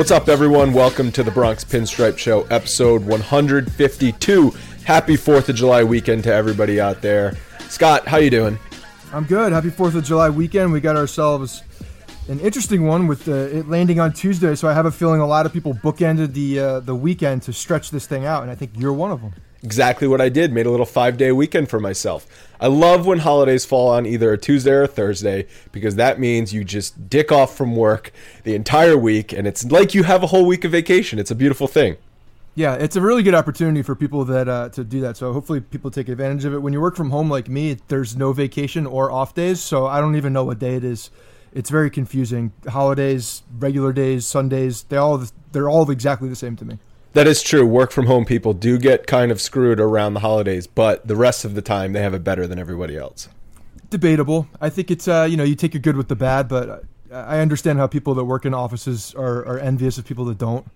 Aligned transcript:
What's 0.00 0.10
up, 0.10 0.30
everyone? 0.30 0.72
Welcome 0.72 1.12
to 1.12 1.22
the 1.22 1.30
Bronx 1.30 1.62
Pinstripe 1.62 2.16
Show, 2.16 2.44
episode 2.44 3.04
152. 3.04 4.50
Happy 4.84 5.14
Fourth 5.14 5.50
of 5.50 5.56
July 5.56 5.84
weekend 5.84 6.24
to 6.24 6.32
everybody 6.32 6.80
out 6.80 7.02
there. 7.02 7.36
Scott, 7.68 8.08
how 8.08 8.16
you 8.16 8.30
doing? 8.30 8.58
I'm 9.12 9.24
good. 9.24 9.52
Happy 9.52 9.68
Fourth 9.68 9.94
of 9.94 10.02
July 10.02 10.30
weekend. 10.30 10.72
We 10.72 10.80
got 10.80 10.96
ourselves 10.96 11.62
an 12.30 12.40
interesting 12.40 12.86
one 12.86 13.08
with 13.08 13.28
uh, 13.28 13.32
it 13.32 13.68
landing 13.68 14.00
on 14.00 14.14
Tuesday. 14.14 14.54
So 14.54 14.68
I 14.68 14.72
have 14.72 14.86
a 14.86 14.90
feeling 14.90 15.20
a 15.20 15.26
lot 15.26 15.44
of 15.44 15.52
people 15.52 15.74
bookended 15.74 16.32
the 16.32 16.58
uh, 16.58 16.80
the 16.80 16.94
weekend 16.94 17.42
to 17.42 17.52
stretch 17.52 17.90
this 17.90 18.06
thing 18.06 18.24
out, 18.24 18.42
and 18.42 18.50
I 18.50 18.54
think 18.54 18.70
you're 18.78 18.94
one 18.94 19.10
of 19.10 19.20
them. 19.20 19.34
Exactly 19.62 20.08
what 20.08 20.20
I 20.20 20.30
did. 20.30 20.52
Made 20.52 20.66
a 20.66 20.70
little 20.70 20.86
five 20.86 21.18
day 21.18 21.32
weekend 21.32 21.68
for 21.68 21.78
myself. 21.80 22.26
I 22.60 22.66
love 22.68 23.06
when 23.06 23.18
holidays 23.18 23.64
fall 23.64 23.88
on 23.88 24.06
either 24.06 24.32
a 24.32 24.38
Tuesday 24.38 24.70
or 24.70 24.82
a 24.82 24.88
Thursday 24.88 25.46
because 25.72 25.96
that 25.96 26.18
means 26.18 26.52
you 26.52 26.64
just 26.64 27.08
dick 27.10 27.30
off 27.30 27.56
from 27.56 27.76
work 27.76 28.12
the 28.44 28.54
entire 28.54 28.96
week, 28.96 29.32
and 29.32 29.46
it's 29.46 29.64
like 29.70 29.94
you 29.94 30.04
have 30.04 30.22
a 30.22 30.28
whole 30.28 30.46
week 30.46 30.64
of 30.64 30.72
vacation. 30.72 31.18
It's 31.18 31.30
a 31.30 31.34
beautiful 31.34 31.66
thing. 31.66 31.96
Yeah, 32.54 32.74
it's 32.74 32.96
a 32.96 33.00
really 33.00 33.22
good 33.22 33.34
opportunity 33.34 33.82
for 33.82 33.94
people 33.94 34.24
that 34.26 34.48
uh, 34.48 34.68
to 34.70 34.82
do 34.82 35.00
that. 35.02 35.16
So 35.16 35.32
hopefully 35.32 35.60
people 35.60 35.90
take 35.90 36.08
advantage 36.08 36.44
of 36.44 36.52
it. 36.52 36.58
When 36.58 36.72
you 36.72 36.80
work 36.80 36.96
from 36.96 37.10
home 37.10 37.30
like 37.30 37.48
me, 37.48 37.78
there's 37.88 38.16
no 38.16 38.32
vacation 38.32 38.86
or 38.86 39.10
off 39.10 39.34
days, 39.34 39.60
so 39.60 39.86
I 39.86 40.00
don't 40.00 40.16
even 40.16 40.32
know 40.32 40.44
what 40.44 40.58
day 40.58 40.74
it 40.74 40.84
is. 40.84 41.10
It's 41.52 41.70
very 41.70 41.90
confusing. 41.90 42.52
Holidays, 42.68 43.42
regular 43.58 43.92
days, 43.92 44.26
Sundays, 44.26 44.84
they 44.84 44.96
all 44.96 45.24
they're 45.52 45.68
all 45.68 45.90
exactly 45.90 46.28
the 46.28 46.36
same 46.36 46.56
to 46.56 46.64
me. 46.64 46.78
That 47.12 47.26
is 47.26 47.42
true. 47.42 47.66
Work 47.66 47.90
from 47.90 48.06
home 48.06 48.24
people 48.24 48.52
do 48.52 48.78
get 48.78 49.06
kind 49.06 49.32
of 49.32 49.40
screwed 49.40 49.80
around 49.80 50.14
the 50.14 50.20
holidays, 50.20 50.66
but 50.66 51.06
the 51.06 51.16
rest 51.16 51.44
of 51.44 51.54
the 51.54 51.62
time 51.62 51.92
they 51.92 52.02
have 52.02 52.14
it 52.14 52.22
better 52.22 52.46
than 52.46 52.58
everybody 52.58 52.96
else. 52.96 53.28
Debatable. 53.88 54.48
I 54.60 54.70
think 54.70 54.90
it's 54.90 55.08
uh, 55.08 55.26
you 55.28 55.36
know 55.36 55.44
you 55.44 55.56
take 55.56 55.74
your 55.74 55.80
good 55.80 55.96
with 55.96 56.08
the 56.08 56.16
bad, 56.16 56.48
but 56.48 56.84
I 57.12 57.40
understand 57.40 57.78
how 57.78 57.88
people 57.88 58.14
that 58.14 58.24
work 58.24 58.46
in 58.46 58.54
offices 58.54 59.14
are, 59.14 59.44
are 59.44 59.58
envious 59.58 59.98
of 59.98 60.04
people 60.04 60.24
that 60.26 60.38
don't. 60.38 60.66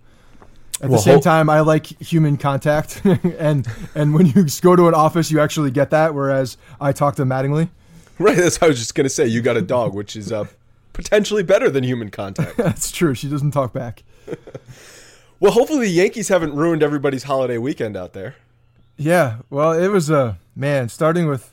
At 0.83 0.91
well, 0.91 0.99
the 0.99 1.05
same 1.05 1.21
time, 1.21 1.49
I 1.49 1.61
like 1.61 1.87
human 2.03 2.37
contact, 2.37 3.01
and 3.05 3.67
and 3.95 4.13
when 4.13 4.27
you 4.27 4.45
go 4.61 4.75
to 4.75 4.89
an 4.89 4.95
office, 4.95 5.31
you 5.31 5.39
actually 5.39 5.71
get 5.71 5.91
that. 5.91 6.15
Whereas 6.15 6.57
I 6.81 6.91
talk 6.91 7.15
to 7.17 7.25
Mattingly. 7.25 7.71
Right. 8.19 8.37
That's 8.37 8.61
what 8.61 8.67
I 8.67 8.69
was 8.71 8.79
just 8.79 8.97
gonna 8.97 9.09
say. 9.09 9.27
You 9.27 9.41
got 9.41 9.57
a 9.57 9.63
dog, 9.63 9.95
which 9.95 10.17
is 10.17 10.33
uh, 10.33 10.47
potentially 10.93 11.45
better 11.45 11.71
than 11.71 11.85
human 11.85 12.11
contact. 12.11 12.57
that's 12.57 12.91
true. 12.91 13.15
She 13.15 13.29
doesn't 13.29 13.53
talk 13.53 13.73
back. 13.73 14.03
Well, 15.41 15.53
hopefully 15.53 15.87
the 15.87 15.93
Yankees 15.93 16.29
haven't 16.29 16.55
ruined 16.55 16.83
everybody's 16.83 17.25
holiday 17.25 17.59
weekend 17.59 17.97
out 17.97 18.13
there. 18.13 18.37
Yeah, 18.97 19.39
well, 19.51 19.73
it 19.73 19.89
was 19.89 20.11
a 20.11 20.19
uh, 20.19 20.35
man 20.55 20.89
starting 20.89 21.27
with 21.27 21.53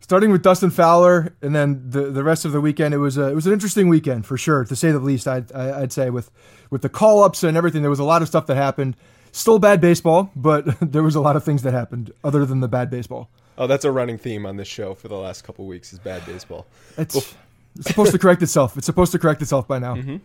starting 0.00 0.32
with 0.32 0.42
Dustin 0.42 0.70
Fowler, 0.70 1.32
and 1.40 1.54
then 1.54 1.90
the 1.90 2.02
the 2.10 2.24
rest 2.24 2.44
of 2.44 2.52
the 2.52 2.60
weekend. 2.60 2.92
It 2.92 2.98
was 2.98 3.16
a 3.16 3.28
it 3.28 3.34
was 3.34 3.46
an 3.46 3.52
interesting 3.52 3.88
weekend 3.88 4.26
for 4.26 4.36
sure, 4.36 4.64
to 4.64 4.76
say 4.76 4.90
the 4.90 4.98
least. 4.98 5.28
I'd 5.28 5.52
I'd 5.52 5.92
say 5.92 6.10
with 6.10 6.30
with 6.70 6.82
the 6.82 6.88
call 6.88 7.22
ups 7.22 7.44
and 7.44 7.56
everything, 7.56 7.82
there 7.82 7.90
was 7.90 8.00
a 8.00 8.04
lot 8.04 8.22
of 8.22 8.28
stuff 8.28 8.46
that 8.46 8.56
happened. 8.56 8.96
Still 9.34 9.58
bad 9.58 9.80
baseball, 9.80 10.30
but 10.36 10.66
there 10.92 11.02
was 11.02 11.14
a 11.14 11.20
lot 11.20 11.36
of 11.36 11.44
things 11.44 11.62
that 11.62 11.72
happened 11.72 12.12
other 12.22 12.44
than 12.44 12.60
the 12.60 12.68
bad 12.68 12.90
baseball. 12.90 13.30
Oh, 13.56 13.66
that's 13.66 13.84
a 13.84 13.90
running 13.90 14.18
theme 14.18 14.44
on 14.44 14.56
this 14.56 14.68
show 14.68 14.94
for 14.94 15.08
the 15.08 15.16
last 15.16 15.42
couple 15.44 15.66
weeks 15.66 15.92
is 15.92 15.98
bad 15.98 16.24
baseball. 16.26 16.66
It's, 16.96 17.34
it's 17.76 17.88
supposed 17.88 18.12
to 18.12 18.18
correct 18.18 18.42
itself. 18.42 18.76
It's 18.76 18.86
supposed 18.86 19.12
to 19.12 19.18
correct 19.18 19.40
itself 19.42 19.68
by 19.68 19.78
now. 19.78 19.94
Mm-hmm. 19.94 20.16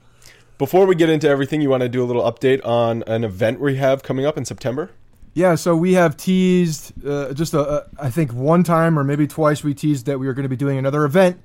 Before 0.57 0.87
we 0.87 0.95
get 0.95 1.09
into 1.09 1.29
everything, 1.29 1.61
you 1.61 1.69
want 1.69 1.83
to 1.83 1.89
do 1.89 2.03
a 2.03 2.07
little 2.07 2.23
update 2.23 2.65
on 2.65 3.03
an 3.03 3.23
event 3.23 3.59
we 3.59 3.75
have 3.75 4.01
coming 4.01 4.25
up 4.25 4.37
in 4.37 4.45
September? 4.45 4.89
Yeah, 5.35 5.53
so 5.53 5.75
we 5.75 5.93
have 5.93 6.17
teased 6.17 6.93
uh, 7.05 7.31
just 7.33 7.53
a, 7.53 7.59
a, 7.59 7.85
I 7.99 8.09
think 8.09 8.33
one 8.33 8.63
time 8.63 8.97
or 8.97 9.03
maybe 9.03 9.27
twice 9.27 9.63
we 9.63 9.75
teased 9.75 10.07
that 10.07 10.17
we 10.17 10.25
were 10.25 10.33
going 10.33 10.45
to 10.45 10.49
be 10.49 10.55
doing 10.55 10.79
another 10.79 11.05
event. 11.05 11.39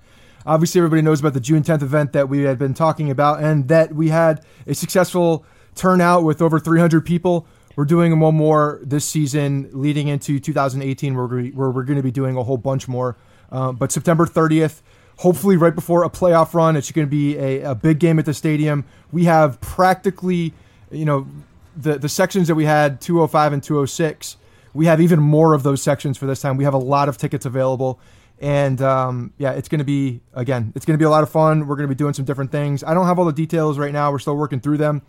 Obviously, 0.47 0.79
everybody 0.79 1.03
knows 1.03 1.20
about 1.20 1.35
the 1.35 1.41
June 1.41 1.62
10th 1.62 1.82
event 1.82 2.14
that 2.14 2.31
we 2.31 2.44
had 2.44 2.59
been 2.59 2.73
talking 2.73 3.11
about, 3.11 3.43
and 3.43 3.69
that 3.69 3.94
we 3.94 4.09
had 4.09 4.43
a 4.67 4.75
successful 4.75 5.44
turnout 5.75 6.25
with 6.25 6.41
over 6.41 6.58
300 6.58 7.05
people. 7.05 7.47
We're 7.76 7.85
doing 7.85 8.19
one 8.19 8.35
more 8.35 8.81
this 8.82 9.05
season, 9.05 9.69
leading 9.73 10.08
into 10.08 10.41
2018, 10.41 11.15
where, 11.15 11.26
we, 11.26 11.50
where 11.50 11.70
we're 11.70 11.85
going 11.85 11.99
to 11.99 12.03
be 12.03 12.11
doing 12.11 12.38
a 12.38 12.43
whole 12.43 12.56
bunch 12.56 12.88
more. 12.88 13.19
Uh, 13.50 13.73
but 13.73 13.93
September 13.93 14.25
30th, 14.25 14.81
hopefully 15.22 15.56
right 15.56 15.74
before 15.74 16.02
a 16.02 16.10
playoff 16.10 16.52
run. 16.52 16.74
It's 16.74 16.90
going 16.90 17.06
to 17.06 17.10
be 17.10 17.38
a, 17.38 17.60
a 17.60 17.74
big 17.76 18.00
game 18.00 18.19
at 18.19 18.24
the 18.24 18.34
stadium. 18.34 18.84
We 19.12 19.24
have 19.26 19.60
practically, 19.60 20.52
you 20.90 21.04
know, 21.04 21.28
the, 21.76 21.96
the 21.96 22.08
sections 22.08 22.48
that 22.48 22.56
we 22.56 22.64
had 22.64 23.00
205 23.00 23.52
and 23.52 23.62
206. 23.62 24.36
We 24.74 24.86
have 24.86 25.00
even 25.00 25.20
more 25.20 25.54
of 25.54 25.62
those 25.62 25.80
sections 25.80 26.19
for 26.19 26.26
this 26.26 26.40
time. 26.40 26.56
We 26.56 26.64
have 26.64 26.74
a 26.74 26.78
lot 26.78 27.08
of 27.08 27.19
tickets 27.19 27.46
available. 27.46 28.00
And 28.40 28.82
um, 28.82 29.32
yeah, 29.38 29.52
it's 29.52 29.69
going 29.69 29.78
to 29.78 29.84
be, 29.84 30.22
again, 30.34 30.72
it's 30.74 30.84
going 30.84 30.98
to 30.98 30.98
be 30.98 31.04
a 31.04 31.10
lot 31.10 31.22
of 31.22 31.30
fun. 31.30 31.69
We're 31.69 31.76
going 31.76 31.88
to 31.88 31.94
be 31.94 31.98
doing 31.98 32.14
some 32.14 32.24
different 32.24 32.50
things. 32.50 32.82
I 32.82 32.92
don't 32.92 33.06
have 33.06 33.20
all 33.20 33.24
the 33.24 33.32
details 33.32 33.78
right 33.78 33.92
now. 33.92 34.10
We're 34.10 34.19
still 34.19 34.36
working 34.36 34.58
through 34.58 34.78
them. 34.78 35.02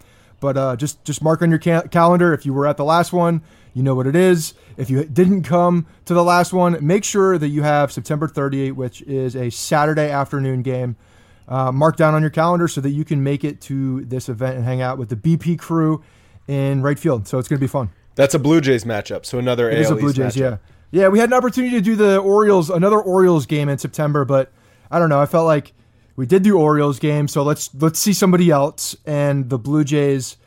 But 0.44 0.57
uh, 0.57 0.75
just 0.75 1.01
just 1.06 1.24
mark 1.24 1.42
on 1.42 1.50
your 1.50 1.57
ca- 1.57 1.84
calendar 1.84 2.34
if 2.34 2.45
you 2.45 2.54
were 2.54 2.68
at 2.68 2.75
the 2.75 2.84
last 2.84 3.13
one, 3.13 3.42
you 3.74 3.81
know 3.81 3.95
what 3.95 4.07
it 4.07 4.16
is. 4.16 4.54
If 4.75 4.90
you 4.90 5.06
didn't 5.06 5.44
come 5.44 5.86
to 6.04 6.13
the 6.13 6.22
last 6.22 6.51
one, 6.51 6.86
make 6.86 7.06
sure 7.06 7.38
that 7.38 7.48
you 7.48 7.63
have 7.63 7.94
September 7.94 8.28
30th, 8.28 8.74
which 8.74 9.01
is 9.04 9.38
a 9.38 9.50
Saturday 9.50 10.12
afternoon 10.12 10.62
game, 10.62 10.98
uh, 11.48 11.72
marked 11.72 11.98
down 11.98 12.13
on 12.13 12.19
your 12.22 12.30
calendar 12.30 12.68
so 12.68 12.81
that 12.81 12.90
you 12.90 13.06
can 13.06 13.24
make 13.24 13.45
it 13.45 13.62
to 13.62 14.04
this 14.04 14.28
event 14.28 14.57
and 14.57 14.66
hang 14.66 14.81
out 14.81 14.98
with 14.98 15.07
the 15.07 15.16
BP 15.16 15.57
crew 15.60 16.04
in 16.50 16.81
right 16.81 17.00
field. 17.00 17.25
So 17.25 17.39
it's 17.39 17.48
going 17.48 17.57
to 17.57 17.63
be 17.63 17.68
fun. 17.68 17.89
That's 18.16 18.34
a 18.34 18.39
Blue 18.39 18.60
Jays 18.60 18.84
matchup. 18.84 19.25
So 19.25 19.39
another 19.39 19.69
It 19.69 19.75
AL 19.75 19.81
is 19.81 19.89
a 19.92 19.96
Blue 19.96 20.07
East 20.10 20.18
Jays, 20.18 20.36
matchup. 20.36 20.39
yeah. 20.92 21.04
Yeah, 21.04 21.07
we 21.07 21.19
had 21.19 21.30
an 21.30 21.34
opportunity 21.34 21.74
to 21.75 21.81
do 21.81 21.96
the 21.96 22.18
Orioles, 22.18 22.69
another 22.69 23.00
Orioles 23.01 23.46
game 23.46 23.69
in 23.69 23.78
September, 23.78 24.25
but 24.25 24.51
I 24.92 25.00
don't 25.00 25.07
know. 25.07 25.22
I 25.22 25.25
felt 25.25 25.46
like 25.48 25.72
we 26.15 26.25
did 26.25 26.44
do 26.44 26.57
Orioles 26.57 27.00
game, 27.00 27.27
so 27.27 27.44
let's 27.44 27.74
let's 27.75 28.00
see 28.00 28.13
somebody 28.13 28.51
else. 28.51 28.95
And 29.06 29.50
the 29.50 29.57
Blue 29.57 29.83
Jays 29.83 30.38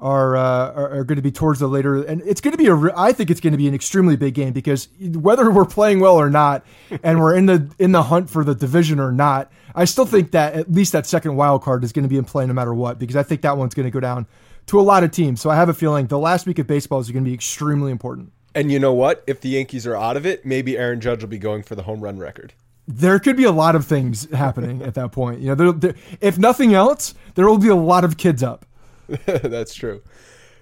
are 0.00 0.36
uh, 0.36 0.72
are, 0.72 0.98
are 0.98 1.04
going 1.04 1.16
to 1.16 1.22
be 1.22 1.30
towards 1.30 1.60
the 1.60 1.68
later, 1.68 2.02
and 2.02 2.22
it's 2.22 2.40
going 2.40 2.52
to 2.52 2.58
be 2.58 2.66
a. 2.66 2.74
re- 2.74 2.92
I 2.96 3.12
think 3.12 3.30
it's 3.30 3.40
going 3.40 3.52
to 3.52 3.58
be 3.58 3.68
an 3.68 3.74
extremely 3.74 4.16
big 4.16 4.34
game 4.34 4.52
because 4.52 4.88
whether 4.98 5.50
we're 5.50 5.66
playing 5.66 6.00
well 6.00 6.16
or 6.16 6.30
not, 6.30 6.64
and 7.02 7.20
we're 7.20 7.34
in 7.34 7.46
the 7.46 7.70
in 7.78 7.92
the 7.92 8.04
hunt 8.04 8.30
for 8.30 8.44
the 8.44 8.54
division 8.54 8.98
or 8.98 9.12
not, 9.12 9.52
I 9.74 9.84
still 9.84 10.06
think 10.06 10.30
that 10.32 10.54
at 10.54 10.72
least 10.72 10.92
that 10.92 11.06
second 11.06 11.36
wild 11.36 11.62
card 11.62 11.84
is 11.84 11.92
going 11.92 12.04
to 12.04 12.08
be 12.08 12.16
in 12.16 12.24
play 12.24 12.46
no 12.46 12.54
matter 12.54 12.74
what 12.74 12.98
because 12.98 13.16
I 13.16 13.22
think 13.22 13.42
that 13.42 13.56
one's 13.56 13.74
going 13.74 13.84
to 13.84 13.90
go 13.90 14.00
down 14.00 14.26
to 14.66 14.80
a 14.80 14.82
lot 14.82 15.04
of 15.04 15.10
teams. 15.10 15.40
So 15.40 15.50
I 15.50 15.56
have 15.56 15.68
a 15.68 15.74
feeling 15.74 16.06
the 16.06 16.18
last 16.18 16.46
week 16.46 16.58
of 16.58 16.66
baseball 16.66 17.00
is 17.00 17.10
going 17.10 17.24
to 17.24 17.28
be 17.28 17.34
extremely 17.34 17.92
important. 17.92 18.32
And 18.54 18.72
you 18.72 18.78
know 18.78 18.92
what? 18.92 19.22
If 19.26 19.40
the 19.40 19.50
Yankees 19.50 19.86
are 19.86 19.96
out 19.96 20.16
of 20.16 20.26
it, 20.26 20.44
maybe 20.44 20.76
Aaron 20.76 21.00
Judge 21.00 21.20
will 21.20 21.28
be 21.28 21.38
going 21.38 21.62
for 21.62 21.74
the 21.74 21.82
home 21.82 22.00
run 22.00 22.18
record. 22.18 22.54
There 22.86 23.18
could 23.18 23.36
be 23.36 23.44
a 23.44 23.52
lot 23.52 23.76
of 23.76 23.86
things 23.86 24.30
happening 24.32 24.82
at 24.82 24.94
that 24.94 25.12
point. 25.12 25.40
You 25.40 25.48
know, 25.48 25.54
there, 25.54 25.72
there, 25.72 25.94
if 26.20 26.38
nothing 26.38 26.74
else, 26.74 27.14
there 27.34 27.46
will 27.46 27.58
be 27.58 27.68
a 27.68 27.76
lot 27.76 28.04
of 28.04 28.16
kids 28.16 28.42
up. 28.42 28.66
That's 29.26 29.74
true. 29.74 30.02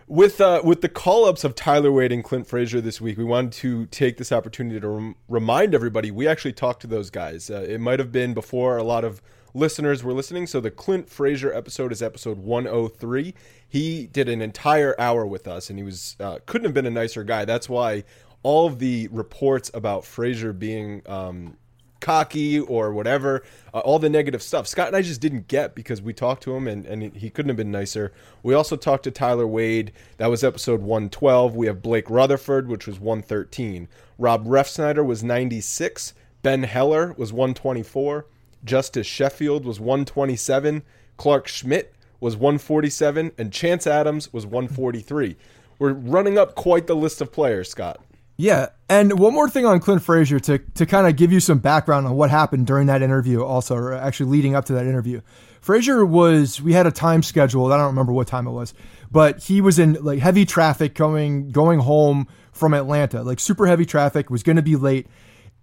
With 0.06 0.40
uh, 0.40 0.62
with 0.64 0.80
the 0.80 0.88
call 0.88 1.26
ups 1.26 1.44
of 1.44 1.54
Tyler 1.54 1.92
Wade 1.92 2.12
and 2.12 2.24
Clint 2.24 2.46
Frazier 2.46 2.80
this 2.80 2.98
week, 2.98 3.18
we 3.18 3.24
wanted 3.24 3.52
to 3.52 3.84
take 3.86 4.16
this 4.16 4.32
opportunity 4.32 4.80
to 4.80 4.88
rem- 4.88 5.16
remind 5.28 5.74
everybody 5.74 6.10
we 6.10 6.26
actually 6.26 6.54
talked 6.54 6.80
to 6.80 6.86
those 6.86 7.10
guys. 7.10 7.50
Uh, 7.50 7.66
it 7.68 7.78
might 7.78 7.98
have 7.98 8.10
been 8.10 8.32
before 8.32 8.78
a 8.78 8.82
lot 8.82 9.04
of 9.04 9.20
listeners 9.52 10.02
were 10.02 10.14
listening. 10.14 10.46
So 10.46 10.60
the 10.60 10.70
Clint 10.70 11.10
Frazier 11.10 11.52
episode 11.52 11.92
is 11.92 12.00
episode 12.02 12.38
103. 12.38 13.34
He 13.68 14.06
did 14.06 14.30
an 14.30 14.40
entire 14.40 14.98
hour 14.98 15.26
with 15.26 15.46
us, 15.46 15.68
and 15.68 15.78
he 15.78 15.82
was 15.82 16.16
uh, 16.20 16.38
couldn't 16.46 16.64
have 16.64 16.74
been 16.74 16.86
a 16.86 16.90
nicer 16.90 17.22
guy. 17.22 17.44
That's 17.44 17.68
why 17.68 18.04
all 18.42 18.66
of 18.66 18.78
the 18.78 19.08
reports 19.08 19.70
about 19.74 20.06
Frazier 20.06 20.54
being 20.54 21.02
um, 21.06 21.58
cocky 22.08 22.58
or 22.58 22.90
whatever, 22.90 23.42
uh, 23.74 23.80
all 23.80 23.98
the 23.98 24.08
negative 24.08 24.42
stuff. 24.42 24.66
Scott 24.66 24.86
and 24.86 24.96
I 24.96 25.02
just 25.02 25.20
didn't 25.20 25.46
get 25.46 25.74
because 25.74 26.00
we 26.00 26.14
talked 26.14 26.42
to 26.44 26.56
him 26.56 26.66
and, 26.66 26.86
and 26.86 27.14
he 27.14 27.28
couldn't 27.28 27.50
have 27.50 27.56
been 27.58 27.70
nicer. 27.70 28.14
We 28.42 28.54
also 28.54 28.76
talked 28.76 29.04
to 29.04 29.10
Tyler 29.10 29.46
Wade. 29.46 29.92
That 30.16 30.28
was 30.28 30.42
episode 30.42 30.80
112. 30.80 31.54
We 31.54 31.66
have 31.66 31.82
Blake 31.82 32.08
Rutherford, 32.08 32.66
which 32.66 32.86
was 32.86 32.98
113. 32.98 33.88
Rob 34.16 34.46
Refsnyder 34.46 35.04
was 35.04 35.22
96. 35.22 36.14
Ben 36.42 36.62
Heller 36.62 37.12
was 37.18 37.30
124. 37.30 38.24
Justus 38.64 39.06
Sheffield 39.06 39.66
was 39.66 39.78
127. 39.78 40.84
Clarke 41.18 41.46
Schmidt 41.46 41.94
was 42.20 42.36
147. 42.36 43.32
And 43.36 43.52
Chance 43.52 43.86
Adams 43.86 44.32
was 44.32 44.46
143. 44.46 45.36
We're 45.78 45.92
running 45.92 46.38
up 46.38 46.54
quite 46.54 46.86
the 46.86 46.96
list 46.96 47.20
of 47.20 47.30
players, 47.30 47.68
Scott. 47.68 48.00
Yeah, 48.40 48.68
and 48.88 49.18
one 49.18 49.34
more 49.34 49.50
thing 49.50 49.66
on 49.66 49.80
Clint 49.80 50.00
Frazier 50.00 50.38
to 50.38 50.58
to 50.58 50.86
kind 50.86 51.08
of 51.08 51.16
give 51.16 51.32
you 51.32 51.40
some 51.40 51.58
background 51.58 52.06
on 52.06 52.14
what 52.14 52.30
happened 52.30 52.68
during 52.68 52.86
that 52.86 53.02
interview, 53.02 53.42
also, 53.42 53.74
or 53.74 53.92
actually 53.92 54.30
leading 54.30 54.54
up 54.54 54.64
to 54.66 54.74
that 54.74 54.86
interview. 54.86 55.20
Frazier 55.60 56.06
was 56.06 56.62
we 56.62 56.72
had 56.72 56.86
a 56.86 56.92
time 56.92 57.24
scheduled. 57.24 57.72
I 57.72 57.76
don't 57.76 57.88
remember 57.88 58.12
what 58.12 58.28
time 58.28 58.46
it 58.46 58.52
was, 58.52 58.74
but 59.10 59.42
he 59.42 59.60
was 59.60 59.80
in 59.80 59.94
like 59.94 60.20
heavy 60.20 60.46
traffic 60.46 60.94
going 60.94 61.50
going 61.50 61.80
home 61.80 62.28
from 62.52 62.74
Atlanta, 62.74 63.24
like 63.24 63.40
super 63.40 63.66
heavy 63.66 63.84
traffic. 63.84 64.30
Was 64.30 64.44
going 64.44 64.54
to 64.54 64.62
be 64.62 64.76
late. 64.76 65.08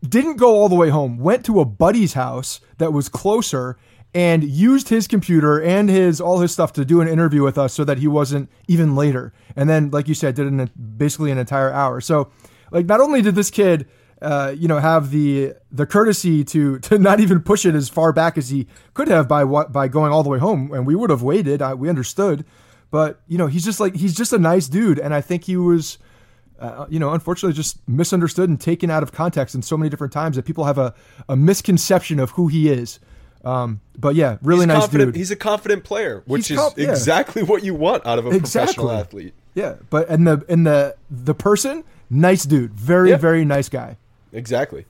Didn't 0.07 0.36
go 0.36 0.54
all 0.56 0.68
the 0.68 0.75
way 0.75 0.89
home. 0.89 1.18
Went 1.18 1.45
to 1.45 1.62
a 1.62 1.66
buddy's 1.66 2.12
house 2.12 2.60
that 2.78 2.92
was 2.92 3.07
closer 3.07 3.78
and 4.13 4.44
used 4.44 4.89
his 4.89 5.07
computer 5.07 5.62
and 5.62 5.89
his 5.89 6.19
all 6.19 6.42
his 6.42 6.51
stuff 6.51 6.74
to 6.74 6.83
do 6.83 7.00
an 7.00 7.07
interview 7.07 7.42
with 7.42 7.57
us 7.57 7.74
so 7.74 7.86
that 7.86 8.00
he 8.00 8.07
wasn't 8.10 8.50
even 8.68 8.98
later. 8.98 9.31
And 9.56 9.69
then, 9.69 9.92
like 9.92 10.10
you 10.10 10.13
said, 10.13 10.36
did 10.36 10.48
an, 10.48 10.69
basically 10.98 11.31
an 11.31 11.38
entire 11.38 11.71
hour. 11.71 12.01
So 12.01 12.31
like 12.75 12.86
not 12.86 13.00
only 13.00 13.22
did 13.22 13.36
this 13.36 13.50
kid 13.50 13.88
uh, 14.22 14.54
you 14.57 14.68
know 14.68 14.80
have 14.80 15.12
the 15.12 15.54
the 15.72 15.86
courtesy 15.86 16.44
to 16.44 16.80
to 16.88 17.00
not 17.00 17.19
even 17.19 17.42
push 17.42 17.66
it 17.66 17.74
as 17.74 17.89
far 17.89 18.13
back 18.13 18.38
as 18.38 18.50
he 18.50 18.68
could 18.94 19.07
have 19.07 19.27
by 19.27 19.44
what 19.44 19.72
by 19.72 19.88
going 19.88 20.12
all 20.12 20.24
the 20.24 20.30
way 20.30 20.39
home 20.39 20.72
and 20.74 20.86
we 20.86 20.95
would 20.95 21.10
have 21.10 21.22
waited 21.24 21.62
I, 21.62 21.74
we 21.74 21.89
understood 21.89 22.45
but 22.92 23.22
you 23.27 23.38
know 23.38 23.48
he's 23.48 23.66
just 23.66 23.80
like 23.80 23.95
he's 23.95 24.16
just 24.16 24.31
a 24.33 24.38
nice 24.38 24.68
dude 24.68 25.00
and 25.00 25.13
i 25.13 25.22
think 25.22 25.45
he 25.45 25.57
was 25.57 25.98
uh, 26.60 26.86
you 26.89 27.00
know 27.00 27.12
unfortunately 27.12 27.54
just 27.54 27.86
misunderstood 27.88 28.48
and 28.50 28.60
taken 28.60 28.89
out 28.89 29.04
of 29.04 29.12
context 29.12 29.56
in 29.56 29.62
so 29.62 29.75
many 29.78 29.89
different 29.89 30.13
times 30.13 30.36
that 30.36 30.44
people 30.44 30.63
have 30.63 30.78
a, 30.78 30.94
a 31.28 31.36
misconception 31.36 32.19
of 32.19 32.31
who 32.31 32.48
he 32.48 32.69
is 32.69 33.00
um, 33.44 33.81
but 33.98 34.16
yeah 34.16 34.38
really 34.42 34.62
he's 34.62 34.68
nice 34.68 34.88
dude 34.88 35.16
He's 35.16 35.30
a 35.30 35.36
confident 35.36 35.83
player, 35.83 36.24
which 36.25 36.48
He's 36.48 36.60
is 36.60 36.74
yeah. 36.78 36.89
exactly 36.89 37.44
what 37.44 37.63
you 37.63 37.75
want 37.75 38.04
out 38.06 38.18
of 38.18 38.25
a 38.25 38.30
professional 38.31 38.89
athlete. 38.89 39.33
yeah 39.54 39.75
but 39.92 40.10
and 40.10 40.25
the 40.25 40.44
and 40.50 40.66
the 40.66 40.95
the 41.12 41.36
person 41.36 41.83
nice 42.10 42.44
dude 42.46 42.74
very 42.74 43.10
Yeah. 43.12 43.18
very 43.18 43.46
nice 43.46 43.69
guy 43.69 43.98
Exactly. 44.34 44.86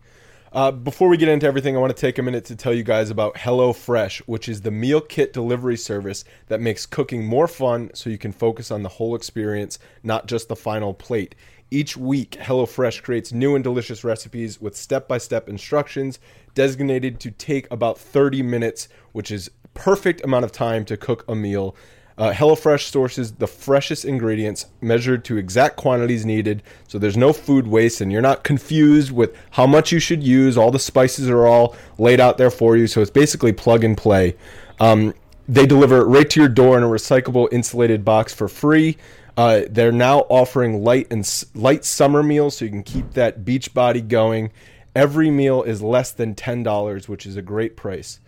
Uh, 0.51 0.71
before 0.71 1.07
we 1.09 1.17
get 1.17 1.27
into 1.29 1.45
everything, 1.45 1.75
I 1.75 1.79
want 1.79 1.95
to 1.95 1.99
take 1.99 2.17
a 2.17 2.23
minute 2.23 2.45
to 2.45 2.55
tell 2.55 2.73
you 2.73 2.81
guys 2.81 3.09
about 3.11 3.35
HelloFresh, 3.35 4.19
which 4.19 4.47
is 4.49 4.61
the 4.61 4.71
meal 4.71 5.01
kit 5.01 5.33
delivery 5.33 5.75
service 5.77 6.23
that 6.47 6.61
makes 6.61 6.85
cooking 6.85 7.25
more 7.25 7.47
fun 7.47 7.91
so 7.93 8.09
you 8.09 8.17
can 8.17 8.31
focus 8.31 8.71
on 8.71 8.81
the 8.81 8.89
whole 8.89 9.13
experience, 9.15 9.77
not 10.01 10.25
just 10.27 10.47
the 10.47 10.55
final 10.55 10.93
plate. 10.95 11.35
Each 11.69 11.95
week, 11.97 12.31
HelloFresh 12.39 13.03
creates 13.03 13.33
new 13.33 13.53
and 13.53 13.63
delicious 13.63 14.03
recipes 14.03 14.59
with 14.61 14.75
step 14.77 15.07
by 15.07 15.17
step 15.17 15.49
instructions 15.49 16.19
designated 16.55 17.19
to 17.19 17.31
take 17.31 17.69
about 17.69 17.99
30 17.99 18.41
minutes, 18.41 18.87
which 19.11 19.29
is 19.29 19.51
perfect 19.73 20.23
amount 20.23 20.45
of 20.45 20.51
time 20.53 20.85
to 20.85 20.95
cook 20.95 21.25
a 21.27 21.35
meal. 21.35 21.75
Uh, 22.17 22.31
HelloFresh 22.31 22.89
sources 22.91 23.33
the 23.33 23.47
freshest 23.47 24.05
ingredients 24.05 24.67
measured 24.79 25.25
to 25.25 25.35
exact 25.37 25.75
quantities 25.75 26.25
needed, 26.25 26.63
so 26.87 26.97
there's 26.97 27.17
no 27.17 27.33
food 27.33 27.67
waste 27.67 27.99
and 27.99 28.09
you're 28.09 28.21
not 28.21 28.43
confused 28.43 29.11
with 29.11 29.35
how 29.51 29.67
much 29.67 29.91
you 29.91 29.99
should 29.99 30.23
use. 30.23 30.57
All 30.57 30.71
the 30.71 30.79
spices 30.79 31.29
are 31.29 31.45
all 31.45 31.75
laid 31.97 32.21
out 32.21 32.37
there 32.37 32.51
for 32.51 32.77
you, 32.77 32.87
so 32.87 33.01
it's 33.01 33.11
basically 33.11 33.51
plug 33.51 33.83
and 33.83 33.97
play. 33.97 34.35
Um, 34.79 35.13
they 35.47 35.65
deliver 35.65 35.97
it 35.97 36.05
right 36.05 36.29
to 36.29 36.39
your 36.39 36.49
door 36.49 36.77
in 36.77 36.83
a 36.83 36.87
recyclable 36.87 37.49
insulated 37.51 38.05
box 38.05 38.33
for 38.33 38.47
free. 38.47 38.97
Uh, 39.37 39.63
they're 39.69 39.91
now 39.91 40.19
offering 40.29 40.83
light 40.83 41.07
and 41.11 41.19
s- 41.19 41.45
light 41.53 41.83
summer 41.83 42.23
meals, 42.23 42.57
so 42.57 42.65
you 42.65 42.71
can 42.71 42.83
keep 42.83 43.11
that 43.13 43.43
beach 43.43 43.73
body 43.73 43.99
going. 43.99 44.51
Every 44.95 45.29
meal 45.29 45.61
is 45.63 45.81
less 45.81 46.11
than 46.13 46.33
ten 46.35 46.63
dollars, 46.63 47.09
which 47.09 47.25
is 47.25 47.35
a 47.35 47.41
great 47.41 47.75
price. 47.75 48.21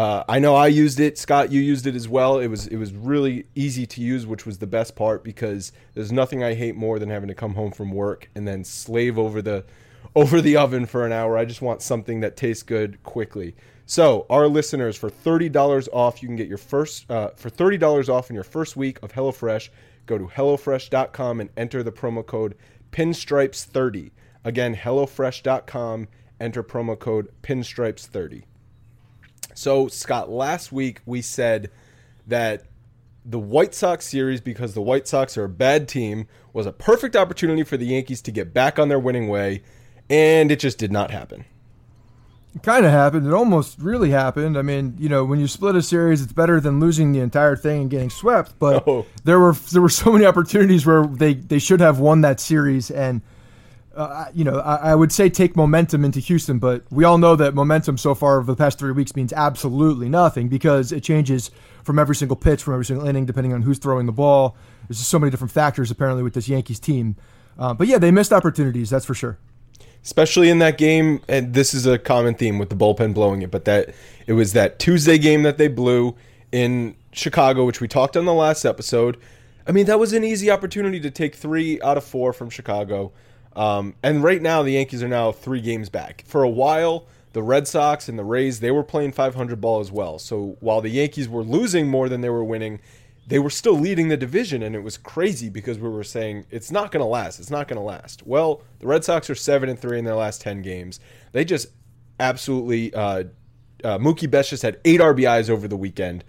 Uh, 0.00 0.24
I 0.30 0.38
know 0.38 0.54
I 0.54 0.68
used 0.68 0.98
it. 0.98 1.18
Scott, 1.18 1.52
you 1.52 1.60
used 1.60 1.86
it 1.86 1.94
as 1.94 2.08
well. 2.08 2.38
It 2.38 2.46
was 2.46 2.66
it 2.66 2.78
was 2.78 2.94
really 2.94 3.44
easy 3.54 3.86
to 3.88 4.00
use, 4.00 4.26
which 4.26 4.46
was 4.46 4.56
the 4.56 4.66
best 4.66 4.96
part 4.96 5.22
because 5.22 5.72
there's 5.92 6.10
nothing 6.10 6.42
I 6.42 6.54
hate 6.54 6.74
more 6.74 6.98
than 6.98 7.10
having 7.10 7.28
to 7.28 7.34
come 7.34 7.52
home 7.52 7.70
from 7.70 7.90
work 7.90 8.30
and 8.34 8.48
then 8.48 8.64
slave 8.64 9.18
over 9.18 9.42
the 9.42 9.66
over 10.16 10.40
the 10.40 10.56
oven 10.56 10.86
for 10.86 11.04
an 11.04 11.12
hour. 11.12 11.36
I 11.36 11.44
just 11.44 11.60
want 11.60 11.82
something 11.82 12.20
that 12.20 12.34
tastes 12.34 12.62
good 12.62 13.02
quickly. 13.02 13.54
So, 13.84 14.24
our 14.30 14.48
listeners, 14.48 14.96
for 14.96 15.10
thirty 15.10 15.50
dollars 15.50 15.86
off, 15.92 16.22
you 16.22 16.28
can 16.28 16.36
get 16.36 16.48
your 16.48 16.56
first 16.56 17.04
uh, 17.10 17.32
for 17.36 17.50
thirty 17.50 17.76
dollars 17.76 18.08
off 18.08 18.30
in 18.30 18.34
your 18.34 18.42
first 18.42 18.78
week 18.78 18.98
of 19.02 19.12
HelloFresh. 19.12 19.68
Go 20.06 20.16
to 20.16 20.28
hellofresh.com 20.28 21.40
and 21.40 21.50
enter 21.58 21.82
the 21.82 21.92
promo 21.92 22.24
code 22.24 22.54
Pinstripes30. 22.90 24.12
Again, 24.44 24.76
hellofresh.com. 24.76 26.08
Enter 26.40 26.62
promo 26.62 26.98
code 26.98 27.28
Pinstripes30. 27.42 28.44
So, 29.60 29.88
Scott, 29.88 30.30
last 30.30 30.72
week 30.72 31.02
we 31.04 31.20
said 31.20 31.70
that 32.26 32.64
the 33.26 33.38
White 33.38 33.74
Sox 33.74 34.06
series, 34.06 34.40
because 34.40 34.72
the 34.72 34.80
White 34.80 35.06
Sox 35.06 35.36
are 35.36 35.44
a 35.44 35.50
bad 35.50 35.86
team, 35.86 36.26
was 36.54 36.64
a 36.64 36.72
perfect 36.72 37.14
opportunity 37.14 37.62
for 37.62 37.76
the 37.76 37.84
Yankees 37.84 38.22
to 38.22 38.30
get 38.32 38.54
back 38.54 38.78
on 38.78 38.88
their 38.88 38.98
winning 38.98 39.28
way, 39.28 39.62
and 40.08 40.50
it 40.50 40.60
just 40.60 40.78
did 40.78 40.90
not 40.90 41.10
happen. 41.10 41.44
It 42.54 42.62
kind 42.62 42.86
of 42.86 42.90
happened. 42.90 43.26
It 43.26 43.34
almost 43.34 43.78
really 43.78 44.08
happened. 44.08 44.56
I 44.56 44.62
mean, 44.62 44.96
you 44.98 45.10
know, 45.10 45.26
when 45.26 45.38
you 45.38 45.46
split 45.46 45.76
a 45.76 45.82
series, 45.82 46.22
it's 46.22 46.32
better 46.32 46.58
than 46.58 46.80
losing 46.80 47.12
the 47.12 47.20
entire 47.20 47.54
thing 47.54 47.82
and 47.82 47.90
getting 47.90 48.08
swept. 48.08 48.58
But 48.58 48.84
Oh. 48.88 49.04
there 49.24 49.38
were 49.38 49.52
there 49.72 49.82
were 49.82 49.90
so 49.90 50.10
many 50.10 50.24
opportunities 50.24 50.86
where 50.86 51.06
they 51.06 51.34
they 51.34 51.58
should 51.58 51.80
have 51.80 51.98
won 51.98 52.22
that 52.22 52.40
series, 52.40 52.90
and 52.90 53.20
uh, 53.94 54.26
you 54.34 54.44
know, 54.44 54.60
I, 54.60 54.92
I 54.92 54.94
would 54.94 55.12
say 55.12 55.28
take 55.28 55.56
momentum 55.56 56.04
into 56.04 56.20
Houston, 56.20 56.58
but 56.58 56.84
we 56.90 57.04
all 57.04 57.18
know 57.18 57.36
that 57.36 57.54
momentum 57.54 57.98
so 57.98 58.14
far 58.14 58.38
over 58.38 58.52
the 58.52 58.56
past 58.56 58.78
three 58.78 58.92
weeks 58.92 59.16
means 59.16 59.32
absolutely 59.32 60.08
nothing 60.08 60.48
because 60.48 60.92
it 60.92 61.02
changes 61.02 61.50
from 61.82 61.98
every 61.98 62.14
single 62.14 62.36
pitch, 62.36 62.62
from 62.62 62.74
every 62.74 62.84
single 62.84 63.06
inning, 63.06 63.26
depending 63.26 63.52
on 63.52 63.62
who's 63.62 63.78
throwing 63.78 64.06
the 64.06 64.12
ball. 64.12 64.56
There's 64.88 64.98
just 64.98 65.10
so 65.10 65.18
many 65.18 65.30
different 65.30 65.52
factors 65.52 65.90
apparently 65.90 66.22
with 66.22 66.34
this 66.34 66.48
Yankees 66.48 66.78
team. 66.78 67.16
Uh, 67.58 67.74
but 67.74 67.86
yeah, 67.88 67.98
they 67.98 68.10
missed 68.10 68.32
opportunities, 68.32 68.90
that's 68.90 69.04
for 69.04 69.14
sure. 69.14 69.38
especially 70.04 70.48
in 70.48 70.60
that 70.60 70.78
game 70.78 71.20
and 71.28 71.52
this 71.52 71.74
is 71.74 71.86
a 71.86 71.98
common 71.98 72.34
theme 72.34 72.58
with 72.58 72.70
the 72.70 72.76
bullpen 72.76 73.12
blowing 73.12 73.42
it 73.42 73.50
but 73.50 73.66
that 73.66 73.94
it 74.26 74.32
was 74.32 74.54
that 74.54 74.78
tuesday 74.78 75.18
game 75.18 75.42
that 75.42 75.58
they 75.58 75.68
blew 75.68 76.16
in 76.52 76.96
chicago 77.12 77.66
which 77.66 77.80
we 77.82 77.86
talked 77.88 78.16
on 78.16 78.24
the 78.24 78.32
last 78.32 78.64
episode 78.64 79.18
I 79.66 79.72
mean, 79.72 79.86
that 79.86 79.98
was 79.98 80.12
an 80.12 80.24
easy 80.24 80.50
opportunity 80.50 80.98
to 81.00 81.10
take 81.10 81.34
three 81.34 81.80
out 81.82 81.96
of 81.96 82.04
four 82.04 82.32
from 82.32 82.50
Chicago. 82.50 83.12
Um, 83.56 83.94
and 84.02 84.22
right 84.22 84.40
now, 84.40 84.62
the 84.62 84.72
Yankees 84.72 85.02
are 85.02 85.08
now 85.08 85.32
three 85.32 85.60
games 85.60 85.88
back. 85.88 86.24
For 86.26 86.42
a 86.42 86.48
while, 86.48 87.06
the 87.32 87.42
Red 87.42 87.68
Sox 87.68 88.08
and 88.08 88.18
the 88.18 88.24
Rays, 88.24 88.60
they 88.60 88.70
were 88.70 88.82
playing 88.82 89.12
500 89.12 89.60
ball 89.60 89.80
as 89.80 89.92
well. 89.92 90.18
So 90.18 90.56
while 90.60 90.80
the 90.80 90.88
Yankees 90.88 91.28
were 91.28 91.42
losing 91.42 91.88
more 91.88 92.08
than 92.08 92.20
they 92.20 92.30
were 92.30 92.44
winning, 92.44 92.80
they 93.26 93.38
were 93.38 93.50
still 93.50 93.78
leading 93.78 94.08
the 94.08 94.16
division. 94.16 94.62
And 94.62 94.74
it 94.74 94.82
was 94.82 94.96
crazy 94.96 95.48
because 95.48 95.78
we 95.78 95.88
were 95.88 96.04
saying, 96.04 96.46
it's 96.50 96.70
not 96.70 96.90
going 96.90 97.00
to 97.02 97.06
last. 97.06 97.38
It's 97.38 97.50
not 97.50 97.68
going 97.68 97.78
to 97.78 97.84
last. 97.84 98.26
Well, 98.26 98.62
the 98.80 98.86
Red 98.86 99.04
Sox 99.04 99.30
are 99.30 99.34
7 99.34 99.68
and 99.68 99.78
3 99.78 99.98
in 99.98 100.04
their 100.04 100.16
last 100.16 100.40
10 100.40 100.62
games. 100.62 101.00
They 101.32 101.44
just 101.44 101.68
absolutely. 102.18 102.92
Uh, 102.92 103.24
uh, 103.82 103.98
Mookie 103.98 104.30
Betts 104.30 104.50
just 104.50 104.62
had 104.62 104.78
eight 104.84 105.00
RBIs 105.00 105.48
over 105.48 105.66
the 105.66 105.76
weekend. 105.76 106.22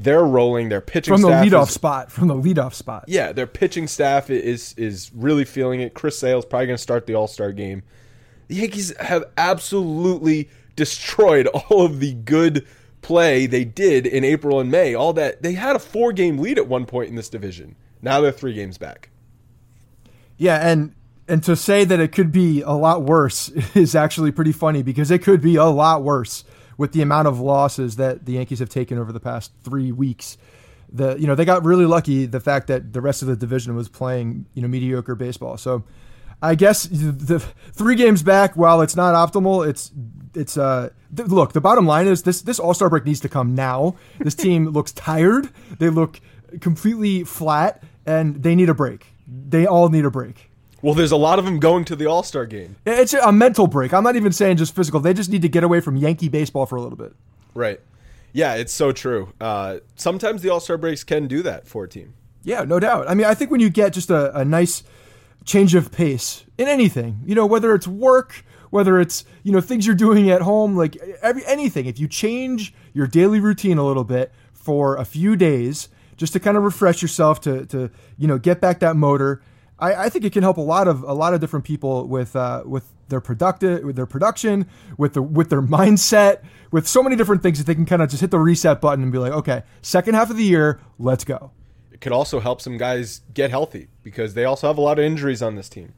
They're 0.00 0.24
rolling. 0.24 0.68
Their 0.68 0.80
pitching 0.80 1.12
from 1.14 1.22
the 1.22 1.28
leadoff 1.28 1.68
is- 1.68 1.74
spot. 1.74 2.12
From 2.12 2.28
the 2.28 2.34
leadoff 2.34 2.74
spot. 2.74 3.04
yeah, 3.08 3.32
their 3.32 3.46
pitching 3.46 3.86
staff 3.88 4.30
is 4.30 4.74
is 4.76 5.10
really 5.14 5.44
feeling 5.44 5.80
it. 5.80 5.94
Chris 5.94 6.18
Sale's 6.18 6.44
probably 6.44 6.66
going 6.66 6.76
to 6.76 6.82
start 6.82 7.06
the 7.06 7.14
All 7.14 7.26
Star 7.26 7.52
game. 7.52 7.82
The 8.48 8.56
Yankees 8.56 8.96
have 8.98 9.24
absolutely 9.36 10.48
destroyed 10.76 11.46
all 11.48 11.84
of 11.84 12.00
the 12.00 12.14
good 12.14 12.66
play 13.02 13.46
they 13.46 13.64
did 13.64 14.06
in 14.06 14.24
April 14.24 14.60
and 14.60 14.70
May. 14.70 14.94
All 14.94 15.12
that 15.14 15.42
they 15.42 15.52
had 15.52 15.76
a 15.76 15.80
four 15.80 16.12
game 16.12 16.38
lead 16.38 16.58
at 16.58 16.68
one 16.68 16.86
point 16.86 17.08
in 17.10 17.16
this 17.16 17.28
division. 17.28 17.74
Now 18.00 18.20
they're 18.20 18.32
three 18.32 18.54
games 18.54 18.78
back. 18.78 19.10
Yeah, 20.36 20.56
and 20.68 20.94
and 21.26 21.42
to 21.42 21.56
say 21.56 21.84
that 21.84 22.00
it 22.00 22.12
could 22.12 22.30
be 22.32 22.62
a 22.62 22.70
lot 22.72 23.02
worse 23.02 23.48
is 23.74 23.94
actually 23.94 24.30
pretty 24.30 24.52
funny 24.52 24.82
because 24.82 25.10
it 25.10 25.22
could 25.22 25.40
be 25.40 25.56
a 25.56 25.64
lot 25.64 26.02
worse 26.02 26.44
with 26.78 26.92
the 26.92 27.02
amount 27.02 27.28
of 27.28 27.38
losses 27.38 27.96
that 27.96 28.24
the 28.24 28.32
Yankees 28.32 28.60
have 28.60 28.70
taken 28.70 28.96
over 28.96 29.12
the 29.12 29.20
past 29.20 29.52
three 29.62 29.92
weeks. 29.92 30.38
The 30.90 31.16
you 31.18 31.26
know 31.26 31.34
they 31.34 31.44
got 31.44 31.62
really 31.64 31.84
lucky 31.84 32.24
the 32.24 32.40
fact 32.40 32.68
that 32.68 32.94
the 32.94 33.02
rest 33.02 33.20
of 33.20 33.28
the 33.28 33.36
division 33.36 33.76
was 33.76 33.90
playing 33.90 34.46
you 34.54 34.62
know 34.62 34.68
mediocre 34.68 35.14
baseball. 35.14 35.58
So 35.58 35.84
I 36.40 36.54
guess 36.54 36.84
the, 36.84 37.40
three 37.72 37.96
games 37.96 38.22
back, 38.22 38.54
while 38.56 38.80
it's 38.80 38.96
not 38.96 39.14
optimal, 39.14 39.68
it's 39.68 39.90
it's 40.34 40.56
uh 40.56 40.90
th- 41.14 41.28
look 41.28 41.52
the 41.52 41.60
bottom 41.60 41.84
line 41.84 42.06
is 42.06 42.22
this 42.22 42.40
this 42.40 42.58
All 42.58 42.72
Star 42.72 42.88
break 42.88 43.04
needs 43.04 43.20
to 43.20 43.28
come 43.28 43.54
now. 43.54 43.96
This 44.18 44.34
team 44.34 44.68
looks 44.70 44.92
tired. 44.92 45.50
They 45.78 45.90
look 45.90 46.20
completely 46.60 47.24
flat, 47.24 47.82
and 48.06 48.42
they 48.42 48.54
need 48.54 48.70
a 48.70 48.74
break. 48.74 49.06
They 49.26 49.66
all 49.66 49.90
need 49.90 50.06
a 50.06 50.10
break. 50.10 50.47
Well, 50.80 50.94
there's 50.94 51.12
a 51.12 51.16
lot 51.16 51.38
of 51.38 51.44
them 51.44 51.58
going 51.58 51.84
to 51.86 51.96
the 51.96 52.06
All 52.06 52.22
Star 52.22 52.46
game. 52.46 52.76
It's 52.86 53.12
a 53.14 53.32
mental 53.32 53.66
break. 53.66 53.92
I'm 53.92 54.04
not 54.04 54.16
even 54.16 54.32
saying 54.32 54.58
just 54.58 54.74
physical. 54.74 55.00
They 55.00 55.12
just 55.12 55.30
need 55.30 55.42
to 55.42 55.48
get 55.48 55.64
away 55.64 55.80
from 55.80 55.96
Yankee 55.96 56.28
baseball 56.28 56.66
for 56.66 56.76
a 56.76 56.80
little 56.80 56.98
bit. 56.98 57.14
Right. 57.54 57.80
Yeah, 58.32 58.54
it's 58.54 58.72
so 58.72 58.92
true. 58.92 59.32
Uh, 59.40 59.78
sometimes 59.96 60.42
the 60.42 60.50
All 60.50 60.60
Star 60.60 60.78
breaks 60.78 61.02
can 61.02 61.26
do 61.26 61.42
that 61.42 61.66
for 61.66 61.84
a 61.84 61.88
team. 61.88 62.14
Yeah, 62.44 62.62
no 62.62 62.78
doubt. 62.78 63.08
I 63.10 63.14
mean, 63.14 63.26
I 63.26 63.34
think 63.34 63.50
when 63.50 63.60
you 63.60 63.70
get 63.70 63.92
just 63.92 64.10
a, 64.10 64.36
a 64.38 64.44
nice 64.44 64.82
change 65.44 65.74
of 65.74 65.90
pace 65.90 66.44
in 66.56 66.68
anything, 66.68 67.20
you 67.26 67.34
know, 67.34 67.46
whether 67.46 67.74
it's 67.74 67.88
work, 67.88 68.44
whether 68.70 69.00
it's 69.00 69.24
you 69.42 69.50
know 69.50 69.60
things 69.60 69.86
you're 69.86 69.96
doing 69.96 70.30
at 70.30 70.42
home, 70.42 70.76
like 70.76 70.96
every 71.22 71.44
anything, 71.46 71.86
if 71.86 71.98
you 71.98 72.06
change 72.06 72.72
your 72.92 73.06
daily 73.06 73.40
routine 73.40 73.78
a 73.78 73.84
little 73.84 74.04
bit 74.04 74.32
for 74.52 74.96
a 74.96 75.04
few 75.04 75.36
days, 75.36 75.88
just 76.16 76.32
to 76.34 76.40
kind 76.40 76.56
of 76.56 76.62
refresh 76.62 77.02
yourself, 77.02 77.40
to 77.40 77.66
to 77.66 77.90
you 78.16 78.28
know 78.28 78.38
get 78.38 78.60
back 78.60 78.80
that 78.80 78.94
motor. 78.94 79.42
I, 79.78 80.06
I 80.06 80.08
think 80.08 80.24
it 80.24 80.32
can 80.32 80.42
help 80.42 80.56
a 80.56 80.62
lot 80.62 80.88
of 80.88 81.02
a 81.02 81.12
lot 81.12 81.34
of 81.34 81.40
different 81.40 81.64
people 81.64 82.06
with 82.06 82.34
uh, 82.34 82.62
with 82.66 82.92
their 83.08 83.20
productive 83.20 83.84
with 83.84 83.96
their 83.96 84.06
production, 84.06 84.66
with 84.96 85.14
the 85.14 85.22
with 85.22 85.50
their 85.50 85.62
mindset, 85.62 86.42
with 86.70 86.86
so 86.86 87.02
many 87.02 87.16
different 87.16 87.42
things 87.42 87.58
that 87.58 87.66
they 87.66 87.74
can 87.74 87.86
kind 87.86 88.02
of 88.02 88.10
just 88.10 88.20
hit 88.20 88.30
the 88.30 88.38
reset 88.38 88.80
button 88.80 89.02
and 89.02 89.12
be 89.12 89.18
like, 89.18 89.32
okay, 89.32 89.62
second 89.82 90.14
half 90.14 90.30
of 90.30 90.36
the 90.36 90.44
year, 90.44 90.80
let's 90.98 91.24
go. 91.24 91.52
It 91.92 92.00
could 92.00 92.12
also 92.12 92.40
help 92.40 92.60
some 92.60 92.76
guys 92.76 93.22
get 93.34 93.50
healthy 93.50 93.88
because 94.02 94.34
they 94.34 94.44
also 94.44 94.66
have 94.68 94.78
a 94.78 94.80
lot 94.80 94.98
of 94.98 95.04
injuries 95.04 95.42
on 95.42 95.56
this 95.56 95.68
team. 95.68 95.94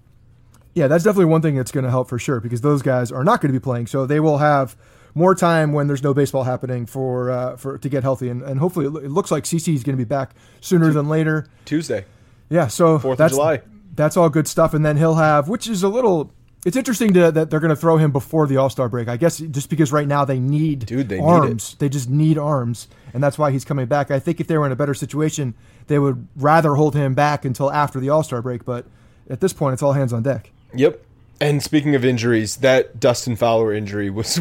Yeah, 0.74 0.86
that's 0.86 1.04
definitely 1.04 1.26
one 1.26 1.42
thing 1.42 1.56
that's 1.56 1.72
going 1.72 1.84
to 1.84 1.90
help 1.90 2.08
for 2.08 2.18
sure 2.18 2.40
because 2.40 2.60
those 2.60 2.80
guys 2.80 3.10
are 3.10 3.24
not 3.24 3.40
going 3.40 3.52
to 3.52 3.58
be 3.58 3.62
playing, 3.62 3.86
so 3.86 4.06
they 4.06 4.20
will 4.20 4.38
have 4.38 4.76
more 5.14 5.34
time 5.34 5.72
when 5.72 5.88
there's 5.88 6.02
no 6.02 6.14
baseball 6.14 6.44
happening 6.44 6.86
for 6.86 7.30
uh, 7.30 7.56
for 7.56 7.78
to 7.78 7.88
get 7.88 8.02
healthy, 8.02 8.28
and, 8.28 8.42
and 8.42 8.60
hopefully 8.60 8.86
it, 8.86 9.06
it 9.06 9.10
looks 9.10 9.30
like 9.30 9.44
CC 9.44 9.74
is 9.74 9.82
going 9.82 9.96
to 9.96 10.02
be 10.02 10.08
back 10.08 10.32
sooner 10.60 10.92
than 10.92 11.08
later. 11.08 11.46
Tuesday. 11.64 12.04
Yeah, 12.50 12.66
so 12.66 12.98
Fourth 12.98 13.12
of 13.12 13.18
that's 13.18 13.34
July. 13.34 13.62
that's 13.94 14.16
all 14.16 14.28
good 14.28 14.48
stuff, 14.48 14.74
and 14.74 14.84
then 14.84 14.96
he'll 14.96 15.14
have, 15.14 15.48
which 15.48 15.68
is 15.68 15.82
a 15.82 15.88
little. 15.88 16.32
It's 16.66 16.76
interesting 16.76 17.14
to, 17.14 17.32
that 17.32 17.48
they're 17.48 17.60
going 17.60 17.70
to 17.70 17.76
throw 17.76 17.96
him 17.96 18.12
before 18.12 18.46
the 18.46 18.58
All 18.58 18.68
Star 18.68 18.88
break. 18.88 19.08
I 19.08 19.16
guess 19.16 19.38
just 19.38 19.70
because 19.70 19.92
right 19.92 20.06
now 20.06 20.26
they 20.26 20.38
need 20.38 20.84
Dude, 20.84 21.08
they 21.08 21.18
need 21.20 21.24
arms. 21.24 21.76
They 21.78 21.88
just 21.88 22.10
need 22.10 22.36
arms, 22.36 22.88
and 23.14 23.22
that's 23.22 23.38
why 23.38 23.50
he's 23.50 23.64
coming 23.64 23.86
back. 23.86 24.10
I 24.10 24.18
think 24.18 24.40
if 24.40 24.46
they 24.46 24.58
were 24.58 24.66
in 24.66 24.72
a 24.72 24.76
better 24.76 24.92
situation, 24.92 25.54
they 25.86 25.98
would 25.98 26.28
rather 26.36 26.74
hold 26.74 26.94
him 26.94 27.14
back 27.14 27.44
until 27.46 27.72
after 27.72 27.98
the 27.98 28.10
All 28.10 28.22
Star 28.22 28.42
break. 28.42 28.64
But 28.64 28.84
at 29.30 29.40
this 29.40 29.52
point, 29.52 29.72
it's 29.74 29.82
all 29.82 29.92
hands 29.92 30.12
on 30.12 30.22
deck. 30.22 30.50
Yep. 30.74 31.02
And 31.40 31.62
speaking 31.62 31.94
of 31.94 32.04
injuries, 32.04 32.56
that 32.56 33.00
Dustin 33.00 33.36
Fowler 33.36 33.72
injury 33.72 34.10
was 34.10 34.40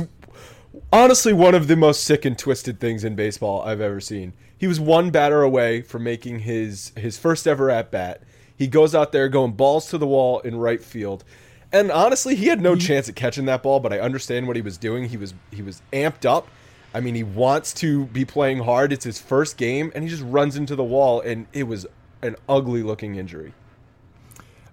honestly 0.91 1.33
one 1.33 1.55
of 1.55 1.67
the 1.67 1.75
most 1.75 2.03
sick 2.03 2.25
and 2.25 2.37
twisted 2.37 2.79
things 2.79 3.03
in 3.03 3.15
baseball 3.15 3.61
I've 3.61 3.81
ever 3.81 3.99
seen. 3.99 4.33
He 4.57 4.67
was 4.67 4.79
one 4.79 5.09
batter 5.09 5.41
away 5.41 5.81
from 5.81 6.03
making 6.03 6.39
his 6.39 6.91
his 6.95 7.17
first 7.17 7.47
ever 7.47 7.69
at 7.69 7.91
bat. 7.91 8.21
He 8.55 8.67
goes 8.67 8.93
out 8.93 9.11
there 9.11 9.29
going 9.29 9.53
balls 9.53 9.89
to 9.89 9.97
the 9.97 10.07
wall 10.07 10.39
in 10.39 10.57
right 10.57 10.83
field. 10.83 11.23
And 11.71 11.91
honestly, 11.91 12.35
he 12.35 12.47
had 12.47 12.61
no 12.61 12.75
chance 12.75 13.07
at 13.07 13.15
catching 13.15 13.45
that 13.45 13.63
ball, 13.63 13.79
but 13.79 13.93
I 13.93 13.99
understand 13.99 14.47
what 14.47 14.55
he 14.55 14.61
was 14.61 14.77
doing. 14.77 15.09
He 15.09 15.17
was 15.17 15.33
he 15.51 15.61
was 15.61 15.81
amped 15.93 16.25
up. 16.25 16.47
I 16.93 16.99
mean, 16.99 17.15
he 17.15 17.23
wants 17.23 17.73
to 17.75 18.05
be 18.07 18.25
playing 18.25 18.59
hard. 18.59 18.91
It's 18.91 19.05
his 19.05 19.19
first 19.19 19.57
game 19.57 19.91
and 19.93 20.03
he 20.03 20.09
just 20.09 20.23
runs 20.23 20.55
into 20.55 20.75
the 20.75 20.83
wall 20.83 21.21
and 21.21 21.45
it 21.53 21.63
was 21.63 21.85
an 22.21 22.35
ugly 22.47 22.83
looking 22.83 23.15
injury. 23.15 23.53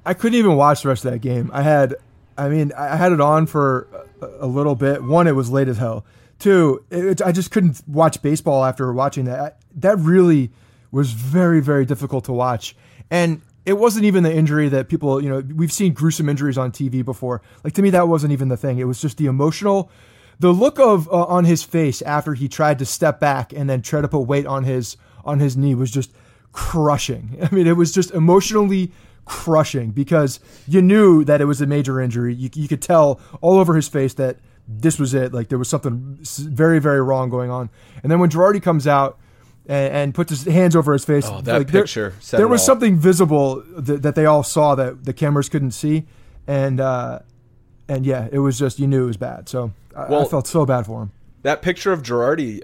I 0.04 0.14
couldn't 0.14 0.38
even 0.38 0.56
watch 0.56 0.82
the 0.82 0.88
rest 0.88 1.04
of 1.04 1.12
that 1.12 1.18
game. 1.18 1.50
I 1.52 1.62
had, 1.62 1.96
I 2.38 2.48
mean, 2.48 2.72
I 2.76 2.96
had 2.96 3.12
it 3.12 3.20
on 3.20 3.46
for 3.46 3.88
a, 4.20 4.46
little 4.46 4.74
bit. 4.74 5.02
One, 5.02 5.26
it 5.26 5.32
was 5.32 5.50
late 5.50 5.68
as 5.68 5.78
hell. 5.78 6.04
Two, 6.38 6.84
it, 6.90 7.22
I 7.22 7.32
just 7.32 7.50
couldn't 7.50 7.82
watch 7.86 8.20
baseball 8.22 8.64
after 8.64 8.92
watching 8.92 9.24
that. 9.24 9.58
That 9.76 9.98
really 9.98 10.50
was 10.90 11.12
very, 11.12 11.60
very 11.60 11.84
difficult 11.84 12.24
to 12.26 12.32
watch. 12.32 12.76
And 13.10 13.40
it 13.64 13.74
wasn't 13.74 14.04
even 14.04 14.22
the 14.22 14.34
injury 14.34 14.68
that 14.68 14.88
people, 14.88 15.22
you 15.22 15.28
know, 15.28 15.40
we've 15.54 15.72
seen 15.72 15.92
gruesome 15.92 16.28
injuries 16.28 16.56
on 16.56 16.72
TV 16.72 17.04
before. 17.04 17.42
Like 17.64 17.72
to 17.74 17.82
me, 17.82 17.90
that 17.90 18.08
wasn't 18.08 18.32
even 18.32 18.48
the 18.48 18.56
thing. 18.56 18.78
It 18.78 18.84
was 18.84 19.00
just 19.00 19.16
the 19.18 19.26
emotional, 19.26 19.90
the 20.38 20.52
look 20.52 20.78
of 20.78 21.08
uh, 21.08 21.24
on 21.24 21.44
his 21.44 21.64
face 21.64 22.02
after 22.02 22.34
he 22.34 22.48
tried 22.48 22.78
to 22.78 22.84
step 22.84 23.18
back 23.18 23.52
and 23.52 23.68
then 23.68 23.82
try 23.82 24.00
to 24.00 24.08
put 24.08 24.20
weight 24.20 24.46
on 24.46 24.64
his 24.64 24.96
on 25.24 25.40
his 25.40 25.56
knee 25.56 25.74
was 25.74 25.90
just 25.90 26.12
crushing. 26.52 27.36
I 27.42 27.54
mean, 27.54 27.66
it 27.66 27.76
was 27.76 27.92
just 27.92 28.12
emotionally 28.12 28.92
crushing 29.26 29.90
because 29.90 30.40
you 30.66 30.80
knew 30.80 31.22
that 31.24 31.40
it 31.42 31.44
was 31.44 31.60
a 31.60 31.66
major 31.66 32.00
injury. 32.00 32.34
You, 32.34 32.48
you 32.54 32.66
could 32.68 32.80
tell 32.80 33.20
all 33.42 33.58
over 33.58 33.74
his 33.74 33.88
face 33.88 34.14
that 34.14 34.38
this 34.66 34.98
was 34.98 35.12
it. 35.14 35.34
Like 35.34 35.48
there 35.48 35.58
was 35.58 35.68
something 35.68 36.18
very, 36.22 36.78
very 36.78 37.02
wrong 37.02 37.28
going 37.28 37.50
on. 37.50 37.68
And 38.02 38.10
then 38.10 38.18
when 38.18 38.30
Girardi 38.30 38.62
comes 38.62 38.86
out 38.86 39.18
and, 39.66 39.92
and 39.94 40.14
puts 40.14 40.30
his 40.30 40.44
hands 40.44 40.74
over 40.74 40.92
his 40.92 41.04
face, 41.04 41.26
Oh, 41.28 41.40
that 41.42 41.58
like, 41.58 41.68
there- 41.72 41.82
picture 41.82 42.14
said 42.20 42.38
there 42.40 42.48
was 42.48 42.62
all. 42.62 42.66
something 42.66 42.96
visible 42.96 43.62
that, 43.76 44.02
that 44.02 44.14
they 44.14 44.24
all 44.26 44.42
saw 44.42 44.74
that 44.76 45.04
the 45.04 45.12
cameras 45.12 45.48
couldn't 45.48 45.72
see, 45.72 46.06
and 46.46 46.80
uh, 46.80 47.18
and 47.88 48.06
yeah, 48.06 48.28
it 48.32 48.38
was 48.38 48.58
just 48.58 48.78
you 48.78 48.86
knew 48.86 49.04
it 49.04 49.06
was 49.08 49.16
bad. 49.16 49.48
So 49.48 49.72
I, 49.96 50.14
I 50.14 50.24
felt 50.24 50.46
so 50.46 50.64
bad 50.66 50.86
for 50.86 51.02
him. 51.02 51.12
That 51.42 51.62
picture 51.62 51.92
of 51.92 52.02
Girardi, 52.02 52.60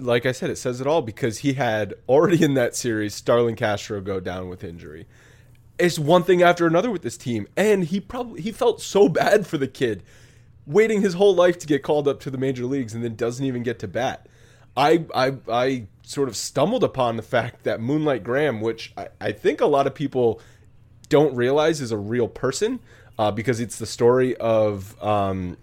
like 0.00 0.26
I 0.26 0.32
said, 0.32 0.50
it 0.50 0.56
says 0.58 0.80
it 0.80 0.88
all 0.88 1.02
because 1.02 1.38
he 1.38 1.52
had 1.52 1.94
already 2.08 2.42
in 2.42 2.54
that 2.54 2.74
series 2.74 3.14
Starlin 3.14 3.54
Castro 3.54 4.00
go 4.00 4.18
down 4.18 4.48
with 4.48 4.64
injury. 4.64 5.06
It's 5.78 5.98
one 5.98 6.22
thing 6.22 6.42
after 6.42 6.66
another 6.66 6.90
with 6.90 7.02
this 7.02 7.16
team, 7.16 7.48
and 7.56 7.84
he 7.84 8.00
probably 8.00 8.40
he 8.40 8.52
felt 8.52 8.80
so 8.80 9.08
bad 9.08 9.46
for 9.46 9.58
the 9.58 9.66
kid, 9.66 10.02
waiting 10.66 11.02
his 11.02 11.14
whole 11.14 11.34
life 11.34 11.58
to 11.58 11.66
get 11.66 11.82
called 11.82 12.06
up 12.06 12.20
to 12.20 12.30
the 12.30 12.38
major 12.38 12.64
leagues 12.64 12.94
and 12.94 13.02
then 13.02 13.16
doesn't 13.16 13.44
even 13.44 13.62
get 13.62 13.78
to 13.80 13.88
bat. 13.88 14.28
I 14.76 15.04
I 15.14 15.34
I 15.48 15.86
sort 16.02 16.28
of 16.28 16.36
stumbled 16.36 16.84
upon 16.84 17.16
the 17.16 17.22
fact 17.22 17.64
that 17.64 17.80
Moonlight 17.80 18.22
Graham, 18.22 18.60
which 18.60 18.92
I, 18.96 19.08
I 19.20 19.32
think 19.32 19.60
a 19.60 19.66
lot 19.66 19.86
of 19.86 19.94
people 19.94 20.40
don't 21.08 21.34
realize 21.34 21.80
is 21.80 21.92
a 21.92 21.98
real 21.98 22.28
person, 22.28 22.80
uh, 23.18 23.30
because 23.30 23.60
it's 23.60 23.78
the 23.78 23.86
story 23.86 24.36
of 24.36 25.00
um, 25.02 25.56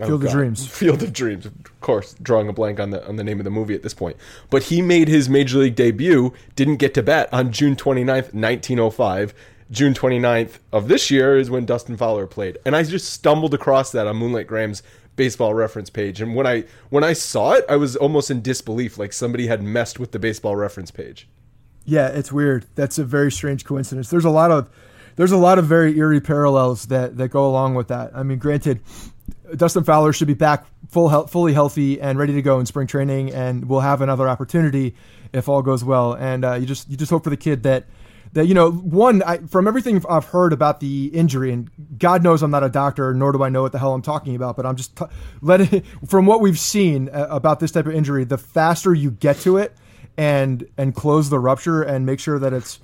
oh 0.00 0.06
Field 0.06 0.24
of 0.24 0.30
oh, 0.30 0.32
Dreams. 0.32 0.66
Field 0.78 1.02
of 1.02 1.12
Dreams, 1.12 1.46
of 1.46 1.80
course, 1.80 2.14
drawing 2.22 2.48
a 2.48 2.52
blank 2.52 2.80
on 2.80 2.90
the 2.90 3.06
on 3.06 3.16
the 3.16 3.24
name 3.24 3.38
of 3.38 3.44
the 3.44 3.50
movie 3.50 3.74
at 3.74 3.82
this 3.82 3.94
point. 3.94 4.16
But 4.50 4.64
he 4.64 4.82
made 4.82 5.08
his 5.08 5.28
major 5.28 5.58
league 5.58 5.74
debut, 5.74 6.32
didn't 6.54 6.76
get 6.76 6.94
to 6.94 7.02
bat 7.02 7.28
on 7.32 7.52
June 7.52 7.76
29th, 7.76 8.34
1905. 8.34 9.34
June 9.68 9.94
29th 9.94 10.58
of 10.72 10.86
this 10.86 11.10
year 11.10 11.36
is 11.36 11.50
when 11.50 11.66
Dustin 11.66 11.96
Fowler 11.96 12.28
played. 12.28 12.56
And 12.64 12.76
I 12.76 12.84
just 12.84 13.12
stumbled 13.12 13.52
across 13.52 13.90
that 13.90 14.06
on 14.06 14.16
Moonlight 14.16 14.46
Graham's 14.46 14.80
baseball 15.16 15.54
reference 15.54 15.90
page. 15.90 16.20
And 16.20 16.34
when 16.36 16.46
I 16.46 16.64
when 16.90 17.02
I 17.02 17.14
saw 17.14 17.52
it, 17.54 17.64
I 17.68 17.76
was 17.76 17.96
almost 17.96 18.30
in 18.30 18.42
disbelief 18.42 18.98
like 18.98 19.12
somebody 19.12 19.48
had 19.48 19.62
messed 19.62 19.98
with 19.98 20.12
the 20.12 20.18
baseball 20.18 20.54
reference 20.54 20.90
page. 20.90 21.28
Yeah, 21.84 22.08
it's 22.08 22.30
weird. 22.30 22.66
That's 22.74 22.98
a 22.98 23.04
very 23.04 23.32
strange 23.32 23.64
coincidence. 23.64 24.10
There's 24.10 24.24
a 24.24 24.30
lot 24.30 24.50
of 24.50 24.68
there's 25.16 25.32
a 25.32 25.36
lot 25.36 25.58
of 25.58 25.66
very 25.66 25.96
eerie 25.98 26.20
parallels 26.20 26.86
that 26.86 27.16
that 27.16 27.28
go 27.28 27.48
along 27.48 27.74
with 27.74 27.88
that. 27.88 28.12
I 28.14 28.22
mean, 28.22 28.38
granted, 28.38 28.80
Dustin 29.54 29.84
Fowler 29.84 30.12
should 30.12 30.26
be 30.26 30.34
back 30.34 30.66
full 30.88 31.08
health, 31.08 31.30
fully 31.30 31.52
healthy 31.52 32.00
and 32.00 32.18
ready 32.18 32.32
to 32.34 32.42
go 32.42 32.58
in 32.58 32.66
spring 32.66 32.86
training, 32.86 33.32
and 33.32 33.68
we'll 33.68 33.80
have 33.80 34.00
another 34.00 34.28
opportunity 34.28 34.94
if 35.32 35.48
all 35.48 35.62
goes 35.62 35.84
well. 35.84 36.14
And 36.14 36.44
uh, 36.44 36.54
you 36.54 36.66
just 36.66 36.88
you 36.90 36.96
just 36.96 37.10
hope 37.10 37.24
for 37.24 37.30
the 37.30 37.36
kid 37.36 37.62
that 37.62 37.86
that 38.32 38.46
you 38.46 38.54
know 38.54 38.70
one 38.70 39.22
I, 39.22 39.38
from 39.38 39.68
everything 39.68 40.02
I've 40.08 40.26
heard 40.26 40.52
about 40.52 40.80
the 40.80 41.06
injury, 41.06 41.52
and 41.52 41.70
God 41.98 42.22
knows 42.22 42.42
I'm 42.42 42.50
not 42.50 42.64
a 42.64 42.68
doctor, 42.68 43.14
nor 43.14 43.32
do 43.32 43.42
I 43.42 43.48
know 43.48 43.62
what 43.62 43.72
the 43.72 43.78
hell 43.78 43.94
I'm 43.94 44.02
talking 44.02 44.34
about. 44.34 44.56
But 44.56 44.66
I'm 44.66 44.76
just 44.76 44.96
t- 44.96 45.06
letting 45.40 45.82
from 46.06 46.26
what 46.26 46.40
we've 46.40 46.58
seen 46.58 47.08
uh, 47.08 47.26
about 47.30 47.60
this 47.60 47.70
type 47.70 47.86
of 47.86 47.94
injury, 47.94 48.24
the 48.24 48.38
faster 48.38 48.92
you 48.92 49.10
get 49.10 49.38
to 49.40 49.58
it 49.58 49.76
and 50.16 50.66
and 50.76 50.94
close 50.94 51.30
the 51.30 51.38
rupture 51.38 51.82
and 51.82 52.06
make 52.06 52.20
sure 52.20 52.38
that 52.38 52.52
it's 52.52 52.80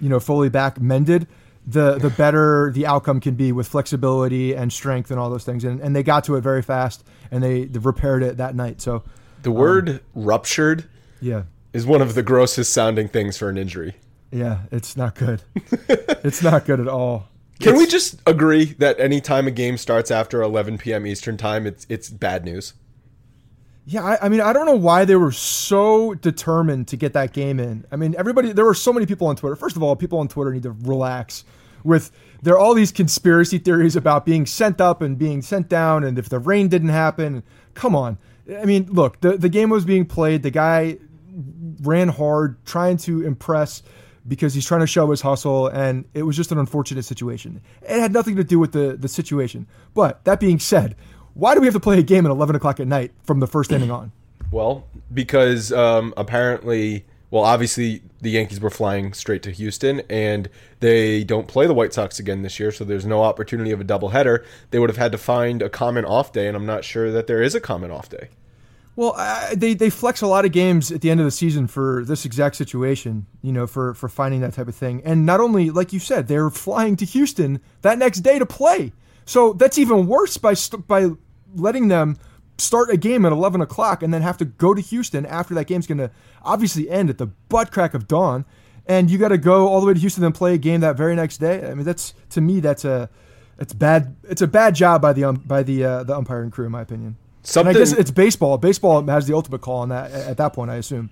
you 0.00 0.08
know 0.08 0.20
fully 0.20 0.48
back 0.48 0.80
mended, 0.80 1.26
the 1.66 1.98
the 1.98 2.10
better 2.10 2.70
the 2.72 2.86
outcome 2.86 3.20
can 3.20 3.34
be 3.34 3.52
with 3.52 3.66
flexibility 3.66 4.54
and 4.54 4.72
strength 4.72 5.10
and 5.10 5.18
all 5.18 5.30
those 5.30 5.44
things. 5.44 5.64
And 5.64 5.80
and 5.80 5.94
they 5.94 6.02
got 6.02 6.24
to 6.24 6.36
it 6.36 6.40
very 6.40 6.62
fast 6.62 7.04
and 7.30 7.42
they, 7.42 7.64
they 7.64 7.78
repaired 7.78 8.22
it 8.22 8.36
that 8.36 8.54
night. 8.54 8.80
So 8.80 9.02
the 9.42 9.50
word 9.50 9.88
um, 9.88 10.00
ruptured 10.14 10.88
yeah. 11.20 11.44
is 11.72 11.86
one 11.86 12.02
of 12.02 12.14
the 12.14 12.22
grossest 12.22 12.72
sounding 12.72 13.08
things 13.08 13.36
for 13.36 13.48
an 13.48 13.58
injury. 13.58 13.94
Yeah, 14.30 14.60
it's 14.70 14.96
not 14.96 15.14
good. 15.14 15.42
it's 15.88 16.42
not 16.42 16.64
good 16.64 16.80
at 16.80 16.88
all. 16.88 17.28
Can 17.60 17.70
It's- 17.70 17.78
we 17.78 17.86
just 17.90 18.20
agree 18.26 18.64
that 18.78 19.00
any 19.00 19.20
time 19.20 19.46
a 19.46 19.50
game 19.50 19.78
starts 19.78 20.10
after 20.10 20.42
11 20.42 20.78
p.m. 20.78 21.06
Eastern 21.06 21.36
time, 21.36 21.66
it's 21.66 21.86
it's 21.88 22.10
bad 22.10 22.44
news? 22.44 22.74
Yeah, 23.88 24.02
I, 24.02 24.26
I 24.26 24.28
mean, 24.28 24.40
I 24.40 24.52
don't 24.52 24.66
know 24.66 24.74
why 24.74 25.04
they 25.04 25.14
were 25.14 25.30
so 25.30 26.14
determined 26.14 26.88
to 26.88 26.96
get 26.96 27.12
that 27.12 27.32
game 27.32 27.60
in. 27.60 27.84
I 27.92 27.96
mean, 27.96 28.16
everybody, 28.18 28.52
there 28.52 28.64
were 28.64 28.74
so 28.74 28.92
many 28.92 29.06
people 29.06 29.28
on 29.28 29.36
Twitter. 29.36 29.54
First 29.54 29.76
of 29.76 29.82
all, 29.82 29.94
people 29.94 30.18
on 30.18 30.26
Twitter 30.26 30.52
need 30.52 30.64
to 30.64 30.72
relax 30.72 31.44
with 31.84 32.10
there 32.42 32.54
are 32.54 32.58
all 32.58 32.74
these 32.74 32.90
conspiracy 32.90 33.58
theories 33.58 33.94
about 33.94 34.26
being 34.26 34.44
sent 34.44 34.80
up 34.80 35.02
and 35.02 35.16
being 35.16 35.40
sent 35.40 35.68
down, 35.68 36.02
and 36.02 36.18
if 36.18 36.28
the 36.28 36.40
rain 36.40 36.66
didn't 36.68 36.88
happen, 36.88 37.44
come 37.74 37.94
on. 37.94 38.18
I 38.60 38.64
mean, 38.64 38.86
look, 38.90 39.20
the 39.20 39.36
the 39.36 39.48
game 39.48 39.70
was 39.70 39.84
being 39.84 40.04
played. 40.04 40.42
The 40.42 40.50
guy 40.50 40.98
ran 41.82 42.08
hard, 42.08 42.64
trying 42.64 42.96
to 42.98 43.24
impress 43.24 43.84
because 44.26 44.54
he's 44.54 44.66
trying 44.66 44.80
to 44.80 44.86
show 44.86 45.08
his 45.10 45.20
hustle, 45.20 45.68
and 45.68 46.04
it 46.12 46.24
was 46.24 46.36
just 46.36 46.50
an 46.50 46.58
unfortunate 46.58 47.04
situation. 47.04 47.62
It 47.82 48.00
had 48.00 48.12
nothing 48.12 48.34
to 48.36 48.44
do 48.44 48.58
with 48.58 48.72
the 48.72 48.96
the 48.98 49.08
situation. 49.08 49.68
But 49.94 50.24
that 50.24 50.40
being 50.40 50.58
said, 50.58 50.96
why 51.36 51.54
do 51.54 51.60
we 51.60 51.66
have 51.66 51.74
to 51.74 51.80
play 51.80 51.98
a 51.98 52.02
game 52.02 52.24
at 52.24 52.30
eleven 52.30 52.56
o'clock 52.56 52.80
at 52.80 52.88
night 52.88 53.12
from 53.24 53.40
the 53.40 53.46
first 53.46 53.70
inning 53.70 53.90
on? 53.90 54.10
Well, 54.50 54.86
because 55.12 55.70
um, 55.72 56.14
apparently, 56.16 57.04
well, 57.30 57.44
obviously 57.44 58.02
the 58.20 58.30
Yankees 58.30 58.58
were 58.58 58.70
flying 58.70 59.12
straight 59.12 59.42
to 59.42 59.50
Houston, 59.50 60.00
and 60.08 60.48
they 60.80 61.24
don't 61.24 61.46
play 61.46 61.66
the 61.66 61.74
White 61.74 61.92
Sox 61.92 62.18
again 62.18 62.42
this 62.42 62.58
year, 62.58 62.72
so 62.72 62.84
there's 62.84 63.04
no 63.04 63.22
opportunity 63.22 63.70
of 63.70 63.80
a 63.80 63.84
doubleheader. 63.84 64.44
They 64.70 64.78
would 64.78 64.88
have 64.88 64.96
had 64.96 65.12
to 65.12 65.18
find 65.18 65.60
a 65.60 65.68
common 65.68 66.04
off 66.04 66.32
day, 66.32 66.48
and 66.48 66.56
I'm 66.56 66.66
not 66.66 66.84
sure 66.84 67.10
that 67.12 67.26
there 67.26 67.42
is 67.42 67.54
a 67.54 67.60
common 67.60 67.90
off 67.90 68.08
day. 68.08 68.30
Well, 68.94 69.12
I, 69.14 69.54
they 69.54 69.74
they 69.74 69.90
flex 69.90 70.22
a 70.22 70.26
lot 70.26 70.46
of 70.46 70.52
games 70.52 70.90
at 70.90 71.02
the 71.02 71.10
end 71.10 71.20
of 71.20 71.26
the 71.26 71.30
season 71.30 71.66
for 71.66 72.02
this 72.06 72.24
exact 72.24 72.56
situation, 72.56 73.26
you 73.42 73.52
know, 73.52 73.66
for 73.66 73.92
for 73.92 74.08
finding 74.08 74.40
that 74.40 74.54
type 74.54 74.68
of 74.68 74.74
thing. 74.74 75.02
And 75.04 75.26
not 75.26 75.38
only, 75.40 75.68
like 75.68 75.92
you 75.92 75.98
said, 75.98 76.28
they're 76.28 76.48
flying 76.48 76.96
to 76.96 77.04
Houston 77.04 77.60
that 77.82 77.98
next 77.98 78.20
day 78.20 78.38
to 78.38 78.46
play. 78.46 78.92
So 79.26 79.52
that's 79.52 79.76
even 79.76 80.06
worse 80.06 80.38
by 80.38 80.54
by 80.86 81.10
letting 81.54 81.88
them 81.88 82.16
start 82.58 82.90
a 82.90 82.96
game 82.96 83.24
at 83.26 83.32
eleven 83.32 83.60
o'clock 83.60 84.02
and 84.02 84.12
then 84.12 84.22
have 84.22 84.38
to 84.38 84.44
go 84.44 84.74
to 84.74 84.80
Houston 84.80 85.26
after 85.26 85.54
that 85.54 85.66
game's 85.66 85.86
going 85.86 85.98
to 85.98 86.10
obviously 86.42 86.88
end 86.88 87.10
at 87.10 87.18
the 87.18 87.26
butt 87.26 87.70
crack 87.70 87.94
of 87.94 88.08
dawn, 88.08 88.44
and 88.86 89.10
you 89.10 89.18
got 89.18 89.28
to 89.28 89.38
go 89.38 89.68
all 89.68 89.80
the 89.80 89.86
way 89.86 89.94
to 89.94 90.00
Houston 90.00 90.24
and 90.24 90.34
play 90.34 90.54
a 90.54 90.58
game 90.58 90.80
that 90.80 90.96
very 90.96 91.14
next 91.14 91.38
day. 91.38 91.68
I 91.68 91.74
mean, 91.74 91.84
that's 91.84 92.14
to 92.30 92.40
me 92.40 92.60
that's 92.60 92.84
a 92.84 93.10
it's 93.58 93.72
bad. 93.72 94.16
It's 94.24 94.42
a 94.42 94.46
bad 94.46 94.74
job 94.74 95.02
by 95.02 95.12
the 95.12 95.24
um, 95.24 95.36
by 95.46 95.62
the 95.62 95.84
uh, 95.84 96.02
the 96.04 96.16
umpiring 96.16 96.50
crew, 96.50 96.66
in 96.66 96.72
my 96.72 96.82
opinion. 96.82 97.16
Something, 97.42 97.68
And 97.68 97.76
I 97.76 97.80
guess 97.80 97.92
it's 97.92 98.10
baseball. 98.10 98.58
Baseball 98.58 99.06
has 99.06 99.26
the 99.26 99.34
ultimate 99.34 99.60
call 99.60 99.78
on 99.78 99.90
that 99.90 100.10
at 100.10 100.36
that 100.38 100.52
point, 100.52 100.70
I 100.70 100.76
assume. 100.76 101.10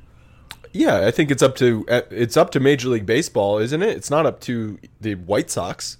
yeah, 0.72 1.06
I 1.06 1.12
think 1.12 1.30
it's 1.30 1.42
up 1.42 1.54
to 1.56 1.86
uh, 1.88 2.02
it's 2.10 2.36
up 2.36 2.50
to 2.52 2.60
Major 2.60 2.88
League 2.88 3.06
Baseball, 3.06 3.58
isn't 3.58 3.82
it? 3.82 3.96
It's 3.96 4.10
not 4.10 4.26
up 4.26 4.40
to 4.40 4.78
the 5.00 5.14
White 5.14 5.50
Sox. 5.50 5.98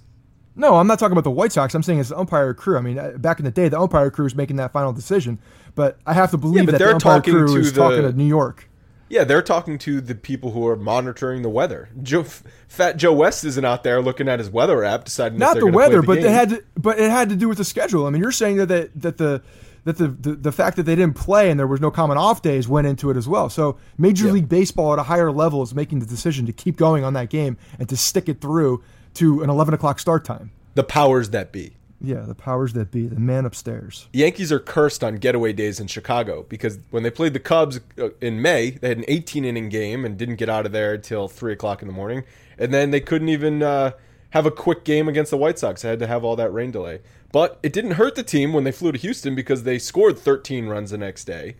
No, 0.55 0.75
I'm 0.77 0.87
not 0.87 0.99
talking 0.99 1.11
about 1.11 1.23
the 1.25 1.31
White 1.31 1.51
Sox. 1.51 1.73
I'm 1.75 1.83
saying 1.83 1.99
it's 1.99 2.09
the 2.09 2.17
umpire 2.17 2.53
crew. 2.53 2.77
I 2.77 2.81
mean, 2.81 2.97
uh, 2.97 3.11
back 3.17 3.39
in 3.39 3.45
the 3.45 3.51
day, 3.51 3.67
the 3.67 3.79
umpire 3.79 4.09
crew 4.09 4.25
is 4.25 4.35
making 4.35 4.55
that 4.57 4.71
final 4.71 4.93
decision. 4.93 5.39
But 5.75 5.97
I 6.05 6.13
have 6.13 6.31
to 6.31 6.37
believe 6.37 6.65
but 6.65 6.71
that 6.73 6.77
they're 6.77 6.87
the 6.89 6.93
umpire 6.95 7.17
talking 7.19 7.33
crew 7.33 7.47
to 7.55 7.59
is 7.59 7.73
the- 7.73 7.79
talking 7.81 8.01
to 8.03 8.13
New 8.13 8.25
York. 8.25 8.69
Yeah, 9.07 9.23
they're 9.23 9.43
talking 9.43 9.77
to 9.79 10.01
the 10.01 10.15
people 10.15 10.51
who 10.51 10.67
are 10.67 10.75
monitoring 10.75 11.43
the 11.43 11.49
weather. 11.49 11.89
Joe, 12.01 12.23
Fat 12.67 12.97
Joe 12.97 13.13
West 13.13 13.43
isn't 13.43 13.63
out 13.63 13.83
there 13.83 14.01
looking 14.01 14.27
at 14.27 14.39
his 14.39 14.49
weather 14.49 14.83
app, 14.83 15.05
deciding 15.05 15.35
if 15.35 15.39
Not 15.41 15.53
they're 15.53 15.65
the 15.65 15.71
weather, 15.71 16.01
play 16.01 16.15
but 16.15 16.21
the 16.23 16.27
they 16.27 16.33
had 16.33 16.49
to, 16.49 16.63
but 16.75 16.97
it 16.97 17.11
had 17.11 17.29
to 17.29 17.35
do 17.35 17.47
with 17.47 17.59
the 17.59 17.63
schedule. 17.65 18.07
I 18.07 18.09
mean, 18.09 18.21
you're 18.23 18.31
saying 18.31 18.57
that 18.57 18.65
that, 18.69 19.01
that 19.01 19.17
the 19.17 19.43
that 19.83 19.97
the, 19.97 20.07
the 20.07 20.31
the 20.35 20.51
fact 20.51 20.75
that 20.77 20.83
they 20.83 20.95
didn't 20.95 21.15
play 21.15 21.51
and 21.51 21.59
there 21.59 21.67
was 21.67 21.79
no 21.81 21.91
common 21.91 22.17
off 22.17 22.41
days 22.41 22.67
went 22.67 22.87
into 22.87 23.11
it 23.11 23.15
as 23.17 23.27
well. 23.27 23.47
So 23.47 23.77
Major 23.99 24.25
Yeah. 24.25 24.31
League 24.33 24.49
Baseball 24.49 24.93
at 24.93 24.97
a 24.99 25.03
higher 25.03 25.31
level 25.31 25.61
is 25.61 25.75
making 25.75 25.99
the 25.99 26.07
decision 26.07 26.47
to 26.47 26.51
keep 26.51 26.75
going 26.75 27.03
on 27.03 27.13
that 27.13 27.29
game 27.29 27.57
and 27.77 27.87
to 27.89 27.95
stick 27.95 28.27
it 28.27 28.41
through 28.41 28.81
to 29.15 29.41
an 29.43 29.49
11 29.49 29.73
o'clock 29.73 29.99
start 29.99 30.25
time. 30.25 30.51
the 30.75 30.83
powers 30.83 31.29
that 31.31 31.51
be. 31.51 31.73
Yeah, 32.01 32.21
the 32.21 32.35
powers 32.35 32.73
that 32.73 32.91
be, 32.91 33.07
the 33.07 33.19
man 33.19 33.45
upstairs. 33.45 34.07
Yankees 34.13 34.51
are 34.51 34.59
cursed 34.59 35.03
on 35.03 35.15
getaway 35.15 35.53
days 35.53 35.79
in 35.79 35.87
Chicago 35.87 36.45
because 36.49 36.77
when 36.91 37.03
they 37.03 37.09
played 37.09 37.33
the 37.33 37.39
Cubs 37.39 37.79
uh, 37.97 38.09
in 38.21 38.41
May, 38.41 38.71
they 38.71 38.89
had 38.89 38.97
an 38.97 39.05
18 39.07 39.45
inning 39.45 39.69
game 39.69 40.03
and 40.05 40.17
didn't 40.17 40.35
get 40.35 40.49
out 40.49 40.65
of 40.65 40.71
there 40.71 40.93
until 40.93 41.27
three 41.27 41.53
o'clock 41.53 41.81
in 41.81 41.87
the 41.87 41.93
morning, 41.93 42.23
and 42.59 42.73
then 42.73 42.91
they 42.91 42.99
couldn't 42.99 43.29
even 43.29 43.63
uh, 43.63 43.91
have 44.31 44.45
a 44.45 44.51
quick 44.51 44.83
game 44.83 45.07
against 45.07 45.31
the 45.31 45.37
White 45.37 45.57
Sox. 45.57 45.81
They 45.81 45.89
had 45.89 45.99
to 45.99 46.07
have 46.07 46.23
all 46.23 46.35
that 46.35 46.53
rain 46.53 46.69
delay, 46.69 46.99
but 47.31 47.59
it 47.63 47.73
didn't 47.73 47.91
hurt 47.91 48.15
the 48.15 48.23
team 48.23 48.51
when 48.51 48.65
they 48.65 48.71
flew 48.73 48.91
to 48.91 48.99
Houston 48.99 49.33
because 49.33 49.63
they 49.63 49.79
scored 49.79 50.19
13 50.19 50.67
runs 50.67 50.91
the 50.91 50.97
next 50.97 51.23
day. 51.23 51.55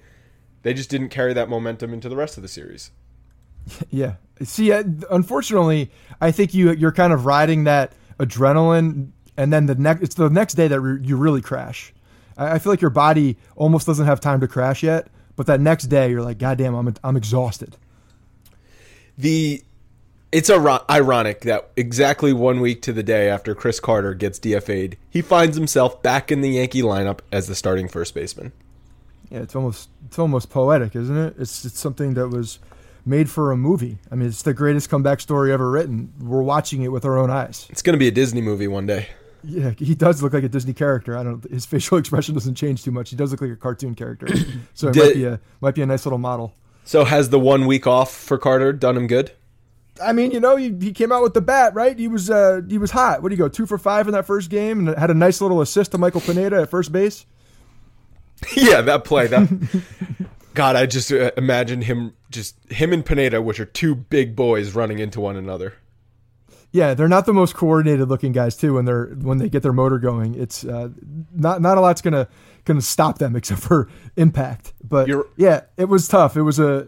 They 0.64 0.74
just 0.74 0.90
didn't 0.90 1.10
carry 1.10 1.34
that 1.34 1.50
momentum 1.50 1.94
into 1.94 2.10
the 2.10 2.16
rest 2.18 2.38
of 2.38 2.44
the 2.44 2.50
series. 2.50 2.92
Yeah. 3.90 4.16
See, 4.44 4.72
unfortunately, 4.72 5.90
I 6.20 6.32
think 6.32 6.54
you 6.54 6.72
you're 6.74 6.92
kind 6.92 7.14
of 7.14 7.26
riding 7.26 7.64
that 7.66 7.94
adrenaline, 8.20 9.12
and 9.38 9.52
then 9.54 9.66
the 9.66 9.76
next 9.76 10.02
it's 10.04 10.16
the 10.16 10.30
next 10.30 10.56
day 10.56 10.68
that 10.68 10.80
re- 10.82 11.00
you 11.02 11.16
really 11.16 11.42
crash. 11.42 11.94
I, 12.38 12.54
I 12.56 12.60
feel 12.60 12.72
like 12.74 12.82
your 12.82 12.90
body 12.92 13.38
almost 13.56 13.88
doesn't 13.88 14.06
have 14.06 14.20
time 14.20 14.42
to 14.42 14.48
crash 14.48 14.84
yet, 14.84 15.08
but 15.38 15.46
that 15.48 15.62
next 15.62 15.86
day 15.86 16.10
you're 16.10 16.22
like, 16.22 16.38
God 16.38 16.58
damn, 16.58 16.76
I'm 16.76 16.94
I'm 17.04 17.16
exhausted. 17.16 17.78
the 19.18 19.64
it's 20.32 20.50
ir- 20.50 20.82
ironic 20.90 21.42
that 21.42 21.70
exactly 21.78 22.34
one 22.34 22.60
week 22.60 22.82
to 22.82 22.92
the 22.94 23.04
day 23.04 23.30
after 23.30 23.56
Chris 23.56 23.80
Carter 23.80 24.14
gets 24.14 24.38
DFA'd, 24.40 24.98
he 25.10 25.22
finds 25.22 25.56
himself 25.56 26.02
back 26.04 26.30
in 26.32 26.42
the 26.42 26.50
Yankee 26.50 26.82
lineup 26.82 27.20
as 27.32 27.48
the 27.48 27.56
starting 27.56 27.88
first 27.88 28.14
baseman. 28.14 28.52
Yeah, 29.32 29.40
it's 29.40 29.56
almost 29.56 29.90
it's 30.08 30.20
almost 30.20 30.50
poetic, 30.50 30.94
isn't 30.96 31.18
it? 31.18 31.36
It's 31.40 31.64
it's 31.64 31.80
something 31.80 32.16
that 32.16 32.28
was 32.28 32.60
made 33.06 33.30
for 33.30 33.52
a 33.52 33.58
movie. 33.58 33.98
I 34.12 34.16
mean, 34.16 34.28
it's 34.28 34.42
the 34.42 34.54
greatest 34.54 34.90
comeback 34.90 35.20
story 35.22 35.52
ever 35.52 35.70
written. 35.70 36.14
We're 36.20 36.42
watching 36.42 36.82
it 36.82 36.92
with 36.92 37.06
our 37.06 37.18
own 37.18 37.30
eyes. 37.30 37.68
It's 37.70 37.82
going 37.82 37.94
to 37.94 38.00
be 38.00 38.08
a 38.08 38.12
Disney 38.12 38.42
movie 38.42 38.68
one 38.68 38.86
day. 38.86 39.08
Yeah, 39.44 39.72
he 39.78 39.94
does 39.94 40.24
look 40.24 40.34
like 40.34 40.44
a 40.44 40.50
Disney 40.50 40.74
character. 40.74 41.16
I 41.16 41.24
don't. 41.24 41.44
His 41.52 41.66
facial 41.66 41.98
expression 42.00 42.34
doesn't 42.34 42.56
change 42.56 42.84
too 42.84 42.92
much. 42.92 43.12
He 43.12 43.16
does 43.16 43.32
look 43.32 43.42
like 43.42 43.52
a 43.52 43.56
cartoon 43.56 43.96
character. 43.96 44.28
So 44.74 44.90
it 44.90 44.94
Did- 44.94 45.04
might 45.06 45.14
be 45.14 45.26
a 45.26 45.40
might 45.62 45.76
be 45.76 45.82
a 45.84 45.86
nice 45.86 46.06
little 46.06 46.18
model. 46.18 46.54
So 46.84 47.04
has 47.06 47.30
the 47.30 47.40
one 47.40 47.66
week 47.66 47.88
off 47.88 48.14
for 48.14 48.38
Carter 48.38 48.72
done 48.74 48.96
him 48.98 49.08
good? 49.08 49.32
I 50.04 50.12
mean, 50.12 50.32
you 50.32 50.40
know, 50.40 50.56
he, 50.58 50.76
he 50.80 50.92
came 50.92 51.12
out 51.12 51.24
with 51.24 51.34
the 51.34 51.42
bat, 51.42 51.74
right? 51.74 51.98
He 51.98 52.08
was 52.08 52.30
uh, 52.30 52.62
he 52.68 52.78
was 52.78 52.92
hot. 52.92 53.22
What 53.24 53.30
do 53.30 53.36
you 53.36 53.40
go 53.40 53.48
two 53.48 53.66
for 53.66 53.78
five 53.78 54.08
in 54.08 54.14
that 54.14 54.26
first 54.28 54.50
game, 54.50 54.88
and 54.88 54.98
had 54.98 55.10
a 55.10 55.14
nice 55.14 55.40
little 55.42 55.62
assist 55.62 55.92
to 55.92 55.98
Michael 55.98 56.22
Pineda 56.22 56.62
at 56.62 56.70
first 56.70 56.92
base. 56.92 57.26
yeah, 58.58 58.82
that 58.82 59.06
play. 59.06 59.28
That 59.28 59.48
God, 60.56 60.76
I 60.76 60.86
just 60.88 61.12
uh, 61.12 61.32
imagine 61.38 61.82
him 61.82 62.14
just 62.32 62.56
him 62.72 62.92
and 62.92 63.06
Pineda, 63.06 63.42
which 63.42 63.60
are 63.60 63.66
two 63.66 63.94
big 63.94 64.36
boys, 64.36 64.74
running 64.74 65.00
into 65.00 65.20
one 65.22 65.36
another. 65.36 65.74
Yeah, 66.72 66.94
they're 66.94 67.08
not 67.08 67.26
the 67.26 67.34
most 67.34 67.56
coordinated 67.56 68.10
looking 68.10 68.32
guys 68.32 68.58
too. 68.58 68.74
When 68.74 68.86
they're 68.86 69.08
when 69.22 69.38
they 69.38 69.50
get 69.50 69.64
their 69.64 69.74
motor 69.74 70.00
going, 70.00 70.36
it's 70.36 70.66
uh, 70.66 70.90
not 71.34 71.62
not 71.62 71.78
a 71.78 71.82
lot's 71.82 72.02
gonna 72.02 72.28
gonna 72.66 72.82
stop 72.82 73.20
them 73.20 73.36
except 73.40 73.62
for 73.62 73.90
impact. 74.18 74.74
But 74.84 75.08
You're- 75.08 75.26
yeah, 75.38 75.62
it 75.78 75.86
was 75.86 76.08
tough. 76.08 76.36
It 76.36 76.42
was 76.42 76.60
a 76.60 76.88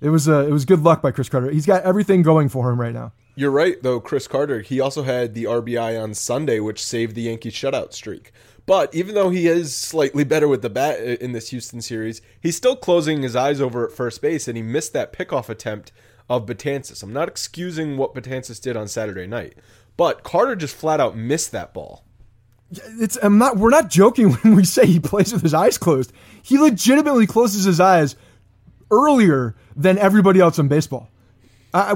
it 0.00 0.10
was 0.10 0.28
a 0.28 0.40
it 0.46 0.50
was 0.50 0.64
good 0.64 0.80
luck 0.80 1.00
by 1.00 1.10
Chris 1.10 1.28
Carter. 1.28 1.50
He's 1.50 1.66
got 1.66 1.82
everything 1.82 2.22
going 2.22 2.48
for 2.48 2.70
him 2.70 2.80
right 2.80 2.92
now. 2.92 3.12
You're 3.36 3.50
right, 3.50 3.82
though, 3.82 3.98
Chris 3.98 4.28
Carter. 4.28 4.60
He 4.60 4.78
also 4.78 5.02
had 5.02 5.34
the 5.34 5.44
RBI 5.44 6.00
on 6.00 6.14
Sunday, 6.14 6.60
which 6.60 6.84
saved 6.84 7.16
the 7.16 7.22
Yankees 7.22 7.54
shutout 7.54 7.92
streak. 7.92 8.30
But 8.66 8.94
even 8.94 9.14
though 9.14 9.30
he 9.30 9.46
is 9.46 9.74
slightly 9.74 10.24
better 10.24 10.48
with 10.48 10.62
the 10.62 10.70
bat 10.70 10.98
uh, 10.98 11.16
in 11.20 11.32
this 11.32 11.50
Houston 11.50 11.82
series, 11.82 12.22
he's 12.40 12.56
still 12.56 12.76
closing 12.76 13.22
his 13.22 13.36
eyes 13.36 13.60
over 13.60 13.86
at 13.86 13.92
first 13.92 14.22
base, 14.22 14.48
and 14.48 14.56
he 14.56 14.62
missed 14.62 14.92
that 14.94 15.12
pickoff 15.12 15.48
attempt 15.48 15.92
of 16.28 16.46
Betances. 16.46 17.02
I'm 17.02 17.12
not 17.12 17.28
excusing 17.28 17.96
what 17.96 18.14
Betances 18.14 18.60
did 18.60 18.76
on 18.76 18.88
Saturday 18.88 19.26
night, 19.26 19.54
but 19.96 20.22
Carter 20.22 20.56
just 20.56 20.74
flat 20.74 21.00
out 21.00 21.16
missed 21.16 21.52
that 21.52 21.74
ball. 21.74 22.04
it's 22.70 23.18
I'm 23.22 23.36
not 23.36 23.58
we're 23.58 23.70
not 23.70 23.90
joking 23.90 24.32
when 24.42 24.56
we 24.56 24.64
say 24.64 24.86
he 24.86 25.00
plays 25.00 25.32
with 25.32 25.42
his 25.42 25.54
eyes 25.54 25.76
closed. 25.76 26.12
He 26.42 26.58
legitimately 26.58 27.26
closes 27.26 27.64
his 27.64 27.80
eyes 27.80 28.16
earlier 28.90 29.54
than 29.76 29.98
everybody 29.98 30.40
else 30.40 30.58
in 30.58 30.68
baseball. 30.68 31.10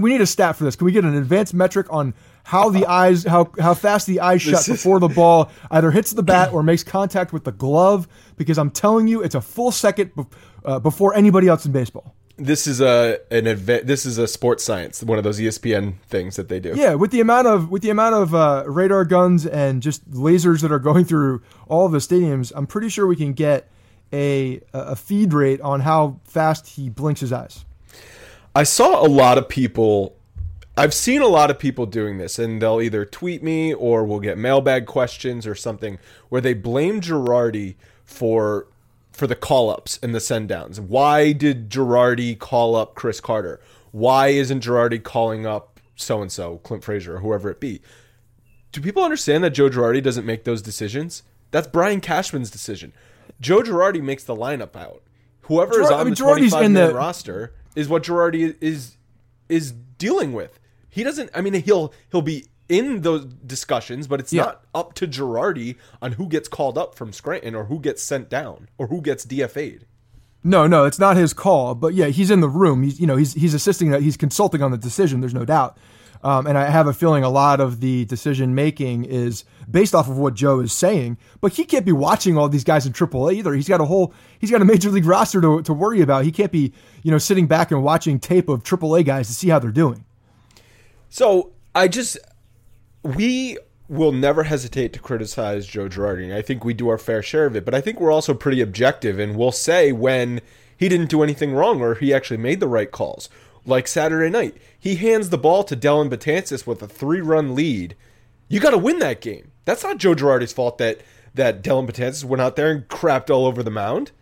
We 0.00 0.10
need 0.10 0.20
a 0.20 0.26
stat 0.26 0.56
for 0.56 0.64
this. 0.64 0.74
Can 0.74 0.86
we 0.86 0.92
get 0.92 1.04
an 1.04 1.14
advanced 1.14 1.54
metric 1.54 1.86
on 1.88 2.12
how 2.48 2.70
the 2.70 2.86
eyes 2.86 3.24
how 3.24 3.50
how 3.60 3.74
fast 3.74 4.06
the 4.06 4.20
eyes 4.20 4.40
shut 4.40 4.64
before 4.66 4.98
the 5.00 5.08
ball 5.08 5.50
either 5.70 5.90
hits 5.90 6.12
the 6.12 6.22
bat 6.22 6.52
or 6.52 6.62
makes 6.62 6.82
contact 6.82 7.32
with 7.32 7.44
the 7.44 7.52
glove? 7.52 8.08
Because 8.36 8.56
I'm 8.56 8.70
telling 8.70 9.06
you, 9.06 9.22
it's 9.22 9.34
a 9.34 9.40
full 9.40 9.70
second 9.70 10.14
bef- 10.14 10.32
uh, 10.64 10.78
before 10.78 11.14
anybody 11.14 11.46
else 11.46 11.66
in 11.66 11.72
baseball. 11.72 12.14
this 12.38 12.66
is 12.66 12.80
a 12.80 13.18
an 13.30 13.46
event. 13.46 13.86
This 13.86 14.06
is 14.06 14.16
a 14.16 14.26
sports 14.26 14.64
science, 14.64 15.02
one 15.02 15.18
of 15.18 15.24
those 15.24 15.38
ESPN 15.40 16.00
things 16.08 16.36
that 16.36 16.48
they 16.48 16.60
do. 16.60 16.72
Yeah, 16.74 16.94
with 16.94 17.10
the 17.10 17.20
amount 17.20 17.48
of 17.48 17.68
with 17.70 17.82
the 17.82 17.90
amount 17.90 18.14
of 18.14 18.34
uh, 18.34 18.64
radar 18.66 19.04
guns 19.04 19.44
and 19.44 19.82
just 19.82 20.08
lasers 20.10 20.62
that 20.62 20.72
are 20.72 20.78
going 20.78 21.04
through 21.04 21.42
all 21.66 21.84
of 21.84 21.92
the 21.92 21.98
stadiums, 21.98 22.52
I'm 22.56 22.66
pretty 22.66 22.88
sure 22.88 23.06
we 23.06 23.16
can 23.16 23.34
get 23.34 23.68
a 24.12 24.60
a 24.72 24.96
feed 24.96 25.34
rate 25.34 25.60
on 25.60 25.80
how 25.80 26.20
fast 26.24 26.66
he 26.66 26.88
blinks 26.88 27.20
his 27.20 27.32
eyes. 27.32 27.64
I 28.54 28.62
saw 28.62 29.04
a 29.04 29.08
lot 29.08 29.36
of 29.36 29.48
people. 29.48 30.14
I've 30.78 30.94
seen 30.94 31.22
a 31.22 31.26
lot 31.26 31.50
of 31.50 31.58
people 31.58 31.86
doing 31.86 32.18
this, 32.18 32.38
and 32.38 32.62
they'll 32.62 32.80
either 32.80 33.04
tweet 33.04 33.42
me 33.42 33.74
or 33.74 34.04
we'll 34.04 34.20
get 34.20 34.38
mailbag 34.38 34.86
questions 34.86 35.44
or 35.44 35.56
something 35.56 35.98
where 36.28 36.40
they 36.40 36.54
blame 36.54 37.00
Girardi 37.00 37.74
for 38.04 38.68
for 39.12 39.26
the 39.26 39.34
call 39.34 39.70
ups 39.70 39.98
and 40.04 40.14
the 40.14 40.20
send 40.20 40.48
downs. 40.48 40.80
Why 40.80 41.32
did 41.32 41.68
Girardi 41.68 42.38
call 42.38 42.76
up 42.76 42.94
Chris 42.94 43.20
Carter? 43.20 43.60
Why 43.90 44.28
isn't 44.28 44.62
Girardi 44.62 45.02
calling 45.02 45.44
up 45.44 45.80
so 45.96 46.22
and 46.22 46.30
so, 46.30 46.58
Clint 46.58 46.84
Frazier, 46.84 47.16
or 47.16 47.18
whoever 47.18 47.50
it 47.50 47.58
be? 47.58 47.82
Do 48.70 48.80
people 48.80 49.02
understand 49.02 49.42
that 49.42 49.50
Joe 49.50 49.68
Girardi 49.68 50.00
doesn't 50.00 50.24
make 50.24 50.44
those 50.44 50.62
decisions? 50.62 51.24
That's 51.50 51.66
Brian 51.66 52.00
Cashman's 52.00 52.52
decision. 52.52 52.92
Joe 53.40 53.62
Girardi 53.62 54.00
makes 54.00 54.22
the 54.22 54.36
lineup 54.36 54.76
out. 54.76 55.02
Whoever 55.42 55.80
is 55.80 55.90
on 55.90 56.00
I 56.00 56.04
mean, 56.04 56.14
the 56.14 56.22
Girardi's 56.22 56.52
25 56.52 56.70
man 56.70 56.72
the... 56.74 56.94
roster 56.94 57.54
is 57.74 57.88
what 57.88 58.04
Girardi 58.04 58.56
is 58.60 58.96
is 59.48 59.72
dealing 59.72 60.32
with. 60.32 60.57
He 60.90 61.02
doesn't. 61.04 61.30
I 61.34 61.40
mean, 61.40 61.54
he'll 61.54 61.92
he'll 62.10 62.22
be 62.22 62.46
in 62.68 63.00
those 63.02 63.24
discussions, 63.24 64.06
but 64.06 64.20
it's 64.20 64.32
yeah. 64.32 64.42
not 64.42 64.64
up 64.74 64.94
to 64.94 65.06
Girardi 65.06 65.76
on 66.02 66.12
who 66.12 66.28
gets 66.28 66.48
called 66.48 66.76
up 66.76 66.94
from 66.94 67.12
Scranton 67.12 67.54
or 67.54 67.64
who 67.64 67.80
gets 67.80 68.02
sent 68.02 68.28
down 68.28 68.68
or 68.76 68.88
who 68.88 69.00
gets 69.00 69.24
DFA'd. 69.24 69.86
No, 70.44 70.66
no, 70.66 70.84
it's 70.84 70.98
not 70.98 71.16
his 71.16 71.32
call. 71.32 71.74
But 71.74 71.94
yeah, 71.94 72.06
he's 72.06 72.30
in 72.30 72.40
the 72.40 72.48
room. 72.48 72.82
He's 72.82 73.00
you 73.00 73.06
know 73.06 73.16
he's 73.16 73.34
he's 73.34 73.54
assisting. 73.54 73.92
He's 74.00 74.16
consulting 74.16 74.62
on 74.62 74.70
the 74.70 74.78
decision. 74.78 75.20
There's 75.20 75.34
no 75.34 75.44
doubt. 75.44 75.76
Um, 76.22 76.46
and 76.46 76.58
I 76.58 76.68
have 76.68 76.88
a 76.88 76.92
feeling 76.92 77.22
a 77.22 77.28
lot 77.28 77.60
of 77.60 77.80
the 77.80 78.04
decision 78.06 78.54
making 78.54 79.04
is 79.04 79.44
based 79.70 79.94
off 79.94 80.08
of 80.08 80.18
what 80.18 80.34
Joe 80.34 80.58
is 80.60 80.72
saying. 80.72 81.16
But 81.40 81.52
he 81.52 81.64
can't 81.64 81.86
be 81.86 81.92
watching 81.92 82.36
all 82.36 82.48
these 82.48 82.64
guys 82.64 82.86
in 82.86 82.92
AAA 82.92 83.34
either. 83.34 83.54
He's 83.54 83.68
got 83.68 83.80
a 83.80 83.84
whole 83.84 84.12
he's 84.38 84.50
got 84.50 84.60
a 84.60 84.64
major 84.64 84.90
league 84.90 85.06
roster 85.06 85.40
to 85.40 85.62
to 85.62 85.72
worry 85.72 86.00
about. 86.00 86.24
He 86.24 86.32
can't 86.32 86.52
be 86.52 86.72
you 87.02 87.10
know 87.10 87.18
sitting 87.18 87.46
back 87.46 87.70
and 87.70 87.82
watching 87.82 88.18
tape 88.18 88.48
of 88.48 88.62
AAA 88.62 89.04
guys 89.04 89.28
to 89.28 89.34
see 89.34 89.48
how 89.48 89.58
they're 89.58 89.70
doing. 89.70 90.04
So 91.08 91.52
I 91.74 91.88
just 91.88 92.18
we 93.02 93.58
will 93.88 94.12
never 94.12 94.44
hesitate 94.44 94.92
to 94.92 94.98
criticize 94.98 95.66
Joe 95.66 95.88
Girardi. 95.88 96.34
I 96.34 96.42
think 96.42 96.64
we 96.64 96.74
do 96.74 96.88
our 96.88 96.98
fair 96.98 97.22
share 97.22 97.46
of 97.46 97.56
it, 97.56 97.64
but 97.64 97.74
I 97.74 97.80
think 97.80 98.00
we're 98.00 98.12
also 98.12 98.34
pretty 98.34 98.60
objective 98.60 99.18
and 99.18 99.34
we'll 99.34 99.52
say 99.52 99.92
when 99.92 100.40
he 100.76 100.88
didn't 100.88 101.08
do 101.08 101.22
anything 101.22 101.52
wrong 101.54 101.80
or 101.80 101.94
he 101.94 102.12
actually 102.12 102.36
made 102.36 102.60
the 102.60 102.68
right 102.68 102.90
calls. 102.90 103.28
Like 103.64 103.88
Saturday 103.88 104.30
night, 104.30 104.56
he 104.78 104.96
hands 104.96 105.30
the 105.30 105.38
ball 105.38 105.64
to 105.64 105.76
Dellin 105.76 106.10
Betances 106.10 106.66
with 106.66 106.82
a 106.82 106.88
three-run 106.88 107.54
lead. 107.54 107.96
You 108.48 108.60
got 108.60 108.70
to 108.70 108.78
win 108.78 108.98
that 109.00 109.20
game. 109.20 109.52
That's 109.64 109.82
not 109.82 109.98
Joe 109.98 110.14
Girardi's 110.14 110.52
fault 110.52 110.78
that 110.78 111.00
that 111.34 111.62
Dellin 111.62 111.88
Betances 111.88 112.24
went 112.24 112.40
out 112.40 112.56
there 112.56 112.70
and 112.70 112.88
crapped 112.88 113.30
all 113.30 113.46
over 113.46 113.62
the 113.62 113.70
mound. 113.70 114.12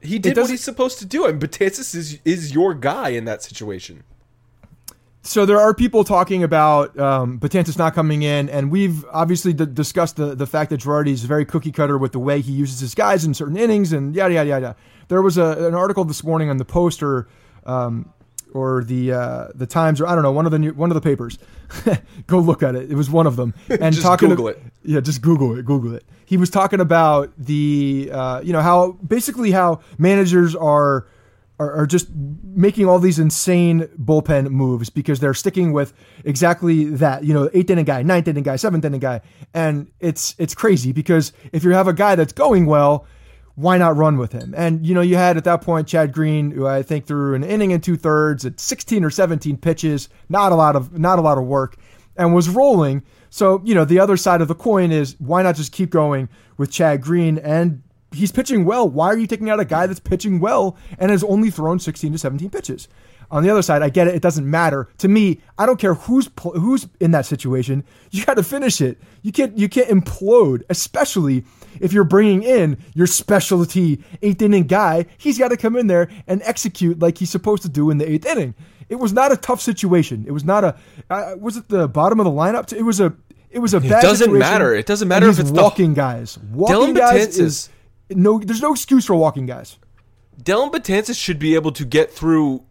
He 0.00 0.18
did 0.18 0.36
what 0.36 0.50
he's 0.50 0.62
supposed 0.62 0.98
to 1.00 1.04
do, 1.04 1.26
and 1.26 1.40
Betances 1.40 1.94
is 1.94 2.20
is 2.24 2.52
your 2.52 2.74
guy 2.74 3.08
in 3.10 3.24
that 3.24 3.42
situation. 3.42 4.04
So 5.26 5.44
there 5.44 5.58
are 5.58 5.74
people 5.74 6.04
talking 6.04 6.44
about 6.44 6.96
um, 7.00 7.40
Betances 7.40 7.76
not 7.76 7.94
coming 7.94 8.22
in, 8.22 8.48
and 8.48 8.70
we've 8.70 9.04
obviously 9.06 9.52
d- 9.52 9.66
discussed 9.66 10.16
the, 10.16 10.36
the 10.36 10.46
fact 10.46 10.70
that 10.70 10.80
Girardi 10.80 11.08
is 11.08 11.24
very 11.24 11.44
cookie 11.44 11.72
cutter 11.72 11.98
with 11.98 12.12
the 12.12 12.20
way 12.20 12.40
he 12.40 12.52
uses 12.52 12.78
his 12.78 12.94
guys 12.94 13.24
in 13.24 13.34
certain 13.34 13.56
innings, 13.56 13.92
and 13.92 14.14
yada 14.14 14.34
yada 14.34 14.48
yada. 14.48 14.76
There 15.08 15.22
was 15.22 15.36
a, 15.36 15.66
an 15.66 15.74
article 15.74 16.04
this 16.04 16.22
morning 16.22 16.48
on 16.48 16.58
the 16.58 16.64
Poster 16.64 17.26
um, 17.64 18.12
or 18.52 18.84
the 18.84 19.12
uh, 19.12 19.48
the 19.52 19.66
Times, 19.66 20.00
or 20.00 20.06
I 20.06 20.14
don't 20.14 20.22
know, 20.22 20.30
one 20.30 20.46
of 20.46 20.52
the 20.52 20.60
new, 20.60 20.72
one 20.74 20.90
of 20.90 20.94
the 20.94 21.00
papers. 21.00 21.40
Go 22.28 22.38
look 22.38 22.62
at 22.62 22.76
it. 22.76 22.88
It 22.88 22.94
was 22.94 23.10
one 23.10 23.26
of 23.26 23.34
them. 23.34 23.52
And 23.68 23.92
just 23.92 24.02
talking 24.02 24.28
Google 24.28 24.44
to, 24.44 24.50
it. 24.50 24.62
Yeah, 24.84 25.00
just 25.00 25.22
Google 25.22 25.58
it. 25.58 25.64
Google 25.64 25.94
it. 25.94 26.04
He 26.24 26.36
was 26.36 26.50
talking 26.50 26.78
about 26.78 27.32
the 27.36 28.10
uh, 28.12 28.42
you 28.44 28.52
know 28.52 28.62
how 28.62 28.92
basically 28.92 29.50
how 29.50 29.80
managers 29.98 30.54
are 30.54 31.08
are, 31.58 31.72
are 31.72 31.86
just 31.86 32.08
making 32.12 32.86
all 32.86 32.98
these 32.98 33.18
insane 33.18 33.88
bullpen 33.98 34.50
moves 34.50 34.90
because 34.90 35.20
they're 35.20 35.34
sticking 35.34 35.72
with 35.72 35.92
exactly 36.24 36.84
that. 36.84 37.24
You 37.24 37.34
know, 37.34 37.50
eighth 37.52 37.70
inning 37.70 37.84
guy, 37.84 38.02
ninth 38.02 38.28
inning 38.28 38.42
guy, 38.42 38.56
seventh 38.56 38.84
inning 38.84 39.00
guy, 39.00 39.20
and 39.54 39.90
it's 40.00 40.34
it's 40.38 40.54
crazy 40.54 40.92
because 40.92 41.32
if 41.52 41.64
you 41.64 41.70
have 41.70 41.88
a 41.88 41.92
guy 41.92 42.14
that's 42.14 42.32
going 42.32 42.66
well, 42.66 43.06
why 43.54 43.78
not 43.78 43.96
run 43.96 44.18
with 44.18 44.32
him? 44.32 44.54
And 44.56 44.86
you 44.86 44.94
know, 44.94 45.00
you 45.00 45.16
had 45.16 45.36
at 45.36 45.44
that 45.44 45.62
point 45.62 45.88
Chad 45.88 46.12
Green, 46.12 46.50
who 46.50 46.66
I 46.66 46.82
think 46.82 47.06
threw 47.06 47.34
an 47.34 47.42
inning 47.42 47.72
and 47.72 47.82
two 47.82 47.96
thirds 47.96 48.44
at 48.44 48.60
16 48.60 49.04
or 49.04 49.10
17 49.10 49.56
pitches, 49.56 50.08
not 50.28 50.52
a 50.52 50.54
lot 50.54 50.76
of 50.76 50.98
not 50.98 51.18
a 51.18 51.22
lot 51.22 51.38
of 51.38 51.44
work, 51.44 51.76
and 52.16 52.34
was 52.34 52.48
rolling. 52.48 53.02
So 53.30 53.62
you 53.64 53.74
know, 53.74 53.84
the 53.84 53.98
other 53.98 54.16
side 54.16 54.42
of 54.42 54.48
the 54.48 54.54
coin 54.54 54.92
is 54.92 55.16
why 55.18 55.42
not 55.42 55.56
just 55.56 55.72
keep 55.72 55.90
going 55.90 56.28
with 56.58 56.70
Chad 56.70 57.00
Green 57.00 57.38
and 57.38 57.82
he's 58.12 58.32
pitching 58.32 58.64
well. 58.64 58.88
Why 58.88 59.08
are 59.08 59.18
you 59.18 59.26
taking 59.26 59.50
out 59.50 59.60
a 59.60 59.64
guy 59.64 59.86
that's 59.86 60.00
pitching 60.00 60.40
well 60.40 60.76
and 60.98 61.10
has 61.10 61.24
only 61.24 61.50
thrown 61.50 61.78
16 61.78 62.12
to 62.12 62.18
17 62.18 62.50
pitches? 62.50 62.88
On 63.30 63.42
the 63.42 63.50
other 63.50 63.62
side, 63.62 63.82
I 63.82 63.88
get 63.88 64.06
it. 64.06 64.14
It 64.14 64.22
doesn't 64.22 64.48
matter 64.48 64.88
to 64.98 65.08
me. 65.08 65.40
I 65.58 65.66
don't 65.66 65.80
care 65.80 65.94
who's 65.94 66.30
who's 66.42 66.86
in 67.00 67.10
that 67.10 67.26
situation. 67.26 67.84
You 68.12 68.24
got 68.24 68.34
to 68.34 68.44
finish 68.44 68.80
it. 68.80 68.98
You 69.22 69.32
can't 69.32 69.58
you 69.58 69.68
can't 69.68 69.88
implode, 69.88 70.62
especially 70.70 71.44
if 71.80 71.92
you're 71.92 72.04
bringing 72.04 72.44
in 72.44 72.78
your 72.94 73.08
specialty 73.08 74.02
eighth 74.22 74.40
inning 74.42 74.64
guy. 74.64 75.06
He's 75.18 75.38
got 75.38 75.48
to 75.48 75.56
come 75.56 75.76
in 75.76 75.88
there 75.88 76.08
and 76.28 76.40
execute 76.42 77.00
like 77.00 77.18
he's 77.18 77.30
supposed 77.30 77.62
to 77.64 77.68
do 77.68 77.90
in 77.90 77.98
the 77.98 78.08
eighth 78.08 78.26
inning. 78.26 78.54
It 78.88 78.96
was 78.96 79.12
not 79.12 79.32
a 79.32 79.36
tough 79.36 79.60
situation. 79.60 80.24
It 80.26 80.30
was 80.30 80.44
not 80.44 80.62
a. 80.62 80.76
Uh, 81.10 81.34
was 81.38 81.56
it 81.56 81.68
the 81.68 81.88
bottom 81.88 82.20
of 82.20 82.24
the 82.24 82.30
lineup? 82.30 82.72
It 82.72 82.82
was 82.82 83.00
a. 83.00 83.12
It 83.50 83.58
was 83.58 83.74
a 83.74 83.80
bad. 83.80 84.04
It 84.04 84.06
doesn't 84.06 84.38
matter. 84.38 84.74
It 84.74 84.86
doesn't 84.86 85.08
matter 85.08 85.28
if 85.28 85.40
it's 85.40 85.50
walking 85.50 85.94
the, 85.94 85.96
guys. 85.96 86.38
Walking 86.38 86.94
Dylan 86.94 86.96
guys 86.96 87.38
is 87.38 87.70
no, 88.10 88.38
there's 88.38 88.62
no 88.62 88.72
excuse 88.72 89.06
for 89.06 89.14
walking 89.14 89.46
guys. 89.46 89.78
Dellin 90.40 90.70
Betances 90.70 91.20
should 91.20 91.38
be 91.38 91.54
able 91.54 91.72
to 91.72 91.84
get 91.84 92.12
through 92.12 92.62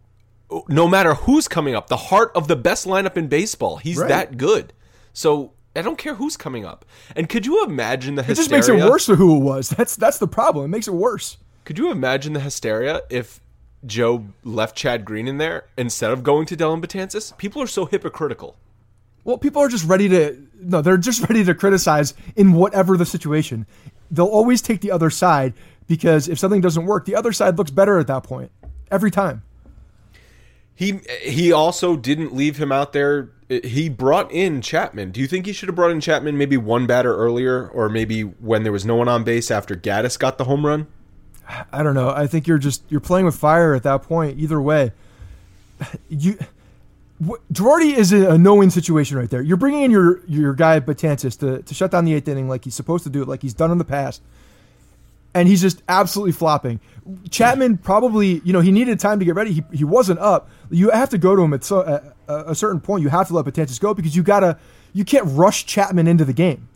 no 0.68 0.86
matter 0.86 1.14
who's 1.14 1.48
coming 1.48 1.74
up. 1.74 1.88
The 1.88 1.96
heart 1.96 2.30
of 2.34 2.48
the 2.48 2.56
best 2.56 2.86
lineup 2.86 3.16
in 3.16 3.26
baseball. 3.26 3.76
He's 3.78 3.98
right. 3.98 4.08
that 4.08 4.36
good. 4.36 4.72
So 5.12 5.52
I 5.74 5.82
don't 5.82 5.98
care 5.98 6.14
who's 6.14 6.36
coming 6.36 6.64
up. 6.64 6.84
And 7.14 7.28
could 7.28 7.46
you 7.46 7.64
imagine 7.64 8.14
the 8.14 8.22
hysteria? 8.22 8.60
It 8.60 8.62
just 8.62 8.68
makes 8.70 8.84
it 8.84 8.88
worse 8.88 9.06
for 9.06 9.16
who 9.16 9.36
it 9.36 9.40
was. 9.40 9.70
That's 9.70 9.96
that's 9.96 10.18
the 10.18 10.28
problem. 10.28 10.66
It 10.66 10.68
makes 10.68 10.88
it 10.88 10.94
worse. 10.94 11.38
Could 11.64 11.78
you 11.78 11.90
imagine 11.90 12.32
the 12.32 12.40
hysteria 12.40 13.02
if 13.10 13.40
Joe 13.84 14.26
left 14.44 14.76
Chad 14.76 15.04
Green 15.04 15.26
in 15.26 15.38
there 15.38 15.66
instead 15.76 16.12
of 16.12 16.22
going 16.22 16.46
to 16.46 16.56
Dellin 16.56 16.80
Betances? 16.80 17.36
People 17.36 17.60
are 17.60 17.66
so 17.66 17.86
hypocritical. 17.86 18.56
Well, 19.24 19.38
people 19.38 19.60
are 19.60 19.68
just 19.68 19.84
ready 19.84 20.08
to 20.08 20.46
no, 20.60 20.82
they're 20.82 20.96
just 20.96 21.20
ready 21.28 21.44
to 21.44 21.54
criticize 21.54 22.14
in 22.36 22.52
whatever 22.52 22.96
the 22.96 23.06
situation 23.06 23.66
they'll 24.10 24.26
always 24.26 24.62
take 24.62 24.80
the 24.80 24.90
other 24.90 25.10
side 25.10 25.54
because 25.86 26.28
if 26.28 26.38
something 26.38 26.60
doesn't 26.60 26.86
work, 26.86 27.04
the 27.04 27.14
other 27.14 27.32
side 27.32 27.58
looks 27.58 27.70
better 27.70 27.98
at 27.98 28.06
that 28.06 28.22
point 28.22 28.50
every 28.90 29.10
time. 29.10 29.42
He 30.74 31.00
he 31.22 31.52
also 31.52 31.96
didn't 31.96 32.34
leave 32.34 32.58
him 32.58 32.70
out 32.70 32.92
there. 32.92 33.30
He 33.48 33.88
brought 33.88 34.30
in 34.30 34.60
Chapman. 34.60 35.10
Do 35.10 35.20
you 35.20 35.26
think 35.26 35.46
he 35.46 35.52
should 35.52 35.68
have 35.68 35.76
brought 35.76 35.90
in 35.90 36.00
Chapman 36.00 36.36
maybe 36.36 36.56
one 36.56 36.86
batter 36.86 37.16
earlier, 37.16 37.68
or 37.68 37.88
maybe 37.88 38.22
when 38.22 38.62
there 38.62 38.72
was 38.72 38.84
no 38.84 38.96
one 38.96 39.08
on 39.08 39.24
base 39.24 39.50
after 39.50 39.74
Gattis 39.74 40.18
got 40.18 40.36
the 40.36 40.44
home 40.44 40.66
run? 40.66 40.86
I 41.72 41.82
don't 41.82 41.94
know. 41.94 42.10
I 42.10 42.26
think 42.26 42.46
you're 42.46 42.58
just 42.58 42.82
you're 42.88 43.00
playing 43.00 43.24
with 43.24 43.36
fire 43.36 43.74
at 43.74 43.84
that 43.84 44.02
point. 44.02 44.38
Either 44.38 44.60
way, 44.60 44.92
you 46.08 46.38
Girardi 47.22 47.96
is 47.96 48.12
a 48.12 48.36
no-win 48.36 48.70
situation 48.70 49.16
right 49.16 49.30
there. 49.30 49.40
You're 49.40 49.56
bringing 49.56 49.82
in 49.82 49.90
your 49.90 50.20
your 50.26 50.52
guy 50.52 50.80
Betances 50.80 51.38
to, 51.38 51.62
to 51.62 51.74
shut 51.74 51.90
down 51.90 52.04
the 52.04 52.12
eighth 52.12 52.28
inning 52.28 52.48
like 52.48 52.64
he's 52.64 52.74
supposed 52.74 53.04
to 53.04 53.10
do 53.10 53.22
it, 53.22 53.28
like 53.28 53.40
he's 53.40 53.54
done 53.54 53.70
in 53.70 53.78
the 53.78 53.84
past, 53.84 54.20
and 55.32 55.48
he's 55.48 55.62
just 55.62 55.82
absolutely 55.88 56.32
flopping. 56.32 56.78
Chapman 57.30 57.78
probably, 57.78 58.42
you 58.44 58.52
know, 58.52 58.60
he 58.60 58.70
needed 58.70 59.00
time 59.00 59.18
to 59.18 59.24
get 59.24 59.34
ready. 59.34 59.52
He, 59.52 59.64
he 59.72 59.84
wasn't 59.84 60.18
up. 60.18 60.50
You 60.70 60.90
have 60.90 61.08
to 61.10 61.18
go 61.18 61.34
to 61.34 61.42
him 61.42 61.54
at 61.54 61.64
so, 61.64 61.80
a, 62.28 62.34
a 62.50 62.54
certain 62.54 62.80
point. 62.80 63.02
You 63.02 63.08
have 63.08 63.28
to 63.28 63.34
let 63.34 63.46
Betances 63.46 63.80
go 63.80 63.94
because 63.94 64.14
you 64.14 64.22
gotta 64.22 64.58
you 64.92 65.04
can't 65.04 65.24
rush 65.26 65.64
Chapman 65.64 66.06
into 66.06 66.24
the 66.24 66.34
game. 66.34 66.68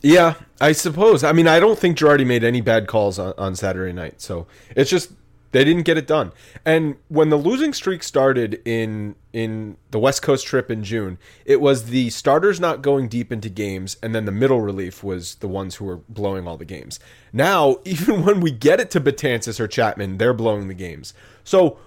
Yeah, 0.00 0.34
I 0.60 0.72
suppose. 0.72 1.24
I 1.24 1.32
mean, 1.32 1.48
I 1.48 1.58
don't 1.58 1.76
think 1.76 1.98
Girardi 1.98 2.24
made 2.24 2.44
any 2.44 2.60
bad 2.60 2.86
calls 2.86 3.18
on, 3.18 3.34
on 3.36 3.56
Saturday 3.56 3.92
night, 3.92 4.20
so 4.20 4.46
it's 4.76 4.90
just 4.90 5.10
they 5.52 5.64
didn't 5.64 5.84
get 5.84 5.96
it 5.96 6.06
done. 6.06 6.32
And 6.64 6.96
when 7.08 7.30
the 7.30 7.36
losing 7.36 7.72
streak 7.72 8.02
started 8.02 8.60
in 8.64 9.14
in 9.32 9.76
the 9.90 9.98
West 9.98 10.20
Coast 10.20 10.46
trip 10.46 10.70
in 10.70 10.84
June, 10.84 11.18
it 11.44 11.60
was 11.60 11.86
the 11.86 12.10
starters 12.10 12.60
not 12.60 12.82
going 12.82 13.08
deep 13.08 13.32
into 13.32 13.48
games 13.48 13.96
and 14.02 14.14
then 14.14 14.24
the 14.24 14.32
middle 14.32 14.60
relief 14.60 15.02
was 15.02 15.36
the 15.36 15.48
ones 15.48 15.76
who 15.76 15.84
were 15.84 15.98
blowing 16.08 16.46
all 16.46 16.56
the 16.56 16.64
games. 16.64 17.00
Now, 17.32 17.78
even 17.84 18.24
when 18.24 18.40
we 18.40 18.50
get 18.50 18.80
it 18.80 18.90
to 18.92 19.00
Betances 19.00 19.60
or 19.60 19.68
Chapman, 19.68 20.18
they're 20.18 20.34
blowing 20.34 20.68
the 20.68 20.74
games. 20.74 21.14
So, 21.44 21.78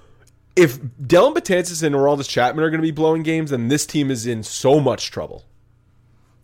if 0.53 0.79
Dellin 0.81 1.33
Betances 1.33 1.81
and 1.81 1.95
Aroldis 1.95 2.27
Chapman 2.27 2.63
are 2.63 2.69
going 2.69 2.81
to 2.81 2.85
be 2.85 2.91
blowing 2.91 3.23
games, 3.23 3.51
then 3.51 3.69
this 3.69 3.85
team 3.85 4.11
is 4.11 4.27
in 4.27 4.43
so 4.43 4.81
much 4.81 5.09
trouble. 5.09 5.45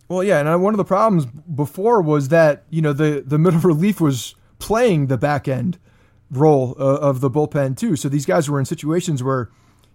Well, 0.07 0.23
yeah, 0.23 0.39
and 0.39 0.63
one 0.63 0.73
of 0.73 0.77
the 0.77 0.85
problems 0.85 1.25
before 1.25 2.01
was 2.01 2.29
that, 2.29 2.63
you 2.69 2.81
know, 2.81 2.93
the 2.93 3.23
the 3.25 3.37
middle 3.37 3.59
relief 3.61 3.99
was 3.99 4.35
playing 4.59 5.07
the 5.07 5.17
back 5.17 5.47
end 5.47 5.77
role 6.31 6.75
uh, 6.79 6.83
of 6.83 7.21
the 7.21 7.29
bullpen 7.29 7.77
too. 7.77 7.95
So 7.95 8.09
these 8.09 8.25
guys 8.25 8.49
were 8.49 8.59
in 8.59 8.65
situations 8.65 9.23
where, 9.23 9.49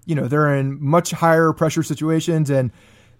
you 0.07 0.15
know, 0.15 0.27
they're 0.27 0.55
in 0.55 0.83
much 0.83 1.11
higher 1.11 1.53
pressure 1.53 1.83
situations 1.83 2.51
and 2.51 2.71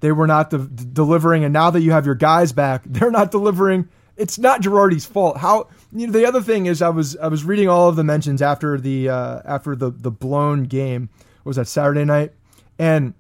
they 0.01 0.13
were 0.13 0.27
not 0.27 0.51
de- 0.51 0.59
delivering. 0.59 1.45
And 1.45 1.53
now 1.53 1.71
that 1.71 1.81
you 1.81 1.93
have 1.93 2.07
your 2.07 2.15
guys 2.15 2.53
back, 2.53 2.83
they're 2.87 3.11
not 3.11 3.31
delivering. 3.31 3.89
It's 4.17 4.39
not 4.39 4.61
Girardi's 4.61 5.07
fault. 5.07 5.39
How 5.39 5.69
you 5.91 6.07
know 6.07 6.13
the 6.13 6.27
other 6.27 6.43
thing 6.43 6.67
is 6.67 6.83
I 6.83 6.91
was 6.91 7.17
I 7.17 7.29
was 7.29 7.45
reading 7.45 7.69
all 7.69 7.89
of 7.89 7.97
the 7.97 8.05
mentions 8.05 8.43
after 8.43 8.79
the 8.79 9.09
uh, 9.09 9.41
after 9.47 9.75
the 9.75 9.91
the 9.91 10.11
blown 10.11 10.65
game. 10.65 11.09
What 11.43 11.51
was 11.51 11.57
that 11.57 11.67
Saturday 11.67 12.05
night? 12.05 12.33
And 12.79 13.15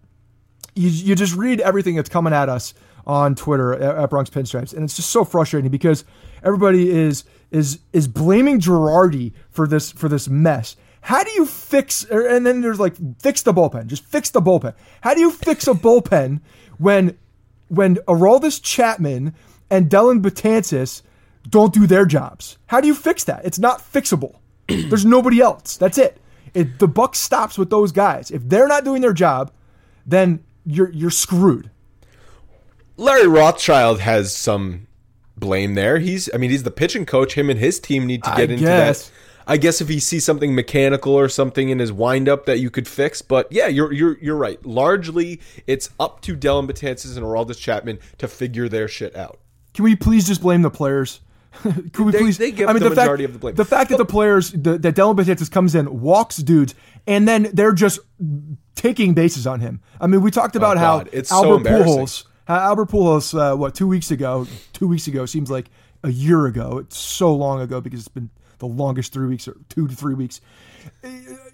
you 0.74 0.90
you 0.90 1.14
just 1.14 1.35
read 1.35 1.61
everything 1.61 1.96
that's 1.96 2.11
coming 2.11 2.35
at 2.35 2.50
us 2.50 2.74
on 3.07 3.35
Twitter 3.35 3.72
at, 3.72 3.96
at 3.96 4.11
Bronx 4.11 4.28
Pinstripes, 4.28 4.74
and 4.74 4.85
it's 4.85 4.94
just 4.94 5.09
so 5.11 5.24
frustrating 5.24 5.70
because 5.70 6.05
everybody 6.42 6.90
is 6.90 7.24
is 7.50 7.81
is 7.92 8.09
blaming 8.09 8.61
Girardi 8.61 9.33
for 9.50 9.66
this 9.66 9.92
for 9.92 10.09
this 10.09 10.28
mess. 10.28 10.76
How 11.02 11.24
do 11.24 11.31
you 11.33 11.46
fix? 11.46 12.07
Er, 12.11 12.26
and 12.26 12.46
then 12.46 12.61
there's 12.61 12.81
like 12.81 12.96
fix 13.20 13.42
the 13.42 13.52
bullpen. 13.52 13.87
Just 13.87 14.05
fix 14.05 14.31
the 14.31 14.40
bullpen. 14.40 14.74
How 15.00 15.14
do 15.14 15.20
you 15.20 15.31
fix 15.31 15.66
a 15.66 15.74
bullpen 15.74 16.40
when 16.78 17.18
when 17.68 17.96
Aroldis 18.09 18.62
Chapman 18.62 19.35
and 19.70 19.90
Dellin 19.90 20.22
Betances 20.22 21.02
don't 21.48 21.74
do 21.74 21.87
their 21.87 22.07
jobs? 22.07 22.59
How 22.66 22.81
do 22.81 22.87
you 22.87 22.94
fix 22.94 23.24
that? 23.24 23.44
It's 23.44 23.59
not 23.59 23.81
fixable. 23.81 24.37
there's 24.68 25.05
nobody 25.05 25.40
else. 25.40 25.76
That's 25.76 25.98
it. 25.98 26.18
It, 26.55 26.78
the 26.78 26.88
buck 26.88 27.16
stops 27.16 27.59
with 27.59 27.70
those 27.70 27.92
guys. 27.92 28.31
If 28.31 28.48
they're 28.48 28.68
not 28.68 28.85
doing 28.85 29.00
their 29.00 29.12
job, 29.12 29.52
then 30.07 30.44
you're 30.64 30.90
you're 30.90 31.11
screwed. 31.11 31.70
Larry 32.96 33.26
Rothschild 33.26 34.00
has 34.00 34.37
some 34.37 34.87
blame 35.42 35.74
there. 35.74 35.98
He's 35.98 36.33
I 36.33 36.38
mean 36.38 36.50
he's 36.50 36.62
the 36.62 36.70
pitching 36.70 37.05
coach. 37.05 37.35
Him 37.35 37.50
and 37.50 37.59
his 37.59 37.78
team 37.78 38.07
need 38.07 38.22
to 38.24 38.31
get 38.31 38.38
I 38.38 38.42
into 38.55 38.57
guess. 38.64 39.09
that. 39.09 39.14
I 39.44 39.57
guess 39.57 39.81
if 39.81 39.88
he 39.88 39.98
sees 39.98 40.24
something 40.24 40.55
mechanical 40.55 41.12
or 41.14 41.28
something 41.28 41.68
in 41.68 41.81
his 41.81 41.92
windup 41.92 42.46
that 42.46 42.61
you 42.61 42.70
could 42.70 42.87
fix, 42.87 43.20
but 43.22 43.48
yeah, 43.50 43.66
you're 43.66 43.92
you're 43.92 44.16
you're 44.22 44.37
right. 44.37 44.64
Largely, 44.64 45.40
it's 45.66 45.90
up 45.98 46.20
to 46.22 46.37
Dellin 46.37 46.68
Betances 46.70 47.16
and 47.16 47.26
Aroldis 47.26 47.59
Chapman 47.59 47.98
to 48.18 48.28
figure 48.28 48.68
their 48.68 48.87
shit 48.87 49.16
out. 49.16 49.40
Can 49.74 49.83
we 49.85 49.96
please 49.96 50.26
just 50.28 50.40
blame 50.42 50.62
the 50.62 50.70
players? 50.70 51.20
Could 51.62 51.98
we 51.98 52.12
They- 52.12 52.18
please? 52.18 52.38
they 52.38 52.52
get 52.52 52.68
I 52.68 52.72
mean, 52.72 52.83
the 52.83 52.88
the, 52.90 52.94
majority 52.94 53.24
fact, 53.24 53.28
of 53.28 53.33
the 53.35 53.38
blame. 53.40 53.55
The 53.57 53.64
fact 53.64 53.90
that 53.90 53.98
the 53.98 54.05
players, 54.07 54.52
the, 54.52 54.78
that 54.78 54.94
Dellin 54.94 55.16
Betances 55.16 55.50
comes 55.50 55.74
in, 55.74 56.00
walks 56.00 56.37
dudes, 56.37 56.74
and 57.07 57.26
then 57.28 57.48
they're 57.52 57.72
just 57.74 57.98
taking 58.74 59.12
bases 59.12 59.46
on 59.46 59.61
him. 59.61 59.81
I 60.00 60.07
mean, 60.07 60.22
we 60.22 60.31
talked 60.31 60.55
oh, 60.57 60.59
about 60.59 60.78
how 60.78 60.94
Oh, 60.94 60.98
God, 61.00 61.11
it's 61.12 61.33
Albert 61.33 61.57
embarrassing. 61.57 61.92
Pujols, 61.98 62.24
how 62.24 62.31
Albert 62.48 62.90
Pujols, 62.90 63.38
uh, 63.38 63.57
what 63.57 63.74
two 63.74 63.87
weeks 63.87 64.11
ago? 64.11 64.46
Two 64.72 64.88
weeks 64.88 65.07
ago 65.07 65.26
seems 65.26 65.50
like 65.50 65.70
a 66.02 66.11
year 66.11 66.46
ago. 66.46 66.78
It's 66.78 66.96
so 66.96 67.35
long 67.35 67.61
ago 67.61 67.81
because 67.81 68.00
it's 68.00 68.09
been 68.09 68.31
the 68.59 68.66
longest 68.66 69.12
three 69.12 69.26
weeks 69.26 69.46
or 69.48 69.57
two 69.68 69.88
to 69.88 69.94
three 69.94 70.14
weeks. 70.14 70.40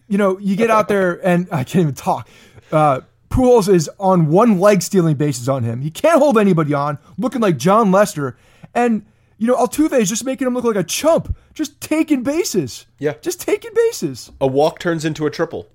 You 0.08 0.18
know, 0.18 0.38
you 0.38 0.56
get 0.56 0.70
out 0.70 0.88
there 0.88 1.24
and 1.26 1.48
I 1.50 1.64
can't 1.64 1.82
even 1.82 1.94
talk. 1.94 2.28
Uh, 2.72 3.00
Pujols 3.30 3.72
is 3.72 3.90
on 4.00 4.28
one 4.28 4.58
leg 4.58 4.82
stealing 4.82 5.16
bases 5.16 5.48
on 5.48 5.62
him. 5.62 5.80
He 5.80 5.90
can't 5.90 6.18
hold 6.18 6.38
anybody 6.38 6.74
on, 6.74 6.98
looking 7.18 7.40
like 7.40 7.56
Jon 7.56 7.90
Lester. 7.92 8.36
And, 8.74 9.06
you 9.36 9.46
know, 9.46 9.56
Altuve 9.56 9.92
is 9.92 10.08
just 10.08 10.24
making 10.24 10.46
him 10.46 10.54
look 10.54 10.64
like 10.64 10.76
a 10.76 10.82
chump, 10.82 11.36
just 11.54 11.80
taking 11.80 12.22
bases. 12.22 12.86
Yeah. 12.98 13.14
Just 13.20 13.40
taking 13.40 13.70
bases. 13.74 14.30
A 14.40 14.46
walk 14.46 14.78
turns 14.78 15.04
into 15.04 15.26
a 15.26 15.30
triple. 15.30 15.68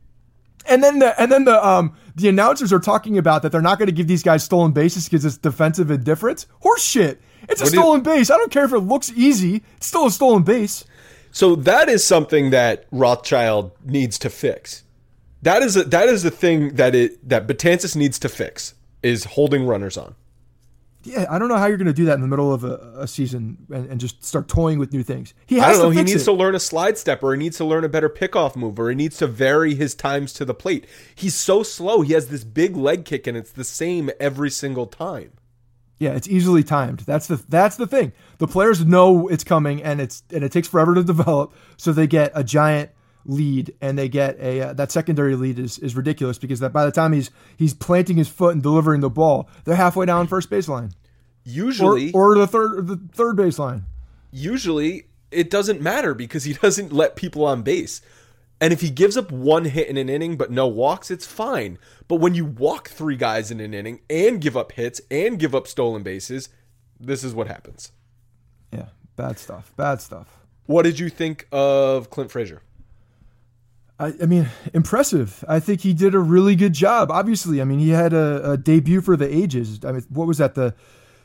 And 0.66 0.84
then 0.84 1.00
the 1.00 1.20
and 1.22 1.32
then 1.32 1.46
the 1.46 1.66
um 1.66 1.96
the 2.16 2.30
announcers 2.30 2.72
are 2.72 2.80
talking 2.80 3.18
about 3.18 3.42
that 3.42 3.52
they're 3.52 3.62
not 3.62 3.80
going 3.80 3.88
to 3.88 3.94
give 3.94 4.08
these 4.08 4.24
guys 4.24 4.44
stolen 4.44 4.72
bases 4.72 5.08
because 5.10 5.26
it's 5.26 5.38
defensive 5.38 5.92
indifference. 5.92 6.48
Horse 6.62 6.84
shit. 6.84 7.22
It's 7.50 7.60
a 7.62 7.66
What 7.66 7.72
do 7.72 7.76
you- 7.78 7.82
stolen 7.82 8.02
base. 8.02 8.30
I 8.32 8.38
don't 8.38 8.52
care 8.52 8.64
if 8.66 8.72
it 8.72 8.80
looks 8.80 9.12
easy. 9.16 9.64
It's 9.78 9.88
still 9.88 10.06
a 10.06 10.12
stolen 10.12 10.44
base. 10.44 10.86
So 11.32 11.56
that 11.56 11.90
is 11.90 12.04
something 12.06 12.52
that 12.52 12.86
Rothschild 12.92 13.72
needs 13.84 14.18
to 14.20 14.30
fix. 14.30 14.84
That 15.42 15.62
is 15.64 15.76
a, 15.76 15.84
that 15.86 16.08
is 16.08 16.24
the 16.24 16.32
thing 16.32 16.76
that 16.76 16.96
it 16.96 17.28
that 17.28 17.48
Betances 17.48 17.96
needs 17.96 18.18
to 18.20 18.30
fix 18.30 18.76
is 19.02 19.26
holding 19.26 19.66
runners 19.66 19.98
on. 19.98 20.16
Yeah, 21.06 21.26
I 21.30 21.38
don't 21.38 21.50
know 21.50 21.58
how 21.58 21.66
you're 21.66 21.78
going 21.78 21.88
to 21.88 21.94
do 21.94 22.06
that 22.06 22.14
in 22.16 22.22
the 22.22 22.28
middle 22.28 22.54
of 22.54 22.64
a, 22.64 22.94
a 22.98 23.08
season 23.08 23.58
and, 23.70 23.90
and 23.90 24.00
just 24.00 24.24
start 24.24 24.48
toying 24.48 24.80
with 24.80 24.94
new 24.94 25.04
things. 25.04 25.34
He 25.46 25.56
has 25.56 25.64
I 25.64 25.72
don't 25.74 25.82
know. 25.82 25.90
to 25.92 25.98
He 25.98 26.04
needs 26.04 26.22
it. 26.22 26.26
to 26.26 26.32
learn 26.32 26.56
a 26.56 26.60
slide 26.60 26.98
step, 26.98 27.22
or 27.24 27.34
he 27.34 27.40
needs 27.40 27.58
to 27.58 27.66
learn 27.66 27.84
a 27.84 27.90
better 27.90 28.10
pickoff 28.10 28.56
move, 28.56 28.80
or 28.80 28.90
he 28.90 28.96
needs 28.96 29.18
to 29.18 29.28
vary 29.28 29.76
his 29.76 29.96
times 29.96 30.32
to 30.34 30.46
the 30.46 30.54
plate. 30.54 30.88
He's 31.14 31.36
so 31.36 31.62
slow. 31.62 32.02
He 32.02 32.14
has 32.14 32.28
this 32.30 32.44
big 32.44 32.78
leg 32.78 33.04
kick, 33.06 33.28
and 33.28 33.38
it's 33.38 33.52
the 33.52 33.64
same 33.66 34.12
every 34.20 34.50
single 34.50 34.88
time. 34.88 35.34
Yeah, 36.00 36.12
it's 36.12 36.28
easily 36.28 36.64
timed. 36.64 37.02
That's 37.02 37.28
the 37.28 37.36
that's 37.48 37.78
the 37.78 37.88
thing. 37.88 38.12
The 38.38 38.48
players 38.48 38.86
know 38.86 39.28
it's 39.28 39.44
coming, 39.44 39.82
and 39.84 40.02
it's 40.02 40.24
and 40.34 40.44
it 40.44 40.52
takes 40.52 40.68
forever 40.68 40.96
to 40.96 41.04
develop. 41.04 41.54
So 41.78 41.94
they 41.94 42.08
get 42.08 42.32
a 42.34 42.44
giant 42.44 42.90
lead, 43.26 43.74
and 43.82 43.98
they 43.98 44.10
get 44.10 44.40
a 44.40 44.62
uh, 44.62 44.74
that 44.74 44.92
secondary 44.92 45.36
lead 45.36 45.60
is, 45.60 45.80
is 45.80 45.96
ridiculous 45.96 46.38
because 46.38 46.60
that 46.60 46.74
by 46.74 46.86
the 46.86 46.92
time 46.92 47.14
he's 47.14 47.32
he's 47.58 47.74
planting 47.74 48.18
his 48.18 48.30
foot 48.30 48.54
and 48.54 48.62
delivering 48.64 49.02
the 49.02 49.10
ball, 49.10 49.50
they're 49.64 49.76
halfway 49.76 50.06
down 50.06 50.28
first 50.28 50.50
baseline 50.50 50.92
or 50.92 50.92
Usually, 51.46 52.12
or 52.14 52.36
the 52.38 52.48
third 52.48 52.80
or 52.80 52.82
the 52.82 52.98
third 53.14 53.36
baseline. 53.36 53.84
usually 54.32 55.06
it 55.32 55.50
doesn't 55.50 55.82
matter 55.82 56.14
because 56.14 56.44
he 56.44 56.54
doesn't 56.62 56.92
let 56.94 57.16
people 57.16 57.46
on 57.46 57.62
base. 57.64 58.02
And 58.62 58.72
if 58.72 58.80
he 58.82 58.90
gives 58.92 59.18
up 59.18 59.30
one 59.32 59.66
hit 59.66 59.90
in 59.90 59.98
an 59.98 60.08
inning 60.10 60.38
but 60.38 60.52
no 60.52 60.68
walks, 60.68 61.12
it's 61.12 61.26
fine. 61.26 61.78
But 62.08 62.18
when 62.18 62.34
you 62.34 62.46
walk 62.46 62.88
three 62.88 63.18
guys 63.18 63.52
in 63.52 63.60
an 63.60 63.74
inning 63.74 64.00
and 64.10 64.40
give 64.40 64.56
up 64.56 64.72
hits 64.74 65.02
and 65.12 65.38
give 65.38 65.54
up 65.54 65.68
stolen 65.68 66.02
bases, 66.04 66.48
this 67.00 67.26
is 67.26 67.34
what 67.34 67.48
happens. 67.48 67.92
Yeah, 68.72 68.90
bad 69.18 69.38
stuff. 69.38 69.74
Bad 69.76 70.00
stuff. 70.02 70.40
What 70.66 70.84
did 70.84 70.98
you 70.98 71.10
think 71.10 71.48
of 71.52 72.10
Clint 72.10 72.32
Frazier? 72.32 72.62
I, 74.00 74.14
I 74.22 74.26
mean, 74.26 74.50
impressive. 74.74 75.44
I 75.48 75.60
think 75.60 75.82
he 75.82 75.94
did 75.94 76.16
a 76.16 76.20
really 76.20 76.56
good 76.56 76.74
job. 76.74 77.12
Obviously, 77.12 77.62
I 77.62 77.64
mean, 77.64 77.80
he 77.80 77.90
had 77.90 78.14
a, 78.14 78.52
a 78.52 78.58
debut 78.58 79.02
for 79.02 79.16
the 79.16 79.34
ages. 79.34 79.80
I 79.86 79.92
mean, 79.92 80.04
what 80.10 80.28
was 80.28 80.40
that? 80.40 80.56
The 80.56 80.74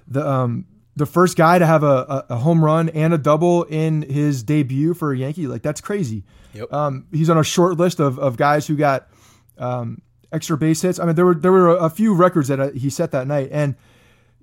the 0.07 0.27
um 0.27 0.67
the 0.99 1.07
first 1.07 1.37
guy 1.37 1.59
to 1.59 1.65
have 1.65 1.85
a, 1.85 2.27
a, 2.29 2.37
home 2.37 2.63
run 2.63 2.89
and 2.89 3.15
a 3.15 3.19
double 3.19 3.63
in 3.63 4.03
his 4.03 4.43
debut 4.43 4.95
for 4.95 5.13
a 5.13 5.17
Yankee. 5.17 5.47
Like 5.47 5.63
that's 5.63 5.81
crazy. 5.81 6.25
Yep. 6.55 6.73
Um, 6.73 7.07
he's 7.13 7.31
on 7.31 7.39
a 7.39 7.45
short 7.45 7.79
list 7.79 8.01
of, 8.01 8.19
of 8.19 8.37
guys 8.37 8.67
who 8.67 8.77
got 8.77 9.09
um, 9.59 10.03
extra 10.33 10.59
base 10.59 10.83
hits. 10.83 10.99
I 10.99 11.07
mean, 11.07 11.15
there 11.15 11.25
were 11.25 11.35
there 11.35 11.53
were 11.53 11.77
a 11.77 11.89
few 11.89 12.15
records 12.15 12.49
that 12.49 12.61
uh, 12.61 12.71
he 12.71 12.91
set 12.91 13.13
that 13.13 13.27
night, 13.27 13.51
and 13.53 13.77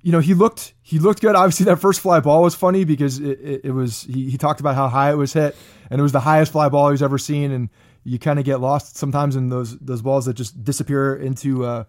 you 0.02 0.12
know 0.12 0.20
he 0.20 0.34
looked 0.34 0.74
he 0.82 0.98
looked 0.98 1.22
good. 1.22 1.36
Obviously, 1.36 1.66
that 1.66 1.78
first 1.78 2.00
fly 2.00 2.22
ball 2.22 2.42
was 2.42 2.56
funny 2.56 2.86
because 2.86 3.20
it, 3.20 3.40
it, 3.42 3.62
it 3.66 3.72
was 3.72 4.04
he, 4.04 4.30
he 4.30 4.38
talked 4.38 4.62
about 4.62 4.76
how 4.76 4.88
high 4.88 5.12
it 5.12 5.16
was 5.16 5.34
hit, 5.34 5.56
and 5.90 6.00
it 6.00 6.04
was 6.04 6.14
the 6.14 6.22
highest 6.22 6.54
fly 6.54 6.70
ball 6.70 6.92
he's 6.92 7.04
ever 7.04 7.18
seen, 7.18 7.52
and 7.52 7.70
you 8.06 8.18
kind 8.20 8.40
of 8.40 8.46
get 8.46 8.62
lost 8.62 8.96
sometimes 8.96 9.36
in 9.36 9.50
those 9.50 9.78
those 9.80 10.02
balls 10.02 10.26
that 10.26 10.36
just 10.36 10.64
disappear 10.64 11.16
into. 11.16 11.66
Uh, 11.66 11.84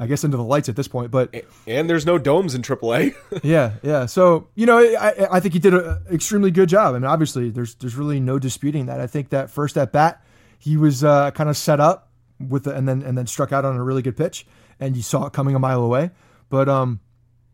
I 0.00 0.06
guess 0.06 0.22
into 0.22 0.36
the 0.36 0.44
lights 0.44 0.68
at 0.68 0.76
this 0.76 0.86
point, 0.86 1.10
but 1.10 1.34
And 1.66 1.90
there's 1.90 2.06
no 2.06 2.18
domes 2.18 2.54
in 2.54 2.62
AAA. 2.62 3.16
yeah, 3.42 3.72
yeah. 3.82 4.06
So 4.06 4.46
you 4.54 4.64
know, 4.64 4.78
I, 4.78 5.26
I 5.38 5.40
think 5.40 5.54
he 5.54 5.58
did 5.58 5.74
an 5.74 5.98
extremely 6.12 6.52
good 6.52 6.68
job. 6.68 6.94
I 6.94 7.00
mean, 7.00 7.04
obviously, 7.04 7.50
there's 7.50 7.74
there's 7.74 7.96
really 7.96 8.20
no 8.20 8.38
disputing 8.38 8.86
that. 8.86 9.00
I 9.00 9.08
think 9.08 9.30
that 9.30 9.50
first 9.50 9.76
at 9.76 9.90
bat, 9.90 10.22
he 10.56 10.76
was 10.76 11.02
uh, 11.02 11.32
kind 11.32 11.50
of 11.50 11.56
set 11.56 11.80
up 11.80 12.12
with 12.38 12.62
the, 12.62 12.76
and 12.76 12.88
then 12.88 13.02
and 13.02 13.18
then 13.18 13.26
struck 13.26 13.50
out 13.50 13.64
on 13.64 13.74
a 13.74 13.82
really 13.82 14.02
good 14.02 14.16
pitch, 14.16 14.46
and 14.78 14.96
you 14.96 15.02
saw 15.02 15.26
it 15.26 15.32
coming 15.32 15.56
a 15.56 15.58
mile 15.58 15.82
away. 15.82 16.12
But 16.48 16.68
um, 16.68 17.00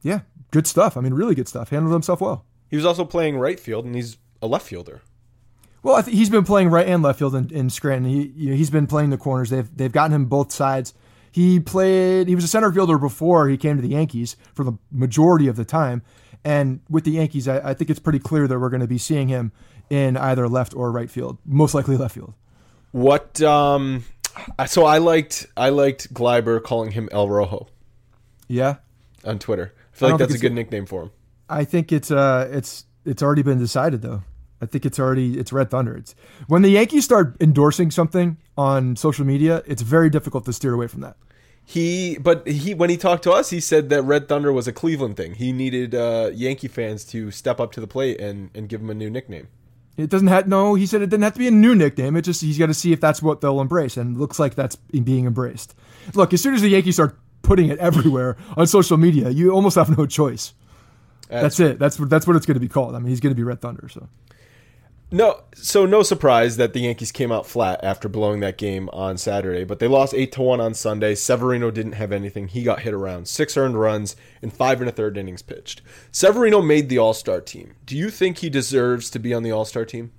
yeah, 0.03 0.21
good 0.51 0.67
stuff. 0.67 0.99
I 0.99 1.01
mean, 1.01 1.15
really 1.15 1.35
good 1.35 1.49
stuff. 1.49 1.71
Handled 1.71 1.95
himself 1.95 2.21
well. 2.21 2.45
he 2.69 2.77
was 2.77 2.85
also 2.85 3.07
playing 3.07 3.39
right 3.39 3.59
field, 3.59 3.87
and 3.87 3.95
he's 3.95 4.19
a 4.43 4.47
left 4.47 4.67
fielder. 4.67 5.01
Well, 5.85 5.97
I 5.97 6.03
think 6.03 6.17
he's 6.17 6.31
been 6.31 6.45
playing 6.45 6.71
right 6.71 6.89
and 6.89 7.03
left 7.03 7.19
field 7.19 7.35
in, 7.35 7.51
in 7.51 7.69
Scranton. 7.69 8.11
He 8.11 8.33
you 8.35 8.51
know, 8.51 8.57
he's 8.57 8.71
been 8.71 8.87
playing 8.87 9.11
the 9.11 9.19
corners. 9.19 9.51
They've 9.51 9.69
they've 9.77 9.93
gotten 9.93 10.13
him 10.13 10.25
both 10.25 10.51
sides. 10.51 10.95
He 11.31 11.61
played. 11.61 12.27
He 12.27 12.35
was 12.35 12.43
a 12.43 12.49
center 12.49 12.73
fielder 12.73 12.97
before 12.97 13.49
he 13.49 13.59
came 13.59 13.77
to 13.77 13.83
the 13.83 13.89
Yankees 13.89 14.37
for 14.55 14.65
the 14.65 14.73
majority 14.91 15.47
of 15.47 15.57
the 15.57 15.65
time. 15.65 16.03
And 16.43 16.81
with 16.89 17.05
the 17.05 17.11
Yankees, 17.13 17.49
I, 17.49 17.71
I 17.71 17.75
think 17.75 17.91
it's 17.91 18.01
pretty 18.01 18.19
clear 18.19 18.49
that 18.49 18.59
we're 18.59 18.71
going 18.71 18.81
to 18.81 18.87
be 18.87 18.99
seeing 18.99 19.29
him 19.29 19.53
in 19.91 20.17
either 20.17 20.49
left 20.49 20.75
or 20.75 20.91
right 20.91 21.11
field. 21.11 21.37
Most 21.45 21.75
likely 21.75 21.99
left 21.99 22.15
field. 22.15 22.33
What? 22.93 23.43
Um. 23.43 24.05
So 24.67 24.87
I 24.87 24.99
liked 24.99 25.47
I 25.55 25.69
liked 25.69 26.15
Gleiber 26.15 26.63
calling 26.63 26.93
him 26.93 27.11
El 27.13 27.29
Rojo 27.29 27.69
Yeah, 28.49 28.77
on 29.23 29.39
Twitter. 29.39 29.75
I 29.93 29.97
feel 29.97 30.09
I 30.09 30.11
like 30.13 30.19
that's 30.19 30.35
a 30.35 30.39
good 30.39 30.55
nickname 30.55 30.87
for 30.87 31.03
him. 31.05 31.11
I 31.49 31.65
think 31.65 31.93
it's 31.93 32.11
uh 32.11 32.49
it's 32.51 32.87
it's 33.05 33.23
already 33.23 33.43
been 33.43 33.59
decided 33.59 34.01
though. 34.01 34.23
I 34.65 34.67
think 34.67 34.87
it's 34.87 34.99
already 34.99 35.39
it's 35.39 35.53
Red 35.53 35.71
Thunder. 35.71 35.97
It's 35.97 36.15
when 36.49 36.63
the 36.63 36.71
Yankees 36.71 37.05
start 37.05 37.37
endorsing 37.41 37.91
something 37.91 38.39
on 38.57 38.97
social 38.97 39.25
media, 39.25 39.63
it's 39.67 39.83
very 39.83 40.11
difficult 40.11 40.47
to 40.47 40.53
steer 40.53 40.73
away 40.73 40.87
from 40.87 41.03
that. 41.03 41.17
He, 41.67 42.19
but 42.19 42.47
he, 42.47 42.75
when 42.75 42.91
he 42.91 42.97
talked 42.97 43.23
to 43.25 43.33
us, 43.33 43.51
he 43.51 43.61
said 43.61 43.89
that 43.89 44.03
Red 44.03 44.29
Thunder 44.29 44.53
was 44.53 44.69
a 44.69 44.73
Cleveland 44.73 45.17
thing. 45.17 45.35
He 45.35 45.51
needed 45.53 45.95
uh, 45.95 46.31
Yankee 46.35 46.69
fans 46.69 47.05
to 47.07 47.31
step 47.31 47.59
up 47.59 47.73
to 47.73 47.81
the 47.81 47.87
plate 47.87 48.21
and, 48.21 48.51
and 48.55 48.69
give 48.69 48.83
him 48.83 48.91
a 48.91 48.95
new 48.95 49.09
nickname. 49.09 49.49
It 49.97 50.11
doesn't 50.11 50.29
have 50.29 50.49
no. 50.49 50.75
He 50.75 50.87
said 50.87 51.03
it 51.03 51.09
didn't 51.09 51.23
have 51.23 51.35
to 51.35 51.39
be 51.39 51.47
a 51.47 51.53
new 51.53 51.75
nickname. 51.75 52.17
It 52.17 52.23
just 52.23 52.41
he's 52.41 52.59
got 52.59 52.67
to 52.67 52.75
see 52.75 52.93
if 52.93 53.01
that's 53.01 53.23
what 53.23 53.41
they'll 53.41 53.61
embrace, 53.61 53.97
and 53.97 54.17
it 54.17 54.19
looks 54.19 54.39
like 54.39 54.57
that's 54.57 54.75
being 54.77 55.25
embraced. 55.25 55.75
Look, 56.15 56.33
as 56.33 56.43
soon 56.43 56.55
as 56.55 56.63
the 56.63 56.69
Yankees 56.69 56.97
start 56.97 57.17
putting 57.43 57.69
it 57.69 57.79
everywhere 57.91 58.37
on 58.57 58.67
social 58.67 58.97
media, 58.97 59.31
you 59.31 59.53
almost 59.53 59.77
have 59.77 59.97
no 59.97 60.05
choice. 60.05 60.53
That's, 61.29 61.59
it. 61.59 61.79
That's 61.79 61.99
what 61.99 62.11
that's 62.11 62.27
what 62.27 62.37
it's 62.37 62.47
going 62.47 62.55
to 62.55 62.61
be 62.61 62.69
called. 62.69 62.95
I 62.95 62.99
mean, 62.99 63.09
he's 63.09 63.21
going 63.21 63.31
to 63.31 63.37
be 63.37 63.43
Red 63.43 63.61
Thunder. 63.61 63.89
So 63.89 64.09
No, 65.15 65.43
so 65.55 65.87
no 65.87 66.03
surprise 66.03 66.57
that 66.57 66.73
the 66.73 66.81
Yankees 66.81 67.13
came 67.13 67.31
out 67.31 67.47
flat 67.47 67.79
after 67.85 68.09
blowing 68.09 68.41
that 68.41 68.59
game 68.59 68.89
on 68.93 69.17
Saturday, 69.17 69.63
but 69.63 69.79
they 69.79 69.87
lost 69.87 70.13
eight 70.13 70.33
to 70.33 70.43
one 70.43 70.61
on 70.61 70.75
Sunday. 70.75 71.15
Severino 71.15 71.71
didn't 71.71 71.93
have 71.93 72.11
anything; 72.11 72.49
he 72.49 72.65
got 72.65 72.81
hit 72.81 72.93
around 72.93 73.29
six 73.29 73.57
earned 73.57 73.79
runs 73.79 74.17
and 74.43 74.53
five 74.53 74.81
and 74.81 74.91
a 74.91 74.93
third 74.93 75.17
innings 75.17 75.41
pitched. 75.41 75.83
Severino 76.11 76.61
made 76.61 76.89
the 76.89 76.99
All 76.99 77.15
Star 77.15 77.41
team. 77.41 77.75
Do 77.87 77.97
you 77.97 78.11
think 78.11 78.39
he 78.39 78.51
deserves 78.51 79.09
to 79.11 79.21
be 79.21 79.33
on 79.33 79.45
the 79.45 79.53
All 79.53 79.65
Star 79.65 79.85
team? 79.85 80.11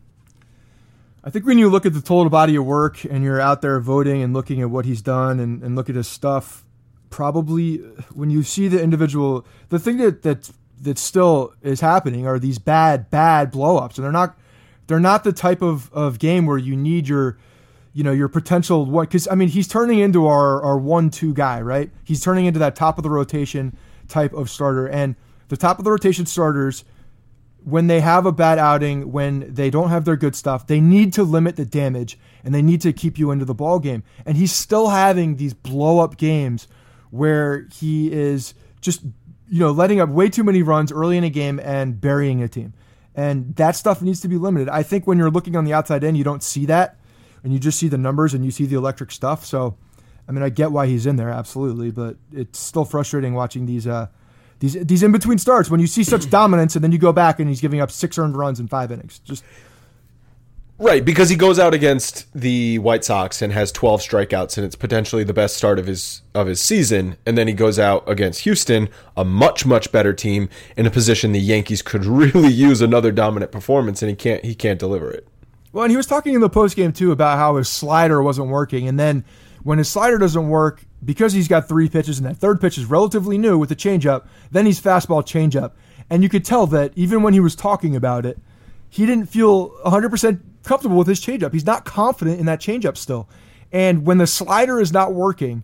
I 1.26 1.30
think 1.30 1.46
when 1.46 1.58
you 1.58 1.68
look 1.68 1.86
at 1.86 1.94
the 1.94 2.02
total 2.02 2.30
body 2.30 2.56
of 2.56 2.66
work 2.66 3.04
and 3.04 3.22
you're 3.22 3.42
out 3.42 3.62
there 3.62 3.82
voting 3.82 4.22
and 4.22 4.34
looking 4.34 4.62
at 4.62 4.70
what 4.70 4.86
he's 4.86 5.02
done 5.02 5.42
and, 5.42 5.62
and 5.62 5.76
look 5.76 5.90
at 5.90 5.96
his 5.96 6.08
stuff, 6.08 6.64
probably 7.10 7.82
uh, 7.82 8.02
when 8.14 8.30
you 8.30 8.44
see 8.44 8.70
the 8.70 8.82
individual, 8.82 9.46
the 9.68 9.78
thing 9.78 9.98
that 9.98 10.22
that 10.22 10.50
that 10.80 10.98
still 10.98 11.54
is 11.62 11.82
happening 11.82 12.26
are 12.26 12.40
these 12.40 12.60
bad 12.60 13.10
bad 13.10 13.52
blowups, 13.52 13.98
and 13.98 14.06
they're 14.06 14.12
not 14.14 14.38
they're 14.88 15.00
not 15.00 15.24
the 15.24 15.34
type 15.34 15.62
of, 15.62 15.92
of 15.94 16.20
game 16.20 16.46
where 16.46 16.58
you 16.58 16.76
need 16.76 17.08
your 17.08 17.38
you 17.94 18.04
know 18.04 18.12
your 18.12 18.28
potential 18.28 18.86
one 18.86 19.06
because 19.06 19.28
I 19.30 19.36
mean 19.36 19.48
he's 19.48 19.68
turning 19.68 20.00
into 20.00 20.28
our 20.28 20.62
our 20.62 20.78
one 20.78 21.10
two 21.10 21.34
guy 21.34 21.62
right? 21.62 21.90
He's 22.04 22.22
turning 22.22 22.46
into 22.46 22.60
that 22.60 22.76
top 22.76 22.98
of 22.98 23.04
the 23.04 23.10
rotation 23.10 23.76
type 24.08 24.34
of 24.34 24.50
starter. 24.50 24.88
And 24.88 25.16
the 25.48 25.58
top 25.58 25.80
of 25.80 25.86
the 25.86 25.92
rotation 25.92 26.26
starters 26.26 26.84
when 27.64 27.88
they 27.88 28.02
have 28.02 28.26
a 28.26 28.32
bad 28.32 28.60
outing 28.60 29.12
when 29.12 29.52
they 29.52 29.70
don't 29.70 29.90
have 29.90 30.06
their 30.06 30.16
good 30.16 30.36
stuff 30.36 30.68
they 30.68 30.80
need 30.80 31.14
to 31.14 31.24
limit 31.24 31.56
the 31.56 31.66
damage 31.66 32.20
and 32.44 32.54
they 32.54 32.62
need 32.62 32.82
to 32.82 32.94
keep 32.94 33.18
you 33.18 33.32
into 33.32 33.46
the 33.46 33.56
ball 33.56 33.80
game. 33.80 34.04
And 34.26 34.38
he's 34.38 34.52
still 34.52 34.90
having 34.90 35.38
these 35.38 35.54
blow 35.54 36.00
up 36.00 36.18
games 36.18 36.68
where 37.12 37.68
he 37.74 38.12
is 38.12 38.54
just 38.82 39.04
you 39.48 39.60
know 39.60 39.72
letting 39.72 40.02
up 40.02 40.10
way 40.10 40.28
too 40.28 40.44
many 40.44 40.62
runs 40.62 40.92
early 40.92 41.18
in 41.18 41.24
a 41.24 41.30
game 41.30 41.60
and 41.62 42.02
burying 42.02 42.44
a 42.44 42.48
team 42.50 42.74
and 43.16 43.56
that 43.56 43.76
stuff 43.76 44.02
needs 44.02 44.20
to 44.22 44.28
be 44.28 44.38
limited. 44.38 44.70
I 44.70 44.84
think 44.84 45.08
when 45.08 45.18
you're 45.18 45.32
looking 45.32 45.56
on 45.56 45.64
the 45.64 45.74
outside 45.74 46.04
end, 46.04 46.18
you 46.18 46.24
don't 46.24 46.44
see 46.44 46.66
that, 46.66 46.98
and 47.44 47.54
you 47.54 47.60
just 47.60 47.80
see 47.80 47.88
the 47.88 47.98
numbers 47.98 48.34
and 48.34 48.44
you 48.44 48.52
see 48.52 48.66
the 48.66 48.76
electric 48.76 49.12
stuff. 49.12 49.46
So, 49.46 49.78
I 50.28 50.32
mean, 50.32 50.44
I 50.44 50.50
get 50.50 50.72
why 50.72 50.88
he's 50.88 51.06
in 51.06 51.16
there, 51.16 51.30
absolutely, 51.30 51.92
but 51.92 52.18
it's 52.34 52.60
still 52.60 52.86
frustrating 52.86 53.34
watching 53.34 53.66
these 53.66 53.88
uh, 53.88 54.08
these 54.60 54.74
these 54.74 55.04
in 55.04 55.12
between 55.12 55.38
starts 55.38 55.70
when 55.70 55.80
you 55.80 55.88
see 55.88 56.04
such 56.04 56.30
dominance, 56.30 56.76
and 56.76 56.84
then 56.84 56.92
you 56.92 56.98
go 56.98 57.14
back 57.14 57.40
and 57.40 57.48
he's 57.50 57.62
giving 57.62 57.80
up 57.80 57.92
six 57.92 58.18
earned 58.18 58.38
runs 58.38 58.60
in 58.60 58.68
five 58.68 58.92
innings. 58.92 59.20
Just 59.20 59.44
Right, 60.78 61.06
because 61.06 61.30
he 61.30 61.38
goes 61.38 61.58
out 61.58 61.74
against 61.74 62.28
the 62.34 62.80
White 62.80 63.06
Sox 63.06 63.42
and 63.42 63.54
has 63.54 63.72
12 63.72 64.02
strikeouts 64.02 64.58
and 64.58 64.66
it's 64.66 64.76
potentially 64.76 65.24
the 65.24 65.34
best 65.34 65.56
start 65.56 65.80
of 65.80 65.88
his 65.88 66.22
of 66.34 66.48
his 66.48 66.60
season 66.60 67.16
and 67.26 67.38
then 67.38 67.48
he 67.48 67.54
goes 67.54 67.80
out 67.80 68.04
against 68.10 68.42
Houston, 68.42 68.90
a 69.16 69.24
much 69.24 69.66
much 69.66 69.90
better 69.94 70.12
team 70.12 70.50
in 70.76 70.86
a 70.86 70.92
position 70.92 71.32
the 71.32 71.40
Yankees 71.40 71.82
could 71.82 72.04
really 72.06 72.52
use 72.52 72.82
another 72.82 73.14
dominant 73.14 73.54
performance 73.54 74.02
and 74.02 74.10
he 74.10 74.16
can't 74.18 74.44
he 74.44 74.54
can't 74.54 74.78
deliver 74.78 75.10
it. 75.10 75.26
Well, 75.72 75.86
and 75.86 75.92
he 75.92 75.98
was 75.98 76.08
talking 76.08 76.34
in 76.34 76.42
the 76.42 76.50
post 76.50 76.76
game 76.76 76.92
too 76.92 77.14
about 77.14 77.38
how 77.38 77.56
his 77.56 77.70
slider 77.70 78.22
wasn't 78.22 78.50
working 78.50 78.90
and 78.90 79.00
then 79.00 79.24
when 79.64 79.78
his 79.78 79.88
slider 79.88 80.18
doesn't 80.18 80.50
work 80.50 80.84
because 81.06 81.32
he's 81.32 81.48
got 81.48 81.70
three 81.70 81.88
pitches 81.88 82.20
and 82.20 82.28
that 82.28 82.36
third 82.36 82.60
pitch 82.60 82.78
is 82.78 82.86
relatively 82.86 83.38
new 83.38 83.58
with 83.58 83.70
the 83.70 83.76
changeup, 83.76 84.28
then 84.52 84.66
he's 84.66 84.80
fastball 84.80 85.24
changeup. 85.24 85.72
And 86.10 86.22
you 86.22 86.30
could 86.30 86.46
tell 86.46 86.68
that 86.68 86.92
even 86.96 87.24
when 87.24 87.34
he 87.34 87.40
was 87.40 87.56
talking 87.56 87.96
about 87.96 88.26
it, 88.26 88.38
he 88.90 89.06
didn't 89.06 89.26
feel 89.26 89.72
100% 89.86 90.40
comfortable 90.66 90.98
with 90.98 91.08
his 91.08 91.22
changeup. 91.22 91.54
He's 91.54 91.66
not 91.66 91.86
confident 91.86 92.40
in 92.40 92.46
that 92.48 92.60
changeup 92.60 92.98
still. 92.98 93.30
And 93.72 94.06
when 94.06 94.18
the 94.18 94.28
slider 94.28 94.80
is 94.80 94.92
not 94.92 95.14
working, 95.14 95.64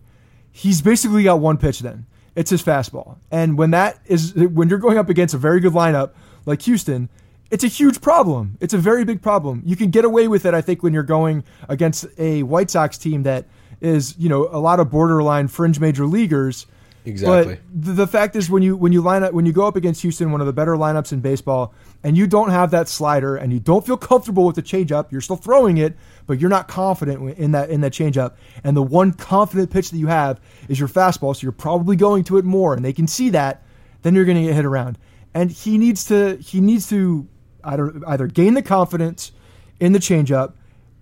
he's 0.50 0.82
basically 0.82 1.24
got 1.24 1.40
one 1.40 1.58
pitch 1.58 1.80
then. 1.80 2.06
It's 2.34 2.50
his 2.50 2.62
fastball. 2.62 3.18
And 3.30 3.58
when 3.58 3.72
that 3.72 3.98
is 4.06 4.34
when 4.34 4.68
you're 4.68 4.78
going 4.78 4.98
up 4.98 5.08
against 5.08 5.34
a 5.34 5.38
very 5.38 5.60
good 5.60 5.72
lineup 5.72 6.12
like 6.46 6.62
Houston, 6.62 7.08
it's 7.50 7.64
a 7.64 7.68
huge 7.68 8.00
problem. 8.00 8.56
It's 8.60 8.72
a 8.72 8.78
very 8.78 9.04
big 9.04 9.20
problem. 9.20 9.62
You 9.66 9.76
can 9.76 9.90
get 9.90 10.06
away 10.06 10.28
with 10.28 10.46
it, 10.46 10.54
I 10.54 10.62
think, 10.62 10.82
when 10.82 10.94
you're 10.94 11.02
going 11.02 11.44
against 11.68 12.06
a 12.18 12.42
White 12.44 12.70
Sox 12.70 12.96
team 12.96 13.24
that 13.24 13.46
is, 13.82 14.14
you 14.16 14.30
know, 14.30 14.48
a 14.50 14.58
lot 14.58 14.80
of 14.80 14.90
borderline 14.90 15.48
fringe 15.48 15.78
major 15.78 16.06
leaguers 16.06 16.66
Exactly. 17.04 17.54
But 17.54 17.84
the, 17.84 17.92
the 17.92 18.06
fact 18.06 18.36
is, 18.36 18.48
when 18.48 18.62
you 18.62 18.76
when 18.76 18.92
you 18.92 19.00
line 19.00 19.24
up 19.24 19.32
when 19.32 19.44
you 19.44 19.52
go 19.52 19.66
up 19.66 19.74
against 19.74 20.02
Houston, 20.02 20.30
one 20.30 20.40
of 20.40 20.46
the 20.46 20.52
better 20.52 20.76
lineups 20.76 21.12
in 21.12 21.20
baseball, 21.20 21.74
and 22.04 22.16
you 22.16 22.26
don't 22.26 22.50
have 22.50 22.70
that 22.70 22.88
slider, 22.88 23.36
and 23.36 23.52
you 23.52 23.58
don't 23.58 23.84
feel 23.84 23.96
comfortable 23.96 24.44
with 24.44 24.54
the 24.54 24.62
changeup, 24.62 25.10
you're 25.10 25.20
still 25.20 25.36
throwing 25.36 25.78
it, 25.78 25.96
but 26.26 26.38
you're 26.38 26.50
not 26.50 26.68
confident 26.68 27.38
in 27.38 27.52
that 27.52 27.70
in 27.70 27.80
that 27.80 27.92
changeup. 27.92 28.34
And 28.62 28.76
the 28.76 28.82
one 28.82 29.12
confident 29.12 29.70
pitch 29.70 29.90
that 29.90 29.98
you 29.98 30.06
have 30.06 30.40
is 30.68 30.78
your 30.78 30.88
fastball, 30.88 31.34
so 31.34 31.42
you're 31.42 31.52
probably 31.52 31.96
going 31.96 32.22
to 32.24 32.38
it 32.38 32.44
more, 32.44 32.74
and 32.74 32.84
they 32.84 32.92
can 32.92 33.08
see 33.08 33.30
that. 33.30 33.64
Then 34.02 34.14
you're 34.14 34.24
going 34.24 34.38
to 34.38 34.44
get 34.44 34.54
hit 34.54 34.64
around, 34.64 34.96
and 35.34 35.50
he 35.50 35.78
needs 35.78 36.04
to 36.06 36.36
he 36.36 36.60
needs 36.60 36.88
to 36.90 37.26
either 37.64 37.92
either 38.06 38.28
gain 38.28 38.54
the 38.54 38.62
confidence 38.62 39.32
in 39.80 39.92
the 39.92 39.98
changeup 39.98 40.52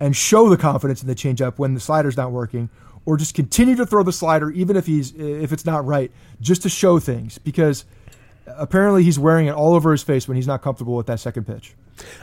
and 0.01 0.17
show 0.17 0.49
the 0.49 0.57
confidence 0.57 1.03
in 1.03 1.09
the 1.09 1.15
changeup 1.15 1.59
when 1.59 1.75
the 1.75 1.81
slider's 1.81 2.17
not 2.17 2.33
working, 2.33 2.71
or 3.07 3.17
just 3.17 3.35
continue 3.35 3.77
to 3.77 3.87
throw 3.87 4.03
the 4.03 4.13
slider 4.13 4.51
even 4.51 4.77
if 4.77 4.87
he's 4.87 5.13
if 5.15 5.53
it's 5.53 5.65
not 5.65 5.85
right, 5.85 6.11
just 6.41 6.63
to 6.63 6.69
show 6.69 6.99
things 6.99 7.39
because 7.39 7.85
apparently 8.47 9.03
he's 9.03 9.19
wearing 9.19 9.47
it 9.47 9.53
all 9.53 9.75
over 9.75 9.93
his 9.93 10.03
face 10.03 10.27
when 10.29 10.37
he's 10.37 10.47
not 10.47 10.63
comfortable 10.63 10.97
with 10.97 11.07
that 11.07 11.21
second 11.21 11.47
pitch. 11.47 11.75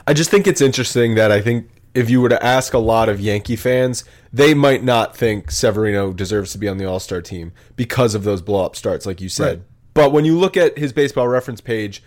I 0.06 0.14
just 0.14 0.30
think 0.30 0.48
it's 0.48 0.62
interesting 0.62 1.16
that 1.16 1.32
I 1.32 1.42
think 1.42 1.70
if 1.94 2.10
you 2.10 2.22
were 2.22 2.30
to 2.30 2.44
ask 2.44 2.74
a 2.74 2.80
lot 2.80 3.10
of 3.10 3.20
Yankee 3.20 3.56
fans, 3.56 4.04
they 4.32 4.54
might 4.54 4.84
not 4.84 5.16
think 5.16 5.52
Severino 5.52 6.14
deserves 6.14 6.52
to 6.52 6.58
be 6.58 6.68
on 6.68 6.78
the 6.78 6.86
All 6.86 7.00
Star 7.00 7.22
team 7.22 7.54
because 7.76 8.16
of 8.16 8.24
those 8.24 8.42
blow 8.42 8.66
up 8.66 8.76
starts, 8.76 9.06
like 9.06 9.22
you 9.22 9.30
said. 9.30 9.58
Right. 9.58 9.68
But 9.94 10.12
when 10.12 10.26
you 10.26 10.38
look 10.38 10.56
at 10.58 10.78
his 10.78 10.94
baseball 10.94 11.28
reference 11.28 11.60
page, 11.60 12.04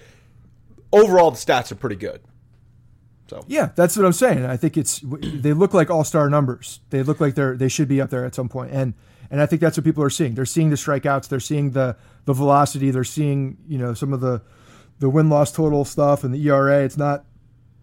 overall 0.93 1.31
the 1.33 1.39
stats 1.39 1.73
are 1.73 1.77
pretty 1.77 1.97
good. 1.97 2.21
So 3.31 3.45
yeah, 3.47 3.71
that's 3.77 3.97
what 3.97 4.05
I'm 4.05 4.13
saying. 4.13 4.45
I 4.45 4.57
think 4.57 4.77
it's 4.77 5.01
they 5.05 5.53
look 5.53 5.73
like 5.73 5.89
all 5.89 6.03
star 6.03 6.29
numbers. 6.29 6.81
They 6.91 7.05
look 7.05 7.21
like 7.21 7.37
they're 7.37 7.57
they 7.57 7.69
should 7.69 7.87
be 7.87 8.01
up 8.01 8.11
there 8.11 8.25
at 8.25 8.35
some 8.35 8.49
point, 8.49 8.73
and 8.73 8.93
and 9.31 9.41
I 9.41 9.47
think 9.47 9.63
that's 9.63 9.77
what 9.77 9.85
people 9.85 10.03
are 10.03 10.11
seeing. 10.11 10.35
They're 10.35 10.45
seeing 10.45 10.71
the 10.71 10.77
strikeouts. 10.77 11.29
They're 11.29 11.39
seeing 11.39 11.71
the 11.71 11.97
the 12.25 12.33
velocity. 12.33 12.91
They're 12.91 13.05
seeing 13.05 13.57
you 13.69 13.79
know 13.79 13.95
some 13.95 14.13
of 14.13 14.21
the 14.21 14.43
the 14.99 15.09
win 15.09 15.31
loss 15.31 15.53
total 15.53 15.85
stuff 15.85 16.25
and 16.25 16.35
the 16.35 16.45
ERA. 16.49 16.83
It's 16.83 16.97
not. 16.97 17.25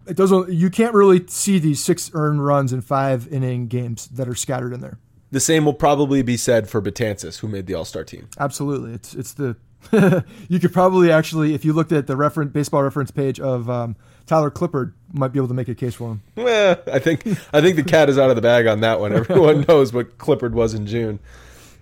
It 0.06 0.18
doesn't. 0.18 0.50
You 0.50 0.68
can't 0.68 0.92
really 0.92 1.26
see 1.28 1.58
these 1.58 1.82
six 1.82 2.10
earned 2.12 2.44
runs 2.44 2.70
in 2.70 2.82
five 2.82 3.26
inning 3.32 3.68
games 3.68 4.06
that 4.08 4.28
are 4.28 4.34
scattered 4.34 4.74
in 4.74 4.80
there. 4.80 4.98
The 5.30 5.40
same 5.40 5.64
will 5.64 5.72
probably 5.72 6.20
be 6.20 6.36
said 6.36 6.68
for 6.68 6.82
Betances, 6.82 7.38
who 7.38 7.48
made 7.48 7.66
the 7.66 7.72
All 7.72 7.86
Star 7.86 8.04
team. 8.04 8.28
Absolutely, 8.38 8.92
it's 8.92 9.14
it's 9.14 9.32
the 9.32 9.56
you 10.48 10.60
could 10.60 10.72
probably 10.72 11.10
actually, 11.10 11.54
if 11.54 11.64
you 11.64 11.72
looked 11.72 11.92
at 11.92 12.06
the 12.06 12.16
reference 12.16 12.52
baseball 12.52 12.82
reference 12.82 13.10
page 13.10 13.40
of 13.40 13.70
um, 13.70 13.96
Tyler 14.28 14.50
Clippard, 14.50 14.92
might 15.12 15.28
be 15.28 15.38
able 15.38 15.48
to 15.48 15.54
make 15.54 15.68
a 15.68 15.74
case 15.74 15.94
for 15.94 16.10
him. 16.10 16.22
Eh, 16.36 16.76
I 16.92 16.98
think 16.98 17.26
I 17.52 17.60
think 17.60 17.76
the 17.76 17.82
cat 17.82 18.08
is 18.08 18.18
out 18.18 18.30
of 18.30 18.36
the 18.36 18.42
bag 18.42 18.66
on 18.66 18.80
that 18.80 19.00
one. 19.00 19.12
Everyone 19.12 19.62
knows 19.68 19.92
what 19.92 20.18
Clippard 20.18 20.52
was 20.52 20.74
in 20.74 20.86
June. 20.86 21.18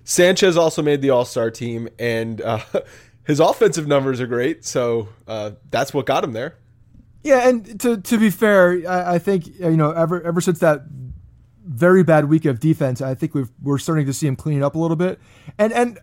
Sanchez 0.04 0.56
also 0.56 0.80
made 0.80 1.02
the 1.02 1.10
All 1.10 1.24
Star 1.24 1.50
team, 1.50 1.88
and 1.98 2.40
uh, 2.40 2.60
his 3.24 3.40
offensive 3.40 3.88
numbers 3.88 4.20
are 4.20 4.28
great. 4.28 4.64
So 4.64 5.08
uh, 5.26 5.52
that's 5.70 5.92
what 5.92 6.06
got 6.06 6.22
him 6.22 6.32
there. 6.32 6.56
Yeah, 7.24 7.48
and 7.48 7.80
to 7.80 8.00
to 8.00 8.18
be 8.18 8.30
fair, 8.30 8.88
I, 8.88 9.14
I 9.14 9.18
think 9.18 9.48
you 9.58 9.76
know 9.76 9.90
ever 9.90 10.22
ever 10.22 10.40
since 10.40 10.60
that 10.60 10.82
very 11.66 12.04
bad 12.04 12.26
week 12.26 12.44
of 12.44 12.60
defense, 12.60 13.00
I 13.00 13.14
think 13.14 13.34
we've 13.34 13.50
we're 13.62 13.78
starting 13.78 14.06
to 14.06 14.12
see 14.12 14.26
him 14.26 14.36
clean 14.36 14.62
up 14.62 14.74
a 14.74 14.78
little 14.78 14.96
bit. 14.96 15.20
And 15.58 15.72
and 15.72 15.98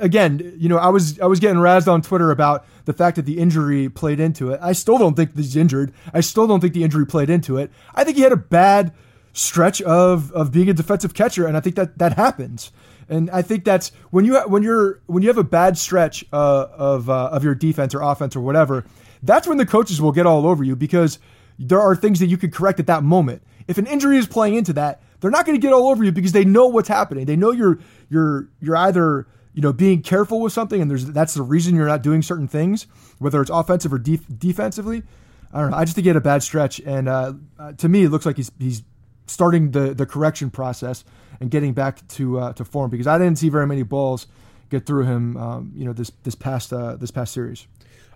again, 0.00 0.54
you 0.58 0.68
know, 0.68 0.78
I 0.78 0.88
was 0.88 1.18
I 1.20 1.26
was 1.26 1.40
getting 1.40 1.58
razzed 1.58 1.88
on 1.88 2.02
Twitter 2.02 2.30
about 2.30 2.66
the 2.84 2.92
fact 2.92 3.16
that 3.16 3.26
the 3.26 3.38
injury 3.38 3.88
played 3.88 4.20
into 4.20 4.50
it. 4.50 4.60
I 4.62 4.72
still 4.72 4.98
don't 4.98 5.14
think 5.14 5.36
he's 5.36 5.56
injured. 5.56 5.92
I 6.12 6.20
still 6.20 6.46
don't 6.46 6.60
think 6.60 6.74
the 6.74 6.84
injury 6.84 7.06
played 7.06 7.30
into 7.30 7.56
it. 7.56 7.70
I 7.94 8.04
think 8.04 8.16
he 8.16 8.22
had 8.22 8.32
a 8.32 8.36
bad 8.36 8.92
stretch 9.32 9.82
of 9.82 10.32
of 10.32 10.52
being 10.52 10.68
a 10.68 10.74
defensive 10.74 11.14
catcher, 11.14 11.46
and 11.46 11.56
I 11.56 11.60
think 11.60 11.76
that 11.76 11.98
that 11.98 12.14
happens. 12.14 12.72
And 13.08 13.30
I 13.30 13.42
think 13.42 13.64
that's 13.64 13.92
when 14.10 14.24
you 14.24 14.36
when 14.40 14.62
you're 14.62 15.00
when 15.06 15.22
you 15.22 15.28
have 15.28 15.38
a 15.38 15.44
bad 15.44 15.78
stretch 15.78 16.24
uh, 16.32 16.66
of 16.72 17.08
uh, 17.08 17.28
of 17.28 17.44
your 17.44 17.54
defense 17.54 17.94
or 17.94 18.02
offense 18.02 18.34
or 18.34 18.40
whatever. 18.40 18.84
That's 19.22 19.46
when 19.48 19.58
the 19.58 19.66
coaches 19.66 20.00
will 20.00 20.12
get 20.12 20.26
all 20.26 20.46
over 20.46 20.62
you 20.62 20.76
because 20.76 21.18
there 21.58 21.80
are 21.80 21.96
things 21.96 22.20
that 22.20 22.26
you 22.26 22.36
could 22.36 22.52
correct 22.52 22.80
at 22.80 22.86
that 22.86 23.02
moment. 23.02 23.42
If 23.68 23.78
an 23.78 23.86
injury 23.86 24.18
is 24.18 24.26
playing 24.26 24.54
into 24.54 24.72
that, 24.74 25.02
they're 25.20 25.30
not 25.30 25.46
going 25.46 25.58
to 25.58 25.64
get 25.64 25.72
all 25.72 25.88
over 25.88 26.04
you 26.04 26.12
because 26.12 26.32
they 26.32 26.44
know 26.44 26.66
what's 26.66 26.88
happening. 26.88 27.26
They 27.26 27.36
know 27.36 27.50
you're 27.50 27.78
you're 28.08 28.48
you're 28.60 28.76
either 28.76 29.26
you 29.54 29.62
know 29.62 29.72
being 29.72 30.02
careful 30.02 30.40
with 30.40 30.52
something, 30.52 30.80
and 30.80 30.90
there's 30.90 31.06
that's 31.06 31.34
the 31.34 31.42
reason 31.42 31.74
you're 31.74 31.86
not 31.86 32.02
doing 32.02 32.22
certain 32.22 32.48
things, 32.48 32.86
whether 33.18 33.40
it's 33.40 33.50
offensive 33.50 33.92
or 33.92 33.98
def- 33.98 34.26
defensively. 34.38 35.02
I 35.52 35.60
don't 35.60 35.70
know. 35.70 35.76
I 35.76 35.84
just 35.84 35.94
think 35.94 36.04
he 36.04 36.08
had 36.08 36.16
a 36.16 36.20
bad 36.20 36.42
stretch, 36.42 36.80
and 36.80 37.08
uh, 37.08 37.32
uh, 37.58 37.72
to 37.74 37.88
me, 37.88 38.04
it 38.04 38.10
looks 38.10 38.26
like 38.26 38.36
he's 38.36 38.52
he's 38.58 38.82
starting 39.26 39.70
the 39.72 39.94
the 39.94 40.06
correction 40.06 40.50
process 40.50 41.04
and 41.40 41.50
getting 41.50 41.72
back 41.72 42.06
to 42.08 42.38
uh, 42.38 42.52
to 42.54 42.64
form 42.64 42.90
because 42.90 43.06
I 43.06 43.18
didn't 43.18 43.38
see 43.38 43.48
very 43.48 43.66
many 43.66 43.82
balls 43.82 44.26
get 44.70 44.86
through 44.86 45.04
him, 45.04 45.36
um, 45.36 45.72
you 45.74 45.84
know, 45.84 45.92
this 45.92 46.10
this 46.22 46.34
past 46.34 46.72
uh, 46.72 46.96
this 46.96 47.10
past 47.10 47.32
series. 47.32 47.66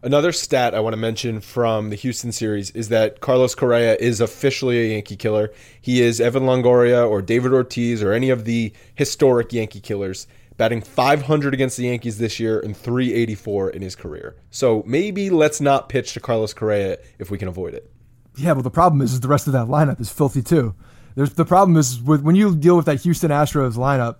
Another 0.03 0.33
stat 0.33 0.75
I 0.75 0.81
want 0.81 0.95
to 0.95 0.97
mention 0.97 1.43
from 1.43 1.91
the 1.91 1.97
Houston 1.97 2.33
series 2.33 2.71
is 2.71 2.89
that 2.89 3.21
Carlos 3.21 3.55
Correa 3.55 3.97
is 3.97 4.23
officially 4.23 4.79
a 4.81 4.95
Yankee 4.95 5.17
killer. 5.17 5.53
He 5.79 6.01
is 6.01 6.23
Evan 6.23 6.45
Longoria 6.45 7.07
or 7.07 7.21
David 7.21 7.53
Ortiz 7.53 8.03
or 8.03 8.15
any 8.15 8.31
of 8.31 8.47
the 8.47 8.73
historic 8.95 9.53
Yankee 9.53 9.81
killers, 9.81 10.27
batting 10.57 10.81
500 10.81 11.53
against 11.53 11.77
the 11.77 11.85
Yankees 11.85 12.17
this 12.17 12.41
year 12.41 12.61
and 12.61 12.75
384 12.75 13.71
in 13.71 13.83
his 13.83 13.95
career. 13.95 14.37
So 14.51 14.83
maybe 14.87 15.29
let's 15.29 15.61
not 15.61 15.91
pitch 15.91 16.15
to 16.15 16.21
Carlos 16.21 16.55
Correa 16.55 16.97
if 17.19 17.31
we 17.31 17.37
can 17.37 17.49
avoid 17.49 17.75
it. 17.75 17.93
Yeah, 18.37 18.53
well, 18.53 18.63
the 18.63 18.71
problem 18.71 19.03
is, 19.03 19.13
is 19.13 19.21
the 19.21 19.29
rest 19.29 19.49
of 19.49 19.53
that 19.53 19.67
lineup 19.67 20.01
is 20.01 20.11
filthy 20.11 20.41
too. 20.41 20.75
There's 21.15 21.35
the 21.35 21.45
problem 21.45 21.77
is 21.77 22.01
with 22.01 22.23
when 22.23 22.37
you 22.37 22.57
deal 22.57 22.75
with 22.75 22.87
that 22.87 23.03
Houston 23.03 23.31
Astros 23.31 23.75
lineup, 23.75 24.17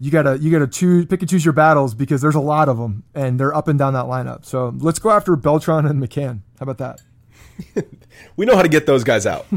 you 0.00 0.10
gotta 0.10 0.38
you 0.38 0.50
gotta 0.50 0.66
choose 0.66 1.06
pick 1.06 1.20
and 1.20 1.30
choose 1.30 1.44
your 1.44 1.54
battles 1.54 1.94
because 1.94 2.20
there's 2.20 2.34
a 2.34 2.40
lot 2.40 2.68
of 2.68 2.78
them 2.78 3.04
and 3.14 3.38
they're 3.38 3.54
up 3.54 3.68
and 3.68 3.78
down 3.78 3.92
that 3.94 4.06
lineup. 4.06 4.44
So 4.44 4.74
let's 4.78 4.98
go 4.98 5.10
after 5.10 5.36
Beltran 5.36 5.86
and 5.86 6.02
McCann. 6.02 6.40
How 6.58 6.64
about 6.68 6.78
that? 6.78 7.86
we 8.36 8.46
know 8.46 8.56
how 8.56 8.62
to 8.62 8.68
get 8.68 8.86
those 8.86 9.04
guys 9.04 9.26
out. 9.26 9.46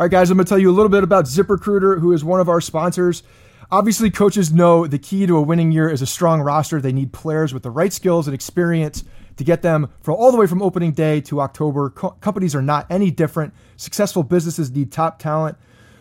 All 0.00 0.04
right, 0.04 0.10
guys, 0.10 0.30
I'm 0.30 0.38
going 0.38 0.46
to 0.46 0.48
tell 0.48 0.58
you 0.58 0.70
a 0.70 0.72
little 0.72 0.88
bit 0.88 1.04
about 1.04 1.26
ZipRecruiter, 1.26 2.00
who 2.00 2.12
is 2.12 2.24
one 2.24 2.40
of 2.40 2.48
our 2.48 2.60
sponsors. 2.60 3.22
Obviously, 3.70 4.10
coaches 4.10 4.52
know 4.52 4.86
the 4.86 4.98
key 4.98 5.26
to 5.26 5.36
a 5.36 5.42
winning 5.42 5.72
year 5.72 5.90
is 5.90 6.00
a 6.00 6.06
strong 6.06 6.40
roster. 6.40 6.80
They 6.80 6.92
need 6.92 7.12
players 7.12 7.52
with 7.52 7.62
the 7.62 7.70
right 7.70 7.92
skills 7.92 8.26
and 8.26 8.34
experience 8.34 9.04
to 9.36 9.44
get 9.44 9.62
them 9.62 9.90
from 10.00 10.14
all 10.14 10.32
the 10.32 10.38
way 10.38 10.46
from 10.46 10.62
opening 10.62 10.92
day 10.92 11.20
to 11.22 11.40
October. 11.40 11.90
Co- 11.90 12.10
companies 12.20 12.54
are 12.54 12.62
not 12.62 12.86
any 12.90 13.10
different. 13.10 13.52
Successful 13.76 14.22
businesses 14.22 14.70
need 14.70 14.90
top 14.90 15.18
talent. 15.18 15.56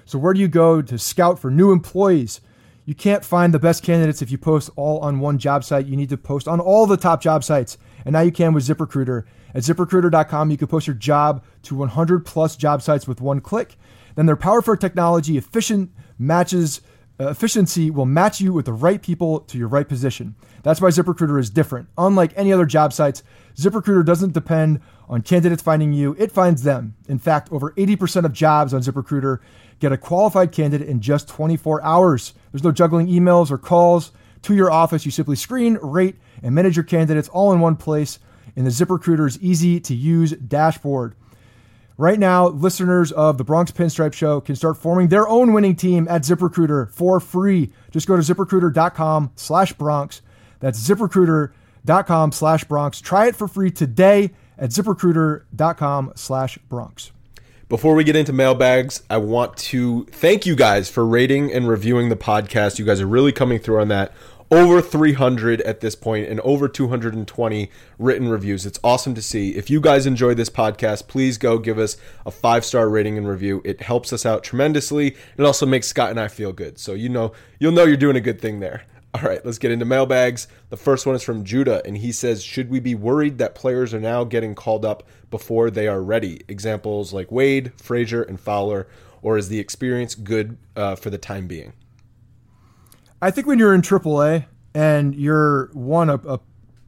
So, 0.10 0.18
where 0.18 0.34
do 0.34 0.40
you 0.40 0.48
go 0.48 0.82
to 0.82 0.98
scout 0.98 1.38
for 1.38 1.52
new 1.52 1.72
employees? 1.72 2.42
You 2.84 2.96
can't 2.96 3.24
find 3.24 3.54
the 3.54 3.60
best 3.60 3.84
candidates 3.84 4.24
if 4.24 4.32
you 4.32 4.40
post 4.40 4.72
all 4.76 4.98
on 5.02 5.20
one 5.20 5.38
job 5.38 5.64
site. 5.64 5.86
You 5.86 5.96
need 5.96 6.10
to 6.10 6.18
post 6.18 6.48
on 6.48 6.60
all 6.60 6.88
the 6.88 6.98
top 6.98 7.22
job 7.22 7.44
sites. 7.44 7.78
And 8.06 8.14
now 8.14 8.22
you 8.22 8.32
can 8.32 8.54
with 8.54 8.66
ZipRecruiter. 8.66 9.26
At 9.54 9.62
ziprecruiter.com, 9.62 10.50
you 10.50 10.58
can 10.58 10.68
post 10.68 10.88
your 10.88 10.96
job 10.96 11.44
to 11.62 11.76
100 11.76 12.26
plus 12.26 12.56
job 12.56 12.82
sites 12.82 13.08
with 13.08 13.22
one 13.22 13.40
click. 13.40 13.76
Then 14.16 14.26
their 14.26 14.36
powerful 14.36 14.76
technology, 14.76 15.38
efficient 15.38 15.92
matches, 16.18 16.82
uh, 17.20 17.28
efficiency 17.28 17.92
will 17.92 18.08
match 18.08 18.42
you 18.42 18.52
with 18.52 18.66
the 18.66 18.74
right 18.74 19.04
people 19.04 19.42
to 19.42 19.60
your 19.60 19.68
right 19.68 19.88
position. 19.88 20.34
That's 20.64 20.82
why 20.82 20.90
ZipRecruiter 20.90 21.40
is 21.40 21.52
different. 21.52 21.88
Unlike 22.00 22.34
any 22.36 22.52
other 22.52 22.66
job 22.66 22.94
sites, 22.94 23.22
ZipRecruiter 23.56 24.04
doesn't 24.04 24.34
depend 24.34 24.82
on 25.10 25.24
candidates 25.24 25.64
finding 25.64 25.92
you, 25.92 26.16
it 26.20 26.32
finds 26.32 26.62
them. 26.64 26.96
In 27.08 27.18
fact, 27.18 27.52
over 27.52 27.72
80% 27.72 28.26
of 28.26 28.32
jobs 28.32 28.74
on 28.74 28.82
ZipRecruiter 28.82 29.40
get 29.80 29.92
a 29.92 29.98
qualified 29.98 30.52
candidate 30.52 30.88
in 30.88 31.02
just 31.02 31.28
24 31.28 31.82
hours. 31.84 32.34
There's 32.52 32.64
no 32.64 32.72
juggling 32.72 33.08
emails 33.08 33.50
or 33.50 33.58
calls 33.58 34.12
to 34.44 34.54
your 34.54 34.72
office. 34.72 35.06
You 35.06 35.12
simply 35.12 35.36
screen, 35.36 35.80
rate, 35.82 36.16
and 36.44 36.54
manage 36.54 36.76
your 36.76 36.84
candidates 36.84 37.30
all 37.30 37.52
in 37.52 37.60
one 37.60 37.76
place 37.76 38.20
in 38.56 38.66
the 38.66 38.70
ZipRecruiter's 38.70 39.40
easy 39.40 39.80
to 39.80 39.96
use 39.96 40.32
dashboard. 40.32 41.16
Right 41.98 42.20
now, 42.20 42.48
listeners 42.48 43.12
of 43.12 43.38
the 43.38 43.44
Bronx 43.44 43.72
Pinstripe 43.72 44.14
Show 44.14 44.40
can 44.40 44.56
start 44.56 44.78
forming 44.78 45.10
their 45.10 45.28
own 45.28 45.52
winning 45.52 45.76
team 45.76 46.08
at 46.08 46.22
ZipRecruiter 46.22 46.90
for 46.92 47.20
free. 47.20 47.74
Just 47.92 48.08
go 48.08 48.16
to 48.16 48.22
ziprecruiter.com 48.22 49.32
slash 49.36 49.74
Bronx. 49.74 50.22
That's 50.62 50.80
ziprecruiter.com 50.80 52.32
slash 52.32 52.64
Bronx. 52.64 53.02
Try 53.02 53.28
it 53.28 53.36
for 53.36 53.50
free 53.50 53.72
today 53.72 54.32
at 54.60 54.70
ziprecruiter.com 54.70 56.14
slash 56.16 56.58
Bronx. 56.70 57.12
Before 57.70 57.94
we 57.94 58.04
get 58.04 58.16
into 58.16 58.34
mailbags, 58.34 59.04
I 59.10 59.18
want 59.18 59.56
to 59.58 60.06
thank 60.06 60.46
you 60.46 60.56
guys 60.56 60.90
for 60.90 61.06
rating 61.06 61.54
and 61.54 61.68
reviewing 61.68 62.10
the 62.10 62.16
podcast. 62.16 62.80
You 62.80 62.86
guys 62.86 63.00
are 63.00 63.08
really 63.08 63.32
coming 63.32 63.60
through 63.60 63.80
on 63.80 63.90
that 63.90 64.12
over 64.52 64.82
300 64.82 65.62
at 65.62 65.80
this 65.80 65.96
point 65.96 66.28
and 66.28 66.40
over 66.40 66.68
220 66.68 67.70
written 68.00 68.28
reviews. 68.28 68.66
It's 68.66 68.80
awesome 68.84 69.14
to 69.14 69.22
see. 69.22 69.56
If 69.56 69.70
you 69.70 69.80
guys 69.80 70.08
enjoy 70.08 70.34
this 70.34 70.50
podcast, 70.50 71.08
please 71.08 71.38
go 71.38 71.60
give 71.60 71.78
us 71.78 71.98
a 72.26 72.32
five 72.32 72.66
star 72.66 72.90
rating 72.90 73.18
and 73.18 73.28
review. 73.28 73.62
It 73.64 73.82
helps 73.82 74.12
us 74.12 74.26
out 74.26 74.44
tremendously. 74.44 75.16
It 75.38 75.44
also 75.44 75.66
makes 75.66 75.88
Scott 75.88 76.10
and 76.10 76.20
I 76.20 76.28
feel 76.28 76.52
good. 76.52 76.80
So 76.80 76.94
you 76.94 77.10
know 77.10 77.34
you'll 77.60 77.72
know 77.72 77.86
you're 77.86 77.98
doing 77.98 78.16
a 78.16 78.22
good 78.22 78.42
thing 78.42 78.60
there. 78.60 78.84
All 79.14 79.22
right, 79.22 79.44
let's 79.44 79.58
get 79.58 79.72
into 79.72 79.86
mailbags. 79.86 80.48
The 80.70 80.78
first 80.78 81.08
one 81.08 81.16
is 81.16 81.24
from 81.24 81.44
Judah, 81.44 81.82
and 81.84 81.98
he 81.98 82.12
says, 82.12 82.44
Should 82.44 82.70
we 82.70 82.80
be 82.80 82.94
worried 82.94 83.40
that 83.40 83.56
players 83.56 83.94
are 83.94 84.00
now 84.00 84.24
getting 84.24 84.54
called 84.54 84.86
up 84.86 85.04
before 85.32 85.72
they 85.72 85.88
are 85.88 86.02
ready? 86.02 86.42
Examples 86.48 87.12
like 87.12 87.32
Wade, 87.32 87.74
Frazier, 87.76 88.22
and 88.22 88.40
Fowler, 88.40 88.88
or 89.24 89.38
is 89.38 89.50
the 89.50 89.60
experience 89.60 90.14
good 90.14 90.58
uh, 90.76 90.96
for 90.96 91.10
the 91.10 91.18
time 91.18 91.48
being? 91.48 91.74
I 93.22 93.32
think 93.32 93.48
when 93.48 93.58
you're 93.58 93.74
in 93.74 93.82
AAA 93.82 94.46
and 94.76 95.16
you're 95.16 95.72
one 95.74 96.10
a, 96.10 96.16
a, 96.16 96.40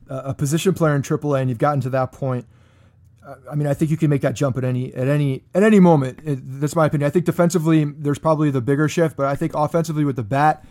a 0.08 0.34
position 0.36 0.74
player 0.76 0.96
in 0.96 1.02
AAA 1.02 1.42
and 1.42 1.50
you've 1.50 1.60
gotten 1.60 1.82
to 1.82 1.90
that 1.90 2.12
point, 2.12 2.46
I 3.50 3.56
mean, 3.56 3.68
I 3.68 3.74
think 3.74 3.92
you 3.92 3.98
can 3.98 4.10
make 4.10 4.22
that 4.22 4.34
jump 4.34 4.58
at 4.58 4.64
any 4.64 4.94
at 4.94 5.08
any 5.08 5.44
at 5.54 5.64
any 5.64 5.80
moment. 5.80 6.20
It, 6.24 6.40
that's 6.60 6.76
my 6.76 6.88
opinion. 6.88 7.08
I 7.08 7.12
think 7.12 7.26
defensively, 7.26 7.86
there's 7.86 8.20
probably 8.20 8.52
the 8.52 8.62
bigger 8.62 8.88
shift, 8.88 9.16
but 9.16 9.28
I 9.28 9.36
think 9.36 9.54
offensively 9.54 10.04
with 10.04 10.16
the 10.16 10.24
bat, 10.24 10.66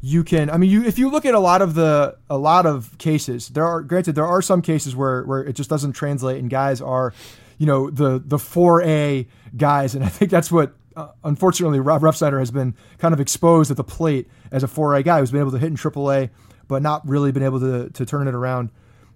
you 0.00 0.24
can. 0.24 0.50
I 0.50 0.56
mean, 0.56 0.70
you 0.70 0.84
if 0.84 0.98
you 0.98 1.10
look 1.10 1.24
at 1.24 1.34
a 1.34 1.38
lot 1.38 1.62
of 1.62 1.74
the 1.74 2.16
a 2.28 2.38
lot 2.38 2.66
of 2.66 2.96
cases, 2.98 3.48
there 3.48 3.66
are 3.66 3.82
granted 3.82 4.14
there 4.14 4.26
are 4.26 4.42
some 4.42 4.62
cases 4.62 4.96
where 4.96 5.24
where 5.24 5.42
it 5.42 5.54
just 5.54 5.70
doesn't 5.70 5.92
translate, 5.92 6.38
and 6.38 6.48
guys 6.48 6.80
are, 6.80 7.12
you 7.58 7.66
know, 7.66 7.90
the 7.90 8.22
the 8.24 8.38
four 8.38 8.82
A 8.82 9.26
guys, 9.56 9.94
and 9.94 10.04
I 10.04 10.08
think 10.08 10.30
that's 10.30 10.50
what 10.50 10.74
uh, 10.96 11.08
unfortunately, 11.24 11.80
Rob 11.80 12.02
Refsnyder 12.02 12.38
has 12.38 12.50
been 12.50 12.74
kind 12.98 13.14
of 13.14 13.20
exposed 13.20 13.70
at 13.70 13.76
the 13.76 13.84
plate 13.84 14.28
as 14.50 14.62
a 14.64 14.66
4A 14.66 15.04
guy 15.04 15.20
who's 15.20 15.30
been 15.30 15.40
able 15.40 15.52
to 15.52 15.58
hit 15.58 15.68
in 15.68 15.76
AAA, 15.76 16.30
but 16.68 16.82
not 16.82 17.06
really 17.08 17.32
been 17.32 17.42
able 17.42 17.60
to, 17.60 17.90
to 17.90 18.04
turn 18.04 18.26
it 18.26 18.34
around 18.34 18.70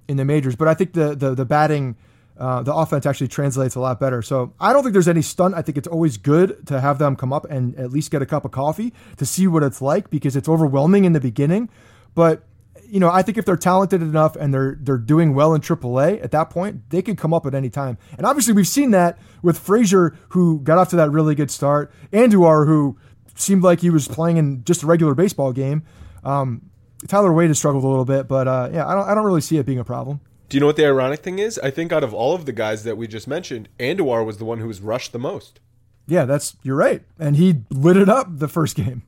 in 0.09 0.17
the 0.17 0.25
majors. 0.25 0.57
But 0.57 0.69
I 0.69 0.75
think 0.75 0.93
the 0.93 1.15
the, 1.15 1.35
the 1.35 1.45
batting, 1.45 1.97
uh, 2.37 2.63
the 2.63 2.75
offense 2.75 3.07
actually 3.07 3.29
translates 3.29 3.75
a 3.75 3.81
lot 3.81 4.01
better. 4.01 4.21
So 4.23 4.53
I 4.59 4.73
don't 4.73 4.83
think 4.83 4.93
there's 4.93 5.09
any 5.09 5.23
stunt. 5.23 5.55
I 5.55 5.63
think 5.63 5.79
it's 5.79 5.89
always 5.89 6.17
good 6.17 6.67
to 6.67 6.81
have 6.81 6.99
them 6.99 7.17
come 7.17 7.33
up 7.33 7.45
and 7.49 7.77
at 7.77 7.91
least 7.91 8.11
get 8.11 8.23
a 8.23 8.27
cup 8.27 8.45
of 8.45 8.51
coffee 8.51 8.93
to 9.19 9.27
see 9.27 9.47
what 9.47 9.63
it's 9.63 9.81
like 9.81 10.11
because 10.11 10.35
it's 10.35 10.49
overwhelming 10.49 11.05
in 11.05 11.13
the 11.13 11.21
beginning. 11.21 11.69
But 12.15 12.45
you 12.87 13.01
know, 13.01 13.11
I 13.11 13.23
think 13.23 13.39
if 13.39 13.45
they're 13.45 13.57
talented 13.57 14.03
enough 14.03 14.37
and 14.37 14.53
they're 14.53 14.77
they're 14.81 14.99
doing 14.99 15.35
well 15.35 15.55
in 15.55 15.61
AAA 15.61 16.23
at 16.23 16.31
that 16.33 16.51
point, 16.51 16.91
they 16.91 17.03
can 17.03 17.17
come 17.17 17.33
up 17.33 17.47
at 17.47 17.55
any 17.55 17.71
time. 17.71 17.99
And 18.17 18.27
obviously, 18.27 18.53
we've 18.53 18.69
seen 18.69 18.91
that 18.93 19.19
with 19.43 19.59
Frazier, 19.59 20.17
who 20.31 20.61
got 20.61 20.79
off 20.79 20.91
to 20.91 20.97
that 20.97 21.11
really 21.11 21.35
good 21.35 21.51
start, 21.51 21.93
Andujar, 22.13 22.67
who 22.67 22.99
seemed 23.35 23.63
like 23.63 23.81
he 23.81 23.91
was 23.91 24.07
playing 24.07 24.37
in 24.37 24.65
just 24.65 24.83
a 24.83 24.87
regular 24.87 25.15
baseball 25.15 25.53
game. 25.53 25.83
Um, 26.23 26.71
Tyler 27.09 27.33
Wade 27.33 27.49
has 27.49 27.59
struggled 27.59 27.85
a 27.85 27.89
little 27.89 28.05
bit, 28.05 28.29
but 28.29 28.47
uh, 28.49 28.71
yeah, 28.73 28.87
I 28.87 28.95
don't 28.95 29.09
I 29.09 29.15
don't 29.15 29.25
really 29.25 29.41
see 29.41 29.59
it 29.59 29.67
being 29.67 29.79
a 29.79 29.85
problem. 29.85 30.21
Do 30.55 30.59
you 30.59 30.61
know 30.61 30.67
what 30.67 30.77
the 30.77 30.87
ironic 30.87 31.19
thing 31.19 31.41
is? 31.41 31.59
I 31.65 31.73
think 31.73 31.91
out 31.91 32.05
of 32.05 32.15
all 32.15 32.33
of 32.33 32.47
the 32.47 32.53
guys 32.53 32.85
that 32.85 32.97
we 32.97 33.09
just 33.09 33.27
mentioned, 33.27 33.69
Andujar 33.81 34.25
was 34.25 34.39
the 34.39 34.45
one 34.45 34.61
who 34.61 34.69
was 34.69 34.81
rushed 34.81 35.11
the 35.11 35.19
most. 35.19 35.59
Yeah, 36.07 36.27
that's 36.27 36.57
you're 36.63 36.77
right, 36.77 37.03
and 37.19 37.35
he 37.35 37.63
lit 37.71 37.97
it 37.97 38.09
up 38.09 38.29
the 38.31 38.47
first 38.47 38.77
game. 38.77 39.03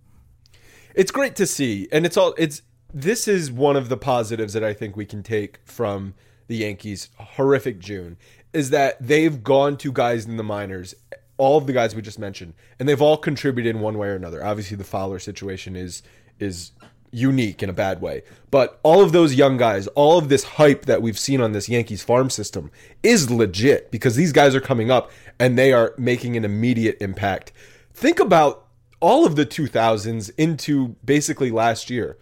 It's 0.97 1.13
great 1.13 1.37
to 1.37 1.47
see, 1.47 1.87
and 1.93 2.05
it's 2.05 2.17
all 2.17 2.35
it's 2.37 2.63
this 2.93 3.29
is 3.29 3.53
one 3.53 3.77
of 3.77 3.89
the 3.89 3.97
positives 3.97 4.55
that 4.55 4.65
I 4.65 4.73
think 4.73 4.97
we 4.97 5.07
can 5.07 5.23
take 5.23 5.61
from 5.65 6.15
the 6.49 6.57
Yankees' 6.57 7.11
horrific 7.17 7.79
June 7.79 8.17
is 8.53 8.71
that 8.71 8.97
they've 9.01 9.45
gone 9.45 9.77
to 9.77 9.93
guys 9.93 10.27
in 10.27 10.39
the 10.39 10.43
minors, 10.43 10.97
all 11.37 11.59
of 11.59 11.69
the 11.69 11.73
guys 11.73 11.95
we 11.95 12.03
just 12.03 12.19
mentioned, 12.19 12.55
and 12.81 12.89
they've 12.89 13.01
all 13.01 13.17
contributed 13.17 13.77
in 13.77 13.81
one 13.81 13.99
way 13.99 14.09
or 14.09 14.17
another. 14.17 14.45
Obviously, 14.45 14.77
the 14.77 14.83
Fowler 14.83 15.21
situation 15.21 15.77
is 15.77 16.03
is 16.41 16.73
unique 17.17 17.63
in 17.63 17.71
a 17.71 17.73
bad 17.73 18.01
way, 18.01 18.23
but 18.51 18.79
all 18.83 19.03
of 19.03 19.13
those 19.13 19.35
young 19.35 19.57
guys, 19.57 19.87
all 19.89 20.19
of 20.19 20.29
this 20.29 20.45
hype 20.45 20.85
that 20.87 21.03
we've 21.03 21.19
seen 21.19 21.41
on 21.41 21.53
this 21.53 21.69
Yankees 21.69 22.03
farm 22.03 22.31
system 22.31 22.71
is 23.03 23.31
legit 23.31 23.91
because 23.91 24.17
these 24.17 24.33
guys 24.33 24.55
are 24.55 24.61
coming 24.61 24.91
up 24.91 25.11
and 25.39 25.59
they 25.59 25.73
are 25.73 25.95
making 25.97 26.37
an 26.37 26.45
immediate 26.45 26.97
impact. 27.01 27.53
Think 27.93 28.21
about 28.21 28.67
all 29.01 29.27
of 29.27 29.37
the 29.37 29.47
2000s 29.47 30.31
into 30.37 30.97
basically 31.05 31.51
last 31.51 31.91
year 31.91 32.19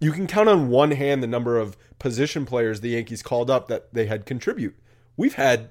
you 0.00 0.12
can 0.12 0.26
count 0.26 0.48
on 0.48 0.68
one 0.68 0.92
hand 0.92 1.22
the 1.22 1.26
number 1.26 1.58
of 1.58 1.76
position 1.98 2.44
players 2.44 2.80
the 2.80 2.90
Yankees 2.90 3.22
called 3.22 3.50
up 3.50 3.68
that 3.68 3.92
they 3.94 4.06
had 4.06 4.26
contribute. 4.26 4.76
We've 5.16 5.34
had 5.34 5.70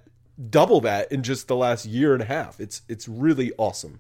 double 0.49 0.82
that 0.82 1.11
in 1.11 1.24
just 1.24 1.47
the 1.47 1.55
last 1.55 1.86
year 1.86 2.13
and 2.13 2.22
a 2.22 2.26
half. 2.26 2.59
It's 2.59 2.82
it's 2.89 3.07
really 3.07 3.51
awesome. 3.57 3.99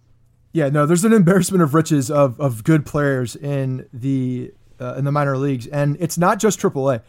Yeah, 0.55 0.69
no, 0.69 0.85
there's 0.85 1.03
an 1.03 1.11
embarrassment 1.11 1.61
of 1.63 1.73
riches 1.73 2.09
of 2.09 2.39
of 2.39 2.63
good 2.63 2.85
players 2.85 3.35
in 3.35 3.89
the 3.91 4.53
uh, 4.79 4.93
in 4.93 5.03
the 5.03 5.11
minor 5.11 5.35
leagues, 5.35 5.67
and 5.67 5.97
it's 5.99 6.17
not 6.17 6.39
just 6.39 6.61
AAA. 6.61 7.01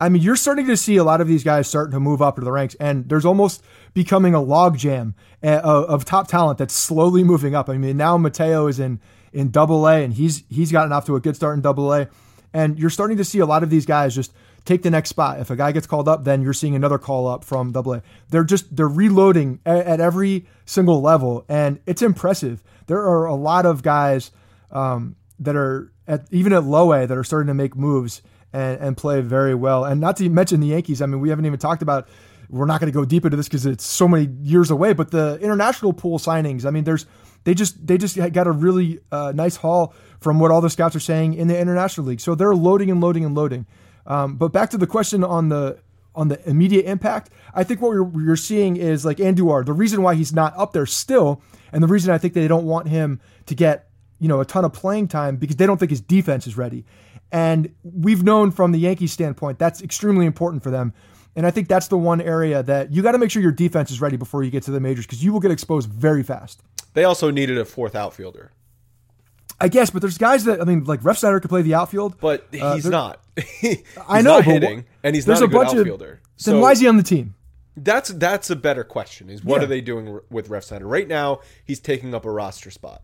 I 0.00 0.08
mean, 0.08 0.22
you're 0.22 0.36
starting 0.36 0.68
to 0.68 0.76
see 0.76 0.98
a 0.98 1.02
lot 1.02 1.20
of 1.20 1.26
these 1.26 1.42
guys 1.42 1.66
starting 1.66 1.90
to 1.94 1.98
move 1.98 2.22
up 2.22 2.36
to 2.36 2.42
the 2.42 2.52
ranks, 2.52 2.76
and 2.76 3.08
there's 3.08 3.24
almost 3.24 3.64
becoming 3.92 4.34
a 4.34 4.38
logjam 4.38 5.14
uh, 5.42 5.60
of 5.64 6.04
top 6.04 6.28
talent 6.28 6.58
that's 6.58 6.74
slowly 6.74 7.24
moving 7.24 7.56
up. 7.56 7.68
I 7.68 7.76
mean, 7.76 7.96
now 7.96 8.16
Mateo 8.18 8.68
is 8.68 8.78
in 8.78 9.00
in 9.32 9.50
Double 9.50 9.84
A, 9.88 10.04
and 10.04 10.14
he's 10.14 10.44
he's 10.48 10.70
gotten 10.70 10.92
off 10.92 11.04
to 11.06 11.16
a 11.16 11.20
good 11.20 11.34
start 11.34 11.56
in 11.56 11.60
Double 11.60 11.92
A. 11.92 12.08
And 12.54 12.78
you're 12.78 12.88
starting 12.88 13.16
to 13.16 13.24
see 13.24 13.40
a 13.40 13.46
lot 13.46 13.64
of 13.64 13.70
these 13.70 13.84
guys 13.84 14.14
just 14.14 14.32
take 14.64 14.82
the 14.82 14.90
next 14.90 15.08
spot. 15.08 15.40
If 15.40 15.50
a 15.50 15.56
guy 15.56 15.72
gets 15.72 15.88
called 15.88 16.06
up, 16.06 16.22
then 16.22 16.40
you're 16.40 16.52
seeing 16.52 16.76
another 16.76 16.98
call 16.98 17.26
up 17.26 17.42
from 17.42 17.72
Double 17.72 17.94
A. 17.94 18.02
They're 18.30 18.44
just 18.44 18.76
they're 18.76 18.86
reloading 18.86 19.58
at, 19.66 19.86
at, 19.86 20.00
every 20.00 20.46
single 20.66 21.00
level, 21.00 21.44
and 21.48 21.80
it's 21.84 22.00
impressive. 22.00 22.62
There 22.86 23.00
are 23.00 23.26
a 23.26 23.34
lot 23.34 23.66
of 23.66 23.82
guys 23.82 24.30
um, 24.70 25.16
that 25.38 25.56
are 25.56 25.92
at 26.06 26.26
even 26.30 26.52
at 26.52 26.64
low 26.64 26.92
A 26.92 27.06
that 27.06 27.16
are 27.16 27.24
starting 27.24 27.48
to 27.48 27.54
make 27.54 27.76
moves 27.76 28.22
and, 28.52 28.80
and 28.80 28.96
play 28.96 29.20
very 29.20 29.54
well. 29.54 29.84
And 29.84 30.00
not 30.00 30.16
to 30.18 30.28
mention 30.28 30.60
the 30.60 30.68
Yankees. 30.68 31.02
I 31.02 31.06
mean, 31.06 31.20
we 31.20 31.30
haven't 31.30 31.46
even 31.46 31.58
talked 31.58 31.82
about. 31.82 32.08
We're 32.48 32.66
not 32.66 32.80
going 32.80 32.92
to 32.92 32.96
go 32.96 33.06
deep 33.06 33.24
into 33.24 33.36
this 33.36 33.48
because 33.48 33.64
it's 33.64 33.84
so 33.84 34.06
many 34.06 34.28
years 34.42 34.70
away. 34.70 34.92
But 34.92 35.10
the 35.10 35.38
international 35.40 35.94
pool 35.94 36.18
signings. 36.18 36.66
I 36.66 36.70
mean, 36.70 36.84
there's 36.84 37.06
they 37.44 37.54
just 37.54 37.86
they 37.86 37.98
just 37.98 38.16
got 38.32 38.46
a 38.46 38.52
really 38.52 39.00
uh, 39.10 39.32
nice 39.34 39.56
haul 39.56 39.94
from 40.20 40.38
what 40.38 40.50
all 40.50 40.60
the 40.60 40.70
scouts 40.70 40.94
are 40.94 41.00
saying 41.00 41.34
in 41.34 41.48
the 41.48 41.58
international 41.58 42.06
league. 42.06 42.20
So 42.20 42.34
they're 42.34 42.54
loading 42.54 42.90
and 42.90 43.00
loading 43.00 43.24
and 43.24 43.34
loading. 43.34 43.66
Um, 44.06 44.36
but 44.36 44.52
back 44.52 44.70
to 44.70 44.78
the 44.78 44.86
question 44.86 45.24
on 45.24 45.48
the 45.48 45.78
on 46.14 46.28
the 46.28 46.48
immediate 46.48 46.84
impact. 46.84 47.30
I 47.54 47.64
think 47.64 47.80
what 47.80 47.92
you're, 47.92 48.36
seeing 48.36 48.76
is 48.76 49.04
like 49.04 49.16
Andujar. 49.16 49.64
The 49.64 49.72
reason 49.72 50.02
why 50.02 50.14
he's 50.14 50.32
not 50.32 50.54
up 50.58 50.72
there 50.72 50.84
still, 50.84 51.42
and 51.72 51.82
the 51.82 51.88
reason 51.88 52.12
I 52.12 52.18
think 52.18 52.34
they 52.34 52.48
don't 52.48 52.64
want 52.64 52.88
him 52.88 53.20
to 53.46 53.54
get 53.54 53.88
you 54.18 54.28
know 54.28 54.40
a 54.40 54.44
ton 54.44 54.64
of 54.64 54.72
playing 54.72 55.08
time 55.08 55.36
because 55.36 55.56
they 55.56 55.66
don't 55.66 55.78
think 55.78 55.90
his 55.90 56.00
defense 56.00 56.46
is 56.46 56.56
ready. 56.56 56.84
And 57.32 57.74
we've 57.82 58.22
known 58.22 58.50
from 58.50 58.72
the 58.72 58.78
Yankees 58.78 59.12
standpoint 59.12 59.58
that's 59.58 59.82
extremely 59.82 60.26
important 60.26 60.62
for 60.62 60.70
them. 60.70 60.92
And 61.34 61.46
I 61.46 61.50
think 61.50 61.66
that's 61.66 61.88
the 61.88 61.96
one 61.96 62.20
area 62.20 62.62
that 62.62 62.92
you 62.92 63.02
got 63.02 63.12
to 63.12 63.18
make 63.18 63.30
sure 63.30 63.40
your 63.40 63.52
defense 63.52 63.90
is 63.90 64.02
ready 64.02 64.18
before 64.18 64.42
you 64.42 64.50
get 64.50 64.64
to 64.64 64.70
the 64.70 64.80
majors 64.80 65.06
because 65.06 65.24
you 65.24 65.32
will 65.32 65.40
get 65.40 65.50
exposed 65.50 65.88
very 65.88 66.22
fast. 66.22 66.60
They 66.92 67.04
also 67.04 67.30
needed 67.30 67.56
a 67.56 67.64
fourth 67.64 67.94
outfielder. 67.94 68.52
I 69.58 69.68
guess, 69.68 69.90
but 69.90 70.02
there's 70.02 70.18
guys 70.18 70.44
that 70.44 70.60
I 70.60 70.64
mean, 70.64 70.84
like 70.84 71.02
Refsnyder 71.02 71.40
could 71.40 71.48
play 71.48 71.62
the 71.62 71.74
outfield, 71.74 72.18
but 72.20 72.48
uh, 72.60 72.74
he's 72.74 72.86
not. 72.86 73.20
he's 73.60 73.82
I 74.08 74.20
know, 74.20 74.36
not 74.36 74.44
hitting, 74.44 74.84
and 75.02 75.14
he's 75.14 75.26
not 75.26 75.40
a, 75.40 75.44
a 75.44 75.48
bunch 75.48 75.70
outfielder. 75.70 76.14
Of, 76.14 76.18
so 76.36 76.50
then 76.52 76.60
why 76.60 76.72
is 76.72 76.80
he 76.80 76.88
on 76.88 76.96
the 76.96 77.02
team? 77.02 77.34
That's 77.76 78.10
that's 78.10 78.50
a 78.50 78.56
better 78.56 78.84
question. 78.84 79.30
Is 79.30 79.42
what 79.44 79.60
Yeah. 79.60 79.64
are 79.64 79.68
they 79.68 79.80
doing 79.80 80.20
with 80.30 80.48
Refsnyder 80.48 80.82
right 80.84 81.08
now? 81.08 81.40
He's 81.64 81.80
taking 81.80 82.14
up 82.14 82.24
a 82.24 82.30
roster 82.30 82.70
spot. 82.70 83.02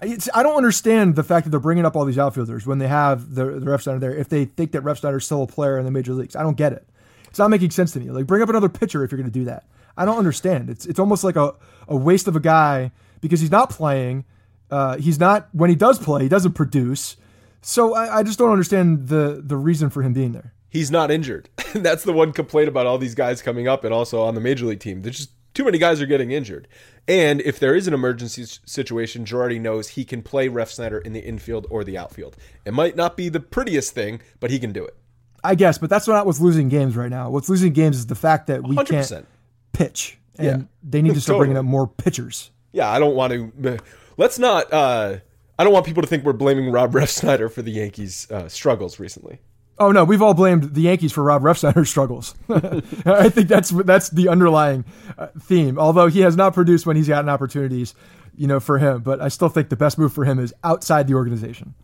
It's, 0.00 0.28
I 0.34 0.42
don't 0.42 0.56
understand 0.56 1.14
the 1.14 1.22
fact 1.22 1.44
that 1.44 1.50
they're 1.50 1.60
bringing 1.60 1.86
up 1.86 1.94
all 1.94 2.04
these 2.04 2.18
outfielders 2.18 2.66
when 2.66 2.78
they 2.78 2.88
have 2.88 3.36
the, 3.36 3.44
the 3.44 3.66
Refsnyder 3.66 4.00
there. 4.00 4.12
If 4.14 4.28
they 4.28 4.46
think 4.46 4.72
that 4.72 4.82
Refsnyder's 4.82 5.24
still 5.24 5.44
a 5.44 5.46
player 5.46 5.78
in 5.78 5.84
the 5.84 5.92
major 5.92 6.12
leagues, 6.12 6.34
I 6.34 6.42
don't 6.42 6.56
get 6.56 6.72
it. 6.72 6.88
It's 7.28 7.38
not 7.38 7.50
making 7.50 7.70
sense 7.70 7.92
to 7.92 8.00
me. 8.00 8.10
Like 8.10 8.26
bring 8.26 8.42
up 8.42 8.48
another 8.48 8.68
pitcher 8.68 9.04
if 9.04 9.12
you're 9.12 9.20
going 9.20 9.30
to 9.30 9.38
do 9.38 9.44
that. 9.44 9.64
I 9.96 10.04
don't 10.04 10.18
understand. 10.18 10.68
It's 10.70 10.86
it's 10.86 10.98
almost 10.98 11.22
like 11.22 11.36
a, 11.36 11.54
a 11.86 11.94
waste 11.96 12.26
of 12.26 12.34
a 12.34 12.40
guy 12.40 12.90
because 13.20 13.40
he's 13.40 13.50
not 13.50 13.70
playing. 13.70 14.24
Uh, 14.70 14.96
he's 14.96 15.20
not 15.20 15.48
when 15.52 15.70
he 15.70 15.76
does 15.76 15.98
play, 15.98 16.22
he 16.22 16.28
doesn't 16.28 16.54
produce. 16.54 17.16
So 17.60 17.94
I, 17.94 18.18
I 18.18 18.22
just 18.24 18.38
don't 18.38 18.50
understand 18.50 19.06
the 19.08 19.40
the 19.44 19.56
reason 19.56 19.88
for 19.90 20.02
him 20.02 20.12
being 20.12 20.32
there. 20.32 20.52
He's 20.72 20.90
not 20.90 21.10
injured. 21.10 21.50
that's 21.74 22.02
the 22.02 22.14
one 22.14 22.32
complaint 22.32 22.66
about 22.68 22.86
all 22.86 22.96
these 22.96 23.14
guys 23.14 23.42
coming 23.42 23.68
up, 23.68 23.84
and 23.84 23.92
also 23.92 24.22
on 24.22 24.34
the 24.34 24.40
major 24.40 24.64
league 24.64 24.80
team. 24.80 25.02
There's 25.02 25.18
just 25.18 25.30
too 25.52 25.64
many 25.64 25.76
guys 25.76 26.00
are 26.00 26.06
getting 26.06 26.30
injured. 26.30 26.66
And 27.06 27.42
if 27.42 27.58
there 27.58 27.74
is 27.74 27.86
an 27.86 27.92
emergency 27.92 28.44
situation, 28.64 29.26
Girardi 29.26 29.60
knows 29.60 29.88
he 29.88 30.04
can 30.06 30.22
play 30.22 30.48
Refsnyder 30.48 31.04
in 31.04 31.12
the 31.12 31.20
infield 31.20 31.66
or 31.68 31.84
the 31.84 31.98
outfield. 31.98 32.38
It 32.64 32.72
might 32.72 32.96
not 32.96 33.18
be 33.18 33.28
the 33.28 33.38
prettiest 33.40 33.92
thing, 33.92 34.22
but 34.40 34.50
he 34.50 34.58
can 34.58 34.72
do 34.72 34.82
it. 34.82 34.96
I 35.44 35.56
guess, 35.56 35.76
but 35.76 35.90
that's 35.90 36.08
not 36.08 36.24
what's 36.24 36.40
losing 36.40 36.70
games 36.70 36.96
right 36.96 37.10
now. 37.10 37.28
What's 37.28 37.50
losing 37.50 37.74
games 37.74 37.98
is 37.98 38.06
the 38.06 38.14
fact 38.14 38.46
that 38.46 38.62
we 38.66 38.74
100%. 38.76 39.08
can't 39.10 39.26
pitch, 39.74 40.16
and 40.38 40.46
Yeah. 40.46 40.66
they 40.82 41.02
need 41.02 41.12
to 41.14 41.20
start 41.20 41.38
bringing 41.38 41.58
up 41.58 41.66
more 41.66 41.86
pitchers. 41.86 42.50
Yeah, 42.72 42.88
I 42.88 42.98
don't 42.98 43.14
want 43.14 43.32
to. 43.62 43.78
Let's 44.16 44.38
not. 44.38 44.72
Uh, 44.72 45.16
I 45.58 45.64
don't 45.64 45.72
want 45.74 45.84
people 45.84 46.02
to 46.02 46.08
think 46.08 46.24
we're 46.24 46.32
blaming 46.32 46.70
Rob 46.72 46.92
Refsnyder 46.94 47.50
for 47.52 47.60
the 47.60 47.72
Yankees' 47.72 48.26
uh, 48.30 48.48
struggles 48.48 48.98
recently. 48.98 49.40
Oh 49.82 49.90
no, 49.90 50.04
we've 50.04 50.22
all 50.22 50.32
blamed 50.32 50.74
the 50.74 50.82
Yankees 50.82 51.10
for 51.10 51.24
Rob 51.24 51.42
Refsnyder's 51.42 51.90
struggles. 51.90 52.36
I 52.48 53.28
think 53.28 53.48
that's 53.48 53.70
that's 53.70 54.10
the 54.10 54.28
underlying 54.28 54.84
uh, 55.18 55.26
theme. 55.40 55.76
Although 55.76 56.06
he 56.06 56.20
has 56.20 56.36
not 56.36 56.54
produced 56.54 56.86
when 56.86 56.94
he's 56.94 57.08
gotten 57.08 57.28
opportunities, 57.28 57.92
you 58.36 58.46
know, 58.46 58.60
for 58.60 58.78
him. 58.78 59.00
But 59.00 59.20
I 59.20 59.26
still 59.26 59.48
think 59.48 59.70
the 59.70 59.76
best 59.76 59.98
move 59.98 60.12
for 60.12 60.24
him 60.24 60.38
is 60.38 60.54
outside 60.62 61.08
the 61.08 61.14
organization. 61.14 61.74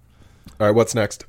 All 0.61 0.69
right, 0.69 0.71
what's 0.77 0.95
next? 0.95 1.25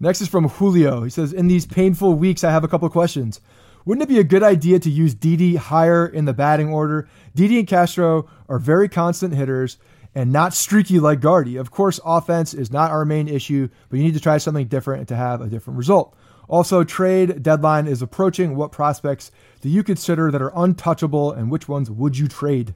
Next 0.00 0.20
is 0.20 0.28
from 0.28 0.48
Julio. 0.48 1.02
He 1.02 1.08
says, 1.08 1.32
"In 1.32 1.48
these 1.48 1.64
painful 1.64 2.12
weeks, 2.12 2.44
I 2.44 2.50
have 2.50 2.62
a 2.62 2.68
couple 2.68 2.84
of 2.84 2.92
questions. 2.92 3.40
Wouldn't 3.86 4.02
it 4.02 4.12
be 4.12 4.18
a 4.18 4.24
good 4.24 4.42
idea 4.42 4.80
to 4.80 4.90
use 4.90 5.14
Didi 5.14 5.56
higher 5.56 6.06
in 6.06 6.26
the 6.26 6.34
batting 6.34 6.68
order? 6.68 7.08
Didi 7.34 7.58
and 7.58 7.66
Castro 7.66 8.28
are 8.50 8.58
very 8.58 8.90
constant 8.90 9.32
hitters." 9.34 9.78
And 10.14 10.30
not 10.30 10.52
streaky 10.52 11.00
like 11.00 11.20
Guardy. 11.20 11.56
Of 11.56 11.70
course, 11.70 11.98
offense 12.04 12.52
is 12.52 12.70
not 12.70 12.90
our 12.90 13.04
main 13.04 13.28
issue, 13.28 13.68
but 13.88 13.96
you 13.96 14.04
need 14.04 14.14
to 14.14 14.20
try 14.20 14.38
something 14.38 14.66
different 14.66 15.08
to 15.08 15.16
have 15.16 15.40
a 15.40 15.48
different 15.48 15.78
result. 15.78 16.14
Also, 16.48 16.84
trade 16.84 17.42
deadline 17.42 17.86
is 17.86 18.02
approaching. 18.02 18.54
What 18.54 18.72
prospects 18.72 19.30
do 19.62 19.70
you 19.70 19.82
consider 19.82 20.30
that 20.30 20.42
are 20.42 20.52
untouchable, 20.54 21.32
and 21.32 21.50
which 21.50 21.66
ones 21.66 21.90
would 21.90 22.18
you 22.18 22.28
trade? 22.28 22.74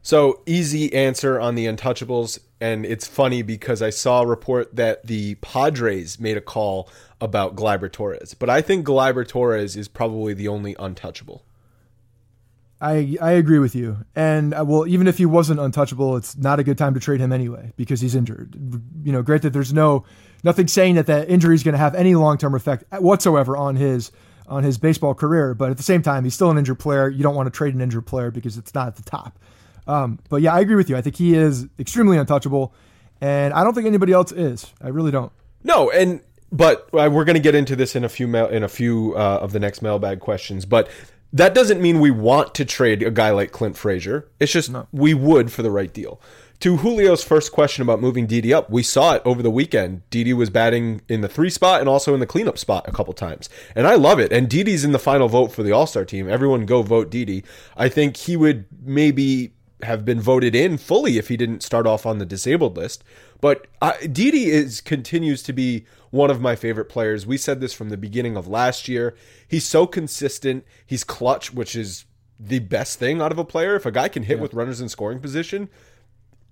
So 0.00 0.40
easy 0.46 0.94
answer 0.94 1.38
on 1.38 1.54
the 1.54 1.66
Untouchables, 1.66 2.38
and 2.60 2.86
it's 2.86 3.06
funny 3.06 3.42
because 3.42 3.82
I 3.82 3.90
saw 3.90 4.22
a 4.22 4.26
report 4.26 4.74
that 4.76 5.06
the 5.06 5.34
Padres 5.36 6.18
made 6.18 6.36
a 6.36 6.40
call 6.40 6.88
about 7.20 7.56
Gleyber 7.56 7.92
Torres, 7.92 8.32
but 8.32 8.48
I 8.48 8.62
think 8.62 8.86
Gleyber 8.86 9.26
Torres 9.26 9.76
is 9.76 9.88
probably 9.88 10.32
the 10.32 10.48
only 10.48 10.74
untouchable. 10.78 11.44
I 12.80 13.16
I 13.20 13.32
agree 13.32 13.58
with 13.58 13.74
you. 13.74 13.98
And 14.14 14.54
uh, 14.54 14.64
well, 14.64 14.86
even 14.86 15.08
if 15.08 15.18
he 15.18 15.26
wasn't 15.26 15.60
untouchable, 15.60 16.16
it's 16.16 16.36
not 16.36 16.60
a 16.60 16.64
good 16.64 16.78
time 16.78 16.94
to 16.94 17.00
trade 17.00 17.20
him 17.20 17.32
anyway 17.32 17.72
because 17.76 18.00
he's 18.00 18.14
injured. 18.14 18.54
You 19.02 19.12
know, 19.12 19.22
granted, 19.22 19.52
there's 19.52 19.72
no 19.72 20.04
nothing 20.44 20.68
saying 20.68 20.94
that 20.94 21.06
that 21.06 21.28
injury 21.28 21.54
is 21.54 21.62
going 21.62 21.72
to 21.72 21.78
have 21.78 21.94
any 21.94 22.14
long 22.14 22.38
term 22.38 22.54
effect 22.54 22.84
whatsoever 22.92 23.56
on 23.56 23.76
his 23.76 24.12
on 24.46 24.62
his 24.62 24.78
baseball 24.78 25.14
career. 25.14 25.54
But 25.54 25.70
at 25.70 25.76
the 25.76 25.82
same 25.82 26.02
time, 26.02 26.24
he's 26.24 26.34
still 26.34 26.50
an 26.50 26.58
injured 26.58 26.78
player. 26.78 27.08
You 27.08 27.22
don't 27.22 27.34
want 27.34 27.46
to 27.46 27.56
trade 27.56 27.74
an 27.74 27.80
injured 27.80 28.06
player 28.06 28.30
because 28.30 28.56
it's 28.56 28.74
not 28.74 28.86
at 28.86 28.96
the 28.96 29.02
top. 29.02 29.38
Um, 29.88 30.20
but 30.28 30.42
yeah, 30.42 30.54
I 30.54 30.60
agree 30.60 30.76
with 30.76 30.88
you. 30.88 30.96
I 30.96 31.00
think 31.00 31.16
he 31.16 31.34
is 31.34 31.66
extremely 31.78 32.18
untouchable, 32.18 32.74
and 33.20 33.54
I 33.54 33.64
don't 33.64 33.74
think 33.74 33.86
anybody 33.86 34.12
else 34.12 34.32
is. 34.32 34.72
I 34.80 34.88
really 34.88 35.10
don't. 35.10 35.32
No, 35.64 35.90
and 35.90 36.20
but 36.52 36.88
uh, 36.92 37.08
we're 37.12 37.24
going 37.24 37.34
to 37.34 37.40
get 37.40 37.54
into 37.54 37.74
this 37.74 37.96
in 37.96 38.04
a 38.04 38.08
few 38.08 38.28
mail, 38.28 38.46
in 38.46 38.62
a 38.62 38.68
few 38.68 39.14
uh, 39.16 39.38
of 39.40 39.52
the 39.52 39.58
next 39.58 39.82
mailbag 39.82 40.20
questions. 40.20 40.64
But 40.64 40.88
that 41.32 41.54
doesn't 41.54 41.80
mean 41.80 42.00
we 42.00 42.10
want 42.10 42.54
to 42.54 42.64
trade 42.64 43.02
a 43.02 43.10
guy 43.10 43.30
like 43.30 43.52
Clint 43.52 43.76
Frazier. 43.76 44.28
It's 44.40 44.52
just 44.52 44.70
we 44.92 45.14
would 45.14 45.52
for 45.52 45.62
the 45.62 45.70
right 45.70 45.92
deal. 45.92 46.20
To 46.60 46.76
Julio's 46.76 47.22
first 47.22 47.52
question 47.52 47.82
about 47.82 48.00
moving 48.00 48.26
Didi 48.26 48.52
up, 48.52 48.68
we 48.68 48.82
saw 48.82 49.14
it 49.14 49.22
over 49.24 49.44
the 49.44 49.50
weekend. 49.50 50.02
Didi 50.10 50.32
was 50.32 50.50
batting 50.50 51.02
in 51.08 51.20
the 51.20 51.28
three 51.28 51.50
spot 51.50 51.78
and 51.78 51.88
also 51.88 52.14
in 52.14 52.20
the 52.20 52.26
cleanup 52.26 52.58
spot 52.58 52.88
a 52.88 52.92
couple 52.92 53.14
times, 53.14 53.48
and 53.76 53.86
I 53.86 53.94
love 53.94 54.18
it. 54.18 54.32
And 54.32 54.48
Didi's 54.48 54.84
in 54.84 54.90
the 54.90 54.98
final 54.98 55.28
vote 55.28 55.52
for 55.52 55.62
the 55.62 55.70
All 55.70 55.86
Star 55.86 56.04
team. 56.04 56.28
Everyone 56.28 56.66
go 56.66 56.82
vote 56.82 57.10
Didi. 57.10 57.44
I 57.76 57.88
think 57.88 58.16
he 58.16 58.36
would 58.36 58.64
maybe 58.82 59.52
have 59.82 60.04
been 60.04 60.20
voted 60.20 60.54
in 60.54 60.76
fully 60.76 61.18
if 61.18 61.28
he 61.28 61.36
didn't 61.36 61.62
start 61.62 61.86
off 61.86 62.04
on 62.04 62.18
the 62.18 62.26
disabled 62.26 62.76
list. 62.76 63.04
But 63.40 63.66
uh, 63.80 63.92
Didi 64.10 64.50
is 64.50 64.80
continues 64.80 65.42
to 65.44 65.52
be 65.52 65.86
one 66.10 66.30
of 66.30 66.40
my 66.40 66.56
favorite 66.56 66.86
players. 66.86 67.26
We 67.26 67.36
said 67.36 67.60
this 67.60 67.72
from 67.74 67.90
the 67.90 67.96
beginning 67.96 68.36
of 68.36 68.48
last 68.48 68.88
year. 68.88 69.14
He's 69.46 69.66
so 69.66 69.86
consistent. 69.86 70.64
He's 70.84 71.04
clutch, 71.04 71.52
which 71.52 71.76
is 71.76 72.06
the 72.40 72.58
best 72.58 72.98
thing 72.98 73.20
out 73.20 73.32
of 73.32 73.38
a 73.38 73.44
player. 73.44 73.76
If 73.76 73.86
a 73.86 73.90
guy 73.92 74.08
can 74.08 74.24
hit 74.24 74.40
with 74.40 74.54
runners 74.54 74.80
in 74.80 74.88
scoring 74.88 75.20
position, 75.20 75.68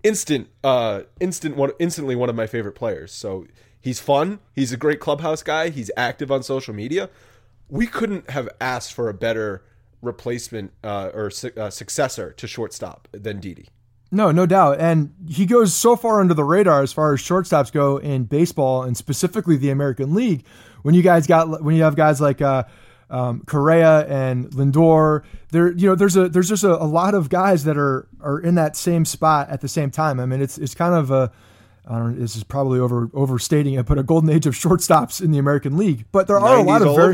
instant, 0.03 0.49
uh, 0.62 1.03
instant 1.20 1.57
one, 1.57 1.72
instantly 1.79 2.14
one 2.14 2.29
of 2.29 2.37
my 2.37 2.47
favorite 2.47 2.74
players. 2.74 3.12
So 3.12 3.47
he's 3.81 4.01
fun. 4.01 4.41
He's 4.55 4.72
a 4.72 4.77
great 4.77 5.01
clubhouse 5.01 5.43
guy. 5.43 5.70
He's 5.70 5.91
active 5.97 6.31
on 6.31 6.43
social 6.43 6.74
media. 6.74 7.11
We 7.68 7.87
couldn't 7.87 8.31
have 8.31 8.49
asked 8.61 8.93
for 8.93 9.09
a 9.09 9.14
better 9.14 9.64
replacement 10.03 10.73
uh, 10.85 11.11
or 11.15 11.31
su- 11.31 11.53
uh, 11.57 11.71
successor 11.71 12.33
to 12.33 12.47
shortstop 12.47 13.09
than 13.13 13.41
Didi. 13.41 13.69
No, 14.11 14.31
no 14.31 14.47
doubt. 14.47 14.81
And 14.81 15.13
he 15.29 15.47
goes 15.47 15.75
so 15.75 15.97
far 15.97 16.21
under 16.21 16.35
the 16.35 16.45
radar 16.45 16.83
as 16.83 16.93
far 16.93 17.13
as 17.13 17.21
shortstops 17.21 17.73
go 17.73 17.97
in 17.99 18.25
baseball 18.25 18.83
and 18.83 18.97
specifically 18.97 19.57
the 19.57 19.71
American 19.71 20.15
League. 20.15 20.45
When 20.83 20.95
you 20.95 21.03
guys 21.03 21.27
got 21.27 21.63
when 21.63 21.75
you 21.75 21.83
have 21.83 21.97
guys 21.97 22.21
like 22.21 22.41
uh, 22.41 22.65
um, 23.11 23.43
Correa 23.47 24.07
and 24.07 24.49
Lindor, 24.51 25.25
there 25.51 25.73
you 25.73 25.89
know 25.89 25.97
there's 25.97 26.17
a 26.17 26.29
there's 26.29 26.49
just 26.49 26.63
a, 26.63 26.81
a 26.81 26.87
lot 26.87 27.15
of 27.15 27.29
guys 27.29 27.65
that 27.65 27.77
are 27.77 28.07
are 28.21 28.39
in 28.39 28.55
that 28.55 28.77
same 28.77 29.05
spot 29.05 29.49
at 29.51 29.61
the 29.61 29.69
same 29.69 29.91
time. 29.91 30.21
I 30.21 30.27
mean, 30.27 30.41
it's 30.41 30.57
it's 30.59 30.75
kind 30.75 30.95
of 30.95 31.11
a 31.11 31.33
I 31.89 31.99
don't. 31.99 32.18
This 32.18 32.34
is 32.34 32.43
probably 32.43 32.80
over 32.80 33.09
overstating 33.14 33.74
it, 33.74 33.87
but 33.87 33.97
a 33.97 34.03
golden 34.03 34.28
age 34.30 34.45
of 34.47 34.55
shortstops 34.55 35.22
in 35.22 35.30
the 35.30 35.39
American 35.39 35.76
League. 35.76 36.05
But 36.11 36.26
there 36.26 36.37
are 36.37 36.57
a 36.59 36.62
lot 36.62 36.82
of 36.82 36.97
very, 36.97 37.12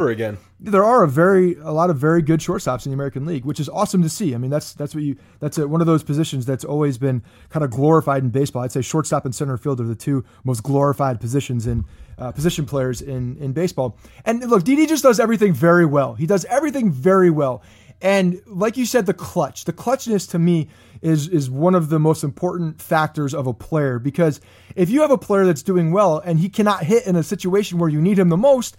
there 0.60 0.84
are 0.84 1.02
a 1.02 1.08
very 1.08 1.56
a 1.56 1.72
lot 1.72 1.90
of 1.90 1.98
very 1.98 2.22
good 2.22 2.40
shortstops 2.40 2.86
in 2.86 2.90
the 2.90 2.94
American 2.94 3.26
League, 3.26 3.44
which 3.44 3.60
is 3.60 3.68
awesome 3.68 4.02
to 4.02 4.08
see. 4.08 4.34
I 4.34 4.38
mean, 4.38 4.50
that's 4.50 4.72
that's 4.72 4.94
what 4.94 5.04
you 5.04 5.16
that's 5.40 5.58
a, 5.58 5.68
one 5.68 5.82
of 5.82 5.86
those 5.86 6.02
positions 6.02 6.46
that's 6.46 6.64
always 6.64 6.96
been 6.96 7.22
kind 7.50 7.64
of 7.64 7.70
glorified 7.70 8.22
in 8.22 8.30
baseball. 8.30 8.62
I'd 8.62 8.72
say 8.72 8.80
shortstop 8.80 9.26
and 9.26 9.34
center 9.34 9.58
field 9.58 9.78
are 9.80 9.84
the 9.84 9.94
two 9.94 10.24
most 10.42 10.62
glorified 10.62 11.20
positions 11.20 11.66
in 11.66 11.84
uh, 12.16 12.32
position 12.32 12.64
players 12.64 13.02
in 13.02 13.36
in 13.38 13.52
baseball. 13.52 13.98
And 14.24 14.40
look, 14.48 14.64
Didi 14.64 14.86
just 14.86 15.02
does 15.02 15.20
everything 15.20 15.52
very 15.52 15.84
well. 15.84 16.14
He 16.14 16.26
does 16.26 16.46
everything 16.46 16.90
very 16.90 17.28
well. 17.28 17.62
And 18.02 18.42
like 18.46 18.76
you 18.76 18.84
said, 18.84 19.06
the 19.06 19.14
clutch, 19.14 19.64
the 19.64 19.72
clutchness 19.72 20.28
to 20.32 20.38
me 20.38 20.68
is 21.00 21.28
is 21.28 21.48
one 21.48 21.74
of 21.74 21.88
the 21.88 22.00
most 22.00 22.24
important 22.24 22.82
factors 22.82 23.32
of 23.32 23.46
a 23.46 23.54
player 23.54 23.98
because 23.98 24.40
if 24.74 24.90
you 24.90 25.02
have 25.02 25.10
a 25.10 25.18
player 25.18 25.46
that's 25.46 25.62
doing 25.62 25.92
well 25.92 26.18
and 26.18 26.38
he 26.40 26.48
cannot 26.48 26.82
hit 26.82 27.06
in 27.06 27.16
a 27.16 27.22
situation 27.22 27.78
where 27.78 27.88
you 27.88 28.00
need 28.00 28.18
him 28.18 28.28
the 28.28 28.36
most, 28.36 28.76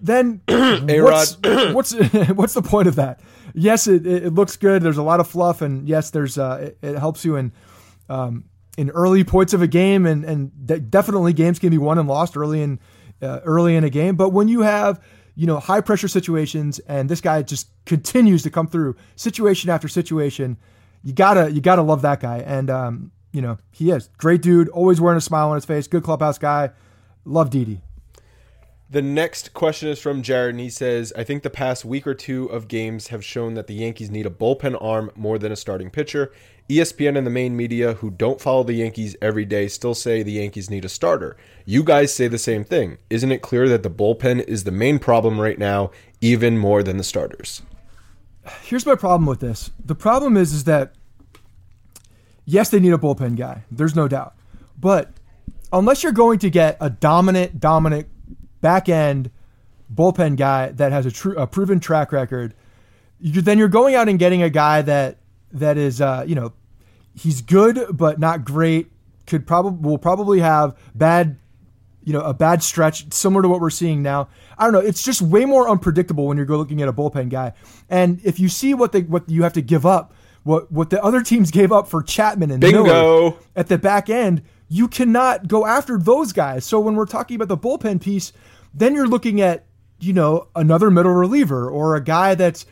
then 0.00 0.40
what's, 0.48 1.36
what's 1.72 1.92
what's 2.34 2.54
the 2.54 2.62
point 2.62 2.88
of 2.88 2.96
that? 2.96 3.20
Yes, 3.54 3.86
it, 3.86 4.04
it 4.04 4.34
looks 4.34 4.56
good. 4.56 4.82
There's 4.82 4.98
a 4.98 5.02
lot 5.02 5.20
of 5.20 5.28
fluff, 5.28 5.62
and 5.62 5.88
yes, 5.88 6.10
there's 6.10 6.36
uh, 6.36 6.72
it, 6.72 6.78
it 6.82 6.98
helps 6.98 7.24
you 7.24 7.36
in 7.36 7.52
um, 8.08 8.44
in 8.76 8.90
early 8.90 9.22
points 9.22 9.52
of 9.52 9.62
a 9.62 9.68
game, 9.68 10.06
and 10.06 10.24
and 10.24 10.66
de- 10.66 10.80
definitely 10.80 11.32
games 11.32 11.60
can 11.60 11.70
be 11.70 11.78
won 11.78 11.98
and 11.98 12.08
lost 12.08 12.36
early 12.36 12.62
in 12.62 12.80
uh, 13.22 13.40
early 13.44 13.76
in 13.76 13.84
a 13.84 13.90
game. 13.90 14.16
But 14.16 14.30
when 14.30 14.48
you 14.48 14.62
have 14.62 15.00
you 15.36 15.46
know 15.46 15.60
high 15.60 15.80
pressure 15.80 16.08
situations, 16.08 16.80
and 16.80 17.08
this 17.08 17.20
guy 17.20 17.42
just 17.42 17.68
continues 17.84 18.42
to 18.42 18.50
come 18.50 18.66
through 18.66 18.96
situation 19.14 19.70
after 19.70 19.86
situation, 19.86 20.56
you 21.04 21.12
gotta 21.12 21.52
you 21.52 21.60
gotta 21.60 21.82
love 21.82 22.02
that 22.02 22.20
guy, 22.20 22.38
and 22.38 22.68
um, 22.70 23.12
you 23.32 23.40
know 23.40 23.58
he 23.70 23.90
is 23.90 24.08
great 24.18 24.42
dude, 24.42 24.68
always 24.70 25.00
wearing 25.00 25.18
a 25.18 25.20
smile 25.20 25.50
on 25.50 25.54
his 25.54 25.64
face, 25.64 25.86
good 25.86 26.02
clubhouse 26.02 26.38
guy. 26.38 26.70
Love 27.24 27.50
Didi. 27.50 27.82
The 28.88 29.02
next 29.02 29.52
question 29.52 29.88
is 29.88 29.98
from 29.98 30.22
Jared, 30.22 30.54
and 30.54 30.60
he 30.60 30.70
says, 30.70 31.12
I 31.16 31.24
think 31.24 31.42
the 31.42 31.50
past 31.50 31.84
week 31.84 32.06
or 32.06 32.14
two 32.14 32.46
of 32.46 32.68
games 32.68 33.08
have 33.08 33.24
shown 33.24 33.54
that 33.54 33.66
the 33.66 33.74
Yankees 33.74 34.12
need 34.12 34.26
a 34.26 34.30
bullpen 34.30 34.80
arm 34.80 35.10
more 35.16 35.38
than 35.38 35.50
a 35.50 35.56
starting 35.56 35.90
pitcher. 35.90 36.32
ESPN 36.68 37.18
and 37.18 37.26
the 37.26 37.30
main 37.30 37.56
media, 37.56 37.94
who 37.94 38.10
don't 38.10 38.40
follow 38.40 38.62
the 38.62 38.74
Yankees 38.74 39.16
every 39.20 39.44
day, 39.44 39.66
still 39.66 39.94
say 39.94 40.22
the 40.22 40.32
Yankees 40.32 40.70
need 40.70 40.84
a 40.84 40.88
starter. 40.88 41.36
You 41.64 41.82
guys 41.82 42.14
say 42.14 42.28
the 42.28 42.38
same 42.38 42.62
thing. 42.62 42.98
Isn't 43.10 43.32
it 43.32 43.42
clear 43.42 43.68
that 43.68 43.82
the 43.82 43.90
bullpen 43.90 44.44
is 44.44 44.62
the 44.62 44.70
main 44.70 45.00
problem 45.00 45.40
right 45.40 45.58
now, 45.58 45.90
even 46.20 46.56
more 46.56 46.84
than 46.84 46.96
the 46.96 47.04
starters? 47.04 47.62
Here's 48.62 48.86
my 48.86 48.94
problem 48.94 49.26
with 49.26 49.40
this. 49.40 49.72
The 49.84 49.96
problem 49.96 50.36
is, 50.36 50.52
is 50.52 50.62
that 50.64 50.94
yes, 52.44 52.70
they 52.70 52.78
need 52.78 52.92
a 52.92 52.98
bullpen 52.98 53.36
guy. 53.36 53.64
There's 53.68 53.96
no 53.96 54.06
doubt. 54.06 54.34
But 54.78 55.10
unless 55.72 56.04
you're 56.04 56.12
going 56.12 56.38
to 56.38 56.50
get 56.50 56.76
a 56.80 56.88
dominant, 56.88 57.58
dominant 57.58 58.06
back 58.60 58.88
end 58.88 59.30
bullpen 59.92 60.36
guy 60.36 60.68
that 60.72 60.92
has 60.92 61.06
a, 61.06 61.10
true, 61.10 61.36
a 61.36 61.46
proven 61.46 61.80
track 61.80 62.12
record, 62.12 62.54
you, 63.20 63.40
then 63.40 63.58
you're 63.58 63.68
going 63.68 63.94
out 63.94 64.08
and 64.08 64.18
getting 64.18 64.42
a 64.42 64.50
guy 64.50 64.82
that 64.82 65.18
that 65.52 65.78
is, 65.78 66.00
uh, 66.00 66.24
you 66.26 66.34
know, 66.34 66.52
he's 67.14 67.40
good 67.40 67.96
but 67.96 68.18
not 68.18 68.44
great. 68.44 68.90
Could 69.26 69.46
probably 69.46 69.88
will 69.88 69.98
probably 69.98 70.40
have 70.40 70.76
bad, 70.94 71.38
you 72.04 72.12
know, 72.12 72.20
a 72.20 72.34
bad 72.34 72.62
stretch 72.62 73.12
similar 73.12 73.42
to 73.42 73.48
what 73.48 73.60
we're 73.60 73.70
seeing 73.70 74.02
now. 74.02 74.28
I 74.56 74.64
don't 74.64 74.72
know. 74.72 74.80
It's 74.80 75.02
just 75.02 75.20
way 75.20 75.44
more 75.44 75.68
unpredictable 75.68 76.26
when 76.26 76.36
you're 76.36 76.46
looking 76.46 76.80
at 76.82 76.88
a 76.88 76.92
bullpen 76.92 77.30
guy. 77.30 77.52
And 77.88 78.20
if 78.24 78.38
you 78.38 78.48
see 78.48 78.74
what 78.74 78.92
they 78.92 79.02
what 79.02 79.28
you 79.28 79.42
have 79.42 79.54
to 79.54 79.62
give 79.62 79.84
up, 79.84 80.14
what 80.44 80.70
what 80.70 80.90
the 80.90 81.02
other 81.02 81.22
teams 81.22 81.50
gave 81.50 81.72
up 81.72 81.88
for 81.88 82.02
Chapman 82.02 82.52
and 82.52 82.60
Bingo. 82.60 82.84
Miller 82.84 83.34
at 83.56 83.66
the 83.66 83.78
back 83.78 84.08
end, 84.08 84.42
you 84.68 84.88
cannot 84.88 85.48
go 85.48 85.66
after 85.66 85.98
those 85.98 86.32
guys. 86.32 86.64
So 86.64 86.80
when 86.80 86.96
we're 86.96 87.06
talking 87.06 87.36
about 87.36 87.48
the 87.48 87.56
bullpen 87.56 88.00
piece, 88.00 88.32
then 88.74 88.94
you're 88.94 89.06
looking 89.06 89.40
at, 89.40 89.66
you 90.00 90.12
know, 90.12 90.48
another 90.54 90.90
middle 90.90 91.12
reliever 91.12 91.70
or 91.70 91.96
a 91.96 92.02
guy 92.02 92.34
that's, 92.34 92.66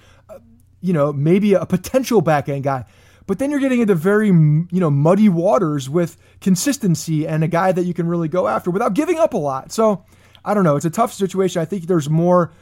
you 0.80 0.92
know, 0.92 1.12
maybe 1.12 1.55
a 1.55 1.64
potential 1.64 2.20
back 2.20 2.49
end 2.49 2.64
guy. 2.64 2.84
But 3.26 3.38
then 3.38 3.51
you're 3.51 3.61
getting 3.61 3.80
into 3.80 3.95
very, 3.95 4.26
you 4.26 4.68
know, 4.70 4.90
muddy 4.90 5.30
waters 5.30 5.88
with 5.88 6.18
consistency 6.40 7.26
and 7.26 7.42
a 7.42 7.49
guy 7.49 7.72
that 7.72 7.84
you 7.84 7.95
can 7.95 8.07
really 8.07 8.28
go 8.28 8.49
after 8.49 8.70
without 8.70 8.92
giving 8.92 9.18
up 9.18 9.32
a 9.32 9.38
lot. 9.38 9.72
So 9.72 10.05
I 10.45 10.53
don't 10.53 10.64
know. 10.64 10.76
It's 10.76 10.84
a 10.84 10.90
tough 10.90 11.12
situation. 11.12 11.62
I 11.62 11.64
think 11.64 11.86
there's 11.86 12.11
more. 12.11 12.53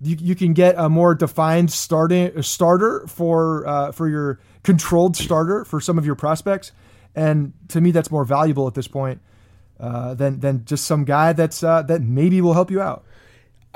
You, 0.00 0.16
you 0.20 0.34
can 0.34 0.52
get 0.52 0.76
a 0.78 0.88
more 0.88 1.14
defined 1.14 1.72
starting 1.72 2.42
starter 2.42 3.06
for 3.08 3.66
uh, 3.66 3.92
for 3.92 4.08
your 4.08 4.38
controlled 4.62 5.16
starter 5.16 5.64
for 5.64 5.80
some 5.80 5.98
of 5.98 6.06
your 6.06 6.14
prospects, 6.14 6.70
and 7.16 7.54
to 7.68 7.80
me 7.80 7.90
that's 7.90 8.10
more 8.10 8.24
valuable 8.24 8.68
at 8.68 8.74
this 8.74 8.86
point 8.86 9.20
uh, 9.80 10.14
than 10.14 10.40
than 10.40 10.64
just 10.64 10.84
some 10.84 11.04
guy 11.04 11.32
that's 11.32 11.64
uh, 11.64 11.82
that 11.82 12.02
maybe 12.02 12.40
will 12.40 12.54
help 12.54 12.70
you 12.70 12.80
out. 12.80 13.04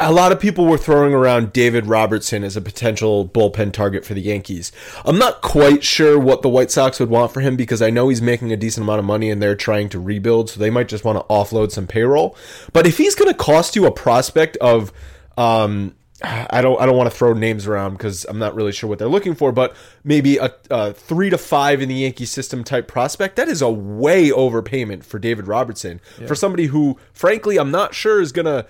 A 0.02 0.12
lot 0.12 0.32
of 0.32 0.40
people 0.40 0.64
were 0.64 0.78
throwing 0.78 1.12
around 1.12 1.52
David 1.52 1.84
Robertson 1.84 2.42
as 2.42 2.56
a 2.56 2.62
potential 2.62 3.28
bullpen 3.28 3.70
target 3.70 4.02
for 4.02 4.14
the 4.14 4.22
Yankees. 4.22 4.72
I'm 5.04 5.18
not 5.18 5.42
quite 5.42 5.84
sure 5.84 6.18
what 6.18 6.40
the 6.40 6.48
White 6.48 6.70
Sox 6.70 6.98
would 7.00 7.10
want 7.10 7.34
for 7.34 7.42
him 7.42 7.54
because 7.54 7.82
I 7.82 7.90
know 7.90 8.08
he's 8.08 8.22
making 8.22 8.50
a 8.50 8.56
decent 8.56 8.84
amount 8.84 9.00
of 9.00 9.04
money 9.04 9.30
and 9.30 9.42
they're 9.42 9.54
trying 9.54 9.90
to 9.90 10.00
rebuild, 10.00 10.48
so 10.48 10.58
they 10.58 10.70
might 10.70 10.88
just 10.88 11.04
want 11.04 11.18
to 11.18 11.24
offload 11.24 11.70
some 11.70 11.86
payroll. 11.86 12.34
But 12.72 12.86
if 12.86 12.96
he's 12.96 13.14
going 13.14 13.30
to 13.30 13.36
cost 13.36 13.76
you 13.76 13.84
a 13.84 13.92
prospect 13.92 14.56
of 14.56 14.90
um, 15.36 15.94
I 16.22 16.60
don't 16.60 16.80
I 16.80 16.86
don't 16.86 16.96
want 16.96 17.10
to 17.10 17.16
throw 17.16 17.32
names 17.32 17.66
around 17.66 17.92
because 17.92 18.24
I'm 18.24 18.38
not 18.38 18.54
really 18.54 18.72
sure 18.72 18.88
what 18.88 18.98
they're 18.98 19.08
looking 19.08 19.34
for, 19.34 19.52
but 19.52 19.74
maybe 20.04 20.36
a, 20.38 20.52
a, 20.70 20.92
three 20.92 21.30
to 21.30 21.38
five 21.38 21.80
in 21.80 21.88
the 21.88 21.94
Yankee 21.94 22.26
system 22.26 22.64
type 22.64 22.88
prospect. 22.88 23.36
That 23.36 23.48
is 23.48 23.62
a 23.62 23.70
way 23.70 24.30
overpayment 24.30 25.04
for 25.04 25.18
David 25.18 25.46
Robertson 25.46 26.00
yeah. 26.18 26.26
for 26.26 26.34
somebody 26.34 26.66
who, 26.66 26.98
frankly, 27.12 27.58
I'm 27.58 27.70
not 27.70 27.94
sure 27.94 28.20
is 28.20 28.32
gonna 28.32 28.66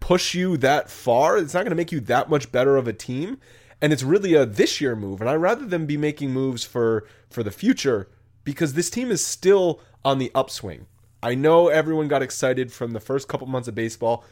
push 0.00 0.34
you 0.34 0.56
that 0.58 0.90
far. 0.90 1.38
It's 1.38 1.54
not 1.54 1.64
gonna 1.64 1.74
make 1.74 1.92
you 1.92 2.00
that 2.00 2.30
much 2.30 2.52
better 2.52 2.76
of 2.76 2.86
a 2.86 2.92
team, 2.92 3.38
and 3.80 3.92
it's 3.92 4.02
really 4.02 4.34
a 4.34 4.46
this 4.46 4.80
year 4.80 4.94
move. 4.94 5.20
And 5.20 5.28
I 5.28 5.34
rather 5.34 5.66
them 5.66 5.86
be 5.86 5.96
making 5.96 6.30
moves 6.30 6.64
for 6.64 7.06
for 7.28 7.42
the 7.42 7.50
future 7.50 8.08
because 8.44 8.74
this 8.74 8.90
team 8.90 9.10
is 9.10 9.24
still 9.24 9.80
on 10.04 10.18
the 10.18 10.30
upswing. 10.34 10.86
I 11.22 11.34
know 11.34 11.68
everyone 11.68 12.06
got 12.06 12.22
excited 12.22 12.70
from 12.70 12.90
the 12.90 13.00
first 13.00 13.28
couple 13.28 13.46
months 13.46 13.66
of 13.66 13.74
baseball 13.74 14.24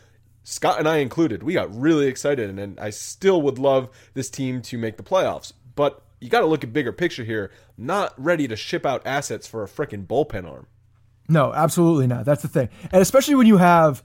Scott 0.44 0.78
and 0.78 0.88
I 0.88 0.98
included, 0.98 1.42
we 1.42 1.54
got 1.54 1.74
really 1.74 2.06
excited, 2.06 2.58
and 2.58 2.80
I 2.80 2.90
still 2.90 3.42
would 3.42 3.58
love 3.58 3.88
this 4.14 4.28
team 4.28 4.60
to 4.62 4.78
make 4.78 4.96
the 4.96 5.02
playoffs. 5.02 5.52
But 5.74 6.02
you 6.20 6.28
got 6.28 6.40
to 6.40 6.46
look 6.46 6.64
at 6.64 6.72
bigger 6.72 6.92
picture 6.92 7.24
here. 7.24 7.50
Not 7.76 8.12
ready 8.16 8.48
to 8.48 8.56
ship 8.56 8.84
out 8.84 9.06
assets 9.06 9.46
for 9.46 9.62
a 9.62 9.68
freaking 9.68 10.06
bullpen 10.06 10.48
arm. 10.48 10.66
No, 11.28 11.52
absolutely 11.52 12.06
not. 12.06 12.24
That's 12.24 12.42
the 12.42 12.48
thing, 12.48 12.68
and 12.90 13.00
especially 13.00 13.36
when 13.36 13.46
you 13.46 13.56
have 13.56 14.02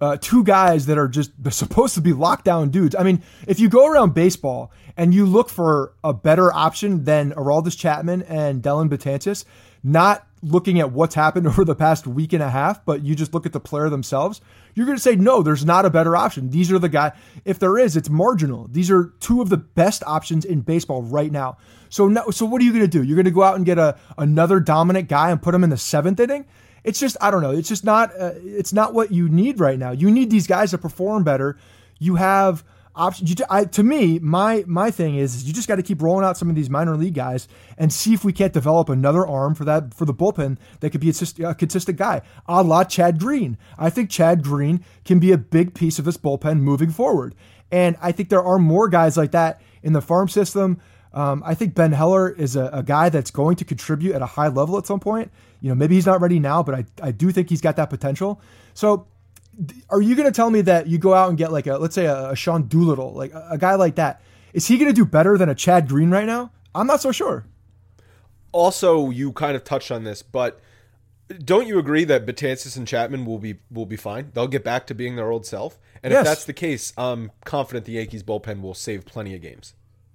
uh, 0.00 0.16
two 0.20 0.42
guys 0.44 0.86
that 0.86 0.98
are 0.98 1.08
just 1.08 1.32
supposed 1.50 1.94
to 1.94 2.00
be 2.00 2.12
lockdown 2.12 2.70
dudes. 2.70 2.94
I 2.94 3.02
mean, 3.02 3.22
if 3.46 3.60
you 3.60 3.68
go 3.68 3.86
around 3.86 4.14
baseball 4.14 4.72
and 4.96 5.14
you 5.14 5.26
look 5.26 5.48
for 5.48 5.94
a 6.02 6.12
better 6.12 6.52
option 6.52 7.04
than 7.04 7.32
Aroldis 7.32 7.76
Chapman 7.76 8.22
and 8.22 8.62
Dellin 8.62 8.88
Betances, 8.88 9.44
not 9.82 10.26
looking 10.42 10.80
at 10.80 10.92
what's 10.92 11.14
happened 11.14 11.46
over 11.48 11.64
the 11.64 11.74
past 11.74 12.06
week 12.06 12.32
and 12.32 12.42
a 12.42 12.50
half, 12.50 12.84
but 12.84 13.02
you 13.02 13.14
just 13.14 13.34
look 13.34 13.46
at 13.46 13.52
the 13.52 13.60
player 13.60 13.88
themselves, 13.88 14.40
you're 14.74 14.86
going 14.86 14.96
to 14.96 15.02
say, 15.02 15.16
no, 15.16 15.42
there's 15.42 15.64
not 15.64 15.84
a 15.84 15.90
better 15.90 16.16
option. 16.16 16.50
These 16.50 16.70
are 16.72 16.78
the 16.78 16.88
guy. 16.88 17.12
If 17.44 17.58
there 17.58 17.78
is, 17.78 17.96
it's 17.96 18.08
marginal. 18.08 18.68
These 18.70 18.90
are 18.90 19.12
two 19.20 19.40
of 19.40 19.48
the 19.48 19.56
best 19.56 20.02
options 20.06 20.44
in 20.44 20.60
baseball 20.60 21.02
right 21.02 21.30
now. 21.30 21.58
So, 21.88 22.08
no, 22.08 22.30
so 22.30 22.46
what 22.46 22.62
are 22.62 22.64
you 22.64 22.72
going 22.72 22.84
to 22.84 22.88
do? 22.88 23.02
You're 23.02 23.16
going 23.16 23.24
to 23.24 23.30
go 23.30 23.42
out 23.42 23.56
and 23.56 23.66
get 23.66 23.78
a 23.78 23.98
another 24.16 24.60
dominant 24.60 25.08
guy 25.08 25.30
and 25.30 25.42
put 25.42 25.54
him 25.54 25.64
in 25.64 25.70
the 25.70 25.76
seventh 25.76 26.20
inning? 26.20 26.46
It's 26.84 27.00
just, 27.00 27.16
I 27.20 27.30
don't 27.30 27.42
know. 27.42 27.50
It's 27.50 27.68
just 27.68 27.84
not, 27.84 28.10
uh, 28.18 28.32
it's 28.36 28.72
not 28.72 28.94
what 28.94 29.10
you 29.10 29.28
need 29.28 29.60
right 29.60 29.78
now. 29.78 29.90
You 29.90 30.10
need 30.10 30.30
these 30.30 30.46
guys 30.46 30.70
to 30.70 30.78
perform 30.78 31.24
better. 31.24 31.58
You 31.98 32.14
have 32.14 32.64
options. 32.94 33.30
You, 33.30 33.36
I, 33.48 33.64
to 33.64 33.82
me, 33.82 34.18
my 34.18 34.64
my 34.66 34.90
thing 34.90 35.16
is 35.16 35.44
you 35.44 35.52
just 35.52 35.68
got 35.68 35.76
to 35.76 35.82
keep 35.82 36.02
rolling 36.02 36.24
out 36.24 36.36
some 36.36 36.48
of 36.48 36.56
these 36.56 36.70
minor 36.70 36.96
league 36.96 37.14
guys 37.14 37.48
and 37.78 37.92
see 37.92 38.14
if 38.14 38.24
we 38.24 38.32
can't 38.32 38.52
develop 38.52 38.88
another 38.88 39.26
arm 39.26 39.54
for 39.54 39.64
that 39.64 39.94
for 39.94 40.04
the 40.04 40.14
bullpen 40.14 40.58
that 40.80 40.90
could 40.90 41.00
be 41.00 41.10
a, 41.10 41.48
a 41.48 41.54
consistent 41.54 41.98
guy, 41.98 42.22
a 42.46 42.62
la 42.62 42.84
Chad 42.84 43.18
Green. 43.18 43.56
I 43.78 43.90
think 43.90 44.10
Chad 44.10 44.42
Green 44.42 44.84
can 45.04 45.18
be 45.18 45.32
a 45.32 45.38
big 45.38 45.74
piece 45.74 45.98
of 45.98 46.04
this 46.04 46.16
bullpen 46.16 46.60
moving 46.60 46.90
forward, 46.90 47.34
and 47.70 47.96
I 48.00 48.12
think 48.12 48.28
there 48.28 48.44
are 48.44 48.58
more 48.58 48.88
guys 48.88 49.16
like 49.16 49.32
that 49.32 49.60
in 49.82 49.92
the 49.92 50.02
farm 50.02 50.28
system. 50.28 50.80
Um, 51.12 51.42
I 51.44 51.54
think 51.54 51.74
Ben 51.74 51.90
Heller 51.90 52.30
is 52.30 52.54
a, 52.54 52.66
a, 52.72 52.82
guy 52.84 53.08
that's 53.08 53.32
going 53.32 53.56
to 53.56 53.64
contribute 53.64 54.14
at 54.14 54.22
a 54.22 54.26
high 54.26 54.46
level 54.46 54.78
at 54.78 54.86
some 54.86 55.00
point. 55.00 55.32
You 55.60 55.68
know, 55.70 55.74
maybe 55.74 55.96
he's 55.96 56.06
not 56.06 56.20
ready 56.20 56.38
now, 56.38 56.62
but 56.62 56.74
I, 56.76 56.84
I 57.02 57.10
do 57.10 57.32
think 57.32 57.48
he's 57.48 57.60
got 57.60 57.74
that 57.76 57.90
potential. 57.90 58.40
So 58.74 59.08
are 59.90 60.00
you 60.00 60.14
going 60.14 60.26
to 60.26 60.32
tell 60.32 60.50
me 60.50 60.62
that 60.62 60.86
you 60.86 60.98
go 60.98 61.14
out 61.14 61.28
and 61.28 61.38
get 61.38 61.52
like 61.52 61.66
a 61.66 61.76
let's 61.76 61.94
say 61.94 62.06
a, 62.06 62.30
a 62.30 62.36
Sean 62.36 62.64
Doolittle, 62.64 63.12
like 63.12 63.32
a, 63.32 63.48
a 63.52 63.58
guy 63.58 63.74
like 63.74 63.96
that? 63.96 64.22
Is 64.52 64.66
he 64.66 64.78
going 64.78 64.88
to 64.88 64.94
do 64.94 65.04
better 65.04 65.38
than 65.38 65.48
a 65.48 65.54
Chad 65.54 65.88
Green 65.88 66.10
right 66.10 66.26
now? 66.26 66.50
I'm 66.74 66.86
not 66.86 67.00
so 67.00 67.12
sure. 67.12 67.44
Also, 68.52 69.10
you 69.10 69.32
kind 69.32 69.54
of 69.54 69.62
touched 69.62 69.90
on 69.90 70.04
this, 70.04 70.22
but 70.22 70.60
don't 71.44 71.68
you 71.68 71.78
agree 71.78 72.04
that 72.04 72.26
Betances 72.26 72.76
and 72.76 72.86
Chapman 72.86 73.24
will 73.24 73.38
be 73.38 73.58
will 73.70 73.86
be 73.86 73.96
fine? 73.96 74.30
They'll 74.34 74.48
get 74.48 74.64
back 74.64 74.86
to 74.88 74.94
being 74.94 75.16
their 75.16 75.30
old 75.30 75.46
self. 75.46 75.78
And 76.02 76.12
yes. 76.12 76.20
if 76.20 76.26
that's 76.26 76.44
the 76.44 76.52
case, 76.52 76.92
I'm 76.96 77.30
confident 77.44 77.86
the 77.86 77.92
Yankees 77.92 78.22
bullpen 78.22 78.62
will 78.62 78.74
save 78.74 79.04
plenty 79.04 79.34
of 79.34 79.42
games. 79.42 79.74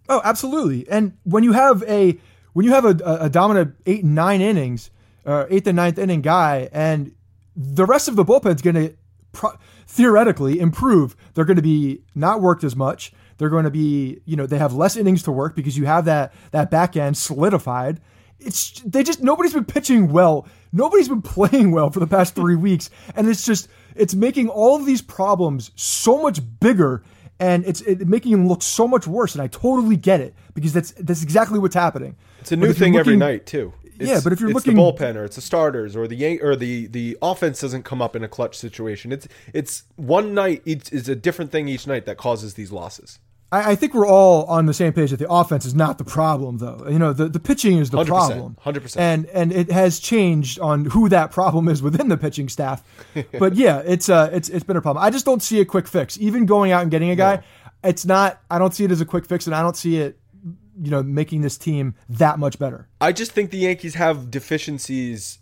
Oh, 0.10 0.22
absolutely. 0.24 0.88
And 0.90 1.18
when 1.24 1.44
you 1.44 1.54
have 1.54 1.84
a 1.84 2.18
when 2.54 2.66
you 2.66 2.72
have 2.72 2.86
a, 2.86 3.18
a 3.22 3.30
dominant 3.30 3.76
eight 3.86 4.04
and 4.04 4.16
nine 4.16 4.42
innings, 4.42 4.90
uh, 5.26 5.46
eighth 5.50 5.68
and 5.68 5.76
ninth 5.76 5.98
inning 5.98 6.22
guy, 6.22 6.70
and 6.72 7.14
the 7.56 7.86
rest 7.86 8.08
of 8.08 8.16
the 8.16 8.26
bullpen's 8.26 8.62
going 8.62 8.76
to 8.76 8.96
pro- 9.36 9.58
theoretically 9.88 10.60
improve. 10.60 11.16
They're 11.34 11.46
going 11.46 11.58
to 11.58 11.62
be 11.62 12.02
not 12.16 12.42
worked 12.42 12.64
as 12.64 12.76
much. 12.76 13.14
They're 13.38 13.50
going 13.50 13.66
to 13.66 13.72
be, 13.72 14.22
you 14.26 14.36
know, 14.36 14.46
they 14.48 14.58
have 14.58 14.74
less 14.74 14.96
innings 14.96 15.24
to 15.24 15.32
work 15.32 15.56
because 15.56 15.78
you 15.78 15.86
have 15.86 16.06
that 16.06 16.34
that 16.52 16.72
back 16.72 16.98
end 16.98 17.18
solidified. 17.18 18.02
It's 18.40 18.80
they 18.82 19.04
just 19.04 19.22
nobody's 19.22 19.54
been 19.54 19.66
pitching 19.66 20.12
well. 20.12 20.48
Nobody's 20.72 21.10
been 21.10 21.22
playing 21.36 21.72
well 21.72 21.90
for 21.90 22.00
the 22.00 22.08
past 22.08 22.36
three 22.36 22.56
weeks, 22.56 22.90
and 23.16 23.28
it's 23.28 23.46
just 23.46 23.68
it's 23.96 24.16
making 24.16 24.50
all 24.50 24.76
of 24.76 24.86
these 24.86 25.02
problems 25.02 25.72
so 25.76 26.22
much 26.22 26.40
bigger 26.60 27.04
and 27.40 27.66
it's 27.66 27.82
it, 27.82 28.08
making 28.08 28.32
them 28.32 28.48
look 28.48 28.62
so 28.62 28.88
much 28.88 29.08
worse. 29.08 29.34
And 29.34 29.42
I 29.42 29.48
totally 29.48 29.98
get 29.98 30.22
it 30.22 30.34
because 30.54 30.74
that's 30.74 30.92
that's 30.92 31.24
exactly 31.24 31.60
what's 31.60 31.76
happening. 31.76 32.16
It's 32.40 32.52
a 32.52 32.56
new 32.56 32.74
thing 32.74 32.94
looking, 32.94 33.00
every 33.00 33.18
night 33.18 33.46
too. 33.46 33.74
It's, 34.00 34.10
yeah, 34.10 34.20
but 34.24 34.34
if 34.34 34.40
you're 34.40 34.50
it's 34.50 34.56
looking 34.56 34.76
the 34.76 34.82
bullpen 34.82 35.16
or 35.16 35.24
it's 35.24 35.36
the 35.36 35.42
starters 35.42 35.96
or 35.96 36.08
the 36.08 36.42
or 36.42 36.56
the 36.56 36.88
the 36.88 37.18
offense 37.22 37.62
doesn't 37.62 37.84
come 37.84 38.02
up 38.02 38.16
in 38.16 38.24
a 38.24 38.28
clutch 38.28 38.58
situation. 38.58 39.12
It's 39.12 39.28
it's 39.54 39.84
one 39.96 40.34
night 40.34 40.62
it's, 40.66 40.92
it's 40.92 41.08
a 41.08 41.16
different 41.16 41.52
thing 41.52 41.68
each 41.68 41.88
night 41.88 42.06
that 42.06 42.18
causes 42.18 42.56
these 42.56 42.72
losses. 42.72 43.20
I, 43.52 43.72
I, 43.72 43.76
think 43.76 43.94
we're 43.94 44.08
all 44.08 44.46
on 44.46 44.66
the 44.66 44.74
same 44.74 44.92
page 44.92 45.12
that 45.12 45.18
the 45.18 45.30
offense 45.30 45.66
is 45.66 45.76
not 45.76 45.98
the 45.98 46.04
problem, 46.04 46.58
though. 46.58 46.86
You 46.90 47.00
know, 47.00 47.14
the, 47.14 47.30
the 47.30 47.40
pitching 47.40 47.78
is 47.78 47.90
the 47.90 48.00
100%, 48.00 48.08
problem, 48.08 48.58
hundred 48.60 48.84
percent, 48.84 49.02
and 49.02 49.30
and 49.30 49.54
it 49.54 49.72
has 49.72 50.00
changed 50.00 50.60
on 50.60 50.86
who 50.86 51.10
that 51.10 51.32
problem 51.32 51.68
is 51.68 51.82
within 51.82 52.10
the 52.10 52.18
pitching 52.18 52.50
staff. 52.50 52.84
but 53.40 53.56
yeah, 53.56 53.82
it's 53.86 54.10
uh 54.10 54.30
it's 54.34 54.50
it's 54.50 54.64
been 54.64 54.78
a 54.78 54.82
problem. 54.82 55.04
I 55.04 55.10
just 55.10 55.26
don't 55.26 55.42
see 55.42 55.62
a 55.62 55.66
quick 55.66 55.88
fix. 55.88 56.18
Even 56.20 56.46
going 56.46 56.72
out 56.72 56.82
and 56.82 56.92
getting 56.92 57.12
a 57.12 57.16
guy, 57.16 57.44
it's 57.84 58.06
not. 58.06 58.42
I 58.50 58.60
don't 58.60 58.74
see 58.74 58.84
it 58.84 58.92
as 58.92 59.02
a 59.02 59.06
quick 59.06 59.26
fix, 59.26 59.46
and 59.46 59.56
I 59.56 59.62
don't 59.62 59.78
see 59.78 59.98
it 59.98 60.20
you 60.82 60.92
know, 60.92 61.02
making 61.04 61.42
this 61.42 61.58
team 61.58 61.96
that 62.10 62.40
much 62.40 62.60
better. 62.60 62.88
I 63.02 63.12
just 63.12 63.32
think 63.32 63.52
the 63.52 63.58
Yankees 63.58 63.96
have 63.96 64.30
deficiencies 64.32 65.40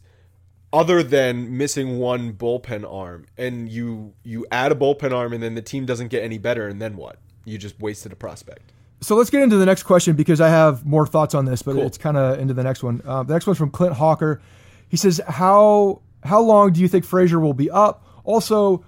other 0.71 1.03
than 1.03 1.55
missing 1.57 1.99
one 1.99 2.33
bullpen 2.33 2.83
arm, 2.91 3.25
and 3.37 3.69
you 3.69 4.13
you 4.23 4.45
add 4.51 4.71
a 4.71 4.75
bullpen 4.75 5.13
arm, 5.13 5.33
and 5.33 5.41
then 5.43 5.55
the 5.55 5.61
team 5.61 5.85
doesn't 5.85 6.07
get 6.07 6.23
any 6.23 6.37
better, 6.37 6.67
and 6.67 6.81
then 6.81 6.95
what? 6.97 7.17
You 7.45 7.57
just 7.57 7.79
wasted 7.79 8.11
a 8.11 8.15
prospect. 8.15 8.71
So 9.01 9.15
let's 9.15 9.29
get 9.29 9.41
into 9.43 9.57
the 9.57 9.65
next 9.65 9.83
question 9.83 10.15
because 10.15 10.39
I 10.39 10.47
have 10.49 10.85
more 10.85 11.05
thoughts 11.05 11.35
on 11.35 11.43
this, 11.45 11.61
but 11.61 11.73
Cool. 11.73 11.83
it's 11.85 11.97
kind 11.97 12.15
of 12.15 12.39
into 12.39 12.53
the 12.53 12.63
next 12.63 12.83
one. 12.83 13.01
Uh, 13.05 13.21
the 13.23 13.33
next 13.33 13.45
one's 13.45 13.57
from 13.57 13.69
Clint 13.69 13.95
Hawker. 13.95 14.41
He 14.87 14.97
says, 14.97 15.19
"How 15.27 16.01
how 16.23 16.41
long 16.41 16.71
do 16.73 16.79
you 16.79 16.87
think 16.87 17.03
Frazier 17.05 17.39
will 17.39 17.53
be 17.53 17.69
up? 17.69 18.05
Also, 18.23 18.83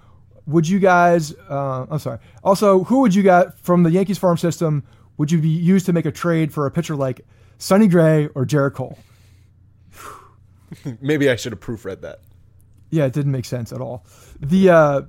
would 0.46 0.66
you 0.66 0.78
guys? 0.78 1.34
Uh, 1.50 1.86
I'm 1.90 1.98
sorry. 1.98 2.18
Also, 2.42 2.84
who 2.84 3.00
would 3.00 3.14
you 3.14 3.22
got 3.22 3.58
from 3.60 3.82
the 3.82 3.90
Yankees 3.90 4.16
farm 4.18 4.38
system? 4.38 4.84
Would 5.18 5.30
you 5.30 5.40
be 5.40 5.48
used 5.48 5.86
to 5.86 5.92
make 5.92 6.06
a 6.06 6.12
trade 6.12 6.52
for 6.52 6.66
a 6.66 6.70
pitcher 6.70 6.96
like 6.96 7.22
Sonny 7.58 7.88
Gray 7.88 8.28
or 8.34 8.44
Jarrett 8.44 8.74
Cole? 8.74 8.98
Maybe 11.00 11.30
I 11.30 11.36
should 11.36 11.52
have 11.52 11.60
proofread 11.60 12.02
that. 12.02 12.20
Yeah, 12.90 13.04
it 13.04 13.12
didn't 13.12 13.32
make 13.32 13.44
sense 13.44 13.72
at 13.72 13.80
all. 13.80 14.04
The 14.40 14.70
uh, 14.70 15.02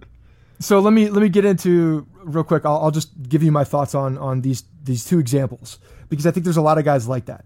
so 0.60 0.80
let 0.80 0.94
me 0.94 1.10
let 1.10 1.22
me 1.22 1.30
get 1.30 1.46
into 1.46 2.08
real 2.24 2.44
quick. 2.44 2.66
I'll, 2.66 2.78
I'll 2.78 2.92
just 2.92 3.10
give 3.30 3.44
you 3.44 3.52
my 3.52 3.64
thoughts 3.64 3.94
on 3.94 4.18
on 4.18 4.42
these 4.42 4.64
these 4.84 5.06
two 5.06 5.20
examples 5.20 5.80
because 6.10 6.26
I 6.26 6.32
think 6.32 6.44
there's 6.44 6.58
a 6.58 6.62
lot 6.62 6.78
of 6.78 6.86
guys 6.86 7.08
like 7.08 7.26
that. 7.26 7.46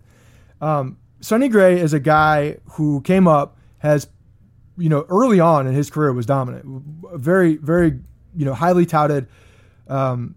Um, 0.61 0.97
Sonny 1.19 1.49
Gray 1.49 1.79
is 1.79 1.93
a 1.93 1.99
guy 1.99 2.57
who 2.71 3.01
came 3.01 3.27
up 3.27 3.57
has 3.79 4.07
you 4.77 4.89
know 4.89 5.05
early 5.09 5.39
on 5.39 5.67
in 5.67 5.73
his 5.73 5.89
career 5.89 6.13
was 6.13 6.25
dominant, 6.25 6.63
very 7.15 7.57
very 7.57 7.99
you 8.35 8.45
know 8.45 8.53
highly 8.53 8.85
touted 8.85 9.27
um, 9.87 10.35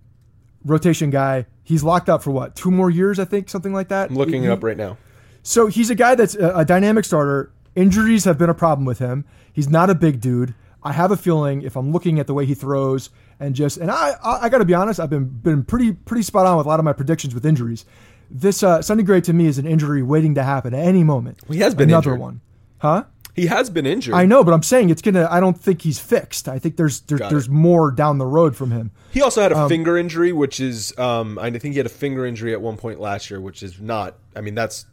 rotation 0.64 1.10
guy. 1.10 1.46
He's 1.62 1.82
locked 1.84 2.08
up 2.08 2.22
for 2.22 2.30
what 2.30 2.54
two 2.56 2.70
more 2.70 2.90
years, 2.90 3.18
I 3.18 3.24
think, 3.24 3.48
something 3.48 3.72
like 3.72 3.88
that. 3.88 4.10
I'm 4.10 4.16
looking 4.16 4.42
He- 4.42 4.48
it 4.48 4.52
up 4.52 4.62
right 4.62 4.76
now. 4.76 4.96
so 5.42 5.66
he's 5.66 5.90
a 5.90 5.94
guy 5.94 6.14
that's 6.14 6.34
a, 6.34 6.56
a 6.58 6.64
dynamic 6.64 7.04
starter. 7.04 7.50
Injuries 7.74 8.24
have 8.24 8.38
been 8.38 8.50
a 8.50 8.54
problem 8.54 8.84
with 8.84 8.98
him. 9.00 9.24
He's 9.52 9.68
not 9.68 9.90
a 9.90 9.94
big 9.94 10.20
dude. 10.20 10.54
I 10.82 10.92
have 10.92 11.10
a 11.10 11.16
feeling 11.16 11.62
if 11.62 11.76
I'm 11.76 11.92
looking 11.92 12.18
at 12.20 12.26
the 12.26 12.34
way 12.34 12.44
he 12.46 12.54
throws 12.54 13.10
and 13.40 13.54
just 13.54 13.78
and 13.78 13.90
I 13.90 14.12
I, 14.22 14.38
I 14.42 14.48
got 14.48 14.58
to 14.58 14.64
be 14.64 14.74
honest, 14.74 15.00
I've 15.00 15.10
been 15.10 15.24
been 15.24 15.64
pretty 15.64 15.92
pretty 15.92 16.22
spot 16.22 16.46
on 16.46 16.56
with 16.58 16.66
a 16.66 16.68
lot 16.68 16.78
of 16.78 16.84
my 16.84 16.92
predictions 16.92 17.34
with 17.34 17.44
injuries. 17.46 17.84
This 18.30 18.62
uh, 18.62 18.80
Sonny 18.82 19.02
Gray 19.02 19.20
to 19.22 19.32
me 19.32 19.46
is 19.46 19.58
an 19.58 19.66
injury 19.66 20.02
waiting 20.02 20.34
to 20.36 20.42
happen 20.42 20.72
at 20.74 20.84
any 20.84 21.02
moment. 21.04 21.38
He 21.48 21.58
has 21.58 21.74
been 21.74 21.88
another 21.90 22.10
injured. 22.12 22.20
one, 22.20 22.40
huh? 22.78 23.04
He 23.34 23.46
has 23.46 23.68
been 23.68 23.84
injured. 23.84 24.14
I 24.14 24.26
know, 24.26 24.44
but 24.44 24.54
I'm 24.54 24.62
saying 24.62 24.90
it's 24.90 25.02
gonna. 25.02 25.26
I 25.30 25.40
don't 25.40 25.60
think 25.60 25.82
he's 25.82 25.98
fixed. 25.98 26.48
I 26.48 26.58
think 26.58 26.76
there's 26.76 27.00
there's, 27.02 27.20
there's 27.20 27.46
it. 27.46 27.50
more 27.50 27.90
down 27.90 28.18
the 28.18 28.26
road 28.26 28.56
from 28.56 28.70
him. 28.70 28.92
He 29.10 29.22
also 29.22 29.42
had 29.42 29.52
a 29.52 29.68
finger 29.68 29.98
injury, 29.98 30.32
which 30.32 30.60
is 30.60 30.96
um, 30.98 31.38
I 31.38 31.50
think 31.50 31.72
he 31.72 31.76
had 31.76 31.86
a 31.86 31.90
finger 31.90 32.24
injury 32.24 32.52
at 32.52 32.60
one 32.60 32.76
point 32.76 33.00
last 33.00 33.30
year, 33.30 33.40
which 33.40 33.62
is 33.62 33.80
not. 33.80 34.16
I 34.36 34.40
mean, 34.40 34.54
that's 34.54 34.86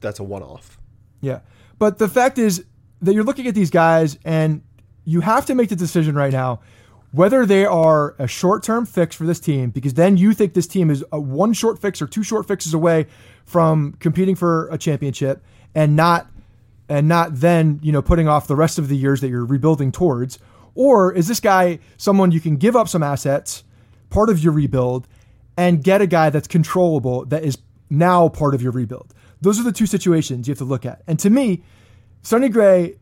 that's 0.00 0.18
a 0.18 0.24
one-off. 0.24 0.78
Yeah. 1.20 1.40
But 1.78 1.98
the 1.98 2.08
fact 2.08 2.38
is 2.38 2.64
that 3.02 3.14
you're 3.14 3.24
looking 3.24 3.46
at 3.46 3.54
these 3.54 3.70
guys 3.70 4.18
and 4.24 4.62
you 5.04 5.20
have 5.20 5.46
to 5.46 5.54
make 5.54 5.68
the 5.68 5.76
decision 5.76 6.14
right 6.14 6.32
now 6.32 6.60
whether 7.12 7.46
they 7.46 7.64
are 7.64 8.14
a 8.18 8.28
short 8.28 8.62
term 8.62 8.84
fix 8.84 9.16
for 9.16 9.24
this 9.24 9.40
team, 9.40 9.70
because 9.70 9.94
then 9.94 10.16
you 10.16 10.34
think 10.34 10.52
this 10.52 10.66
team 10.66 10.90
is 10.90 11.04
a 11.12 11.20
one 11.20 11.52
short 11.52 11.80
fix 11.80 12.02
or 12.02 12.06
two 12.06 12.22
short 12.22 12.46
fixes 12.46 12.74
away 12.74 13.06
from 13.46 13.94
competing 14.00 14.34
for 14.34 14.68
a 14.68 14.76
championship 14.76 15.42
and 15.74 15.96
not 15.96 16.26
and 16.88 17.08
not 17.08 17.34
then, 17.34 17.80
you 17.82 17.92
know, 17.92 18.02
putting 18.02 18.28
off 18.28 18.46
the 18.46 18.56
rest 18.56 18.78
of 18.78 18.88
the 18.88 18.96
years 18.96 19.20
that 19.20 19.28
you're 19.28 19.44
rebuilding 19.44 19.92
towards. 19.92 20.38
Or 20.74 21.12
is 21.12 21.26
this 21.26 21.40
guy 21.40 21.78
someone 21.96 22.30
you 22.30 22.40
can 22.40 22.56
give 22.56 22.76
up 22.76 22.88
some 22.88 23.02
assets, 23.02 23.64
part 24.10 24.30
of 24.30 24.42
your 24.42 24.52
rebuild, 24.52 25.08
and 25.56 25.82
get 25.82 26.00
a 26.00 26.06
guy 26.06 26.30
that's 26.30 26.46
controllable 26.46 27.24
that 27.26 27.44
is 27.44 27.58
now 27.90 28.28
part 28.28 28.54
of 28.54 28.62
your 28.62 28.72
rebuild? 28.72 29.14
Those 29.40 29.58
are 29.58 29.62
the 29.62 29.72
two 29.72 29.86
situations 29.86 30.46
you 30.46 30.52
have 30.52 30.58
to 30.58 30.64
look 30.64 30.86
at. 30.86 31.02
And 31.06 31.18
to 31.20 31.30
me, 31.30 31.62
Sonny 32.22 32.48
Gray, 32.48 32.96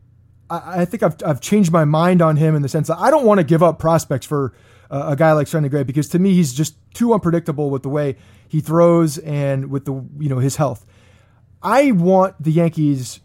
I, 0.49 0.81
I 0.81 0.85
think 0.85 1.03
I've, 1.03 1.15
I've 1.25 1.41
changed 1.41 1.71
my 1.71 1.85
mind 1.85 2.21
on 2.21 2.37
him 2.37 2.55
in 2.55 2.61
the 2.61 2.69
sense 2.69 2.87
that 2.87 2.99
I 2.99 3.09
don't 3.09 3.25
want 3.25 3.39
to 3.39 3.43
give 3.43 3.63
up 3.63 3.79
prospects 3.79 4.25
for 4.25 4.53
uh, 4.89 5.05
a 5.09 5.15
guy 5.15 5.31
like 5.33 5.47
Sonny 5.47 5.69
Gray 5.69 5.83
because 5.83 6.09
to 6.09 6.19
me 6.19 6.33
he's 6.33 6.53
just 6.53 6.75
too 6.93 7.13
unpredictable 7.13 7.69
with 7.69 7.83
the 7.83 7.89
way 7.89 8.15
he 8.47 8.61
throws 8.61 9.17
and 9.17 9.69
with 9.69 9.85
the 9.85 9.93
you 10.19 10.29
know 10.29 10.39
his 10.39 10.55
health. 10.55 10.85
I 11.61 11.91
want 11.91 12.41
the 12.41 12.51
Yankees, 12.51 13.19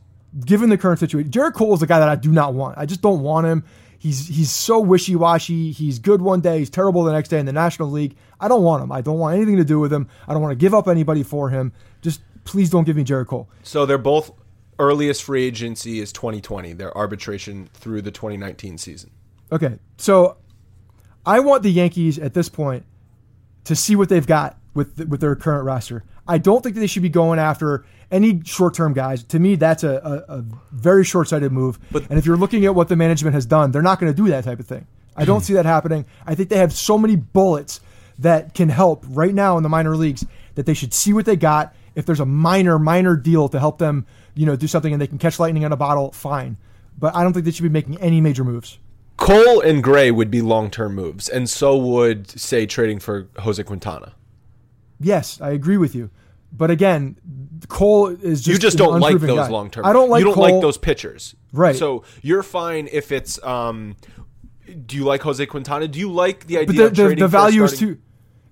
given 0.44 0.70
the 0.70 0.78
current 0.78 1.00
situation. 1.00 1.30
Jared 1.30 1.54
Cole 1.54 1.74
is 1.74 1.82
a 1.82 1.86
guy 1.86 1.98
that 1.98 2.08
I 2.08 2.16
do 2.16 2.30
not 2.30 2.54
want. 2.54 2.78
I 2.78 2.86
just 2.86 3.02
don't 3.02 3.22
want 3.22 3.46
him. 3.46 3.64
He's 3.98 4.28
he's 4.28 4.50
so 4.50 4.80
wishy 4.80 5.14
washy. 5.14 5.72
He's 5.72 5.98
good 5.98 6.22
one 6.22 6.40
day, 6.40 6.58
he's 6.58 6.70
terrible 6.70 7.04
the 7.04 7.12
next 7.12 7.28
day 7.28 7.38
in 7.38 7.46
the 7.46 7.52
National 7.52 7.90
League. 7.90 8.16
I 8.40 8.48
don't 8.48 8.62
want 8.62 8.82
him. 8.82 8.90
I 8.90 9.02
don't 9.02 9.18
want 9.18 9.36
anything 9.36 9.56
to 9.58 9.64
do 9.64 9.78
with 9.78 9.92
him. 9.92 10.08
I 10.26 10.32
don't 10.32 10.40
want 10.40 10.52
to 10.52 10.56
give 10.56 10.72
up 10.72 10.88
anybody 10.88 11.22
for 11.22 11.50
him. 11.50 11.72
Just 12.00 12.22
please 12.44 12.70
don't 12.70 12.84
give 12.84 12.96
me 12.96 13.04
Jared 13.04 13.26
Cole. 13.26 13.50
So 13.62 13.84
they're 13.84 13.98
both 13.98 14.32
earliest 14.78 15.22
free 15.22 15.44
agency 15.44 16.00
is 16.00 16.12
2020. 16.12 16.72
Their 16.72 16.96
arbitration 16.96 17.68
through 17.74 18.02
the 18.02 18.10
2019 18.10 18.78
season. 18.78 19.10
Okay, 19.52 19.78
so 19.98 20.38
I 21.26 21.40
want 21.40 21.62
the 21.62 21.70
Yankees 21.70 22.18
at 22.18 22.32
this 22.32 22.48
point 22.48 22.86
to 23.64 23.76
see 23.76 23.96
what 23.96 24.08
they've 24.08 24.26
got 24.26 24.58
with 24.72 24.98
with 25.08 25.20
their 25.20 25.36
current 25.36 25.64
roster. 25.64 26.04
I 26.26 26.38
don't 26.38 26.62
think 26.62 26.74
that 26.74 26.80
they 26.80 26.86
should 26.86 27.02
be 27.02 27.08
going 27.08 27.38
after 27.38 27.84
any 28.10 28.42
short 28.44 28.74
term 28.74 28.92
guys. 28.92 29.22
To 29.24 29.38
me, 29.38 29.56
that's 29.56 29.84
a, 29.84 30.24
a, 30.28 30.38
a 30.38 30.44
very 30.72 31.04
short 31.04 31.28
sighted 31.28 31.52
move. 31.52 31.78
But- 31.90 32.08
and 32.10 32.18
if 32.18 32.26
you're 32.26 32.36
looking 32.36 32.64
at 32.66 32.74
what 32.74 32.88
the 32.88 32.96
management 32.96 33.34
has 33.34 33.46
done, 33.46 33.70
they're 33.70 33.82
not 33.82 34.00
going 34.00 34.12
to 34.12 34.16
do 34.16 34.28
that 34.28 34.44
type 34.44 34.60
of 34.60 34.66
thing. 34.66 34.86
I 35.16 35.24
don't 35.24 35.40
hmm. 35.40 35.44
see 35.44 35.54
that 35.54 35.66
happening. 35.66 36.06
I 36.26 36.34
think 36.34 36.48
they 36.48 36.58
have 36.58 36.72
so 36.72 36.96
many 36.96 37.16
bullets 37.16 37.80
that 38.20 38.54
can 38.54 38.68
help 38.68 39.04
right 39.08 39.34
now 39.34 39.56
in 39.56 39.62
the 39.62 39.68
minor 39.68 39.96
leagues 39.96 40.24
that 40.54 40.66
they 40.66 40.74
should 40.74 40.94
see 40.94 41.12
what 41.12 41.24
they 41.24 41.36
got. 41.36 41.74
If 41.94 42.06
there's 42.06 42.20
a 42.20 42.26
minor, 42.26 42.78
minor 42.78 43.16
deal 43.16 43.48
to 43.48 43.58
help 43.58 43.78
them, 43.78 44.06
you 44.34 44.46
know, 44.46 44.56
do 44.56 44.66
something 44.66 44.92
and 44.92 45.00
they 45.00 45.06
can 45.06 45.18
catch 45.18 45.40
lightning 45.40 45.64
in 45.64 45.72
a 45.72 45.76
bottle, 45.76 46.12
fine. 46.12 46.56
But 46.98 47.16
I 47.16 47.22
don't 47.22 47.32
think 47.32 47.44
they 47.44 47.50
should 47.50 47.62
be 47.62 47.68
making 47.68 47.98
any 47.98 48.20
major 48.20 48.44
moves. 48.44 48.78
Cole 49.16 49.60
and 49.60 49.82
Gray 49.82 50.10
would 50.10 50.30
be 50.30 50.40
long-term 50.40 50.94
moves, 50.94 51.28
and 51.28 51.48
so 51.48 51.76
would 51.76 52.30
say 52.30 52.64
trading 52.64 52.98
for 53.00 53.28
Jose 53.40 53.62
Quintana. 53.62 54.14
Yes, 54.98 55.40
I 55.40 55.50
agree 55.50 55.76
with 55.76 55.94
you. 55.94 56.10
But 56.52 56.70
again, 56.70 57.16
Cole 57.68 58.08
is 58.08 58.42
just 58.42 58.48
you 58.48 58.58
just 58.58 58.78
don't 58.78 59.00
like 59.00 59.18
those 59.18 59.48
long 59.48 59.70
term. 59.70 59.84
I 59.84 59.92
don't 59.92 60.10
like 60.10 60.20
you 60.20 60.26
don't 60.26 60.34
Cole. 60.34 60.44
like 60.44 60.60
those 60.60 60.78
pitchers, 60.78 61.34
Right. 61.52 61.76
So 61.76 62.04
you're 62.22 62.42
fine 62.42 62.88
if 62.90 63.12
it's. 63.12 63.42
um 63.44 63.96
Do 64.86 64.96
you 64.96 65.04
like 65.04 65.22
Jose 65.22 65.44
Quintana? 65.46 65.88
Do 65.88 65.98
you 65.98 66.10
like 66.12 66.46
the 66.46 66.56
But 66.56 66.62
idea 66.62 66.76
the, 66.76 66.86
of 66.86 66.96
the, 66.96 67.02
trading 67.02 67.18
the 67.22 67.28
value 67.28 67.64
is 67.64 67.78
too. 67.78 67.98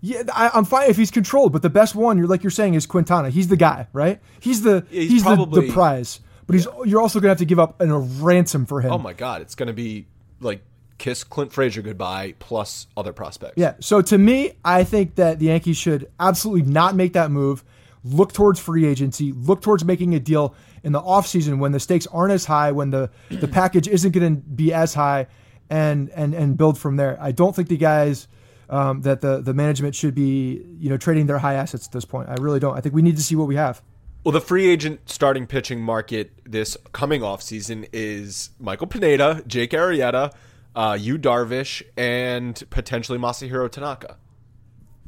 Yeah, 0.00 0.22
I, 0.32 0.50
I'm 0.54 0.64
fine 0.64 0.90
if 0.90 0.96
he's 0.96 1.10
controlled, 1.10 1.52
but 1.52 1.62
the 1.62 1.70
best 1.70 1.96
one, 1.96 2.18
you're 2.18 2.28
like 2.28 2.44
you're 2.44 2.52
saying, 2.52 2.74
is 2.74 2.86
Quintana. 2.86 3.30
He's 3.30 3.48
the 3.48 3.56
guy, 3.56 3.88
right? 3.92 4.20
He's 4.38 4.62
the 4.62 4.86
Yeah, 4.90 5.00
he's 5.02 5.10
he's, 5.10 5.24
the, 5.24 5.46
the 5.46 5.72
prize. 5.72 6.20
But 6.46 6.54
he's 6.54 6.68
you're 6.86 7.00
also 7.00 7.18
gonna 7.18 7.30
have 7.30 7.38
to 7.38 7.44
give 7.44 7.58
up 7.58 7.80
an, 7.80 7.90
a 7.90 7.98
ransom 7.98 8.64
for 8.64 8.80
him. 8.80 8.92
Oh 8.92 8.98
my 8.98 9.12
God! 9.12 9.42
It's 9.42 9.54
going 9.56 9.66
to 9.66 9.72
be 9.72 10.06
like 10.40 10.62
kiss 10.98 11.24
Clint 11.24 11.52
Frazier 11.52 11.82
goodbye 11.82 12.34
plus 12.38 12.86
other 12.96 13.12
prospects. 13.12 13.54
Yeah. 13.56 13.74
So 13.80 14.00
to 14.02 14.18
me, 14.18 14.52
I 14.64 14.84
think 14.84 15.16
that 15.16 15.38
the 15.38 15.46
Yankees 15.46 15.76
should 15.76 16.10
absolutely 16.18 16.70
not 16.70 16.94
make 16.94 17.12
that 17.14 17.30
move. 17.30 17.64
Look 18.04 18.32
towards 18.32 18.60
free 18.60 18.86
agency. 18.86 19.32
Look 19.32 19.60
towards 19.60 19.84
making 19.84 20.14
a 20.14 20.20
deal 20.20 20.54
in 20.82 20.92
the 20.92 21.00
offseason 21.00 21.58
when 21.58 21.72
the 21.72 21.80
stakes 21.80 22.06
aren't 22.06 22.32
as 22.32 22.44
high, 22.44 22.72
when 22.72 22.90
the, 22.90 23.10
the 23.30 23.48
package 23.60 23.88
isn't 23.88 24.12
going 24.12 24.36
to 24.36 24.40
be 24.40 24.72
as 24.72 24.94
high, 24.94 25.26
and 25.70 26.10
and 26.10 26.34
and 26.34 26.56
build 26.56 26.78
from 26.78 26.96
there. 26.96 27.18
I 27.20 27.32
don't 27.32 27.54
think 27.54 27.68
the 27.68 27.76
guys 27.76 28.28
um, 28.70 29.02
that 29.02 29.20
the 29.20 29.40
the 29.40 29.54
management 29.54 29.94
should 29.94 30.14
be 30.14 30.64
you 30.78 30.88
know 30.88 30.96
trading 30.96 31.26
their 31.26 31.38
high 31.38 31.54
assets 31.54 31.86
at 31.86 31.92
this 31.92 32.04
point. 32.04 32.28
I 32.28 32.34
really 32.40 32.60
don't. 32.60 32.76
I 32.76 32.80
think 32.80 32.94
we 32.94 33.02
need 33.02 33.16
to 33.16 33.22
see 33.22 33.36
what 33.36 33.48
we 33.48 33.56
have. 33.56 33.82
Well, 34.24 34.32
the 34.32 34.40
free 34.40 34.68
agent 34.68 35.08
starting 35.08 35.46
pitching 35.46 35.80
market 35.80 36.32
this 36.44 36.76
coming 36.92 37.22
off 37.22 37.42
season 37.42 37.86
is 37.92 38.50
Michael 38.58 38.86
Pineda, 38.86 39.42
Jake 39.46 39.70
Arrieta, 39.70 40.32
uh, 40.74 40.98
Yu 41.00 41.18
Darvish, 41.18 41.82
and 41.96 42.62
potentially 42.70 43.18
Masahiro 43.18 43.70
Tanaka. 43.70 44.16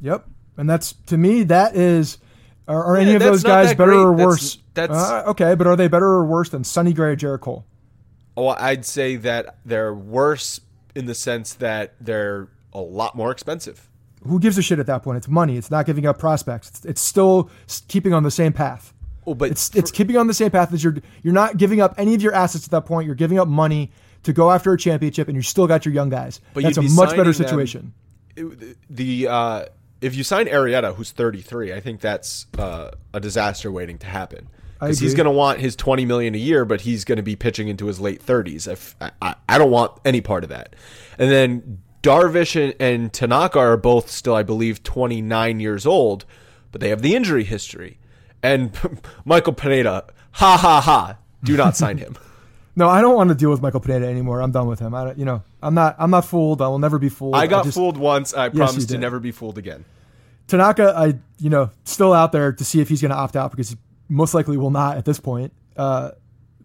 Yep. 0.01 0.27
And 0.57 0.69
that's 0.69 0.93
to 1.07 1.17
me 1.17 1.43
that 1.43 1.75
is. 1.75 2.17
Are, 2.71 2.83
are 2.85 2.97
any 2.97 3.13
of 3.15 3.21
those 3.21 3.43
guys 3.43 3.69
better 3.75 3.91
great. 3.91 3.97
or 3.99 4.13
worse? 4.13 4.57
that's- 4.73 4.97
Uh, 4.97 5.23
okay, 5.27 5.55
but 5.55 5.67
are 5.67 5.75
they 5.75 5.87
better 5.87 6.05
or 6.07 6.25
worse 6.25 6.49
than 6.49 6.63
Sonny 6.63 6.93
Gray 6.93 7.09
or 7.11 7.15
Jared 7.15 7.41
Cole? 7.41 7.65
Oh, 8.37 8.47
I'd 8.47 8.85
say 8.85 9.17
that 9.17 9.57
they're 9.65 9.93
worse 9.93 10.61
in 10.95 11.05
the 11.05 11.15
sense 11.15 11.53
that 11.55 11.93
they're 11.99 12.47
a 12.73 12.79
lot 12.81 13.15
more 13.15 13.31
expensive. 13.31 13.87
who 14.27 14.39
gives 14.39 14.57
a 14.57 14.61
shit 14.61 14.77
at 14.79 14.85
that 14.85 15.01
point? 15.03 15.17
It's 15.17 15.27
money. 15.27 15.57
It's 15.57 15.71
not 15.71 15.85
giving 15.87 16.05
up 16.05 16.19
prospects. 16.19 16.69
It's, 16.69 16.85
it's 16.85 17.01
still 17.01 17.49
keeping 17.87 18.13
on 18.13 18.21
the 18.23 18.29
same 18.31 18.53
path. 18.53 18.93
Oh, 19.27 19.33
but 19.33 19.49
It's 19.51 19.75
it's 19.75 19.89
keeping 19.91 20.15
on 20.17 20.27
the 20.27 20.33
same 20.33 20.49
path 20.51 20.71
as 20.73 20.83
you're 20.83 20.95
you're 21.23 21.33
not 21.33 21.57
giving 21.57 21.81
up 21.81 21.93
any 21.97 22.13
of 22.15 22.21
your 22.21 22.33
assets 22.33 22.65
at 22.65 22.71
that 22.71 22.85
point. 22.85 23.05
You're 23.07 23.15
giving 23.15 23.37
up 23.39 23.47
money 23.47 23.91
to 24.23 24.31
go 24.33 24.49
after 24.51 24.71
a 24.73 24.77
championship, 24.77 25.27
and 25.27 25.35
you 25.35 25.41
still 25.41 25.67
got 25.67 25.85
your 25.85 25.93
young 25.93 26.09
guys. 26.09 26.39
But 26.53 26.63
That's 26.63 26.77
a 26.77 26.81
much 26.83 27.09
better 27.11 27.23
them- 27.25 27.33
situation. 27.33 27.93
it- 28.35 28.77
the 28.89 29.27
uh, 29.27 29.65
if 30.01 30.15
you 30.15 30.23
sign 30.23 30.47
Arrieta, 30.47 30.95
who's 30.95 31.11
33, 31.11 31.73
I 31.73 31.79
think 31.79 32.01
that's 32.01 32.47
uh, 32.57 32.91
a 33.13 33.19
disaster 33.19 33.71
waiting 33.71 33.97
to 33.99 34.07
happen. 34.07 34.49
Because 34.79 34.97
he's 34.97 35.13
going 35.13 35.25
to 35.25 35.31
want 35.31 35.59
his 35.59 35.75
20 35.75 36.05
million 36.05 36.33
a 36.33 36.39
year, 36.39 36.65
but 36.65 36.81
he's 36.81 37.05
going 37.05 37.17
to 37.17 37.23
be 37.23 37.35
pitching 37.35 37.67
into 37.67 37.85
his 37.85 37.99
late 37.99 38.25
30s. 38.25 38.67
If 38.67 38.95
I, 38.99 39.11
I, 39.21 39.35
I 39.47 39.57
don't 39.59 39.69
want 39.69 39.99
any 40.03 40.21
part 40.21 40.43
of 40.43 40.49
that. 40.49 40.75
And 41.19 41.29
then 41.29 41.83
Darvish 42.01 42.59
and, 42.59 42.73
and 42.79 43.13
Tanaka 43.13 43.59
are 43.59 43.77
both 43.77 44.09
still, 44.09 44.33
I 44.33 44.41
believe, 44.41 44.81
29 44.81 45.59
years 45.59 45.85
old, 45.85 46.25
but 46.71 46.81
they 46.81 46.89
have 46.89 47.03
the 47.03 47.15
injury 47.15 47.43
history. 47.43 47.99
And 48.41 48.71
Michael 49.25 49.53
Pineda, 49.53 50.05
ha 50.31 50.57
ha 50.57 50.81
ha, 50.81 51.17
do 51.43 51.55
not 51.55 51.77
sign 51.77 51.99
him. 51.99 52.17
No, 52.75 52.87
I 52.87 53.01
don't 53.01 53.15
want 53.15 53.29
to 53.29 53.35
deal 53.35 53.49
with 53.49 53.61
Michael 53.61 53.81
Pineda 53.81 54.05
anymore. 54.07 54.41
I'm 54.41 54.51
done 54.51 54.67
with 54.67 54.79
him. 54.79 54.95
I, 54.95 55.03
don't- 55.05 55.17
you 55.17 55.25
know, 55.25 55.43
I'm 55.61 55.73
not. 55.73 55.95
I'm 55.99 56.09
not 56.11 56.25
fooled. 56.25 56.61
I 56.61 56.67
will 56.69 56.79
never 56.79 56.97
be 56.99 57.09
fooled. 57.09 57.35
I 57.35 57.47
got 57.47 57.65
just- 57.65 57.75
fooled 57.77 57.97
once. 57.97 58.33
I 58.33 58.45
you 58.45 58.51
promise 58.51 58.85
to 58.85 58.97
never 58.97 59.19
be 59.19 59.31
fooled 59.31 59.57
again. 59.57 59.83
Tanaka, 60.47 60.93
I 60.95 61.13
you 61.39 61.49
know 61.49 61.69
still 61.85 62.13
out 62.13 62.31
there 62.31 62.51
to 62.51 62.63
see 62.65 62.81
if 62.81 62.89
he's 62.89 63.01
going 63.01 63.11
to 63.11 63.15
opt 63.17 63.35
out 63.35 63.51
because 63.51 63.69
he 63.71 63.77
most 64.09 64.33
likely 64.33 64.57
will 64.57 64.71
not 64.71 64.97
at 64.97 65.05
this 65.05 65.19
point. 65.19 65.53
Uh, 65.77 66.11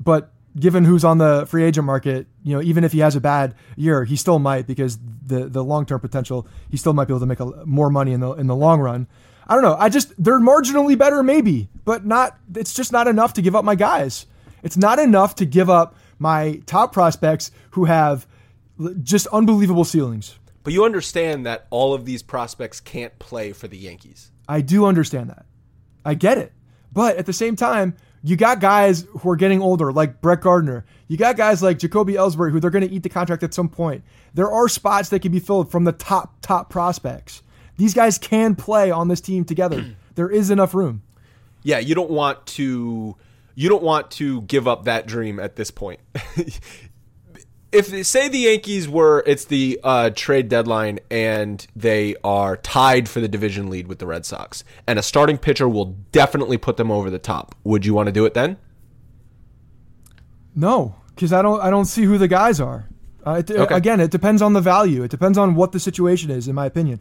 but 0.02 0.32
given 0.59 0.84
who's 0.84 1.04
on 1.04 1.18
the 1.18 1.44
free 1.46 1.62
agent 1.64 1.84
market, 1.86 2.26
you 2.42 2.54
know, 2.54 2.62
even 2.62 2.82
if 2.84 2.92
he 2.92 3.00
has 3.00 3.14
a 3.14 3.20
bad 3.20 3.54
year, 3.76 4.04
he 4.04 4.16
still 4.16 4.38
might 4.38 4.66
because 4.66 4.98
the 5.24 5.46
the 5.46 5.62
long 5.62 5.86
term 5.86 6.00
potential, 6.00 6.46
he 6.70 6.76
still 6.76 6.92
might 6.92 7.07
be 7.07 7.12
able 7.12 7.20
to 7.20 7.26
make 7.26 7.40
a, 7.40 7.46
more 7.66 7.90
money 7.90 8.12
in 8.12 8.20
the 8.20 8.32
in 8.32 8.46
the 8.46 8.57
long 8.57 8.80
run. 8.80 9.07
I 9.46 9.54
don't 9.54 9.62
know. 9.62 9.76
I 9.78 9.88
just 9.88 10.12
they're 10.22 10.40
marginally 10.40 10.98
better, 10.98 11.22
maybe, 11.22 11.68
but 11.84 12.04
not. 12.04 12.36
It's 12.54 12.74
just 12.74 12.90
not 12.90 13.07
enough 13.07 13.34
to 13.34 13.42
give 13.42 13.54
up 13.54 13.64
my 13.64 13.74
guys. 13.76 14.26
It's 14.66 14.76
not 14.76 14.98
enough 14.98 15.36
to 15.36 15.46
give 15.46 15.70
up 15.70 15.94
my 16.18 16.60
top 16.66 16.92
prospects 16.92 17.52
who 17.70 17.84
have 17.84 18.26
just 19.00 19.28
unbelievable 19.28 19.84
ceilings. 19.84 20.40
But 20.64 20.72
you 20.72 20.84
understand 20.84 21.46
that 21.46 21.68
all 21.70 21.94
of 21.94 22.04
these 22.04 22.24
prospects 22.24 22.80
can't 22.80 23.16
play 23.20 23.52
for 23.52 23.68
the 23.68 23.78
Yankees. 23.78 24.32
I 24.48 24.62
do 24.62 24.84
understand 24.84 25.30
that. 25.30 25.46
I 26.04 26.14
get 26.14 26.36
it. 26.38 26.52
But 26.92 27.16
at 27.16 27.26
the 27.26 27.32
same 27.32 27.54
time, 27.54 27.94
you 28.24 28.34
got 28.34 28.58
guys 28.58 29.06
who 29.20 29.30
are 29.30 29.36
getting 29.36 29.62
older, 29.62 29.92
like 29.92 30.20
Brett 30.20 30.40
Gardner. 30.40 30.84
You 31.06 31.16
got 31.16 31.36
guys 31.36 31.62
like 31.62 31.78
Jacoby 31.78 32.14
Ellsbury, 32.14 32.50
who 32.50 32.58
they're 32.58 32.70
going 32.70 32.88
to 32.88 32.92
eat 32.92 33.04
the 33.04 33.08
contract 33.08 33.44
at 33.44 33.54
some 33.54 33.68
point. 33.68 34.02
There 34.34 34.50
are 34.50 34.68
spots 34.68 35.10
that 35.10 35.22
can 35.22 35.30
be 35.30 35.38
filled 35.38 35.70
from 35.70 35.84
the 35.84 35.92
top, 35.92 36.40
top 36.42 36.70
prospects. 36.70 37.40
These 37.76 37.94
guys 37.94 38.18
can 38.18 38.56
play 38.56 38.90
on 38.90 39.06
this 39.06 39.20
team 39.20 39.44
together. 39.44 39.94
there 40.16 40.28
is 40.28 40.50
enough 40.50 40.74
room. 40.74 41.02
Yeah, 41.62 41.78
you 41.78 41.94
don't 41.94 42.10
want 42.10 42.44
to 42.46 43.16
you 43.57 43.68
don't 43.68 43.82
want 43.82 44.12
to 44.12 44.42
give 44.42 44.68
up 44.68 44.84
that 44.84 45.07
dream 45.07 45.40
at 45.40 45.57
this 45.57 45.72
point. 45.72 45.98
if 47.72 48.07
say 48.07 48.28
the 48.28 48.38
Yankees 48.38 48.88
were 48.88 49.24
it's 49.26 49.46
the 49.46 49.80
uh, 49.82 50.11
trade 50.11 50.48
deadline 50.48 51.00
and 51.11 51.66
they 51.74 52.14
are 52.22 52.57
tied 52.59 53.09
for 53.09 53.20
the 53.20 53.28
division 53.28 53.68
lead 53.68 53.88
with 53.88 53.98
the 53.98 54.07
Red 54.07 54.24
Sox 54.24 54.62
and 54.86 54.98
a 54.98 55.02
starting 55.02 55.38
pitcher 55.38 55.68
will 55.68 55.96
definitely 56.12 56.59
put 56.59 56.76
them 56.76 56.90
over 56.90 57.11
the 57.11 57.18
top. 57.18 57.54
Would 57.64 57.84
you 57.84 57.94
want 57.94 58.07
to 58.07 58.12
do 58.12 58.24
it 58.24 58.34
then? 58.34 58.59
No, 60.54 60.94
because 61.14 61.32
I 61.32 61.42
don't. 61.42 61.61
I 61.61 61.68
don't 61.70 61.84
see 61.84 62.04
who 62.04 62.16
the 62.16 62.28
guys 62.28 62.61
are. 62.61 62.88
Uh, 63.26 63.42
it, 63.46 63.50
Okay. 63.50 63.74
Again, 63.74 64.00
it 64.00 64.11
depends 64.11 64.40
on 64.40 64.52
the 64.52 64.61
value. 64.61 65.02
It 65.02 65.11
depends 65.11 65.36
on 65.36 65.54
what 65.54 65.72
the 65.72 65.80
situation 65.80 66.30
is. 66.30 66.48
In 66.48 66.54
my 66.54 66.64
opinion, 66.66 67.00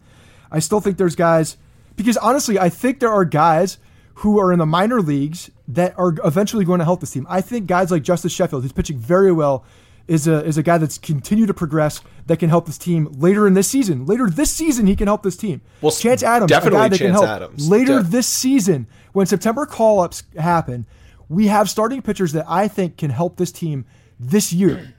I 0.52 0.60
still 0.60 0.82
think 0.82 0.98
there's 0.98 1.16
guys 1.16 1.56
because 1.96 2.18
honestly, 2.18 2.60
I 2.60 2.70
think 2.70 3.00
there 3.00 3.12
are 3.12 3.24
guys 3.24 3.78
who 4.16 4.40
are 4.40 4.52
in 4.52 4.60
the 4.60 4.66
minor 4.66 5.02
leagues 5.02 5.52
that 5.68 5.98
are 5.98 6.16
eventually 6.24 6.64
going 6.66 6.80
to 6.80 6.86
help 6.86 7.02
this 7.02 7.12
team. 7.12 7.26
I 7.30 7.42
think 7.42 7.68
guys 7.68 7.92
like 7.92 8.04
Justus 8.04 8.32
Sheffield, 8.32 8.64
who's 8.64 8.72
pitching 8.72 8.98
very 8.98 9.32
well, 9.32 9.66
is 10.08 10.28
a 10.28 10.46
is 10.46 10.58
a 10.58 10.64
guy 10.64 10.78
that's 10.78 10.98
continued 10.98 11.48
to 11.48 11.54
progress 11.54 12.02
that 12.28 12.38
can 12.38 12.50
help 12.50 12.66
this 12.68 12.78
team 12.78 13.08
later 13.18 13.48
in 13.48 13.56
this 13.56 13.68
season. 13.68 14.06
Later 14.06 14.30
this 14.30 14.52
season, 14.52 14.86
he 14.88 14.96
can 14.96 15.08
help 15.08 15.24
this 15.24 15.36
team. 15.36 15.62
Well, 15.82 15.92
Chance 15.92 16.24
Adams, 16.24 16.50
definitely 16.50 16.80
a 16.80 16.82
guy 16.84 16.88
that 16.90 16.98
can 16.98 17.08
Chance 17.08 17.22
help 17.22 17.30
Adams. 17.30 17.70
later 17.70 18.02
Def- 18.02 18.12
this 18.12 18.28
season 18.28 18.88
when 19.14 19.26
September 19.26 19.66
call 19.66 20.00
ups 20.02 20.24
happen. 20.38 20.86
We 21.28 21.48
have 21.48 21.70
starting 21.72 22.04
pitchers 22.04 22.34
that 22.34 22.46
I 22.48 22.68
think 22.68 22.98
can 22.98 23.10
help 23.10 23.38
this 23.38 23.52
team 23.52 23.86
this 24.20 24.54
year. 24.54 24.94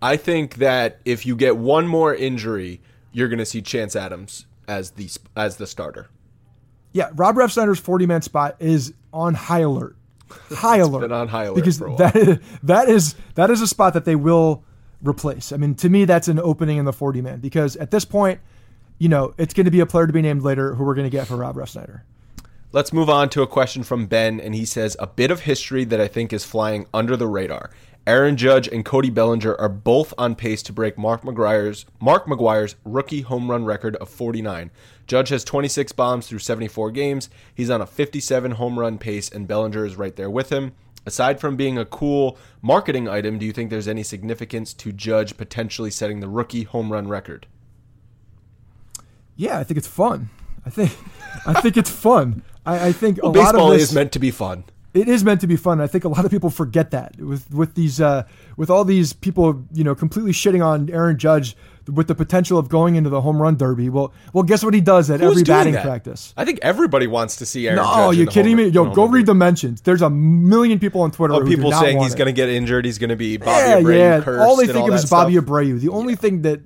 I 0.00 0.16
think 0.16 0.56
that 0.56 0.98
if 1.04 1.26
you 1.26 1.36
get 1.36 1.58
one 1.58 1.86
more 1.86 2.14
injury, 2.14 2.80
you're 3.12 3.28
going 3.28 3.38
to 3.38 3.46
see 3.46 3.60
Chance 3.60 3.94
Adams 3.94 4.46
as 4.66 4.92
the 4.92 5.10
as 5.36 5.56
the 5.58 5.66
starter. 5.66 6.08
Yeah, 6.98 7.10
Rob 7.14 7.36
Refsnyder's 7.36 7.78
40 7.78 8.06
man 8.06 8.22
spot 8.22 8.56
is 8.58 8.92
on 9.12 9.34
high 9.34 9.60
alert. 9.60 9.94
High 10.50 10.78
alert. 10.78 11.02
been 11.02 11.12
on 11.12 11.28
high 11.28 11.44
alert 11.44 11.54
because 11.54 11.78
for 11.78 11.86
a 11.86 11.90
while. 11.90 11.98
that 11.98 12.16
is, 12.16 12.38
that 12.64 12.88
is 12.88 13.14
that 13.36 13.50
is 13.50 13.60
a 13.60 13.68
spot 13.68 13.94
that 13.94 14.04
they 14.04 14.16
will 14.16 14.64
replace. 15.00 15.52
I 15.52 15.58
mean, 15.58 15.76
to 15.76 15.88
me, 15.88 16.06
that's 16.06 16.26
an 16.26 16.40
opening 16.40 16.76
in 16.76 16.86
the 16.86 16.92
40 16.92 17.22
man 17.22 17.38
because 17.38 17.76
at 17.76 17.92
this 17.92 18.04
point, 18.04 18.40
you 18.98 19.08
know, 19.08 19.32
it's 19.38 19.54
going 19.54 19.66
to 19.66 19.70
be 19.70 19.78
a 19.78 19.86
player 19.86 20.08
to 20.08 20.12
be 20.12 20.22
named 20.22 20.42
later 20.42 20.74
who 20.74 20.82
we're 20.82 20.96
going 20.96 21.06
to 21.06 21.16
get 21.16 21.28
for 21.28 21.36
Rob 21.36 21.54
Refsnyder. 21.54 22.00
Let's 22.72 22.92
move 22.92 23.08
on 23.08 23.28
to 23.30 23.42
a 23.42 23.46
question 23.46 23.84
from 23.84 24.06
Ben, 24.06 24.40
and 24.40 24.56
he 24.56 24.64
says 24.64 24.96
a 24.98 25.06
bit 25.06 25.30
of 25.30 25.42
history 25.42 25.84
that 25.84 26.00
I 26.00 26.08
think 26.08 26.32
is 26.32 26.44
flying 26.44 26.86
under 26.92 27.16
the 27.16 27.28
radar. 27.28 27.70
Aaron 28.08 28.38
Judge 28.38 28.66
and 28.66 28.86
Cody 28.86 29.10
Bellinger 29.10 29.54
are 29.60 29.68
both 29.68 30.14
on 30.16 30.34
pace 30.34 30.62
to 30.62 30.72
break 30.72 30.96
Mark 30.96 31.24
McGwire's 31.24 31.84
Mark 32.00 32.24
McGwire's 32.24 32.74
rookie 32.82 33.20
home 33.20 33.50
run 33.50 33.66
record 33.66 33.96
of 33.96 34.08
49. 34.08 34.70
Judge 35.06 35.28
has 35.28 35.44
26 35.44 35.92
bombs 35.92 36.26
through 36.26 36.38
74 36.38 36.90
games. 36.90 37.28
He's 37.54 37.68
on 37.68 37.82
a 37.82 37.86
57 37.86 38.52
home 38.52 38.78
run 38.78 38.96
pace, 38.96 39.28
and 39.28 39.46
Bellinger 39.46 39.84
is 39.84 39.96
right 39.96 40.16
there 40.16 40.30
with 40.30 40.48
him. 40.48 40.72
Aside 41.04 41.38
from 41.38 41.56
being 41.56 41.76
a 41.76 41.84
cool 41.84 42.38
marketing 42.62 43.08
item, 43.08 43.38
do 43.38 43.44
you 43.44 43.52
think 43.52 43.68
there's 43.68 43.86
any 43.86 44.02
significance 44.02 44.72
to 44.72 44.90
Judge 44.90 45.36
potentially 45.36 45.90
setting 45.90 46.20
the 46.20 46.28
rookie 46.30 46.62
home 46.62 46.90
run 46.90 47.08
record? 47.08 47.46
Yeah, 49.36 49.58
I 49.58 49.64
think 49.64 49.76
it's 49.76 49.86
fun. 49.86 50.30
I 50.64 50.70
think 50.70 50.96
I 51.46 51.60
think 51.60 51.76
it's 51.76 51.90
fun. 51.90 52.42
I, 52.64 52.88
I 52.88 52.92
think 52.92 53.22
Well, 53.22 53.32
a 53.32 53.36
lot 53.36 53.52
baseball 53.52 53.72
of 53.72 53.78
this 53.78 53.90
is 53.90 53.94
meant 53.94 54.12
to 54.12 54.18
be 54.18 54.30
fun. 54.30 54.64
It 54.98 55.08
is 55.08 55.24
meant 55.24 55.40
to 55.42 55.46
be 55.46 55.56
fun. 55.56 55.80
I 55.80 55.86
think 55.86 56.04
a 56.04 56.08
lot 56.08 56.24
of 56.24 56.30
people 56.30 56.50
forget 56.50 56.90
that 56.90 57.16
with 57.20 57.52
with 57.52 57.74
these 57.74 58.00
uh, 58.00 58.24
with 58.56 58.70
all 58.70 58.84
these 58.84 59.12
people, 59.12 59.64
you 59.72 59.84
know, 59.84 59.94
completely 59.94 60.32
shitting 60.32 60.64
on 60.64 60.90
Aaron 60.90 61.18
Judge 61.18 61.56
with 61.86 62.06
the 62.06 62.14
potential 62.14 62.58
of 62.58 62.68
going 62.68 62.96
into 62.96 63.08
the 63.08 63.20
home 63.20 63.40
run 63.40 63.56
derby. 63.56 63.88
Well, 63.88 64.12
well, 64.32 64.44
guess 64.44 64.62
what 64.64 64.74
he 64.74 64.80
does 64.80 65.10
at 65.10 65.20
Who's 65.20 65.30
every 65.32 65.44
batting 65.44 65.72
that? 65.74 65.84
practice. 65.84 66.34
I 66.36 66.44
think 66.44 66.58
everybody 66.62 67.06
wants 67.06 67.36
to 67.36 67.46
see 67.46 67.66
Aaron 67.66 67.78
Judge. 67.78 67.96
No, 67.96 68.10
in 68.10 68.18
you 68.18 68.26
kidding 68.26 68.56
home 68.56 68.66
me? 68.66 68.72
Yo, 68.72 68.92
go 68.92 69.06
read 69.06 69.26
the 69.26 69.34
mentions. 69.34 69.80
There's 69.80 70.02
a 70.02 70.10
million 70.10 70.78
people 70.78 71.02
on 71.02 71.10
Twitter 71.10 71.34
Oh, 71.34 71.44
people 71.46 71.70
not 71.70 71.82
saying 71.82 72.00
he's 72.00 72.14
going 72.14 72.26
to 72.26 72.32
get 72.32 72.48
injured. 72.48 72.84
He's 72.84 72.98
going 72.98 73.10
to 73.10 73.16
be 73.16 73.36
Bobby 73.36 73.50
yeah, 73.50 73.80
Abreu 73.80 73.98
yeah. 73.98 74.20
cursed 74.20 74.46
all 74.46 74.56
they 74.56 74.66
think 74.66 74.78
all 74.78 74.88
of 74.88 74.94
is 74.94 75.08
Bobby. 75.08 75.34
Abreu. 75.34 75.80
The 75.80 75.88
only 75.88 76.16
thing 76.16 76.42
that 76.42 76.60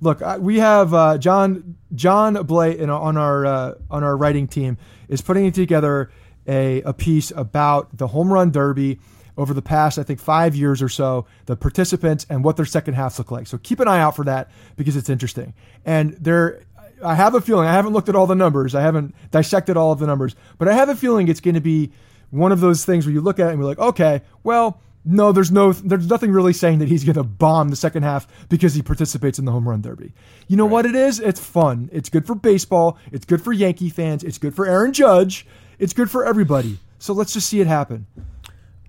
look, 0.00 0.20
we 0.40 0.58
have 0.58 0.94
uh, 0.94 1.18
John 1.18 1.76
John 1.94 2.34
Blay 2.44 2.78
in, 2.78 2.90
on 2.90 3.16
our 3.16 3.46
uh, 3.46 3.74
on 3.90 4.02
our 4.02 4.16
writing 4.16 4.48
team 4.48 4.78
is 5.08 5.20
putting 5.20 5.46
it 5.46 5.54
together 5.54 6.10
a, 6.46 6.82
a 6.82 6.92
piece 6.92 7.30
about 7.34 7.96
the 7.96 8.08
home 8.08 8.32
run 8.32 8.50
derby 8.50 8.98
over 9.36 9.52
the 9.52 9.62
past, 9.62 9.98
I 9.98 10.02
think, 10.02 10.20
five 10.20 10.54
years 10.54 10.80
or 10.80 10.88
so, 10.88 11.26
the 11.46 11.56
participants 11.56 12.26
and 12.30 12.44
what 12.44 12.56
their 12.56 12.66
second 12.66 12.94
halves 12.94 13.18
look 13.18 13.30
like. 13.30 13.46
So 13.46 13.58
keep 13.58 13.80
an 13.80 13.88
eye 13.88 14.00
out 14.00 14.16
for 14.16 14.24
that 14.24 14.50
because 14.76 14.96
it's 14.96 15.08
interesting. 15.08 15.54
And 15.84 16.12
there, 16.20 16.62
I 17.04 17.14
have 17.14 17.34
a 17.34 17.40
feeling, 17.40 17.66
I 17.66 17.72
haven't 17.72 17.92
looked 17.92 18.08
at 18.08 18.14
all 18.14 18.26
the 18.26 18.36
numbers, 18.36 18.74
I 18.74 18.82
haven't 18.82 19.14
dissected 19.30 19.76
all 19.76 19.92
of 19.92 19.98
the 19.98 20.06
numbers, 20.06 20.36
but 20.58 20.68
I 20.68 20.74
have 20.74 20.88
a 20.88 20.94
feeling 20.94 21.28
it's 21.28 21.40
going 21.40 21.56
to 21.56 21.60
be 21.60 21.92
one 22.30 22.52
of 22.52 22.60
those 22.60 22.84
things 22.84 23.06
where 23.06 23.12
you 23.12 23.20
look 23.20 23.38
at 23.38 23.48
it 23.48 23.50
and 23.50 23.58
be 23.58 23.64
like, 23.64 23.78
okay, 23.78 24.22
well, 24.42 24.80
no, 25.04 25.32
there's 25.32 25.50
no, 25.50 25.72
there's 25.72 26.08
nothing 26.08 26.32
really 26.32 26.54
saying 26.54 26.78
that 26.78 26.88
he's 26.88 27.04
going 27.04 27.16
to 27.16 27.24
bomb 27.24 27.68
the 27.68 27.76
second 27.76 28.04
half 28.04 28.26
because 28.48 28.74
he 28.74 28.82
participates 28.82 29.38
in 29.38 29.44
the 29.44 29.52
home 29.52 29.68
run 29.68 29.82
derby. 29.82 30.14
You 30.48 30.56
know 30.56 30.64
what 30.64 30.86
it 30.86 30.94
is? 30.94 31.20
It's 31.20 31.40
fun. 31.40 31.90
It's 31.92 32.08
good 32.08 32.26
for 32.26 32.34
baseball. 32.34 32.98
It's 33.12 33.26
good 33.26 33.42
for 33.42 33.52
Yankee 33.52 33.90
fans. 33.90 34.24
It's 34.24 34.38
good 34.38 34.54
for 34.54 34.66
Aaron 34.66 34.94
Judge. 34.94 35.46
It's 35.78 35.92
good 35.92 36.10
for 36.10 36.24
everybody. 36.24 36.78
So 36.98 37.12
let's 37.12 37.32
just 37.32 37.48
see 37.48 37.60
it 37.60 37.66
happen. 37.66 38.06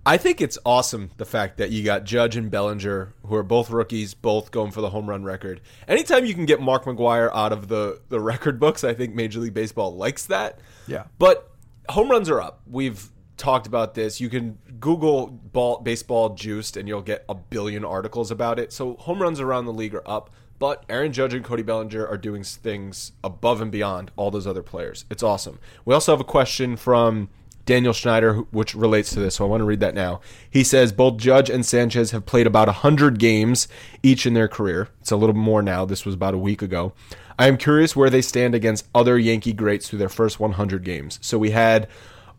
I 0.08 0.18
think 0.18 0.40
it's 0.40 0.60
awesome 0.66 1.10
the 1.18 1.26
fact 1.26 1.58
that 1.58 1.72
you 1.72 1.84
got 1.84 2.04
Judge 2.04 2.36
and 2.36 2.52
Bellinger, 2.52 3.16
who 3.26 3.36
are 3.36 3.44
both 3.44 3.72
rookies, 3.72 4.14
both 4.14 4.52
going 4.52 4.72
for 4.72 4.82
the 4.82 4.92
home 4.92 5.10
run 5.10 5.24
record. 5.24 5.62
Anytime 5.88 6.26
you 6.26 6.36
can 6.36 6.46
get 6.46 6.62
Mark 6.62 6.86
McGwire 6.86 7.32
out 7.34 7.52
of 7.52 7.70
the, 7.70 8.02
the 8.10 8.20
record 8.20 8.60
books, 8.60 8.84
I 8.84 8.94
think 8.94 9.16
Major 9.16 9.40
League 9.40 9.56
Baseball 9.56 9.96
likes 9.96 10.28
that. 10.28 10.60
Yeah. 10.86 11.06
But 11.18 11.52
home 11.90 12.10
runs 12.12 12.30
are 12.30 12.40
up. 12.40 12.62
We've 12.70 13.10
talked 13.36 13.66
about 13.66 13.96
this. 13.96 14.22
You 14.22 14.30
can 14.30 14.60
Google 14.80 15.28
ball, 15.28 15.80
baseball 15.80 16.36
juiced 16.36 16.78
and 16.78 16.88
you'll 16.88 17.02
get 17.02 17.26
a 17.28 17.34
billion 17.34 17.84
articles 17.84 18.30
about 18.30 18.60
it. 18.60 18.72
So 18.72 18.96
home 18.98 19.20
runs 19.20 19.40
around 19.40 19.66
the 19.66 19.74
league 19.74 19.96
are 19.96 20.08
up. 20.08 20.30
But 20.66 20.84
Aaron 20.90 21.14
Judge 21.14 21.36
and 21.36 21.46
Cody 21.46 21.62
Bellinger 21.62 22.08
are 22.08 22.18
doing 22.18 22.44
things 22.44 23.12
above 23.24 23.62
and 23.62 23.72
beyond 23.72 24.10
all 24.16 24.32
those 24.32 24.48
other 24.48 24.64
players. 24.64 25.06
It's 25.12 25.22
awesome. 25.22 25.60
We 25.86 25.94
also 25.94 26.12
have 26.12 26.20
a 26.20 26.24
question 26.24 26.76
from 26.76 27.30
Daniel 27.68 27.94
Schneider, 27.94 28.38
which 28.50 28.74
relates 28.74 29.12
to 29.12 29.20
this, 29.20 29.36
so 29.36 29.46
I 29.46 29.48
want 29.48 29.62
to 29.62 29.66
read 29.66 29.80
that 29.82 29.94
now. 29.94 30.22
He 30.50 30.64
says 30.64 30.92
both 30.92 31.18
Judge 31.18 31.52
and 31.52 31.64
Sanchez 31.64 32.10
have 32.10 32.26
played 32.26 32.48
about 32.48 32.68
100 32.68 33.20
games 33.20 33.68
each 34.02 34.26
in 34.26 34.34
their 34.34 34.48
career. 34.48 34.90
It's 35.02 35.12
a 35.12 35.18
little 35.18 35.36
more 35.36 35.62
now. 35.62 35.86
This 35.86 36.04
was 36.04 36.16
about 36.16 36.34
a 36.34 36.40
week 36.40 36.64
ago. 36.64 36.94
I 37.38 37.48
am 37.48 37.58
curious 37.58 37.96
where 37.96 38.10
they 38.10 38.24
stand 38.24 38.56
against 38.56 38.88
other 38.96 39.20
Yankee 39.20 39.54
greats 39.54 39.88
through 39.88 40.00
their 40.00 40.10
first 40.10 40.40
100 40.40 40.84
games. 40.84 41.20
So 41.22 41.38
we 41.38 41.52
had 41.52 41.88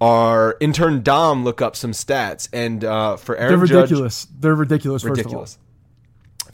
our 0.01 0.57
intern 0.59 1.05
Dom 1.05 1.45
look 1.45 1.63
up 1.63 1.77
some 1.77 1.93
stats, 1.93 2.49
and 2.53 2.85
uh, 2.85 3.19
for 3.19 3.37
Aaron 3.37 3.57
They're 3.57 3.67
Judge, 3.69 3.83
ridiculous. 3.91 4.27
They're 4.37 4.57
ridiculous. 4.57 5.05
Ridiculous. 5.05 5.59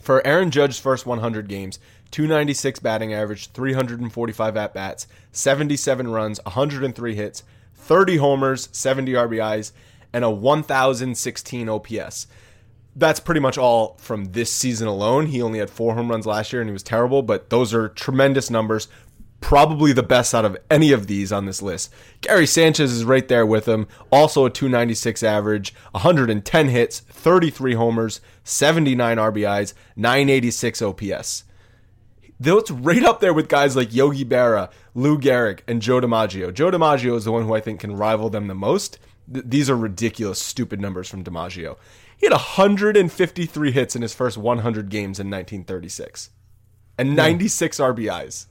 For 0.03 0.25
Aaron 0.27 0.51
Judge's 0.51 0.79
first 0.79 1.05
100 1.05 1.47
games, 1.47 1.79
296 2.11 2.81
batting 2.81 3.13
average, 3.13 3.51
345 3.51 4.57
at 4.57 4.73
bats, 4.73 5.07
77 5.31 6.09
runs, 6.09 6.41
103 6.43 7.15
hits, 7.15 7.43
30 7.75 8.17
homers, 8.17 8.67
70 8.73 9.13
RBIs, 9.13 9.71
and 10.11 10.25
a 10.25 10.29
1,016 10.29 11.69
OPS. 11.69 12.27
That's 12.97 13.21
pretty 13.21 13.39
much 13.39 13.57
all 13.57 13.95
from 13.97 14.33
this 14.33 14.51
season 14.51 14.89
alone. 14.89 15.27
He 15.27 15.41
only 15.41 15.59
had 15.59 15.69
four 15.69 15.95
home 15.95 16.11
runs 16.11 16.25
last 16.25 16.51
year 16.51 16.61
and 16.61 16.69
he 16.69 16.73
was 16.73 16.83
terrible, 16.83 17.21
but 17.21 17.49
those 17.49 17.73
are 17.73 17.87
tremendous 17.87 18.49
numbers. 18.49 18.89
Probably 19.43 19.91
the 19.91 20.01
best 20.01 20.33
out 20.33 20.45
of 20.45 20.57
any 20.71 20.93
of 20.93 21.07
these 21.07 21.31
on 21.31 21.45
this 21.45 21.61
list. 21.61 21.93
Gary 22.21 22.47
Sanchez 22.47 22.93
is 22.93 23.03
right 23.03 23.27
there 23.27 23.45
with 23.45 23.67
him, 23.67 23.87
also 24.09 24.45
a 24.45 24.49
296 24.49 25.21
average, 25.21 25.75
110 25.91 26.69
hits, 26.69 27.01
33 27.01 27.73
homers, 27.73 28.21
79 28.45 29.17
RBIs, 29.17 29.73
986 29.97 30.81
OPS. 30.81 31.43
That's 32.39 32.71
right 32.71 33.03
up 33.03 33.19
there 33.19 33.33
with 33.33 33.49
guys 33.49 33.75
like 33.75 33.93
Yogi 33.93 34.23
Berra, 34.23 34.71
Lou 34.95 35.19
Gehrig, 35.19 35.59
and 35.67 35.81
Joe 35.81 35.99
DiMaggio. 35.99 36.53
Joe 36.53 36.71
DiMaggio 36.71 37.15
is 37.17 37.25
the 37.25 37.31
one 37.33 37.43
who 37.43 37.53
I 37.53 37.59
think 37.59 37.81
can 37.81 37.97
rival 37.97 38.29
them 38.29 38.47
the 38.47 38.55
most. 38.55 38.97
Th- 39.31 39.45
these 39.45 39.69
are 39.69 39.77
ridiculous, 39.77 40.41
stupid 40.41 40.79
numbers 40.79 41.09
from 41.09 41.23
DiMaggio. 41.23 41.77
He 42.17 42.25
had 42.25 42.31
153 42.31 43.71
hits 43.71 43.95
in 43.95 44.01
his 44.01 44.13
first 44.13 44.37
100 44.37 44.89
games 44.89 45.19
in 45.19 45.27
1936 45.27 46.29
and 46.97 47.15
96 47.15 47.77
RBIs. 47.77 48.45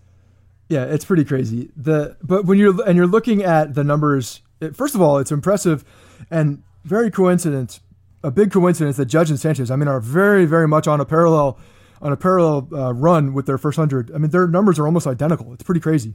Yeah, 0.73 0.85
it's 0.85 1.05
pretty 1.05 1.27
crazy. 1.27 1.71
The 1.77 2.17
but 2.23 2.47
when 2.47 2.57
you're 2.57 2.83
and 2.89 2.97
you're 2.97 3.07
looking 3.07 3.43
at 3.43 3.75
the 3.75 3.85
numbers, 3.85 4.41
it, 4.59 4.75
first 4.75 4.95
of 4.95 5.03
all, 5.03 5.19
it's 5.19 5.31
impressive 5.31 5.85
and 6.31 6.63
very 6.83 7.11
coincidence, 7.11 7.81
a 8.25 8.31
big 8.31 8.51
coincidence 8.51 8.97
that 8.97 9.05
Judge 9.05 9.29
and 9.29 9.39
Sanchez, 9.39 9.71
I 9.71 9.77
mean, 9.77 9.87
are 9.87 10.01
very 10.01 10.47
very 10.47 10.67
much 10.67 10.89
on 10.89 10.99
a 10.99 11.05
parallel 11.05 11.59
on 12.01 12.11
a 12.11 12.17
parallel 12.17 12.71
uh, 12.73 12.95
run 12.95 13.35
with 13.35 13.45
their 13.45 13.59
first 13.59 13.77
hundred. 13.77 14.11
I 14.15 14.17
mean, 14.17 14.31
their 14.31 14.49
numbers 14.49 14.79
are 14.79 14.87
almost 14.87 15.07
identical. 15.07 15.53
It's 15.53 15.63
pretty 15.63 15.83
crazy. 15.83 16.15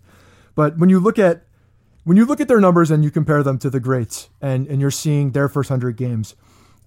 But 0.56 0.80
when 0.80 0.90
you 0.90 1.00
look 1.00 1.20
at 1.20 1.44
when 2.04 2.18
you 2.18 2.26
look 2.26 2.42
at 2.42 2.48
their 2.48 2.60
numbers 2.60 2.90
and 2.90 3.04
you 3.04 3.12
compare 3.12 3.44
them 3.44 3.60
to 3.60 3.70
the 3.70 3.80
greats, 3.80 4.30
and 4.42 4.66
and 4.66 4.82
you're 4.82 4.90
seeing 4.90 5.34
their 5.34 5.48
first 5.48 5.70
hundred 5.70 5.98
games. 5.98 6.34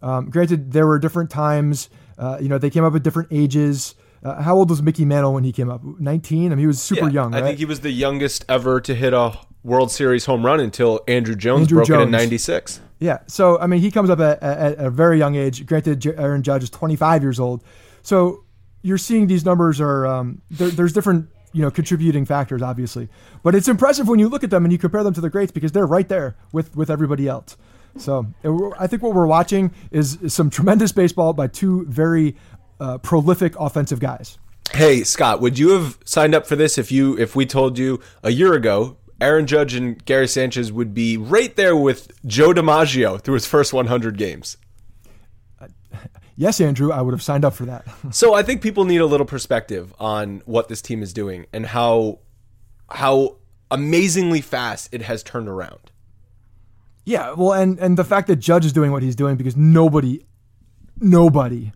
Um, 0.02 0.28
granted, 0.28 0.72
there 0.72 0.88
were 0.88 0.98
different 0.98 1.30
times. 1.30 1.88
Uh, 2.18 2.38
you 2.40 2.48
know, 2.48 2.58
they 2.58 2.70
came 2.70 2.82
up 2.82 2.96
at 2.96 3.04
different 3.04 3.28
ages. 3.30 3.94
Uh, 4.22 4.42
how 4.42 4.54
old 4.56 4.68
was 4.68 4.82
Mickey 4.82 5.04
Mantle 5.04 5.32
when 5.32 5.44
he 5.44 5.52
came 5.52 5.70
up? 5.70 5.80
19? 5.82 6.46
I 6.46 6.48
mean, 6.50 6.58
he 6.58 6.66
was 6.66 6.80
super 6.80 7.06
Yeah, 7.06 7.10
young, 7.12 7.32
right? 7.32 7.42
I 7.42 7.46
think 7.46 7.58
he 7.58 7.64
was 7.64 7.80
the 7.80 7.90
youngest 7.90 8.44
ever 8.48 8.80
to 8.82 8.94
hit 8.94 9.14
a 9.14 9.38
World 9.62 9.90
Series 9.90 10.26
home 10.26 10.44
run 10.44 10.60
until 10.60 11.00
Andruw 11.08 11.36
Jones 11.36 11.68
Andruw 11.68 11.74
broke 11.86 11.90
it 11.90 12.00
in 12.00 12.10
96. 12.10 12.80
Yeah. 12.98 13.18
So, 13.26 13.58
I 13.58 13.66
mean, 13.66 13.80
he 13.80 13.90
comes 13.90 14.10
up 14.10 14.20
at, 14.20 14.42
at, 14.42 14.78
at 14.78 14.86
a 14.86 14.90
very 14.90 15.18
young 15.18 15.36
age. 15.36 15.64
Granted, 15.66 16.04
Aaron 16.06 16.42
Judge 16.42 16.62
is 16.64 16.70
25 16.70 17.22
years 17.22 17.40
old. 17.40 17.64
So 18.02 18.44
you're 18.82 18.98
seeing 18.98 19.26
these 19.26 19.44
numbers 19.44 19.80
are, 19.80 20.06
um, 20.06 20.42
there, 20.50 20.68
there's 20.68 20.92
different, 20.92 21.28
you 21.52 21.62
know, 21.62 21.70
contributing 21.70 22.24
factors, 22.26 22.60
obviously. 22.62 23.08
But 23.42 23.54
it's 23.54 23.68
impressive 23.68 24.06
when 24.06 24.18
you 24.18 24.28
look 24.28 24.44
at 24.44 24.50
them 24.50 24.64
and 24.64 24.72
you 24.72 24.78
compare 24.78 25.02
them 25.02 25.14
to 25.14 25.20
the 25.20 25.30
greats 25.30 25.50
because 25.52 25.72
they're 25.72 25.86
right 25.86 26.08
there 26.08 26.36
with, 26.52 26.76
with 26.76 26.90
everybody 26.90 27.26
else. 27.26 27.56
So 27.96 28.26
it- 28.44 28.72
I 28.78 28.86
think 28.86 29.02
what 29.02 29.14
we're 29.14 29.26
watching 29.26 29.72
is, 29.90 30.16
is 30.22 30.32
some 30.32 30.48
tremendous 30.48 30.92
baseball 30.92 31.32
by 31.32 31.48
two 31.48 31.84
very 31.86 32.36
uh, 32.80 32.98
prolific 32.98 33.54
offensive 33.58 34.00
guys. 34.00 34.38
Hey 34.72 35.02
Scott, 35.04 35.40
would 35.40 35.58
you 35.58 35.70
have 35.70 35.98
signed 36.04 36.34
up 36.34 36.46
for 36.46 36.56
this 36.56 36.78
if 36.78 36.92
you 36.92 37.18
if 37.18 37.34
we 37.34 37.44
told 37.44 37.76
you 37.78 38.00
a 38.22 38.30
year 38.30 38.54
ago 38.54 38.96
Aaron 39.20 39.46
Judge 39.46 39.74
and 39.74 40.02
Gary 40.04 40.26
Sanchez 40.28 40.72
would 40.72 40.94
be 40.94 41.16
right 41.16 41.54
there 41.56 41.76
with 41.76 42.10
Joe 42.24 42.52
DiMaggio 42.52 43.20
through 43.20 43.34
his 43.34 43.46
first 43.46 43.72
100 43.72 44.16
games? 44.16 44.56
Yes, 46.36 46.58
Andrew, 46.58 46.90
I 46.90 47.02
would 47.02 47.12
have 47.12 47.22
signed 47.22 47.44
up 47.44 47.52
for 47.52 47.66
that. 47.66 47.84
So 48.12 48.32
I 48.32 48.42
think 48.42 48.62
people 48.62 48.86
need 48.86 49.02
a 49.02 49.06
little 49.06 49.26
perspective 49.26 49.92
on 50.00 50.40
what 50.46 50.68
this 50.68 50.80
team 50.80 51.02
is 51.02 51.12
doing 51.12 51.44
and 51.52 51.66
how 51.66 52.20
how 52.88 53.36
amazingly 53.70 54.40
fast 54.40 54.88
it 54.90 55.02
has 55.02 55.22
turned 55.22 55.48
around. 55.48 55.90
Yeah, 57.04 57.32
well, 57.32 57.52
and 57.52 57.78
and 57.78 57.98
the 57.98 58.04
fact 58.04 58.26
that 58.28 58.36
Judge 58.36 58.64
is 58.64 58.72
doing 58.72 58.90
what 58.90 59.02
he's 59.02 59.16
doing 59.16 59.36
because 59.36 59.54
nobody, 59.54 60.24
nobody, 60.98 61.72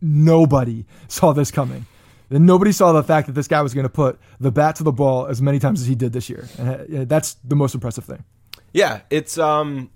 nobody 0.00 0.84
saw 1.08 1.32
this 1.32 1.50
coming. 1.50 1.86
And 2.28 2.44
nobody 2.44 2.72
saw 2.72 2.92
the 2.92 3.04
fact 3.04 3.28
that 3.28 3.34
this 3.34 3.46
guy 3.46 3.62
was 3.62 3.72
going 3.72 3.84
to 3.84 3.92
put 3.92 4.18
the 4.40 4.50
bat 4.50 4.76
to 4.76 4.82
the 4.82 4.92
ball 4.92 5.26
as 5.26 5.40
many 5.40 5.60
times 5.60 5.80
as 5.80 5.86
he 5.86 5.94
did 5.94 6.12
this 6.12 6.28
year, 6.28 6.48
and 6.58 6.68
uh, 6.68 7.04
that's 7.04 7.34
the 7.44 7.54
most 7.54 7.74
impressive 7.74 8.04
thing. 8.04 8.24
Yeah, 8.72 9.02
it's 9.10 9.38
um 9.38 9.90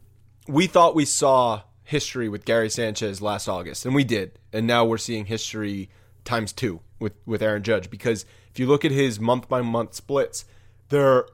we 0.46 0.66
thought 0.66 0.94
we 0.94 1.04
saw 1.04 1.62
history 1.82 2.28
with 2.28 2.44
Gary 2.44 2.70
Sanchez 2.70 3.20
last 3.20 3.48
August, 3.48 3.84
and 3.84 3.94
we 3.94 4.04
did. 4.04 4.38
And 4.52 4.66
now 4.66 4.84
we're 4.84 4.98
seeing 4.98 5.26
history 5.26 5.90
times 6.24 6.52
2 6.52 6.80
with 7.00 7.14
with 7.26 7.42
Aaron 7.42 7.62
Judge 7.62 7.90
because 7.90 8.24
if 8.50 8.58
you 8.58 8.66
look 8.66 8.84
at 8.84 8.92
his 8.92 9.18
month 9.18 9.48
by 9.48 9.60
month 9.60 9.94
splits, 9.94 10.44
they're 10.88 11.26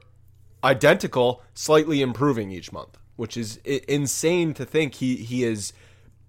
identical, 0.63 1.43
slightly 1.53 2.01
improving 2.01 2.51
each 2.51 2.71
month, 2.71 2.97
which 3.15 3.37
is 3.37 3.57
insane 3.57 4.53
to 4.55 4.65
think 4.65 4.95
he 4.95 5.17
he 5.17 5.43
is 5.43 5.73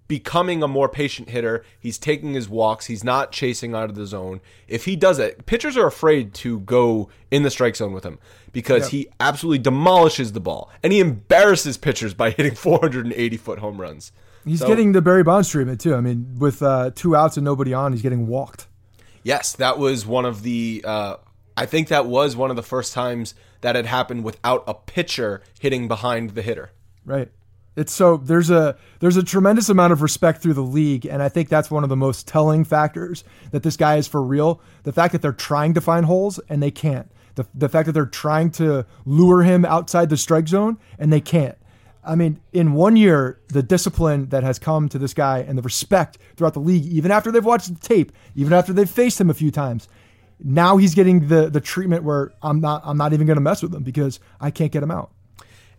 becoming 0.09 0.61
a 0.61 0.67
more 0.67 0.89
patient 0.89 1.29
hitter. 1.29 1.63
He's 1.79 1.97
taking 1.97 2.33
his 2.33 2.49
walks. 2.49 2.87
He's 2.87 3.05
not 3.05 3.31
chasing 3.31 3.73
out 3.73 3.89
of 3.89 3.95
the 3.95 4.05
zone. 4.05 4.41
If 4.67 4.83
he 4.83 4.97
does 4.97 5.19
it, 5.19 5.45
pitchers 5.45 5.77
are 5.77 5.87
afraid 5.87 6.33
to 6.35 6.59
go 6.59 7.07
in 7.31 7.43
the 7.43 7.49
strike 7.49 7.77
zone 7.77 7.93
with 7.93 8.03
him 8.03 8.19
because 8.51 8.91
Yeah. 8.91 8.99
he 8.99 9.09
absolutely 9.21 9.59
demolishes 9.59 10.33
the 10.33 10.39
ball 10.41 10.69
and 10.83 10.91
he 10.91 10.99
embarrasses 10.99 11.77
pitchers 11.77 12.13
by 12.13 12.31
hitting 12.37 12.55
480 12.55 13.37
foot 13.37 13.59
home 13.59 13.79
runs. 13.79 14.11
He's 14.43 14.59
So- 14.59 14.67
getting 14.67 14.91
the 14.91 15.01
Barry 15.01 15.23
Bonds 15.23 15.47
treatment 15.47 15.79
too. 15.79 15.95
I 15.95 16.01
mean, 16.01 16.35
with 16.39 16.61
uh, 16.61 16.91
two 16.93 17.15
outs 17.15 17.37
and 17.37 17.45
nobody 17.45 17.73
on, 17.73 17.93
he's 17.93 18.01
getting 18.01 18.27
walked. 18.27 18.67
Yes, 19.23 19.53
that 19.53 19.77
was 19.77 20.05
one 20.05 20.25
of 20.25 20.43
the. 20.43 20.81
Uh, 20.85 21.15
I 21.55 21.65
think 21.65 21.89
that 21.89 22.05
was 22.07 22.35
one 22.35 22.49
of 22.49 22.55
the 22.55 22.63
first 22.63 22.93
times 22.93 23.35
that 23.61 23.75
had 23.75 23.85
happened 23.85 24.23
without 24.23 24.63
a 24.65 24.73
pitcher 24.73 25.41
hitting 25.59 25.87
behind 25.89 26.31
the 26.31 26.41
hitter. 26.41 26.71
Right. 27.05 27.29
It's 27.79 27.93
so 27.93 28.17
there's 28.17 28.49
a 28.49 28.75
there's 28.99 29.15
a 29.15 29.23
tremendous 29.23 29.69
amount 29.69 29.93
of 29.93 30.01
respect 30.01 30.41
through 30.41 30.55
the 30.55 30.61
league, 30.61 31.05
and 31.05 31.23
I 31.23 31.29
think 31.29 31.47
that's 31.47 31.71
one 31.71 31.83
of 31.83 31.89
the 31.89 31.95
most 31.95 32.27
telling 32.27 32.65
factors 32.65 33.23
that 33.51 33.63
this 33.63 33.77
guy 33.77 33.95
is 33.95 34.05
for 34.05 34.21
real. 34.21 34.59
The 34.83 34.91
fact 34.91 35.13
that 35.13 35.21
they're 35.21 35.31
trying 35.31 35.73
to 35.75 35.81
find 35.81 36.05
holes 36.05 36.39
and 36.49 36.61
they 36.61 36.71
can't. 36.71 37.09
The 37.35 37.47
the 37.55 37.69
fact 37.69 37.85
that 37.85 37.93
they're 37.93 38.05
trying 38.05 38.51
to 38.51 38.85
lure 39.05 39.43
him 39.43 39.63
outside 39.63 40.09
the 40.09 40.17
strike 40.17 40.49
zone 40.49 40.77
and 40.97 41.13
they 41.13 41.21
can't. 41.21 41.57
I 42.03 42.15
mean, 42.15 42.41
in 42.51 42.73
one 42.73 42.97
year, 42.97 43.39
the 43.47 43.63
discipline 43.63 44.27
that 44.27 44.43
has 44.43 44.59
come 44.59 44.89
to 44.89 44.97
this 44.97 45.13
guy 45.13 45.39
and 45.39 45.57
the 45.57 45.61
respect 45.61 46.17
throughout 46.35 46.55
the 46.55 46.59
league, 46.59 46.85
even 46.85 47.11
after 47.11 47.31
they've 47.31 47.45
watched 47.45 47.73
the 47.73 47.87
tape, 47.87 48.11
even 48.35 48.51
after 48.51 48.73
they've 48.73 48.89
faced 48.89 49.21
him 49.21 49.29
a 49.29 49.33
few 49.33 49.51
times, 49.51 49.87
now 50.43 50.75
he's 50.75 50.95
getting 50.95 51.27
the 51.29 51.49
the 51.49 51.61
treatment 51.61 52.03
where 52.03 52.33
I'm 52.41 52.59
not 52.59 52.81
I'm 52.83 52.97
not 52.97 53.13
even 53.13 53.25
going 53.25 53.37
to 53.37 53.41
mess 53.41 53.63
with 53.63 53.73
him 53.73 53.83
because 53.83 54.19
I 54.41 54.51
can't 54.51 54.73
get 54.73 54.83
him 54.83 54.91
out. 54.91 55.11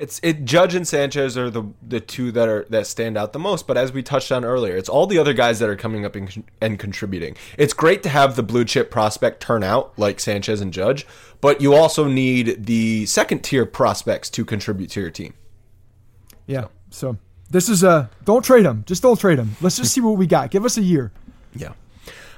It's 0.01 0.19
it. 0.23 0.45
Judge 0.45 0.75
and 0.75 0.89
Sanchez 0.89 1.37
are 1.37 1.51
the 1.51 1.65
the 1.87 2.01
two 2.01 2.33
that 2.33 2.49
are 2.49 2.65
that 2.71 2.87
stand 2.87 3.19
out 3.19 3.33
the 3.33 3.39
most. 3.39 3.67
But 3.67 3.77
as 3.77 3.93
we 3.93 4.03
touched 4.03 4.33
on 4.33 4.45
earlier, 4.45 4.77
it's 4.77 4.89
all 4.89 5.07
the 5.07 5.19
other 5.19 5.35
guys 5.35 5.59
that 5.59 5.69
are 5.69 5.77
coming 5.77 6.05
up 6.05 6.17
and, 6.17 6.43
and 6.61 6.79
contributing. 6.79 7.37
It's 7.59 7.75
great 7.75 8.03
to 8.05 8.09
have 8.09 8.35
the 8.35 8.43
blue 8.43 8.65
chip 8.65 8.91
prospect 8.91 9.43
turn 9.43 9.63
out 9.63 9.93
like 9.99 10.19
Sanchez 10.19 10.61
and 10.61 10.73
Judge, 10.73 11.07
but 11.41 11.61
you 11.61 11.75
also 11.75 12.07
need 12.07 12.65
the 12.65 13.05
second 13.07 13.45
tier 13.45 13.67
prospects 13.67 14.31
to 14.31 14.45
contribute 14.45 14.91
to 14.91 15.01
your 15.01 15.11
team. 15.11 15.35
Yeah. 16.47 16.69
So 16.89 17.19
this 17.51 17.69
is 17.69 17.83
a 17.85 18.11
don't 18.25 18.45
trade 18.45 18.65
him. 18.65 18.85
Just 18.87 19.03
don't 19.03 19.21
trade 19.21 19.39
him. 19.39 19.57
Let's 19.61 19.77
just 19.77 19.93
see 19.93 20.01
what 20.01 20.17
we 20.17 20.27
got. 20.27 20.51
Give 20.51 20.65
us 20.65 20.79
a 20.79 20.83
year. 20.83 21.13
Yeah. 21.55 21.73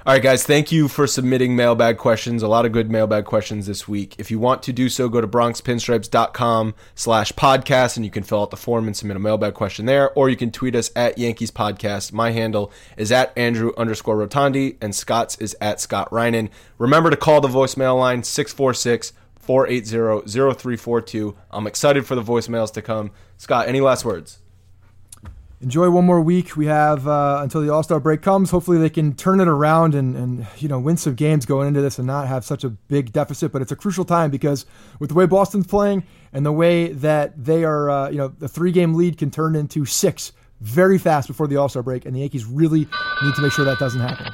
All 0.04 0.12
right, 0.12 0.20
guys, 0.20 0.42
thank 0.42 0.72
you 0.72 0.88
for 0.88 1.06
submitting 1.06 1.54
mailbag 1.54 1.96
questions. 1.96 2.42
A 2.42 2.48
lot 2.48 2.66
of 2.66 2.72
good 2.72 2.90
mailbag 2.90 3.24
questions 3.24 3.66
this 3.66 3.86
week. 3.86 4.16
If 4.18 4.32
you 4.32 4.40
want 4.40 4.60
to 4.64 4.72
do 4.72 4.88
so, 4.88 5.08
go 5.08 5.20
to 5.20 5.28
bronxpinstripes.com 5.28 6.74
slash 6.96 7.32
podcast 7.34 7.94
and 7.94 8.04
you 8.04 8.10
can 8.10 8.24
fill 8.24 8.42
out 8.42 8.50
the 8.50 8.56
form 8.56 8.88
and 8.88 8.96
submit 8.96 9.16
a 9.16 9.20
mailbag 9.20 9.54
question 9.54 9.86
there, 9.86 10.10
or 10.14 10.28
you 10.28 10.34
can 10.34 10.50
tweet 10.50 10.74
us 10.74 10.90
at 10.96 11.18
Yankees 11.18 11.52
Podcast. 11.52 12.12
My 12.12 12.32
handle 12.32 12.72
is 12.96 13.12
at 13.12 13.32
Andrew 13.38 13.70
underscore 13.76 14.16
Rotondi 14.16 14.76
and 14.80 14.92
Scott's 14.92 15.36
is 15.36 15.56
at 15.60 15.80
Scott 15.80 16.10
Reinen. 16.10 16.50
Remember 16.78 17.08
to 17.08 17.16
call 17.16 17.40
the 17.40 17.46
voicemail 17.46 17.96
line 17.96 18.24
646 18.24 19.12
480 19.38 20.28
0342. 20.28 21.36
I'm 21.52 21.68
excited 21.68 22.06
for 22.06 22.16
the 22.16 22.24
voicemails 22.24 22.72
to 22.72 22.82
come. 22.82 23.12
Scott, 23.38 23.68
any 23.68 23.80
last 23.80 24.04
words? 24.04 24.41
Enjoy 25.62 25.88
one 25.90 26.04
more 26.04 26.20
week. 26.20 26.56
We 26.56 26.66
have 26.66 27.06
uh, 27.06 27.38
until 27.40 27.60
the 27.60 27.72
All 27.72 27.84
Star 27.84 28.00
break 28.00 28.20
comes. 28.20 28.50
Hopefully, 28.50 28.78
they 28.78 28.90
can 28.90 29.14
turn 29.14 29.38
it 29.38 29.46
around 29.46 29.94
and, 29.94 30.16
and 30.16 30.46
you 30.58 30.66
know 30.66 30.80
win 30.80 30.96
some 30.96 31.14
games 31.14 31.46
going 31.46 31.68
into 31.68 31.80
this 31.80 31.98
and 31.98 32.06
not 32.06 32.26
have 32.26 32.44
such 32.44 32.64
a 32.64 32.70
big 32.70 33.12
deficit. 33.12 33.52
But 33.52 33.62
it's 33.62 33.70
a 33.70 33.76
crucial 33.76 34.04
time 34.04 34.32
because 34.32 34.66
with 34.98 35.10
the 35.10 35.14
way 35.14 35.24
Boston's 35.24 35.68
playing 35.68 36.02
and 36.32 36.44
the 36.44 36.50
way 36.50 36.88
that 36.88 37.44
they 37.44 37.62
are, 37.62 37.88
uh, 37.88 38.10
you 38.10 38.18
know, 38.18 38.26
the 38.26 38.48
three 38.48 38.72
game 38.72 38.94
lead 38.94 39.18
can 39.18 39.30
turn 39.30 39.54
into 39.54 39.84
six 39.84 40.32
very 40.60 40.98
fast 40.98 41.28
before 41.28 41.46
the 41.46 41.56
All 41.56 41.68
Star 41.68 41.84
break, 41.84 42.06
and 42.06 42.16
the 42.16 42.20
Yankees 42.20 42.44
really 42.44 42.88
need 43.22 43.34
to 43.36 43.42
make 43.42 43.52
sure 43.52 43.64
that 43.64 43.78
doesn't 43.78 44.00
happen. 44.00 44.32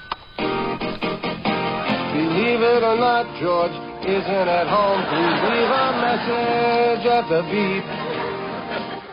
Believe 2.17 2.63
it 2.63 2.83
or 2.83 2.97
not, 2.97 3.27
George 3.39 3.73
isn't 4.09 4.49
at 4.49 4.67
home. 4.67 5.01
Leave 5.53 5.71
a 5.71 5.93
message 6.01 7.07
at 7.07 7.29
the 7.29 7.43
beep. 7.53 8.18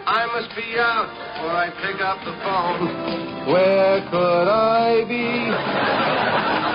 I 0.07 0.25
must 0.27 0.55
be 0.55 0.77
out 0.77 1.09
or 1.43 1.49
I 1.49 1.69
pick 1.81 1.99
up 2.01 2.19
the 2.23 2.33
phone. 2.43 3.47
Where 3.51 4.01
could 4.09 4.47
I 4.47 5.03
be? 5.05 5.49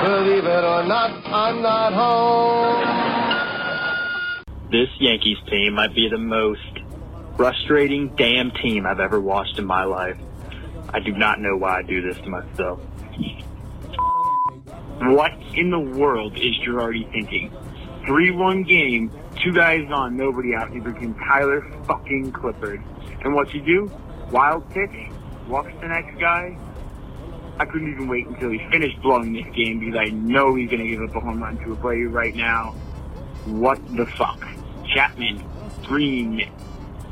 Believe 0.05 0.45
it 0.45 0.64
or 0.64 0.83
not, 0.85 1.11
I'm 1.26 1.62
not 1.62 1.93
home. 1.93 2.83
this 4.70 4.89
Yankees 4.99 5.39
team 5.49 5.74
might 5.74 5.95
be 5.95 6.09
the 6.11 6.18
most 6.18 6.61
frustrating 7.37 8.09
damn 8.16 8.51
team 8.51 8.87
I've 8.87 9.01
ever 9.01 9.20
watched 9.20 9.59
in 9.59 9.64
my 9.64 9.85
life. 9.85 10.16
I 10.93 10.99
do 11.01 11.12
not 11.12 11.41
know 11.41 11.57
why 11.57 11.78
I 11.78 11.83
do 11.83 12.03
this 12.03 12.16
to 12.18 12.28
myself. 12.28 12.81
What 15.03 15.33
in 15.55 15.70
the 15.70 15.78
world 15.78 16.37
is 16.37 16.59
Girardi 16.66 17.11
thinking? 17.12 17.53
3-1 18.07 18.66
game, 18.66 19.11
Two 19.43 19.53
guys 19.53 19.89
on, 19.91 20.16
nobody 20.18 20.55
out. 20.55 20.70
He 20.70 20.81
brings 20.81 21.03
in 21.03 21.14
Tyler 21.14 21.62
fucking 21.87 22.33
Clippard. 22.33 22.83
And 23.23 23.35
what 23.35 23.53
you 23.53 23.61
do? 23.61 23.91
Wild 24.31 24.68
pitch, 24.71 24.91
walks 25.49 25.73
the 25.81 25.89
next 25.89 26.18
guy. 26.18 26.57
I 27.59 27.66
couldn't 27.66 27.93
even 27.93 28.09
wait 28.09 28.27
until 28.27 28.51
he 28.51 28.59
finished 28.71 29.01
blowing 29.03 29.33
this 29.35 29.47
game 29.55 29.81
because 29.81 29.97
I 29.97 30.07
know 30.11 30.55
he's 30.55 30.71
going 30.71 30.83
to 30.83 30.89
give 30.89 31.03
up 31.03 31.14
a 31.14 31.21
home 31.21 31.43
run 31.43 31.59
to 31.59 31.73
a 31.73 31.77
player 31.77 32.09
right 32.09 32.35
now. 32.35 32.73
What 33.45 33.79
the 33.95 34.07
fuck? 34.07 34.43
Chapman, 34.95 35.45
Green, 35.85 36.51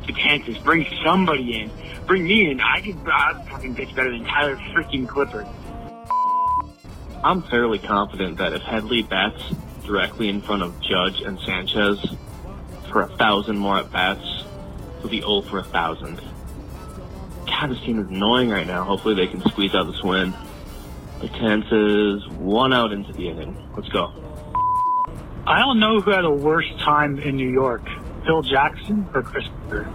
Betances, 0.04 0.62
bring 0.64 0.86
somebody 1.04 1.61
in. 1.61 1.70
Bring 2.06 2.24
me 2.24 2.50
in. 2.50 2.61
I 2.61 2.80
could 2.80 2.96
I'd 3.06 3.46
fucking 3.50 3.74
pitch 3.74 3.94
better 3.94 4.11
than 4.11 4.24
Tyler 4.24 4.56
freaking 4.56 5.06
Clippard. 5.06 5.46
I'm 7.22 7.42
fairly 7.42 7.78
confident 7.78 8.38
that 8.38 8.52
if 8.52 8.62
Headley 8.62 9.02
bats 9.02 9.42
directly 9.84 10.28
in 10.28 10.40
front 10.40 10.62
of 10.62 10.80
Judge 10.80 11.20
and 11.20 11.38
Sanchez 11.40 11.98
for 12.90 13.02
a 13.02 13.16
thousand 13.16 13.59
more 13.59 13.78
at 13.78 13.90
bats, 13.92 14.44
he'll 15.01 15.11
be 15.11 15.20
0 15.20 15.42
for 15.42 15.59
a 15.59 15.64
thousand. 15.64 16.20
God, 17.46 17.70
this 17.70 17.80
team 17.80 17.99
is 17.99 18.09
annoying 18.09 18.51
right 18.51 18.66
now. 18.66 18.84
Hopefully 18.84 19.14
they 19.14 19.26
can 19.26 19.40
squeeze 19.49 19.74
out 19.74 19.84
this 19.84 20.03
win. 20.03 20.34
Betances, 21.20 22.28
one 22.32 22.72
out 22.72 22.92
into 22.92 23.12
the 23.12 23.28
inning. 23.28 23.57
Let's 23.74 23.88
go. 23.88 24.12
I 25.46 25.59
don't 25.61 25.80
know 25.80 26.01
who 26.01 26.11
had 26.11 26.24
a 26.24 26.30
worse 26.30 26.70
time 26.84 27.18
in 27.18 27.36
New 27.36 27.51
York, 27.51 27.82
Phil 28.24 28.42
Jackson 28.42 29.09
or 29.14 29.22
Chris 29.22 29.44
Carter. 29.62 29.90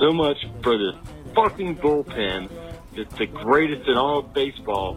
So 0.00 0.10
much 0.12 0.38
for 0.62 0.78
the 0.78 0.98
fucking 1.34 1.76
bullpen. 1.76 2.50
It's 2.94 3.14
the 3.18 3.26
greatest 3.26 3.86
in 3.86 3.96
all 3.96 4.20
of 4.20 4.32
baseball 4.32 4.94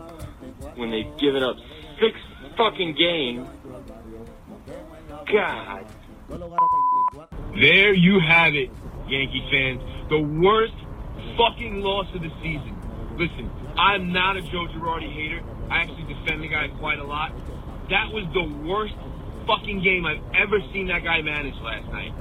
when 0.75 0.89
they've 0.89 1.17
given 1.17 1.43
up 1.43 1.57
six 1.99 2.17
fucking 2.57 2.95
games. 2.95 3.47
God. 5.31 5.85
There 7.55 7.93
you 7.93 8.19
have 8.19 8.55
it, 8.55 8.69
Yankee 9.07 9.45
fans. 9.51 9.81
The 10.09 10.19
worst 10.19 10.73
fucking 11.37 11.81
loss 11.81 12.07
of 12.15 12.21
the 12.21 12.31
season. 12.41 12.75
Listen, 13.17 13.49
I'm 13.77 14.11
not 14.11 14.37
a 14.37 14.41
Joe 14.41 14.65
Girardi 14.73 15.13
hater. 15.13 15.41
I 15.69 15.81
actually 15.81 16.11
defend 16.13 16.41
the 16.41 16.47
guy 16.47 16.67
quite 16.79 16.99
a 16.99 17.03
lot. 17.03 17.31
That 17.89 18.11
was 18.11 18.25
the 18.33 18.67
worst 18.67 18.95
fucking 19.45 19.83
game 19.83 20.05
I've 20.05 20.23
ever 20.33 20.59
seen 20.73 20.87
that 20.87 21.03
guy 21.03 21.21
manage 21.21 21.55
last 21.61 21.87
night. 21.91 22.11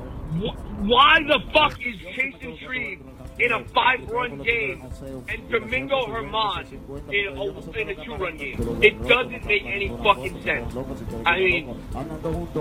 Why 0.85 1.21
the 1.27 1.41
fuck 1.53 1.79
is 1.81 1.97
Chasen 2.15 2.59
Shreve 2.61 3.01
in 3.39 3.53
a 3.53 3.65
five-run 3.67 4.43
game 4.43 4.83
and 5.29 5.51
Domingo 5.51 6.07
Germán 6.07 6.67
in 7.13 7.37
a, 7.37 7.81
in 7.81 7.89
a 7.89 8.05
two-run 8.05 8.37
game? 8.37 8.83
It 8.83 9.03
doesn't 9.07 9.47
make 9.47 9.65
any 9.65 9.89
fucking 10.03 10.43
sense. 10.43 10.75
I 11.25 11.39
mean, 11.39 11.81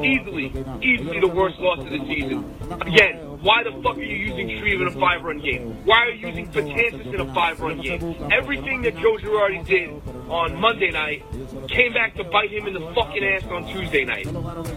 easily, 0.04 0.54
easily 0.82 1.20
the 1.20 1.28
worst 1.28 1.60
loss 1.60 1.80
of 1.80 1.90
the 1.90 2.00
season. 2.08 2.46
Again, 2.82 3.18
why 3.42 3.64
the 3.64 3.72
fuck 3.84 3.98
are 3.98 4.02
you 4.02 4.16
using 4.16 4.50
Shreve 4.60 4.82
in 4.82 4.88
a 4.88 4.92
five-run 4.92 5.40
game? 5.40 5.86
Why 5.86 6.06
are 6.06 6.12
you 6.12 6.28
using 6.28 6.48
Betances 6.48 7.14
in 7.14 7.20
a 7.20 7.34
five-run 7.34 7.82
game? 7.82 8.16
Everything 8.32 8.82
that 8.84 8.96
Joe 8.96 9.18
Girardi 9.18 9.66
did 9.66 10.02
on 10.30 10.56
Monday 10.60 10.92
night 10.92 11.24
came 11.68 11.94
back 11.94 12.16
to 12.16 12.24
bite 12.24 12.52
him 12.52 12.68
in 12.68 12.74
the 12.74 12.94
fucking 12.94 13.24
ass 13.24 13.44
on 13.46 13.68
Tuesday 13.68 14.06
night. 14.06 14.28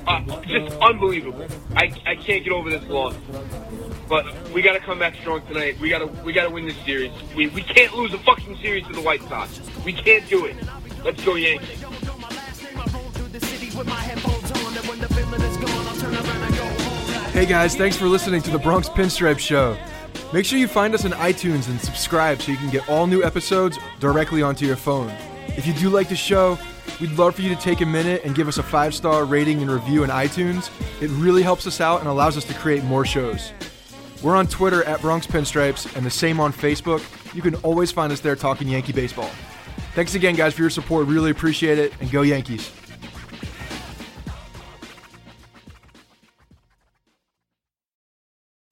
Uh, 0.07 0.43
just 0.43 0.77
unbelievable. 0.79 1.47
I, 1.77 1.93
I 2.07 2.15
can't 2.17 2.43
get 2.43 2.53
over 2.53 2.71
this 2.71 2.85
loss. 2.89 3.15
But 4.09 4.51
we 4.51 4.63
got 4.63 4.75
to 4.75 4.81
come 4.81 4.99
back 4.99 5.15
strong 5.17 5.47
tonight. 5.47 5.79
We 5.81 5.89
got 5.89 6.01
to 6.01 6.07
we 6.23 6.33
got 6.33 6.45
to 6.45 6.51
win 6.51 6.67
this 6.67 6.77
series. 6.85 7.13
We, 7.35 7.49
we 7.49 7.63
can't 7.63 7.95
lose 7.95 8.13
a 8.13 8.19
fucking 8.19 8.59
series 8.59 8.87
to 8.87 8.93
the 8.93 9.01
White 9.01 9.23
Sox. 9.23 9.61
We 9.85 9.93
can't 9.93 10.29
do 10.29 10.45
it. 10.45 10.57
Let's 11.05 11.25
go 11.25 11.35
Yankees. 11.35 11.81
Hey 17.33 17.47
guys, 17.47 17.75
thanks 17.75 17.97
for 17.97 18.07
listening 18.07 18.43
to 18.43 18.51
the 18.51 18.59
Bronx 18.59 18.89
Pinstripe 18.89 19.39
Show. 19.39 19.77
Make 20.33 20.45
sure 20.47 20.59
you 20.59 20.69
find 20.69 20.95
us 20.95 21.05
on 21.05 21.11
iTunes 21.13 21.69
and 21.69 21.81
subscribe 21.81 22.41
so 22.41 22.53
you 22.53 22.59
can 22.59 22.71
get 22.71 22.89
all 22.89 23.07
new 23.07 23.23
episodes 23.23 23.79
directly 24.01 24.43
onto 24.43 24.67
your 24.67 24.77
phone. 24.77 25.13
If 25.49 25.67
you 25.67 25.73
do 25.73 25.91
like 25.91 26.09
the 26.09 26.17
show, 26.17 26.59
we'd 27.01 27.13
love 27.13 27.35
for 27.35 27.43
you 27.43 27.55
to 27.55 27.61
take 27.61 27.81
a 27.81 27.87
minute 27.87 28.23
and 28.25 28.35
give 28.35 28.49
us 28.49 28.59
a 28.59 28.63
five 28.63 28.95
star 28.95 29.25
rating 29.25 29.63
and 29.63 29.71
review 29.71 30.05
on 30.05 30.11
iTunes. 30.11 30.71
It 31.03 31.09
really 31.11 31.43
helps 31.43 31.67
us 31.67 31.81
out 31.81 32.01
and 32.01 32.09
allows 32.09 32.37
us 32.37 32.45
to 32.45 32.55
create 32.55 32.85
more 32.85 33.05
shows. 33.05 33.53
We're 34.25 34.37
on 34.37 34.47
Twitter 34.47 34.83
at 34.85 35.03
Bronx 35.03 35.27
Pinstripes 35.27 35.95
and 35.95 36.05
the 36.05 36.11
same 36.11 36.41
on 36.41 36.51
Facebook. 36.51 37.05
You 37.35 37.43
can 37.43 37.57
always 37.57 37.93
find 37.93 38.11
us 38.11 38.21
there 38.21 38.35
talking 38.35 38.67
Yankee 38.67 38.95
baseball. 38.95 39.31
Thanks 39.95 40.15
again, 40.15 40.35
guys, 40.35 40.55
for 40.55 40.63
your 40.63 40.71
support. 40.71 41.07
Really 41.07 41.31
appreciate 41.31 41.79
it, 41.79 41.93
and 42.01 42.11
go 42.11 42.23
Yankees. 42.23 42.71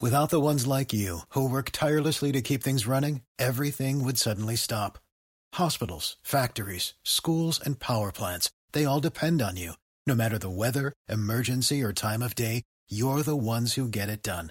Without 0.01 0.31
the 0.31 0.41
ones 0.41 0.67
like 0.67 0.95
you, 0.95 1.21
who 1.29 1.49
work 1.49 1.69
tirelessly 1.71 2.33
to 2.33 2.41
keep 2.41 2.63
things 2.63 2.87
running, 2.87 3.21
everything 3.39 4.03
would 4.03 4.17
suddenly 4.17 4.57
stop. 4.57 4.99
Hospitals, 5.53 6.17
factories, 6.23 6.95
schools, 7.05 7.61
and 7.61 7.79
power 7.79 8.11
plants, 8.11 8.51
they 8.73 8.87
all 8.87 9.01
depend 9.01 9.43
on 9.43 9.59
you. 9.59 9.75
No 10.07 10.15
matter 10.15 10.39
the 10.39 10.49
weather, 10.51 10.95
emergency, 11.11 11.83
or 11.83 11.93
time 11.93 12.23
of 12.23 12.35
day, 12.35 12.63
you're 12.89 13.23
the 13.23 13.37
ones 13.37 13.75
who 13.75 13.87
get 13.87 14.09
it 14.09 14.23
done. 14.23 14.51